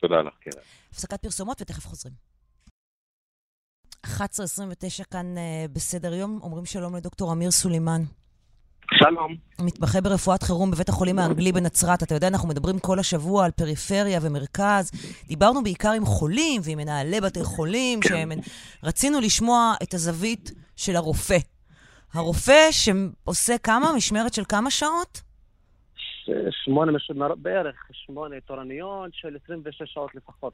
תודה 0.04 0.22
לך, 0.22 0.34
קרן. 0.44 0.64
הפסקת 0.92 1.22
פרסומות 1.22 1.62
ותכף 1.62 1.88
חוזרים. 1.88 2.14
11.29 4.06 4.10
כאן 5.12 5.36
uh, 5.38 5.72
בסדר 5.74 6.14
יום. 6.14 6.40
אומרים 6.44 6.66
שלום 6.66 6.96
לדוקטור 6.96 7.34
אמיר 7.34 7.52
סולימן. 7.52 8.02
שלום. 8.94 9.36
מתמחה 9.60 10.02
ברפואת 10.02 10.44
חירום 10.44 10.72
בבית 10.72 10.90
החולים 10.90 11.20
האנגלי 11.20 11.52
בנצרת. 11.52 12.04
אתה 12.04 12.16
יודע, 12.16 12.28
אנחנו 12.28 12.48
מדברים 12.48 12.80
כל 12.80 13.00
השבוע 13.00 13.46
על 13.46 13.52
פריפריה 13.52 14.20
ומרכז. 14.22 14.92
דיברנו 15.28 15.64
בעיקר 15.64 15.92
עם 15.92 16.06
חולים 16.06 16.62
ועם 16.64 16.78
מנהלי 16.78 17.22
בתי 17.22 17.44
חולים, 17.44 18.00
שרצינו 18.84 19.20
לשמוע 19.22 19.74
את 19.84 19.94
הזווית 19.94 20.52
של 20.76 20.96
הרופא. 20.96 21.38
הרופא 22.14 22.72
שעושה 22.72 23.58
כמה? 23.58 23.94
משמרת 23.94 24.34
של 24.34 24.44
כמה 24.46 24.72
שעות? 24.72 25.22
שמונה, 26.52 26.92
בערך 27.36 27.76
שמונה 27.92 28.36
תורנויות 28.40 29.14
של 29.14 29.38
26 29.44 29.82
שעות 29.86 30.16
לפחות. 30.16 30.54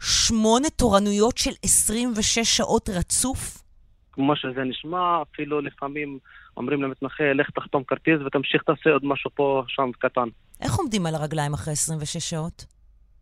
שמונה 0.00 0.70
תורנויות 0.70 1.38
של 1.38 1.50
26 1.64 2.38
שעות 2.38 2.88
רצוף? 2.88 3.62
כמו 4.12 4.36
שזה 4.36 4.64
נשמע, 4.64 5.22
אפילו 5.22 5.60
לפעמים 5.60 6.18
אומרים 6.56 6.82
למתמחה, 6.82 7.32
לך 7.32 7.50
תחתום 7.50 7.84
כרטיס 7.84 8.20
ותמשיך 8.26 8.62
תעשה 8.62 8.90
עוד 8.90 9.04
משהו 9.04 9.30
פה, 9.34 9.62
שם 9.68 9.90
קטן. 9.98 10.28
איך 10.60 10.74
עומדים 10.74 11.06
על 11.06 11.14
הרגליים 11.14 11.54
אחרי 11.54 11.72
26 11.72 12.30
שעות? 12.30 12.66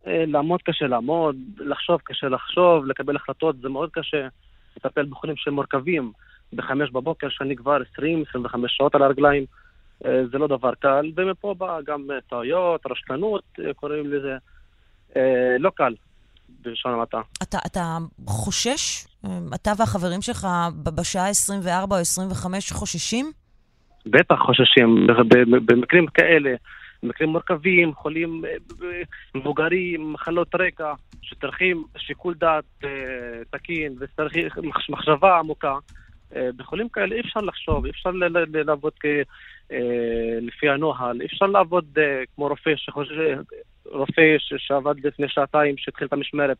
אה, 0.07 0.25
לעמוד 0.27 0.61
קשה 0.61 0.87
לעמוד, 0.87 1.35
לחשוב 1.57 1.99
קשה 2.03 2.29
לחשוב, 2.29 2.85
לקבל 2.85 3.15
החלטות 3.15 3.55
זה 3.61 3.69
מאוד 3.69 3.89
קשה. 3.93 4.27
לטפל 4.77 5.05
בחולים 5.05 5.35
שהם 5.37 5.53
מורכבים 5.53 6.11
בחמש 6.53 6.91
בבוקר, 6.91 7.27
שאני 7.29 7.55
כבר 7.55 7.77
20-25 7.99 8.03
שעות 8.67 8.95
על 8.95 9.03
הרגליים. 9.03 9.45
אה, 10.05 10.27
זה 10.31 10.37
לא 10.37 10.47
דבר 10.47 10.73
קל, 10.79 11.11
ומפה 11.15 11.53
בא 11.57 11.81
גם 11.85 12.07
טעויות, 12.29 12.81
רשלנות, 12.91 13.43
אה, 13.59 13.73
קוראים 13.73 14.07
לזה. 14.07 14.37
אה, 15.15 15.55
לא 15.59 15.69
קל, 15.69 15.93
בלשון 16.49 16.93
המעטה. 16.93 17.21
אתה, 17.43 17.57
אתה 17.65 17.97
חושש? 18.27 19.05
אתה 19.55 19.71
והחברים 19.77 20.21
שלך 20.21 20.47
בשעה 20.83 21.29
24 21.29 21.95
או 21.95 22.01
25 22.01 22.71
חוששים? 22.71 23.31
בטח 24.05 24.35
חוששים. 24.45 25.07
במקרים 25.65 26.07
כאלה, 26.07 26.55
במקרים 27.03 27.29
מורכבים, 27.29 27.93
חולים 27.93 28.41
מבוגרים, 29.35 30.13
מחלות 30.13 30.55
רקע, 30.55 30.93
שצריכים 31.21 31.83
שיקול 31.97 32.33
דעת 32.33 32.83
תקין 33.49 33.95
וצריכים 33.99 34.47
מחשבה 34.89 35.39
עמוקה, 35.39 35.73
בחולים 36.55 36.89
כאלה 36.89 37.15
אי 37.15 37.21
אפשר 37.21 37.39
לחשוב, 37.39 37.85
אי 37.85 37.91
אפשר 37.91 38.09
לעבוד 38.65 38.93
אה, 39.71 40.37
לפי 40.41 40.69
הנוהל. 40.69 41.21
אי 41.21 41.25
אפשר 41.25 41.45
לעבוד 41.45 41.85
אה, 41.97 42.23
כמו 42.35 42.47
רופא 42.47 42.71
שחושב, 42.75 43.37
רופא 43.85 44.21
שעבד 44.57 45.05
לפני 45.05 45.25
שעתיים, 45.29 45.75
שהתחיל 45.77 46.07
את 46.07 46.13
המשמרת. 46.13 46.57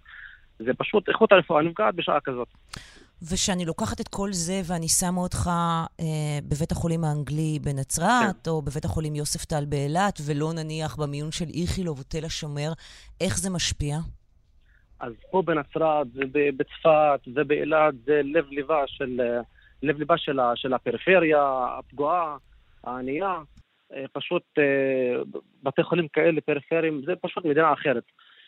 זה 0.60 0.74
פשוט, 0.74 1.10
איכות 1.10 1.32
הרפואה 1.32 1.62
נפגעת 1.62 1.96
בשעה 1.96 2.20
כזאת. 2.20 2.48
ושאני 3.32 3.66
לוקחת 3.66 4.02
את 4.02 4.08
כל 4.08 4.30
זה 4.32 4.62
ואני 4.66 4.88
שמה 4.88 5.22
אותך 5.22 5.50
אה, 6.00 6.40
בבית 6.44 6.72
החולים 6.72 7.04
האנגלי 7.04 7.60
בנצרת, 7.62 8.44
כן. 8.44 8.50
או 8.50 8.62
בבית 8.62 8.86
החולים 8.86 9.16
יוספטל 9.16 9.66
באילת, 9.66 10.20
ולא 10.26 10.54
נניח 10.54 10.96
במיון 10.96 11.32
של 11.32 11.46
איכילוב 11.62 12.00
או 12.00 12.04
תל 12.04 12.26
השומר, 12.26 12.72
איך 13.22 13.38
זה 13.38 13.50
משפיע? 13.50 13.98
אז 15.00 15.14
פה 15.32 15.42
בנצרת, 15.42 16.08
בצפת 16.58 17.20
ובאילת, 17.36 17.94
זה 18.06 18.22
לב-ליבה 18.24 18.84
של, 18.88 19.22
אה, 19.22 19.42
לב-ליבה 19.84 20.18
של, 20.18 20.40
של 20.56 20.74
הפריפריה 20.74 21.66
הפגועה. 21.80 22.38
הענייה, 22.84 23.38
אה, 23.94 24.06
פשוט 24.14 24.44
אה, 24.58 25.22
בתי 25.64 25.84
חולים 25.84 26.08
כאלה 26.08 26.42
פריפריים, 26.42 27.02
זה 27.06 27.14
פשוט 27.22 27.46
מדינה 27.46 27.74
אחרת. 27.74 28.04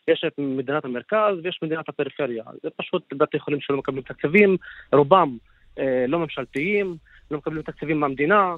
יש 0.08 0.24
את 0.28 0.34
מדינת 0.38 0.86
המרכז 0.86 1.36
ויש 1.44 1.60
מדינת 1.64 1.90
הפריפריה. 1.90 2.44
זה 2.64 2.70
פשוט 2.76 3.14
בתי 3.14 3.40
חולים 3.40 3.62
שלא 3.62 3.78
מקבלים 3.78 4.02
תקציבים, 4.02 4.58
רובם 4.94 5.38
אה, 5.80 6.06
לא 6.08 6.20
ממשלתיים, 6.20 6.96
לא 7.32 7.38
מקבלים 7.38 7.62
תקציבים 7.62 8.00
מהמדינה. 8.00 8.56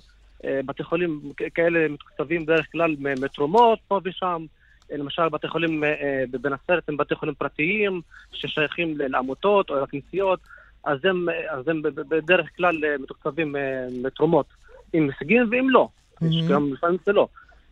בתי 0.65 0.83
חולים 0.83 1.21
כאלה 1.53 1.87
מתוקצבים 1.89 2.45
בדרך 2.45 2.71
כלל 2.71 2.95
מתרומות 2.99 3.79
פה 3.87 3.99
ושם. 4.03 4.45
למשל, 4.91 5.29
בתי 5.29 5.47
חולים 5.47 5.83
בנצרת 6.31 6.89
הם 6.89 6.97
בתי 6.97 7.15
חולים 7.15 7.35
פרטיים 7.35 8.01
ששייכים 8.33 8.97
לעמותות 8.97 9.69
או 9.69 9.83
לכנסיות, 9.83 10.39
אז 10.83 10.99
הם, 11.03 11.25
אז 11.49 11.67
הם 11.67 11.81
בדרך 11.81 12.49
כלל 12.57 12.75
מתוקצבים 12.99 13.55
מתרומות. 14.03 14.45
עם 14.93 15.09
הישגים 15.09 15.47
ואם 15.51 15.69
לא. 15.69 15.87
Mm-hmm. 15.87 16.25
יש 16.25 16.47
גם 16.49 16.73
לפעמים 16.73 16.97
זה 17.05 17.11
לא. 17.11 17.27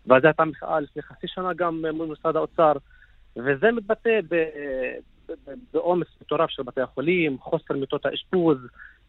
ואז 0.08 0.26
הייתה 0.26 0.46
מחאה 0.46 0.80
לפני 0.80 1.02
חצי 1.02 1.28
שנה 1.28 1.54
גם 1.54 1.86
מול 1.94 2.08
משרד 2.08 2.36
האוצר, 2.36 2.74
וזה 3.38 3.72
מתבטא 3.72 4.20
בעומס 5.74 6.08
מטורף 6.22 6.50
של 6.50 6.64
בתי 6.64 6.82
החולים, 6.82 7.38
חוסר 7.40 7.74
מיטות 7.74 8.06
האשפוז, 8.06 8.58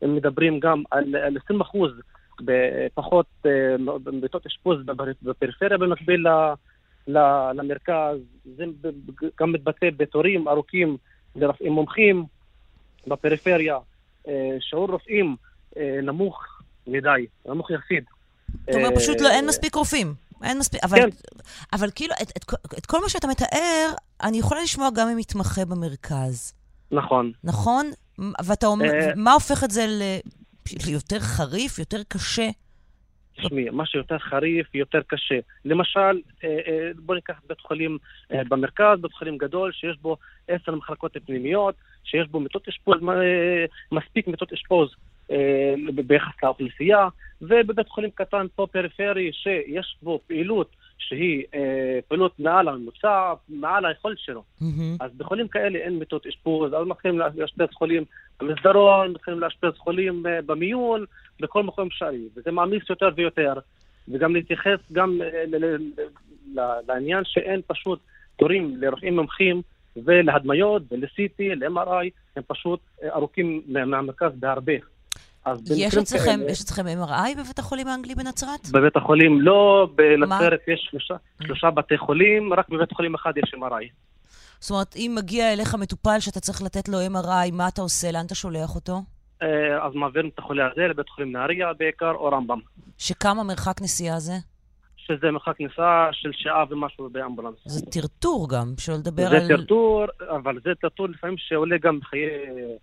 הם 0.03 0.17
מדברים 0.17 0.61
גם 0.61 0.83
על, 0.91 1.17
על 1.17 1.37
20 1.45 1.61
אחוז 1.61 1.93
בפחות 2.41 3.27
אה, 3.47 3.77
מיטות 4.13 4.47
אשפוז 4.47 4.79
בפריפריה 5.23 5.79
במקביל 5.79 6.27
ל, 7.09 7.19
למרכז, 7.55 8.19
זה 8.45 8.65
גם 9.41 9.53
מתבטא 9.53 9.87
בתורים 9.97 10.49
ארוכים 10.49 10.97
לרופאים 11.37 11.73
מומחים 11.73 12.25
בפריפריה, 13.07 13.75
אה, 13.75 13.81
שיעור 14.61 14.91
רופאים 14.91 15.37
אה, 15.77 15.99
נמוך 16.03 16.45
מדי, 16.87 17.27
נמוך 17.47 17.71
יחסית. 17.71 18.05
זאת 18.67 18.75
אומרת, 18.75 18.93
פשוט 18.97 19.21
לא, 19.21 19.29
אין 19.31 19.47
מספיק 19.47 19.75
רופאים. 19.75 20.15
אין 20.43 20.59
מספיק, 20.59 20.81
אבל, 20.85 20.99
כן. 20.99 21.09
אבל 21.73 21.89
כאילו, 21.95 22.15
את, 22.23 22.31
את, 22.37 22.55
את 22.79 22.87
כל 22.87 23.01
מה 23.01 23.09
שאתה 23.09 23.27
מתאר, 23.27 23.89
אני 24.23 24.39
יכולה 24.39 24.63
לשמוע 24.63 24.89
גם 24.95 25.09
ממתמחה 25.09 25.65
במרכז. 25.65 26.55
נכון. 26.91 27.33
נכון? 27.45 27.91
ואתה 28.45 28.67
אומר, 28.67 28.91
אה. 28.95 29.13
מה 29.17 29.33
הופך 29.33 29.65
את 29.65 29.71
זה 29.71 29.87
ליותר 30.87 31.21
חריף, 31.21 31.79
יותר 31.79 32.03
קשה? 32.09 32.49
תשמעי, 33.37 33.71
מה 33.71 33.87
שיותר 33.87 34.19
חריף, 34.19 34.75
יותר 34.75 35.01
קשה. 35.07 35.39
למשל, 35.65 36.21
אה, 36.45 36.49
אה, 36.49 36.91
בוא 36.97 37.15
ניקח 37.15 37.41
בית 37.49 37.61
חולים 37.61 37.99
במרכז, 38.31 39.01
בית 39.01 39.13
חולים 39.13 39.39
גדול, 39.39 39.73
שיש 39.73 39.97
בו 40.03 40.17
עשר 40.49 40.75
מחלקות 40.75 41.17
פנימיות, 41.27 41.75
שיש 42.05 42.29
בו 42.29 42.41
מיטות 42.41 42.69
אשפוז, 42.69 42.97
מספיק 43.93 44.29
מיטות 44.29 44.53
אשפוז 44.53 44.95
אה, 45.31 45.75
ביחס 46.07 46.43
לאוכלוסייה, 46.43 47.09
ובבית 47.43 47.89
חולים 47.89 48.11
קטן 48.15 48.47
פה 48.55 48.67
פריפרי 48.73 49.31
שיש 49.33 49.97
בו 50.03 50.21
פעילות 50.27 50.77
שהיא 50.99 51.45
אה, 51.55 51.99
פעילות 52.09 52.41
מעל 52.41 52.69
הממוצע, 52.69 53.33
מעל 53.49 53.87
היכולת 53.87 54.19
שלו. 54.19 54.43
אז 55.01 55.11
בחולים 55.17 55.49
כאלה 55.49 55.79
אין 55.79 55.99
מיטות 55.99 56.27
אשפוז, 56.27 56.75
אז 56.75 56.87
מתחילים 56.87 57.19
לאשפז 57.19 57.69
חולים 57.73 58.05
במסדרון, 58.41 59.13
מתחילים 59.13 59.41
לאשפז 59.41 59.73
חולים 59.79 60.27
אה, 60.27 60.43
במיון, 60.47 61.05
בכל 61.41 61.63
מקום 61.63 61.87
אפשרי, 61.87 62.29
וזה 62.37 62.51
מעמיס 62.51 62.83
יותר 62.91 63.09
ויותר. 63.17 63.55
וגם 64.09 64.35
להתייחס 64.35 64.79
גם 64.93 65.19
לעניין 66.89 67.25
שאין 67.25 67.61
פשוט 67.67 68.01
תורים 68.37 68.77
לרופאים 68.77 69.17
מומחים 69.17 69.63
ולהדמיות 69.97 70.83
ול-CT, 70.91 71.43
ל-MRI, 71.57 72.11
הם 72.37 72.43
פשוט 72.47 72.81
ארוכים 73.05 73.63
מהמרכז 73.67 74.33
בהרבה. 74.35 74.73
יש 75.77 75.97
אצלכם, 75.97 76.25
כאלה... 76.25 76.51
יש 76.51 76.61
אצלכם 76.61 76.83
MRI 76.87 77.39
בבית 77.39 77.59
החולים 77.59 77.89
האנגלי 77.89 78.15
בנצרת? 78.15 78.71
בבית 78.73 78.97
החולים 78.97 79.41
לא, 79.41 79.89
בנצרת 79.95 80.61
יש 80.69 80.89
שלושה, 80.91 81.15
שלושה 81.43 81.71
בתי 81.71 81.99
חולים, 81.99 82.53
רק 82.53 82.69
בבית 82.69 82.93
חולים 82.93 83.15
אחד 83.15 83.33
יש 83.37 83.55
MRI. 83.55 83.87
זאת 84.61 84.71
אומרת, 84.71 84.97
אם 84.97 85.13
מגיע 85.17 85.53
אליך 85.53 85.75
מטופל 85.75 86.21
שאתה 86.21 86.41
צריך 86.41 86.63
לתת 86.63 86.89
לו 86.89 86.99
MRI, 87.07 87.53
מה 87.53 87.69
אתה 87.69 87.83
עושה? 87.83 88.13
לאן 88.13 88.27
אתה 88.27 88.35
שולח 88.35 88.75
אותו? 88.75 89.03
אה, 89.43 89.87
אז 89.87 89.95
מעבירים 89.95 90.31
את 90.35 90.39
החולה 90.39 90.69
הזה 90.73 90.83
לבית 90.83 91.09
חולים 91.09 91.33
נהריה 91.33 91.73
בעיקר, 91.79 92.11
או 92.11 92.25
רמב"ם. 92.25 92.59
שכמה 92.99 93.43
מרחק 93.43 93.83
נסיעה 93.83 94.21
זה? 94.21 94.33
שזה 95.07 95.31
מרחק 95.31 95.61
נסיעה 95.61 96.09
של 96.13 96.31
שעה 96.33 96.65
ומשהו 96.71 97.09
באמבולנס. 97.11 97.55
זה 97.65 97.87
טרטור 97.87 98.49
גם, 98.51 98.75
שלא 98.79 98.95
לדבר 98.95 99.23
על... 99.23 99.41
זה 99.41 99.49
טרטור, 99.57 100.05
אבל 100.21 100.59
זה 100.65 100.71
טרטור 100.81 101.09
לפעמים 101.09 101.37
שעולה 101.39 101.77
גם 101.79 101.99
בחיי... 101.99 102.29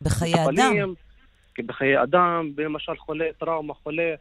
בחיי 0.02 0.34
אדם. 0.34 0.94
בחיי 1.66 2.04
אדם, 2.04 2.52
למשל 2.58 2.96
חולה 2.98 3.26
טראומה, 3.40 3.74
חולה, 3.74 4.14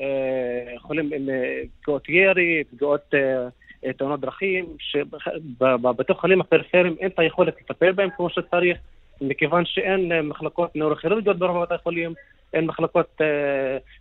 אה, 0.00 0.78
חולים 0.78 1.12
עם 1.12 1.28
אה, 1.30 1.62
פגיעות 1.82 2.08
ירי, 2.08 2.64
פגיעות 2.70 3.14
אה, 3.14 3.92
תאונות 3.92 4.20
דרכים, 4.20 4.66
שבבתי 4.78 6.14
חולים 6.14 6.40
הפריפריים 6.40 6.96
אין 7.00 7.10
את 7.10 7.18
היכולת 7.18 7.54
לטפל 7.60 7.92
בהם 7.92 8.08
כמו 8.16 8.30
שצריך, 8.30 8.78
מכיוון 9.20 9.64
שאין 9.66 10.20
מחלקות 10.22 10.76
נוירוכירורגיות 10.76 11.38
ברוב 11.38 11.62
בתי 11.62 11.74
חולים, 11.82 12.14
אין 12.52 12.66
מחלקות 12.66 13.20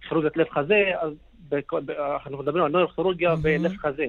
כירורגיות 0.08 0.38
לב 0.38 0.50
חזה, 0.50 0.92
אז 1.02 1.12
אנחנו 1.52 2.38
מדברים 2.38 2.64
על 2.64 2.72
נוירוכירורגיה 2.72 3.36
ולב 3.44 3.78
חזה. 3.78 4.06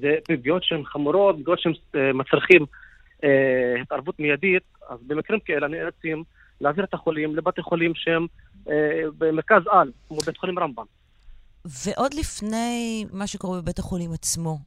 זה 0.00 0.16
פגיעות 0.24 0.64
שהן 0.64 0.84
חמורות, 0.84 1.36
פגיעות 1.40 1.60
שהן 1.60 1.72
מצריכים 2.14 2.66
התערבות 3.82 4.20
מיידית, 4.20 4.62
אז 4.88 4.98
במקרים 5.06 5.40
כאלה 5.40 5.68
נאלצים 5.68 6.24
להעביר 6.60 6.84
את 6.84 6.94
החולים 6.94 7.36
לבתי 7.36 7.62
חולים 7.62 7.92
שהם 7.94 8.26
אה, 8.68 9.02
במרכז 9.18 9.62
על, 9.70 9.92
כמו 10.08 10.18
בית 10.26 10.36
חולים 10.36 10.58
רמב"ם. 10.58 10.84
ועוד 11.64 12.14
לפני 12.14 13.04
מה 13.12 13.26
שקורה 13.26 13.60
בבית 13.60 13.78
החולים 13.78 14.12
עצמו, 14.12 14.58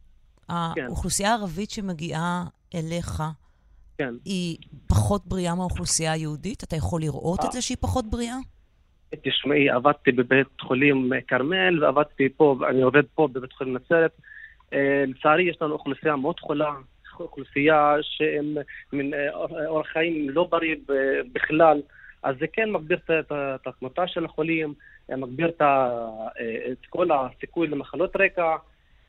כן. 0.48 0.54
האוכלוסייה 0.54 1.30
הערבית 1.30 1.70
שמגיעה 1.70 2.44
אליך, 2.76 3.24
כן. 3.98 4.14
היא 4.26 4.58
פחות 4.88 5.28
בריאה 5.28 5.56
מהאוכלוסייה 5.56 6.12
היהודית? 6.12 6.64
אתה 6.64 6.76
יכול 6.76 7.02
לראות 7.02 7.40
את 7.40 7.46
אה. 7.46 7.52
זה 7.52 7.62
שהיא 7.62 7.78
פחות 7.80 8.06
בריאה? 8.10 8.36
תשמעי, 9.22 9.70
עבדתי 9.70 10.12
בבית 10.12 10.62
חולים 10.62 11.12
כרמל, 11.28 11.84
ועבדתי 11.84 12.30
פה, 12.30 12.56
אני 12.70 12.82
עובד 12.82 13.04
פה 13.16 13.28
בבית 13.34 13.54
חולים 13.54 13.74
נצרת. 13.74 14.12
אה, 14.74 15.04
לצערי, 15.08 15.44
יש 15.44 15.58
לנו 15.62 15.74
אוכלוסייה 15.74 16.16
מאוד 16.16 16.40
חולה, 16.40 16.74
אוכלוסייה 17.20 17.96
שהם 18.02 18.56
מין 18.94 19.14
אה, 19.14 19.30
אורח 19.68 19.88
חיים 19.88 20.30
לא 20.30 20.48
בריא 20.52 20.76
בכלל, 21.34 21.82
אז 22.24 22.36
זה 22.40 22.46
כן 22.54 22.72
מגביר 22.72 22.98
את- 23.20 23.32
התמותה 23.68 24.08
של 24.08 24.26
החולים, 24.26 24.74
אה, 25.12 25.16
מגביר 25.16 25.52
את 26.72 26.86
כל 26.90 27.08
הסיכוי 27.12 27.68
למחלות 27.68 28.16
רקע, 28.16 28.56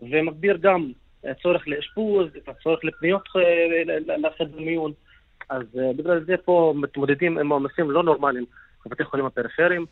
ומגביר 0.01 0.57
גם 0.57 0.91
הצורך 1.25 1.69
לאשפוז, 1.69 2.29
את 2.37 2.49
הצורך 2.49 2.85
לפניות 2.85 3.29
לחדר 4.07 4.61
מיון. 4.61 4.93
אז 5.49 5.63
בגלל 5.97 6.25
זה 6.25 6.37
פה 6.45 6.75
מתמודדים 6.77 7.39
עם 7.39 7.53
עומסים 7.53 7.91
לא 7.91 8.03
נורמליים 8.03 8.45
בבתי 8.87 9.05
חולים 9.05 9.27
הפריפריים, 9.27 9.87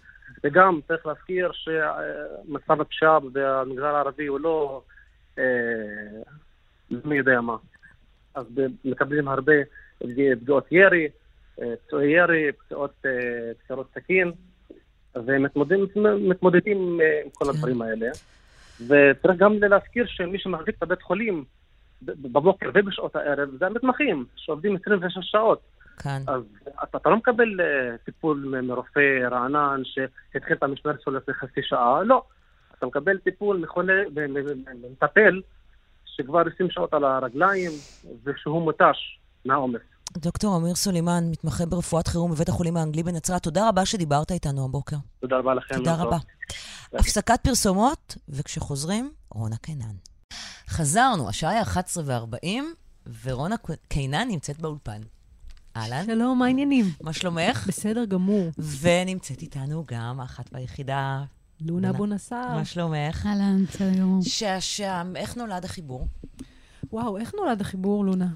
וגם 0.45 0.81
צריך 0.89 1.07
להזכיר 1.07 1.51
שמצב 1.53 2.81
הפשיעה 2.81 3.19
במגזר 3.33 3.87
הערבי 3.87 4.27
הוא 4.27 4.41
לא 4.41 4.83
אה, 5.39 5.45
מי 7.05 7.17
יודע 7.17 7.41
מה. 7.41 7.57
אז 8.35 8.47
מקבלים 8.85 9.29
הרבה 9.29 9.53
פג- 10.03 10.35
פגיעות 10.41 10.73
ירי, 10.73 11.09
אה, 11.63 11.75
פצועי 11.87 12.11
ירי, 12.11 12.53
פציעות 12.53 12.95
אה, 13.07 13.11
פציעות 13.65 13.91
סכין, 13.95 14.33
ומתמודדים 15.17 15.87
מתמודדים, 16.29 17.01
אה, 17.01 17.21
עם 17.25 17.31
כל 17.31 17.51
הדברים 17.51 17.83
האלה. 17.83 18.07
וצריך 18.87 19.37
גם 19.39 19.53
להזכיר 19.61 20.07
שמי 20.07 20.39
שמחזיק 20.39 20.75
את 20.79 20.83
הבית 20.83 21.03
חולים 21.03 21.45
בבוקר 22.03 22.71
ובשעות 22.75 23.17
הערב 23.17 23.49
זה 23.59 23.67
המתמחים, 23.67 24.25
שעובדים 24.37 24.77
26 24.77 25.19
שעות. 25.31 25.61
כאן. 26.03 26.23
אז 26.27 26.43
אתה, 26.85 26.99
אתה 26.99 27.11
לא 27.11 27.17
מקבל 27.17 27.61
uh, 27.61 28.05
טיפול 28.05 28.61
מרופא 28.63 29.01
רענן 29.31 29.83
שהתחיל 29.85 30.57
את 30.57 30.63
המשמרת 30.63 31.03
שלו 31.03 31.17
לפני 31.17 31.35
חצי 31.35 31.61
שעה, 31.63 32.03
לא. 32.03 32.23
אתה 32.79 32.87
מקבל 32.87 33.19
טיפול 33.19 33.65
מטפל, 34.93 35.41
שכבר 36.05 36.43
20 36.55 36.71
שעות 36.71 36.95
על 36.95 37.05
הרגליים, 37.05 37.71
ושהוא 38.25 38.63
מותש 38.63 39.19
מהעומס. 39.45 39.81
דוקטור 40.19 40.57
אמיר 40.57 40.75
סולימן, 40.75 41.25
מתמחה 41.31 41.67
ברפואת 41.67 42.07
חירום 42.07 42.31
בבית 42.31 42.49
החולים 42.49 42.77
האנגלי 42.77 43.03
בנצרת, 43.03 43.43
תודה 43.43 43.69
רבה 43.69 43.87
שדיברת 43.87 44.33
איתנו 44.33 44.65
הבוקר. 44.65 44.97
תודה 45.21 45.37
רבה 45.37 45.55
לכם. 45.55 45.75
תודה. 45.75 45.95
רבה. 45.95 46.19
הפסקת 46.95 47.41
פרסומות, 47.43 48.17
וכשחוזרים, 48.29 49.11
רונה 49.31 49.57
קינן. 49.57 49.95
חזרנו, 50.69 51.29
השעה 51.29 51.51
היא 51.51 51.63
11 51.63 52.05
ו-40, 52.07 52.47
ורונה 53.25 53.57
קינן 53.89 54.29
נמצאת 54.29 54.59
באולפן. 54.61 55.01
אהלן. 55.77 56.07
שלום, 56.07 56.39
מה 56.39 56.47
העניינים? 56.47 56.85
מה 57.01 57.13
שלומך? 57.13 57.65
בסדר 57.69 58.05
גמור. 58.05 58.51
ונמצאת 58.81 59.43
איתנו 59.43 59.85
גם 59.87 60.21
האחת 60.21 60.51
והיחידה... 60.53 61.25
לונה 61.61 61.93
בונסר. 61.93 62.55
מה 62.55 62.65
שלומך? 62.65 63.27
אהלן, 63.27 63.65
בסדר 63.65 63.95
גמור. 63.95 64.23
שעשע, 64.23 65.03
איך 65.17 65.37
נולד 65.37 65.65
החיבור? 65.65 66.07
וואו, 66.93 67.19
איך 67.19 67.35
נולד 67.35 67.61
החיבור, 67.61 68.05
לונה? 68.05 68.29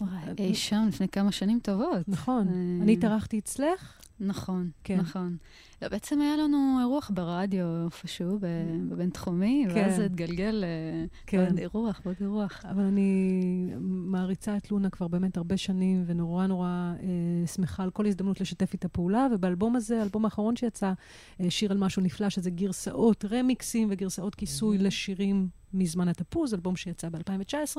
וואי, 0.00 0.10
אי 0.38 0.54
שם 0.54 0.84
לפני 0.88 1.08
כמה 1.08 1.32
שנים 1.32 1.60
טובות. 1.62 2.08
נכון. 2.08 2.48
אה, 2.48 2.82
אני 2.84 2.92
התארחתי 2.92 3.38
אצלך? 3.38 3.92
נכון, 4.20 4.70
כן. 4.84 4.96
נכון. 5.00 5.36
לא, 5.84 5.90
בעצם 5.90 6.20
היה 6.20 6.36
לנו 6.36 6.76
אירוח 6.80 7.10
ברדיו 7.14 7.84
איפשהו, 7.84 8.38
ב- 8.40 8.46
בבינתחומי, 8.88 9.66
כן. 9.68 9.74
ואז 9.74 9.98
התגלגל 9.98 10.64
אה, 10.64 11.04
כן. 11.26 11.44
עוד 11.44 11.58
אירוח 11.58 12.00
ועוד 12.04 12.16
אירוח. 12.20 12.64
אבל 12.70 12.82
אני 12.82 13.70
מעריצה 13.80 14.56
את 14.56 14.70
לונה 14.70 14.90
כבר 14.90 15.08
באמת 15.08 15.36
הרבה 15.36 15.56
שנים, 15.56 16.04
ונורא 16.06 16.46
נורא 16.46 16.92
אה, 17.02 17.46
שמחה 17.46 17.82
על 17.82 17.90
כל 17.90 18.06
הזדמנות 18.06 18.40
לשתף 18.40 18.72
איתה 18.72 18.88
פעולה, 18.88 19.26
ובאלבום 19.34 19.76
הזה, 19.76 20.00
האלבום 20.00 20.24
האחרון 20.24 20.56
שיצא, 20.56 20.92
אה, 21.40 21.50
שיר 21.50 21.72
על 21.72 21.78
משהו 21.78 22.02
נפלא, 22.02 22.28
שזה 22.28 22.50
גרסאות 22.50 23.24
רמיקסים 23.30 23.88
וגרסאות 23.90 24.34
כיסוי 24.34 24.78
לשירים 24.78 25.48
מזמן 25.74 26.08
התפוז, 26.08 26.54
אלבום 26.54 26.76
שיצא 26.76 27.08
ב-2019. 27.08 27.76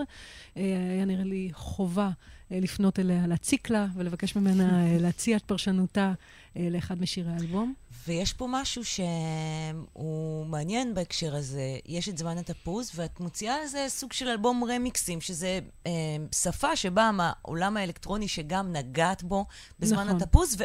אה, 0.57 0.63
היה 0.91 1.05
נראה 1.05 1.23
לי 1.23 1.49
חובה 1.53 2.09
אה, 2.51 2.59
לפנות 2.59 2.99
אליה, 2.99 3.27
להציק 3.27 3.69
לה 3.69 3.87
ולבקש 3.95 4.35
ממנה 4.35 4.97
להציע 4.99 5.37
את 5.37 5.43
פרשנותה 5.43 6.13
לאחד 6.55 7.01
משירי 7.01 7.31
האלבום. 7.31 7.73
ויש 8.07 8.33
פה 8.33 8.47
משהו 8.49 8.81
שהוא 8.85 10.45
מעניין 10.45 10.93
בהקשר 10.93 11.35
הזה. 11.35 11.77
יש 11.85 12.09
את 12.09 12.17
זמן 12.17 12.37
התפוז, 12.37 12.91
ואת 12.95 13.19
מוציאה 13.19 13.61
איזה 13.61 13.85
סוג 13.87 14.13
של 14.13 14.27
אלבום 14.27 14.63
רמיקסים, 14.63 15.21
שזה 15.21 15.59
אה, 15.87 15.91
שפה 16.35 16.75
שבאה 16.75 17.11
מהעולם 17.11 17.77
האלקטרוני 17.77 18.27
שגם 18.27 18.73
נגעת 18.73 19.23
בו 19.23 19.45
בזמן 19.79 20.03
נכון. 20.03 20.21
התפוז, 20.21 20.57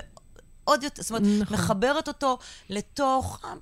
ועוד 0.70 0.82
יותר, 0.82 1.02
זאת 1.02 1.10
אומרת, 1.10 1.22
נכון. 1.40 1.56
מחברת 1.56 2.08
אותו 2.08 2.38
לתוך, 2.70 3.40
אה, 3.44 3.54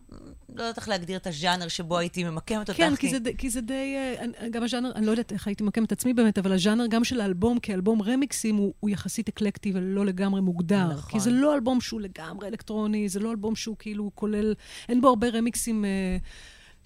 לא 0.55 0.62
יודעת 0.62 0.76
איך 0.76 0.89
להגדיר 0.89 1.16
את 1.16 1.26
הז'אנר 1.26 1.68
שבו 1.68 1.98
הייתי 1.98 2.24
ממקמת 2.24 2.68
אותך. 2.68 2.78
כן, 2.78 2.97
כי 2.97 3.10
זה, 3.10 3.18
כי 3.39 3.51
זה 3.51 3.60
די... 3.60 3.94
אה, 3.97 4.14
אני- 4.18 4.51
גם 4.51 4.62
הז'אנר, 4.62 4.93
אני 4.94 5.06
לא 5.06 5.10
יודעת 5.10 5.32
איך 5.32 5.47
הייתי 5.47 5.62
ממקם 5.64 5.85
את 5.85 5.93
עצמי 5.93 6.14
באמת, 6.14 6.39
אבל 6.39 6.52
הז'אנר 6.52 6.86
גם 6.86 7.05
של 7.05 7.20
האלבום 7.20 7.59
כאלבום 7.59 8.02
רמיקסים 8.02 8.56
הוא, 8.56 8.72
הוא 8.80 8.90
יחסית 8.90 9.28
אקלקטי 9.28 9.72
ולא 9.74 10.06
לגמרי 10.06 10.40
מוגדר. 10.40 10.86
נכון. 10.93 11.10
כי 11.10 11.20
זה 11.20 11.30
לא 11.30 11.55
אלבום 11.55 11.80
שהוא 11.80 12.01
לגמרי 12.01 12.48
אלקטרוני, 12.48 13.09
זה 13.09 13.20
לא 13.20 13.30
אלבום 13.30 13.56
שהוא 13.56 13.76
כאילו 13.78 14.10
כולל... 14.14 14.55
אין 14.89 15.01
בו 15.01 15.09
הרבה 15.09 15.28
רמיקסים... 15.28 15.85
אה, 15.85 16.16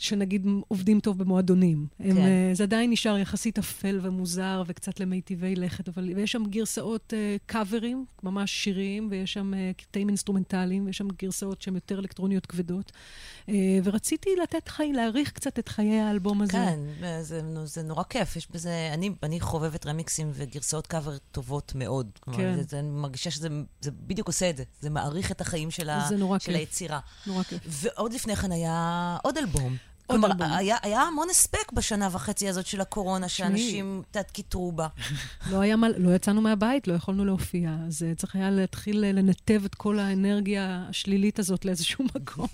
שנגיד 0.03 0.47
עובדים 0.69 1.01
טוב 1.01 1.19
במועדונים. 1.19 1.87
הם, 2.01 2.17
כן. 2.17 2.23
אה, 2.23 2.51
זה 2.55 2.63
עדיין 2.63 2.91
נשאר 2.91 3.19
יחסית 3.19 3.59
אפל 3.59 3.99
ומוזר 4.03 4.63
וקצת 4.67 5.01
למיטיבי 5.01 5.57
לכת, 5.57 5.89
אבל 5.89 6.09
ויש 6.17 6.33
שם 6.33 6.45
גרסאות 6.45 7.15
אה, 7.17 7.37
קאברים, 7.47 8.05
ממש 8.23 8.51
שיריים, 8.51 9.09
ויש 9.11 9.33
שם 9.33 9.55
אה, 9.55 9.71
קטעים 9.77 10.09
אינסטרומנטליים, 10.09 10.87
ויש 10.87 10.99
שם 10.99 11.09
גרסאות 11.19 11.63
שהן 11.63 11.75
יותר 11.75 11.99
אלקטרוניות 11.99 12.47
כבדות. 12.47 12.93
אה, 13.49 13.55
ורציתי 13.85 14.31
לתת 14.43 14.69
חי, 14.69 14.93
להעריך 14.93 15.33
קצת 15.33 15.59
את 15.59 15.69
חיי 15.69 16.01
האלבום 16.01 16.43
הזה. 16.43 16.53
כן, 16.53 16.79
זה, 17.23 17.41
זה 17.65 17.83
נורא 17.83 18.03
כיף. 18.03 18.37
יש 18.37 18.49
בזה, 18.51 18.91
אני, 18.95 19.11
אני 19.23 19.41
חובבת 19.41 19.87
רמיקסים 19.87 20.31
וגרסאות 20.35 20.87
קאבר 20.87 21.19
טובות 21.19 21.73
מאוד. 21.75 22.11
כן. 22.33 22.57
זה, 22.57 22.63
זה, 22.63 22.79
אני 22.79 22.89
מרגישה 22.89 23.31
שזה 23.31 23.49
זה 23.81 23.91
בדיוק 23.91 24.27
עושה 24.27 24.51
את 24.51 24.57
זה. 24.57 24.65
זה 24.81 24.91
מעריך 24.91 25.33
את 25.33 25.41
החיים 25.41 25.71
של, 25.71 25.91
ה, 25.91 26.09
של 26.09 26.39
כיף. 26.39 26.49
היצירה. 26.49 27.01
נורא 27.27 27.43
כיף. 27.43 27.61
ועוד 27.67 28.13
לפני 28.13 28.37
כן 28.37 28.53
היה 28.53 29.17
עוד 29.23 29.39
אלבום. 29.39 29.77
כלומר. 30.07 30.29
היה, 30.41 30.77
היה 30.83 31.03
המון 31.03 31.31
הספק 31.31 31.73
בשנה 31.73 32.09
וחצי 32.13 32.49
הזאת 32.49 32.67
של 32.67 32.81
הקורונה, 32.81 33.29
שאנשים 33.29 34.03
תת-קיטרו 34.11 34.73
בה. 34.73 34.87
לא, 35.51 35.61
היה 35.61 35.77
מה, 35.77 35.89
לא 35.97 36.15
יצאנו 36.15 36.41
מהבית, 36.41 36.89
לא 36.89 36.93
יכולנו 36.95 37.25
להופיע, 37.25 37.71
אז 37.87 38.03
uh, 38.13 38.19
צריך 38.19 38.37
היה 38.37 38.51
להתחיל 38.51 39.05
uh, 39.05 39.17
לנתב 39.17 39.63
את 39.65 39.75
כל 39.75 39.99
האנרגיה 39.99 40.85
השלילית 40.91 41.39
הזאת 41.39 41.65
לאיזשהו 41.65 42.05
מקום. 42.15 42.47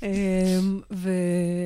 um, 0.00 0.02
ו, 0.92 1.10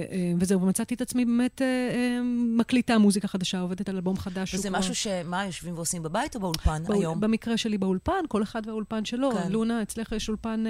uh, 0.08 0.12
וזהו, 0.40 0.62
ומצאתי 0.62 0.94
את 0.94 1.00
עצמי 1.00 1.24
באמת 1.24 1.60
um, 1.60 2.24
מקליטה 2.58 2.98
מוזיקה 2.98 3.28
חדשה, 3.28 3.60
עובדת 3.60 3.88
על 3.88 3.94
אלבום 3.96 4.16
חדש. 4.16 4.54
וזה 4.54 4.70
משהו 4.70 4.94
שמה, 4.94 5.44
יושבים 5.46 5.74
ועושים 5.74 6.02
בבית 6.02 6.34
או 6.34 6.40
באולפן 6.40 6.82
באול- 6.86 6.98
היום? 6.98 7.20
במקרה 7.20 7.56
שלי 7.56 7.78
באולפן, 7.78 8.22
כל 8.28 8.42
אחד 8.42 8.62
והאולפן 8.66 9.04
שלו. 9.04 9.30
כן. 9.32 9.52
לונה, 9.52 9.82
אצלך 9.82 10.12
יש 10.12 10.28
אולפן 10.28 10.64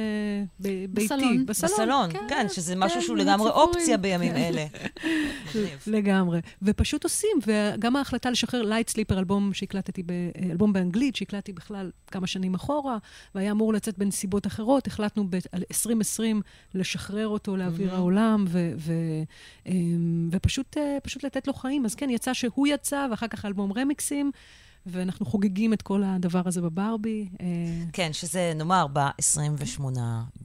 ביתי. 0.59 0.89
בסלון. 0.95 1.47
בסלון, 1.47 2.11
כן, 2.29 2.47
שזה 2.55 2.77
משהו 2.77 3.03
שהוא 3.03 3.17
כן, 3.17 3.23
לגמרי. 3.27 3.51
אופציה 3.51 3.97
בימים 3.97 4.34
כן. 4.37 4.43
אלה. 4.55 4.67
לגמרי. 5.87 6.41
ופשוט 6.63 7.05
עושים, 7.05 7.39
וגם 7.47 7.97
ההחלטה 7.97 8.31
לשחרר 8.31 8.63
Light 8.63 8.89
Sleeper, 8.89 9.19
אלבום 9.19 9.55
שהקלטתי, 9.55 10.03
ב, 10.03 10.13
אלבום 10.51 10.73
באנגלית, 10.73 11.17
שהקלטתי 11.17 11.53
בכלל 11.53 11.91
כמה 12.07 12.27
שנים 12.27 12.55
אחורה, 12.55 12.99
והיה 13.35 13.51
אמור 13.51 13.73
לצאת 13.73 13.99
בנסיבות 13.99 14.47
אחרות, 14.47 14.87
החלטנו 14.87 15.25
ב-2020 15.31 16.23
לשחרר 16.75 17.29
אותו 17.29 17.57
לאוויר. 17.57 17.95
העולם, 17.95 18.45
ו, 18.49 18.73
ו, 18.77 18.93
אמ, 19.67 20.29
ופשוט 20.33 20.77
אה, 20.79 20.99
לתת 21.23 21.47
לו 21.47 21.55
חיים. 21.55 21.85
אז 21.85 21.95
כן, 21.95 22.11
יצא 22.11 22.35
שהוא 22.35 22.67
יצא, 22.67 23.07
ואחר 23.11 23.29
כך 23.29 23.45
אלבום 23.45 23.73
רמיקסים. 23.73 24.31
ואנחנו 24.87 25.27
חוגגים 25.27 25.73
את 25.73 25.83
כל 25.83 26.03
הדבר 26.05 26.43
הזה 26.45 26.61
בברבי. 26.61 27.29
אה, 27.41 27.47
כן, 27.93 28.13
שזה, 28.13 28.53
נאמר, 28.55 28.87
ב-28 28.93 29.81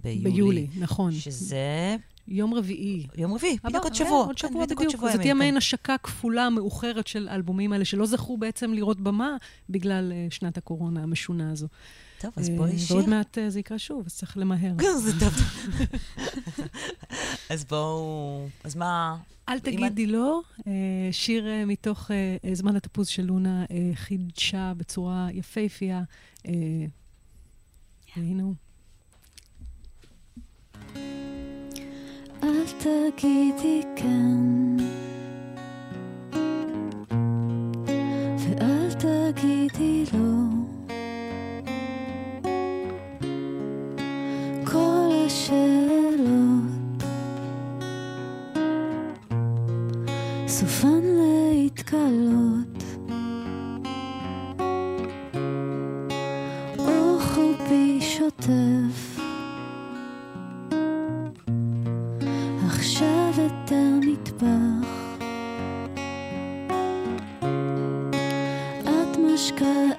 ביולי. 0.04 0.32
ביולי, 0.32 0.68
נכון. 0.80 1.12
שזה... 1.12 1.96
יום 2.30 2.54
רביעי. 2.54 3.08
יום 3.18 3.34
רביעי, 3.34 3.58
הבא, 3.64 3.70
בדיוק 3.70 3.84
עוד 3.84 3.94
כן, 3.94 4.06
שבוע. 4.06 4.26
עוד 4.26 4.40
כן, 4.40 4.48
שבוע 4.48 4.66
בדיוק 4.66 4.92
זו 4.92 4.98
תהיה 4.98 5.22
ימים, 5.22 5.38
מעין 5.38 5.54
כן. 5.54 5.58
השקה 5.58 5.96
כפולה 6.04 6.50
מאוחרת 6.50 7.08
של 7.08 7.28
האלבומים 7.28 7.74
האלה, 7.74 7.86
שלא 7.86 8.06
זכו 8.06 8.38
בעצם 8.38 8.74
לראות 8.74 9.00
במה 9.02 9.38
בגלל 9.70 10.12
אה, 10.12 10.28
שנת 10.30 10.58
הקורונה 10.58 11.04
המשונה 11.04 11.52
הזו. 11.52 11.68
טוב, 12.20 12.32
אז 12.36 12.50
אה, 12.50 12.56
בואי 12.56 12.80
שיר. 12.80 12.96
ועוד 12.96 13.10
מעט 13.10 13.38
אה, 13.38 13.50
זה 13.50 13.60
יקרה 13.60 13.80
שוב, 13.80 14.04
אז 14.06 14.16
צריך 14.16 14.38
למהר. 14.38 14.74
זה 15.06 15.20
טוב. 15.20 15.34
אז 17.50 17.66
בואו... 17.66 18.48
אז 18.64 18.76
מה... 18.76 19.18
אל 19.50 19.60
תגידי 19.60 20.06
לא, 20.06 20.42
שיר 21.12 21.46
מתוך 21.68 22.12
זמן 22.54 22.76
התפוז 22.76 23.08
של 23.08 23.26
לונה 23.26 23.66
חידשה 23.94 24.74
בצורה 24.78 25.28
יפהפייה. 25.34 26.02
והנה 28.16 28.44
הוא. 28.44 28.54
אל 32.50 32.66
תגידי 32.78 33.82
כן. 33.96 34.78
ואל 38.38 38.92
תגידי 38.94 40.04
לא. 40.14 40.40
כל 44.66 45.10
השאלות 45.26 47.04
סופן 50.48 51.02
להתקלות. 51.04 52.84
או 56.80 57.20
חובי 57.20 58.02
שוטף 58.02 59.09
America 69.62 69.99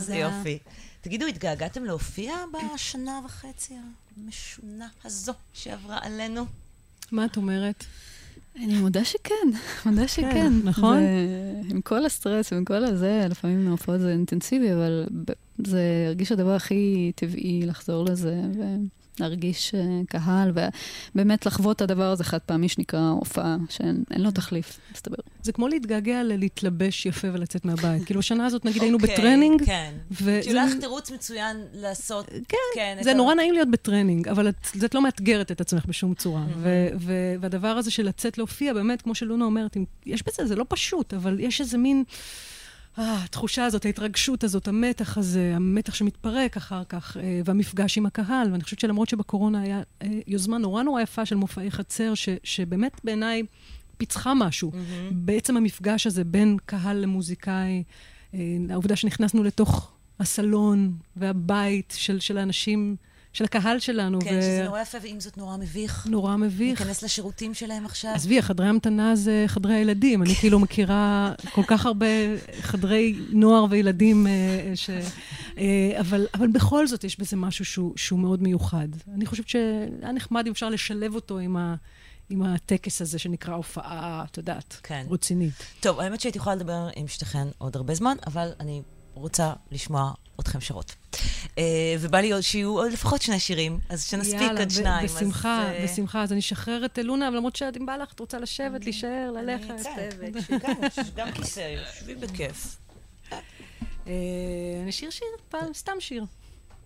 איזה. 0.00 0.16
יופי. 0.16 0.58
תגידו, 1.00 1.26
התגעגעתם 1.26 1.84
להופיע 1.84 2.34
בשנה 2.52 3.20
וחצי 3.24 3.74
המשונה 4.16 4.88
הזו 5.04 5.32
שעברה 5.54 5.98
עלינו? 6.02 6.46
מה 7.12 7.24
את 7.24 7.36
אומרת? 7.36 7.84
אני 8.56 8.78
מודה 8.78 9.04
שכן, 9.04 9.34
מודה 9.86 10.08
שכן. 10.08 10.52
נכון? 10.64 11.02
עם 11.70 11.80
כל 11.80 12.06
הסטרס 12.06 12.52
ועם 12.52 12.64
כל 12.64 12.84
הזה, 12.84 13.26
לפעמים 13.30 13.68
ההופעות 13.68 14.00
זה 14.00 14.10
אינטנסיבי, 14.10 14.72
אבל 14.72 15.06
זה 15.66 16.04
הרגיש 16.06 16.32
הדבר 16.32 16.54
הכי 16.54 17.12
טבעי 17.14 17.62
לחזור 17.66 18.04
לזה, 18.04 18.40
אה, 19.20 19.80
קהל, 20.08 20.52
ובאמת 21.14 21.46
לחוות 21.46 21.76
את 21.76 21.82
הדבר 21.82 22.04
הזה 22.10 22.24
חד 22.24 22.38
פעמי 22.38 22.68
שנקרא 22.68 23.00
הופעה, 23.10 23.56
שאין 23.68 24.04
אין 24.10 24.20
לו 24.20 24.30
תחליף, 24.30 24.78
מסתבר. 24.94 25.16
זה 25.42 25.52
כמו 25.52 25.68
להתגעגע 25.68 26.22
ללהתלבש 26.22 27.06
יפה 27.06 27.28
ולצאת 27.32 27.64
מהבית. 27.64 28.04
כאילו, 28.04 28.20
בשנה 28.20 28.46
הזאת, 28.46 28.64
נגיד, 28.64 28.82
היינו 28.82 28.98
אוקיי, 28.98 29.14
בטרנינג, 29.14 29.64
כן. 29.64 29.92
וזה- 30.10 30.40
כאילו 30.44 30.60
לך 30.60 30.72
תירוץ 30.80 31.10
מצוין 31.10 31.56
לעשות... 31.74 32.26
כן. 32.74 32.96
זה 33.02 33.10
את 33.10 33.14
ה- 33.14 33.18
נורא 33.18 33.34
נעים 33.34 33.52
להיות 33.54 33.70
בטרנינג, 33.70 34.28
אבל 34.28 34.48
את, 34.48 34.94
לא 34.94 35.02
מאתגרת 35.02 35.52
את 35.52 35.60
עצמך 35.60 35.86
בשום 35.86 36.14
צורה. 36.14 36.44
ו- 36.56 36.88
ו- 37.00 37.12
והדבר 37.40 37.68
הזה 37.68 37.90
של 37.90 38.06
לצאת 38.06 38.38
להופיע, 38.38 38.74
באמת, 38.74 39.02
כמו 39.02 39.14
שלונה 39.14 39.44
אומרת, 39.44 39.76
יש 40.06 40.22
בזה, 40.26 40.46
זה 40.46 40.56
לא 40.56 40.64
פשוט, 40.68 41.14
אבל 41.14 41.40
יש 41.40 41.60
איזה 41.60 41.78
מין... 41.78 42.04
אה, 42.98 43.24
התחושה 43.24 43.64
הזאת, 43.64 43.84
ההתרגשות 43.84 44.44
הזאת, 44.44 44.68
המתח 44.68 45.18
הזה, 45.18 45.52
המתח 45.56 45.94
שמתפרק 45.94 46.56
אחר 46.56 46.84
כך, 46.84 47.16
אה, 47.16 47.40
והמפגש 47.44 47.98
עם 47.98 48.06
הקהל. 48.06 48.52
ואני 48.52 48.62
חושבת 48.64 48.80
שלמרות 48.80 49.08
שבקורונה 49.08 49.60
היה 49.60 49.82
אה, 50.02 50.08
יוזמה 50.26 50.58
נורא 50.58 50.82
נורא 50.82 51.00
יפה 51.02 51.26
של 51.26 51.36
מופעי 51.36 51.70
חצר, 51.70 52.14
ש- 52.14 52.28
שבאמת 52.44 53.00
בעיניי 53.04 53.42
פיצחה 53.98 54.32
משהו. 54.34 54.72
בעצם 55.12 55.56
המפגש 55.56 56.06
הזה 56.06 56.24
בין 56.24 56.56
קהל 56.66 56.96
למוזיקאי, 56.96 57.82
אה, 58.34 58.38
העובדה 58.70 58.96
שנכנסנו 58.96 59.42
לתוך 59.44 59.92
הסלון 60.20 60.92
והבית 61.16 61.94
של, 61.96 62.20
של 62.20 62.38
האנשים, 62.38 62.96
של 63.36 63.44
הקהל 63.44 63.78
שלנו. 63.78 64.18
כן, 64.20 64.40
שזה 64.40 64.62
נורא 64.64 64.80
יפה, 64.80 64.98
ועם 65.02 65.20
זאת 65.20 65.36
נורא 65.36 65.56
מביך. 65.56 66.06
נורא 66.06 66.36
מביך. 66.36 66.80
להיכנס 66.80 67.02
לשירותים 67.02 67.54
שלהם 67.54 67.84
עכשיו. 67.84 68.10
עזבי, 68.14 68.38
החדרי 68.38 68.66
המתנה 68.66 69.16
זה 69.16 69.44
חדרי 69.46 69.74
הילדים. 69.74 70.22
אני 70.22 70.34
כאילו 70.34 70.58
מכירה 70.58 71.32
כל 71.52 71.62
כך 71.66 71.86
הרבה 71.86 72.06
חדרי 72.60 73.18
נוער 73.30 73.66
וילדים, 73.70 74.26
אה, 74.26 74.32
ש... 74.74 74.90
אה, 75.58 76.00
אבל, 76.00 76.26
אבל 76.34 76.48
בכל 76.48 76.86
זאת 76.86 77.04
יש 77.04 77.20
בזה 77.20 77.36
משהו 77.36 77.64
שהוא, 77.64 77.92
שהוא 77.96 78.18
מאוד 78.18 78.42
מיוחד. 78.42 78.88
אני 79.14 79.26
חושבת 79.26 79.48
שהיה 79.48 80.12
נחמד 80.14 80.46
אם 80.46 80.52
אפשר 80.52 80.68
לשלב 80.68 81.14
אותו 81.14 81.38
עם, 81.38 81.56
ה, 81.56 81.74
עם 82.30 82.42
הטקס 82.42 83.02
הזה 83.02 83.18
שנקרא 83.18 83.54
הופעה, 83.54 84.24
את 84.30 84.36
יודעת, 84.36 84.80
כן. 84.82 85.06
רצינית. 85.10 85.62
טוב, 85.80 86.00
האמת 86.00 86.20
שהייתי 86.20 86.38
יכולה 86.38 86.56
לדבר 86.56 86.88
עם 86.96 87.08
שתיכן 87.08 87.48
עוד 87.58 87.76
הרבה 87.76 87.94
זמן, 87.94 88.16
אבל 88.26 88.48
אני 88.60 88.82
רוצה 89.16 89.52
לשמוע 89.72 90.12
אתכם 90.40 90.60
שרות. 90.60 90.94
אה, 91.58 91.94
ובא 92.00 92.18
לי 92.18 92.32
עוד 92.32 92.40
שיהיו 92.42 92.78
עוד 92.78 92.92
לפחות 92.92 93.22
שני 93.22 93.40
שירים, 93.40 93.78
אז 93.88 94.04
שנספיק 94.04 94.40
יאללה, 94.40 94.60
עד 94.60 94.70
שניים. 94.70 95.06
בשמחה, 95.06 95.62
אז, 95.62 95.74
אה, 95.74 95.84
בשמחה. 95.84 96.22
אז 96.22 96.32
אני 96.32 96.40
אשחרר 96.40 96.84
את 96.84 96.98
לונה, 96.98 97.28
אבל 97.28 97.36
למרות 97.36 97.56
שאת, 97.56 97.76
אם 97.76 97.86
בא 97.86 97.96
לך, 97.96 98.12
את 98.12 98.20
רוצה 98.20 98.38
לשבת, 98.38 98.84
להישאר, 98.84 99.30
ללכת. 99.34 99.74
גם 101.16 101.32
כיסא, 101.32 101.60
יושבים 101.60 102.20
בכיף. 102.20 102.76
אה, 104.06 104.12
נשיר 104.86 105.10
שיר? 105.10 105.28
פעם, 105.48 105.74
סתם 105.74 105.92
שיר. 106.00 106.24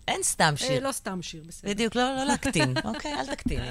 אין 0.07 0.23
סתם 0.23 0.53
שיר. 0.57 0.83
לא 0.83 0.91
סתם 0.91 1.21
שיר, 1.21 1.43
בסדר. 1.47 1.69
בדיוק, 1.69 1.95
לא 1.95 2.15
לא 2.15 2.23
להקטין. 2.23 2.73
אוקיי, 2.85 3.13
אל 3.13 3.35
תקטיני. 3.35 3.67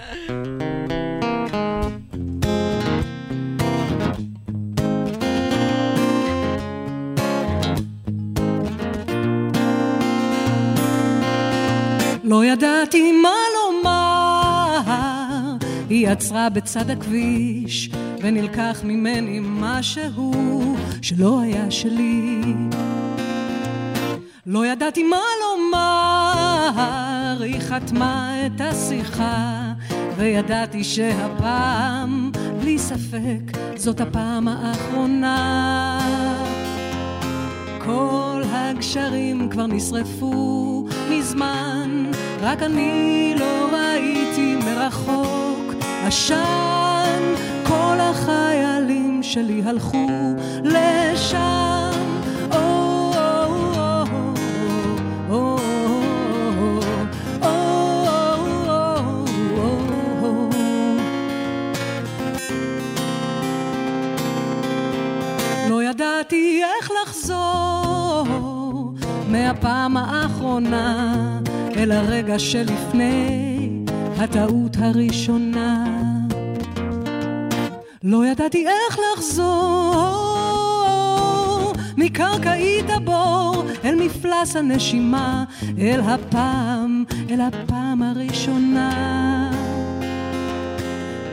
לא 12.31 12.45
ידעתי 12.45 13.13
מה 13.13 13.35
לומר, 13.57 14.81
היא 15.89 16.09
עצרה 16.09 16.49
בצד 16.49 16.91
הכביש, 16.91 17.91
ונלקח 18.23 18.81
ממני 18.85 19.41
משהו 19.43 20.77
שלא 21.03 21.41
היה 21.41 21.71
שלי. 21.71 22.41
לא 24.47 24.67
ידעתי 24.67 25.03
מה 25.03 25.21
לומר, 25.43 27.43
היא 27.43 27.61
חתמה 27.61 28.47
את 28.47 28.61
השיחה, 28.61 29.73
וידעתי 30.17 30.85
שהפעם, 30.85 32.31
בלי 32.61 32.79
ספק, 32.79 33.59
זאת 33.77 34.01
הפעם 34.01 34.49
האחרונה. 34.49 36.50
כל 37.91 38.43
הגשרים 38.53 39.49
כבר 39.49 39.67
נשרפו 39.67 40.85
מזמן, 41.11 42.11
רק 42.41 42.63
אני 42.63 43.35
לא 43.39 43.69
ראיתי 43.73 44.57
מרחוק 44.65 45.75
עשן. 46.07 47.35
כל 47.67 47.97
החיילים 48.01 49.23
שלי 49.23 49.63
הלכו 49.65 50.07
לשם. 50.65 51.91
לא 65.69 65.83
ידעתי 65.83 66.63
איך 66.65 66.91
לחזור 67.03 67.70
מהפעם 69.31 69.97
האחרונה 69.97 71.15
אל 71.77 71.93
הרגע 71.93 72.39
שלפני 72.39 73.69
הטעות 74.19 74.77
הראשונה. 74.79 75.85
לא 78.03 78.27
ידעתי 78.27 78.67
איך 78.67 78.99
לחזור 79.15 79.51
מקרקעית 81.97 82.91
הבור 82.91 83.65
אל 83.85 83.95
מפלס 83.95 84.57
הנשימה, 84.57 85.45
אל 85.79 86.01
הפעם, 86.01 87.05
אל 87.31 87.41
הפעם 87.41 88.03
הראשונה. 88.03 89.51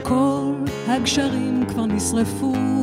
כל 0.03 0.53
הגשרים 0.87 1.65
כבר 1.67 1.85
נשרפו 1.85 2.76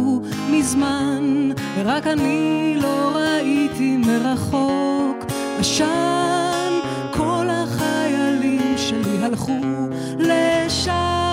מזמן, 0.51 1.49
ורק 1.77 2.07
אני 2.07 2.75
לא 2.83 3.13
ראיתי 3.15 3.97
מרחוק 3.97 5.25
עשן. 5.59 6.73
כל 7.11 7.47
החיילים 7.51 8.75
שלי 8.77 9.25
הלכו 9.25 9.61
לשם. 10.19 11.24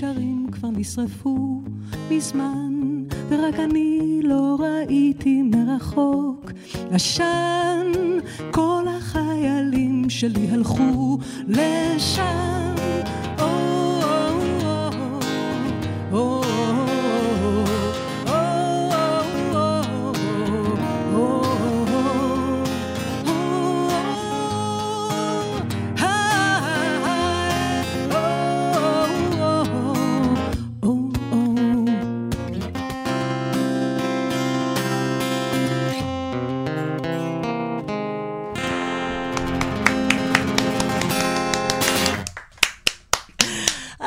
כל 0.00 0.06
הגשרים 0.06 0.46
כבר 0.52 0.68
נשרפו 0.70 1.62
מזמן, 2.10 2.72
ורק 3.28 3.54
אני 3.58 4.20
לא 4.22 4.56
ראיתי 4.60 5.42
מרחוק 5.42 6.50
עשן. 6.90 7.92
כל 8.50 8.84
החיילים 8.88 10.10
שלי 10.10 10.48
הלכו 10.50 11.18
לשם. 11.48 12.74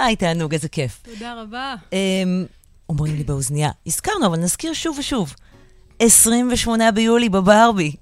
היי, 0.09 0.15
תענוג, 0.15 0.53
איזה 0.53 0.69
כיף. 0.69 0.99
תודה 1.03 1.41
רבה. 1.41 1.75
אמ, 1.93 2.45
אומרים 2.89 3.15
לי 3.15 3.23
באוזנייה, 3.23 3.71
הזכרנו, 3.87 4.25
אבל 4.25 4.37
נזכיר 4.39 4.73
שוב 4.73 4.97
ושוב. 4.99 5.35
28 5.99 6.91
ביולי 6.91 7.29
בברבי. 7.29 7.95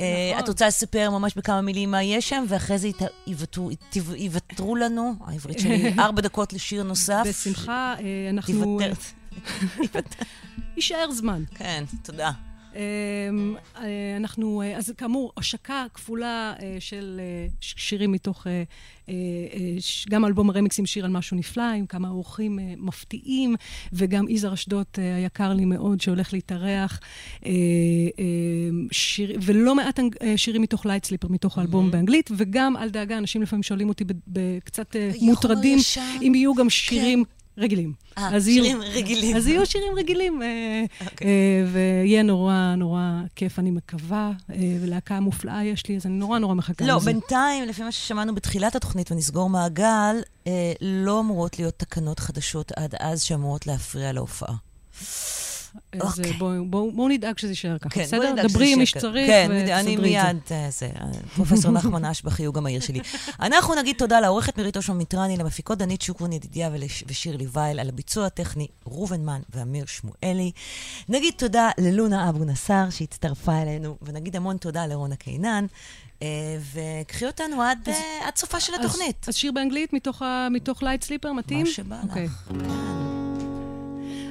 אה, 0.00 0.38
את 0.38 0.48
רוצה 0.48 0.66
לספר 0.66 1.10
ממש 1.10 1.34
בכמה 1.36 1.60
מילים 1.60 1.90
מה 1.90 2.02
יש 2.02 2.28
שם, 2.28 2.44
ואחרי 2.48 2.78
זה 2.78 2.88
יוותרו- 3.26 3.70
לנו, 4.76 5.14
העברית 5.26 5.58
שלי, 5.58 5.92
ארבע 5.98 6.20
דקות 6.22 6.52
לשיר 6.52 6.82
נוסף. 6.82 7.22
בשמחה, 7.28 7.94
אה, 8.00 8.30
אנחנו... 8.30 8.78
תיוותר. 8.78 8.92
יישאר 10.76 11.10
זמן. 11.12 11.42
כן, 11.54 11.84
תודה. 12.02 12.30
אמ, 12.74 13.54
אה, 13.76 14.16
אנחנו, 14.16 14.62
אה, 14.62 14.76
אז 14.76 14.92
כאמור, 14.96 15.32
השקה 15.36 15.86
כפולה 15.94 16.54
אה, 16.62 16.76
של 16.80 17.20
שירים 17.60 18.12
מתוך, 18.12 18.46
גם 20.08 20.24
אלבום 20.24 20.50
הרמיקסים 20.50 20.86
שיר 20.86 21.04
על 21.04 21.10
משהו 21.10 21.36
נפלא, 21.36 21.72
עם 21.72 21.86
כמה 21.86 22.08
אורחים 22.08 22.58
מפתיעים, 22.76 23.54
וגם 23.92 24.28
יזהר 24.28 24.54
אשדות 24.54 24.86
היקר 24.96 25.52
לי 25.52 25.64
מאוד, 25.64 26.00
שהולך 26.00 26.32
להתארח, 26.32 27.00
שיר, 28.92 29.38
ולא 29.42 29.74
מעט 29.74 30.00
שירים 30.36 30.62
מתוך 30.62 30.86
Light 30.86 31.02
Sleeper, 31.02 31.28
מתוך 31.28 31.58
האלבום 31.58 31.90
באנגלית, 31.90 32.30
וגם, 32.36 32.76
אל 32.76 32.88
דאגה, 32.88 33.18
אנשים 33.18 33.42
לפעמים 33.42 33.62
שואלים 33.62 33.88
אותי 33.88 34.04
כאילו 34.04 35.28
מוטרדים. 35.28 35.78
אם 36.22 36.32
יהיו 36.34 36.54
גם 36.54 36.70
שירים... 36.70 37.24
רגילים. 37.60 37.92
אה, 38.18 38.36
אז 38.36 38.48
יהיו- 38.48 38.64
שירים 38.64 38.82
רגילים. 38.82 39.36
אז 39.36 39.46
יהיו 39.46 39.66
שירים 39.66 39.92
רגילים, 39.96 40.42
אה, 40.42 40.84
אוקיי. 41.06 41.26
אה, 41.26 41.32
ויהיה 41.72 42.22
נורא 42.22 42.74
נורא 42.76 43.00
כיף, 43.36 43.58
אני 43.58 43.70
מקווה, 43.70 44.30
אה, 44.50 44.56
ולהקה 44.80 45.20
מופלאה 45.20 45.64
יש 45.64 45.86
לי, 45.88 45.96
אז 45.96 46.06
אני 46.06 46.14
נורא 46.14 46.38
נורא 46.38 46.54
מחכה 46.54 46.84
לא, 46.86 46.96
לזה. 46.96 47.04
בינתיים, 47.12 47.64
לפי 47.64 47.82
מה 47.82 47.92
ששמענו 47.92 48.34
בתחילת 48.34 48.76
התוכנית, 48.76 49.12
ונסגור 49.12 49.50
מעגל, 49.50 50.16
לא 50.80 51.20
אמורות 51.20 51.58
להיות 51.58 51.74
תקנות 51.78 52.18
חדשות 52.18 52.72
עד 52.76 52.94
אז 53.00 53.22
שאמורות 53.22 53.66
להפריע 53.66 54.12
להופעה. 54.12 54.54
אז 56.00 56.20
אה, 56.20 56.32
בואו 56.38 56.64
בואו- 56.66 56.92
בואו 56.92 57.08
נדאג 57.08 57.38
שזה 57.38 57.50
יישאר 57.52 57.78
ככה, 57.78 57.88
כן, 57.90 58.02
בסדר? 58.02 58.34
דברי 58.48 58.72
עם 58.72 58.78
מי. 58.78 58.86
שצריך 58.86 59.26
כן, 59.26 59.48
ותסדרי 59.50 59.74
אני 59.80 59.94
את 59.94 60.00
זה. 60.00 60.06
מיד, 60.06 60.36
אה, 60.50 60.66
זה, 60.70 60.90
פרופסור 61.36 61.70
נחמן 61.72 62.04
אשבחי 62.04 62.44
הוא 62.44 62.54
גם 62.54 62.66
העיר 62.66 62.80
שלי. 62.80 63.00
אנחנו 63.40 63.74
נגיד 63.74 63.96
תודה 63.98 64.20
לעורכת 64.20 64.56
מירית 64.56 64.76
אושמן 64.76 64.96
מיטרני, 64.96 65.36
למפיקות 65.36 65.78
דנית 65.78 66.02
שוקרון 66.02 66.32
ידידיה 66.32 66.70
ולש- 66.74 67.04
ושירלי 67.06 67.46
וייל, 67.52 67.80
על 67.80 67.88
הביצוע 67.88 68.26
הטכני 68.26 68.66
ראובן 68.86 69.20
מן 69.20 69.40
ואמיר 69.54 69.84
שמואלי. 69.86 70.50
נגיד 71.08 71.34
תודה 71.36 71.70
ללונה 71.78 72.28
אבו 72.28 72.44
נסאר 72.44 72.90
שהצטרפה 72.90 73.62
אלינו, 73.62 73.96
ונגיד 74.02 74.36
המון 74.36 74.56
תודה 74.56 74.86
לרונה 74.86 75.16
קינן. 75.16 75.66
אה, 76.22 76.26
וקחי 77.02 77.26
אותנו 77.26 77.62
עד 77.62 77.78
אה, 77.88 77.94
עד 78.26 78.36
סופה 78.36 78.60
של 78.60 78.72
אז- 78.74 78.80
התוכנית. 78.80 79.26
אז 79.28 79.34
שיר 79.34 79.52
באנגלית 79.52 79.92
מתוך 79.92 80.22
מתוך 80.50 80.82
Late 80.82 81.02
Sleeper, 81.04 81.32
מתאים? 81.32 81.66
מה 81.66 81.72
שבא 81.72 82.00
אוקיי. 82.08 82.24
לך. 82.24 82.52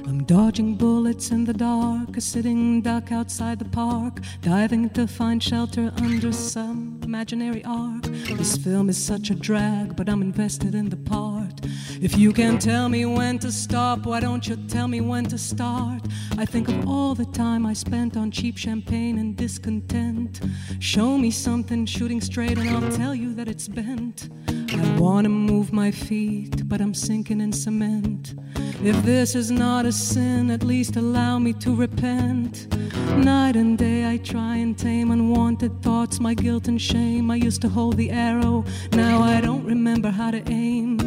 I'm 0.06 0.24
dodging 0.24 0.76
bullets 0.76 1.30
in 1.30 1.44
the 1.44 1.52
dark, 1.52 2.16
a 2.16 2.20
sitting 2.20 2.80
duck 2.80 3.12
outside 3.12 3.58
the 3.58 3.64
park, 3.64 4.20
diving 4.40 4.90
to 4.90 5.06
find 5.06 5.42
shelter 5.42 5.92
under 5.96 6.32
some 6.32 7.00
imaginary 7.02 7.64
arc. 7.64 8.02
This 8.36 8.56
film 8.56 8.88
is 8.88 9.02
such 9.02 9.30
a 9.30 9.34
drag, 9.34 9.96
but 9.96 10.08
I'm 10.08 10.22
invested 10.22 10.74
in 10.74 10.88
the 10.88 10.96
part. 10.96 11.60
If 12.00 12.16
you 12.16 12.32
can 12.32 12.58
tell 12.58 12.88
me 12.88 13.04
when 13.04 13.38
to 13.40 13.52
stop, 13.52 14.06
why 14.06 14.20
don't 14.20 14.46
you 14.46 14.56
tell 14.68 14.88
me 14.88 15.00
when 15.00 15.24
to 15.26 15.38
start? 15.38 16.02
I 16.38 16.46
think 16.46 16.68
of 16.68 16.88
all 16.88 17.14
the 17.14 17.26
time 17.26 17.66
I 17.66 17.74
spent 17.74 18.16
on 18.16 18.30
cheap 18.30 18.56
champagne 18.56 19.18
and 19.18 19.36
discontent. 19.36 20.40
Show 20.78 21.18
me 21.18 21.30
something 21.30 21.84
shooting 21.86 22.20
straight, 22.20 22.58
and 22.58 22.70
I'll 22.70 22.92
tell 22.92 23.14
you 23.14 23.34
that 23.34 23.48
it's 23.48 23.68
bent. 23.68 24.28
I 24.48 24.98
wanna 24.98 25.28
move 25.28 25.72
my 25.72 25.90
feet, 25.90 26.68
but 26.68 26.80
I'm 26.80 26.94
sinking 26.94 27.40
in 27.40 27.52
cement. 27.52 28.34
If 28.82 29.02
this 29.04 29.34
is 29.34 29.50
not 29.50 29.84
a 29.90 29.92
sin, 29.92 30.52
at 30.52 30.62
least 30.62 30.94
allow 30.94 31.36
me 31.36 31.52
to 31.52 31.74
repent. 31.74 32.72
Night 33.16 33.56
and 33.56 33.76
day 33.76 34.08
I 34.08 34.18
try 34.18 34.54
and 34.54 34.78
tame 34.78 35.10
unwanted 35.10 35.82
thoughts, 35.82 36.20
my 36.20 36.32
guilt 36.32 36.68
and 36.68 36.80
shame. 36.80 37.28
I 37.28 37.34
used 37.34 37.60
to 37.62 37.68
hold 37.68 37.96
the 37.96 38.08
arrow, 38.10 38.64
now 38.92 39.20
I 39.20 39.40
don't 39.40 39.64
remember 39.64 40.10
how 40.10 40.30
to 40.30 40.42
aim. 40.48 40.98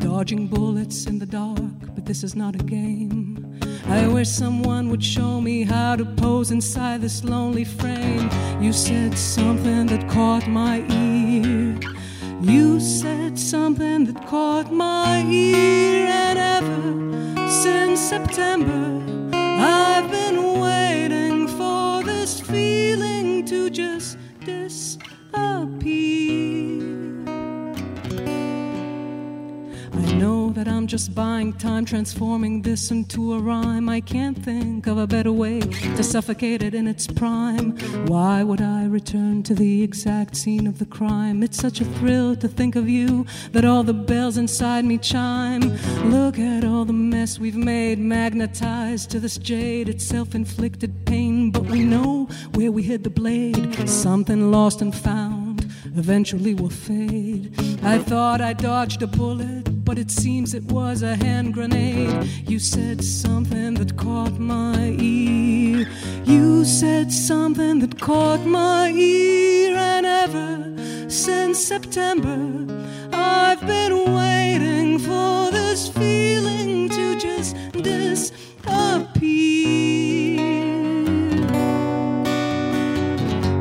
Dodging 0.00 0.48
bullets 0.48 1.06
in 1.06 1.20
the 1.20 1.26
dark, 1.26 1.78
but 1.94 2.04
this 2.04 2.24
is 2.24 2.34
not 2.34 2.56
a 2.56 2.64
game. 2.64 3.60
I 3.86 4.08
wish 4.08 4.28
someone 4.28 4.88
would 4.90 5.04
show 5.04 5.40
me 5.40 5.62
how 5.62 5.94
to 5.94 6.04
pose 6.04 6.50
inside 6.50 7.00
this 7.00 7.22
lonely 7.22 7.64
frame. 7.64 8.28
You 8.60 8.72
said 8.72 9.16
something 9.16 9.86
that 9.86 10.08
caught 10.08 10.48
my 10.48 10.78
ear. 10.90 11.78
You 12.40 12.80
said 12.80 13.38
something 13.38 14.06
that 14.06 14.26
caught 14.26 14.72
my 14.72 15.22
ear, 15.30 16.08
and 16.08 16.38
ever 16.40 17.21
since 17.62 18.00
September, 18.00 19.00
I've 19.32 20.10
been 20.10 20.58
waiting 20.58 21.46
for 21.46 22.02
this 22.02 22.40
feeling 22.40 23.44
to 23.44 23.70
just 23.70 24.18
disappear. 24.44 26.21
That 30.62 30.72
I'm 30.72 30.86
just 30.86 31.12
buying 31.12 31.52
time, 31.54 31.84
transforming 31.84 32.62
this 32.62 32.92
into 32.92 33.34
a 33.34 33.38
rhyme. 33.40 33.88
I 33.88 34.00
can't 34.00 34.38
think 34.38 34.86
of 34.86 34.96
a 34.96 35.08
better 35.08 35.32
way 35.32 35.58
to 35.58 36.04
suffocate 36.04 36.62
it 36.62 36.72
in 36.72 36.86
its 36.86 37.04
prime. 37.04 37.76
Why 38.06 38.44
would 38.44 38.60
I 38.60 38.84
return 38.84 39.42
to 39.44 39.54
the 39.54 39.82
exact 39.82 40.36
scene 40.36 40.68
of 40.68 40.78
the 40.78 40.86
crime? 40.86 41.42
It's 41.42 41.58
such 41.58 41.80
a 41.80 41.84
thrill 41.84 42.36
to 42.36 42.46
think 42.46 42.76
of 42.76 42.88
you 42.88 43.26
that 43.50 43.64
all 43.64 43.82
the 43.82 43.92
bells 43.92 44.36
inside 44.36 44.84
me 44.84 44.98
chime. 44.98 45.62
Look 46.08 46.38
at 46.38 46.64
all 46.64 46.84
the 46.84 46.92
mess 46.92 47.40
we've 47.40 47.56
made, 47.56 47.98
magnetized 47.98 49.10
to 49.10 49.18
this 49.18 49.38
jade. 49.38 49.88
It's 49.88 50.06
self 50.06 50.32
inflicted 50.32 51.06
pain, 51.06 51.50
but 51.50 51.64
we 51.64 51.80
know 51.80 52.28
where 52.54 52.70
we 52.70 52.84
hid 52.84 53.02
the 53.02 53.10
blade. 53.10 53.88
Something 53.88 54.52
lost 54.52 54.80
and 54.80 54.94
found 54.94 55.42
eventually 55.96 56.54
will 56.54 56.70
fade. 56.70 57.52
I 57.82 57.98
thought 57.98 58.40
I 58.40 58.52
dodged 58.52 59.02
a 59.02 59.06
bullet, 59.06 59.81
but 59.92 59.98
it 59.98 60.10
seems 60.10 60.54
it 60.54 60.64
was 60.72 61.02
a 61.02 61.16
hand 61.16 61.52
grenade. 61.52 62.26
You 62.48 62.58
said 62.58 63.04
something 63.04 63.74
that 63.74 63.94
caught 63.94 64.38
my 64.38 64.96
ear. 64.98 65.86
You 66.24 66.64
said 66.64 67.12
something 67.12 67.78
that 67.80 68.00
caught 68.00 68.40
my 68.46 68.88
ear, 68.88 69.76
and 69.76 70.06
ever 70.06 71.10
since 71.10 71.62
September, 71.62 72.40
I've 73.12 73.60
been 73.66 74.14
waiting 74.14 74.98
for 74.98 75.50
this 75.50 75.90
feeling 75.90 76.88
to 76.88 77.18
just 77.18 77.54
disappear. 77.72 78.32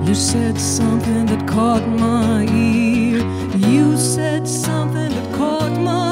You 0.07 0.15
said 0.15 0.57
something 0.57 1.25
that 1.25 1.45
caught 1.45 1.85
my 1.85 2.45
ear. 2.45 3.19
You 3.57 3.97
said 3.97 4.47
something 4.47 5.09
that 5.09 5.35
caught 5.35 5.77
my 5.79 6.10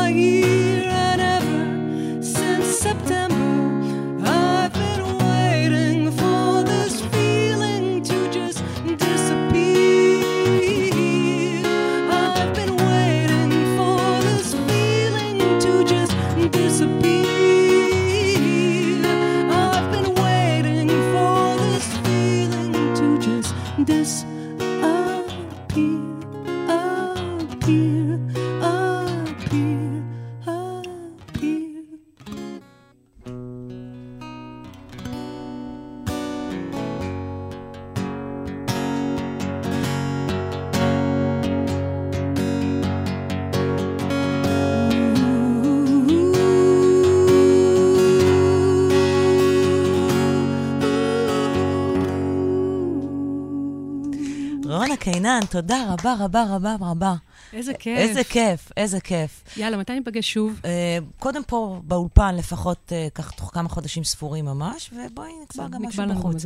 קינן, 55.40 55.52
תודה 55.52 55.94
רבה 55.94 56.16
רבה 56.20 56.44
רבה 56.50 56.76
רבה. 56.82 57.16
איזה 57.54 57.74
כיף. 57.74 57.98
איזה 58.00 58.24
כיף, 58.24 58.72
איזה 58.78 59.00
כיף. 59.00 59.44
יאללה, 59.58 59.78
מתי 59.78 59.94
ניפגש 59.94 60.34
שוב? 60.34 60.60
אה, 60.66 60.98
קודם 61.20 61.42
פה 61.48 61.82
באולפן, 61.84 62.36
לפחות 62.36 62.92
אה, 62.92 63.08
כך 63.16 63.32
תוך 63.32 63.52
כמה 63.54 63.70
חודשים 63.70 64.04
ספורים 64.04 64.46
ממש, 64.46 64.92
ובואי 64.94 65.32
נקבע 65.44 65.68
גם 65.68 65.86
משהו 65.86 66.04
בחוץ. 66.10 66.46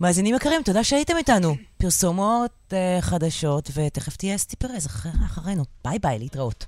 מאזינים 0.00 0.34
יקרים, 0.34 0.62
תודה 0.62 0.84
שהייתם 0.84 1.16
איתנו. 1.16 1.54
פרסומות 1.76 2.50
אה, 2.72 2.98
חדשות, 3.00 3.70
ותכף 3.74 4.16
תהיה 4.16 4.34
אסתי 4.34 4.56
פרז 4.56 4.86
אחרי- 4.86 5.12
אחרינו. 5.26 5.64
ביי 5.84 5.98
ביי, 5.98 6.18
להתראות. 6.18 6.66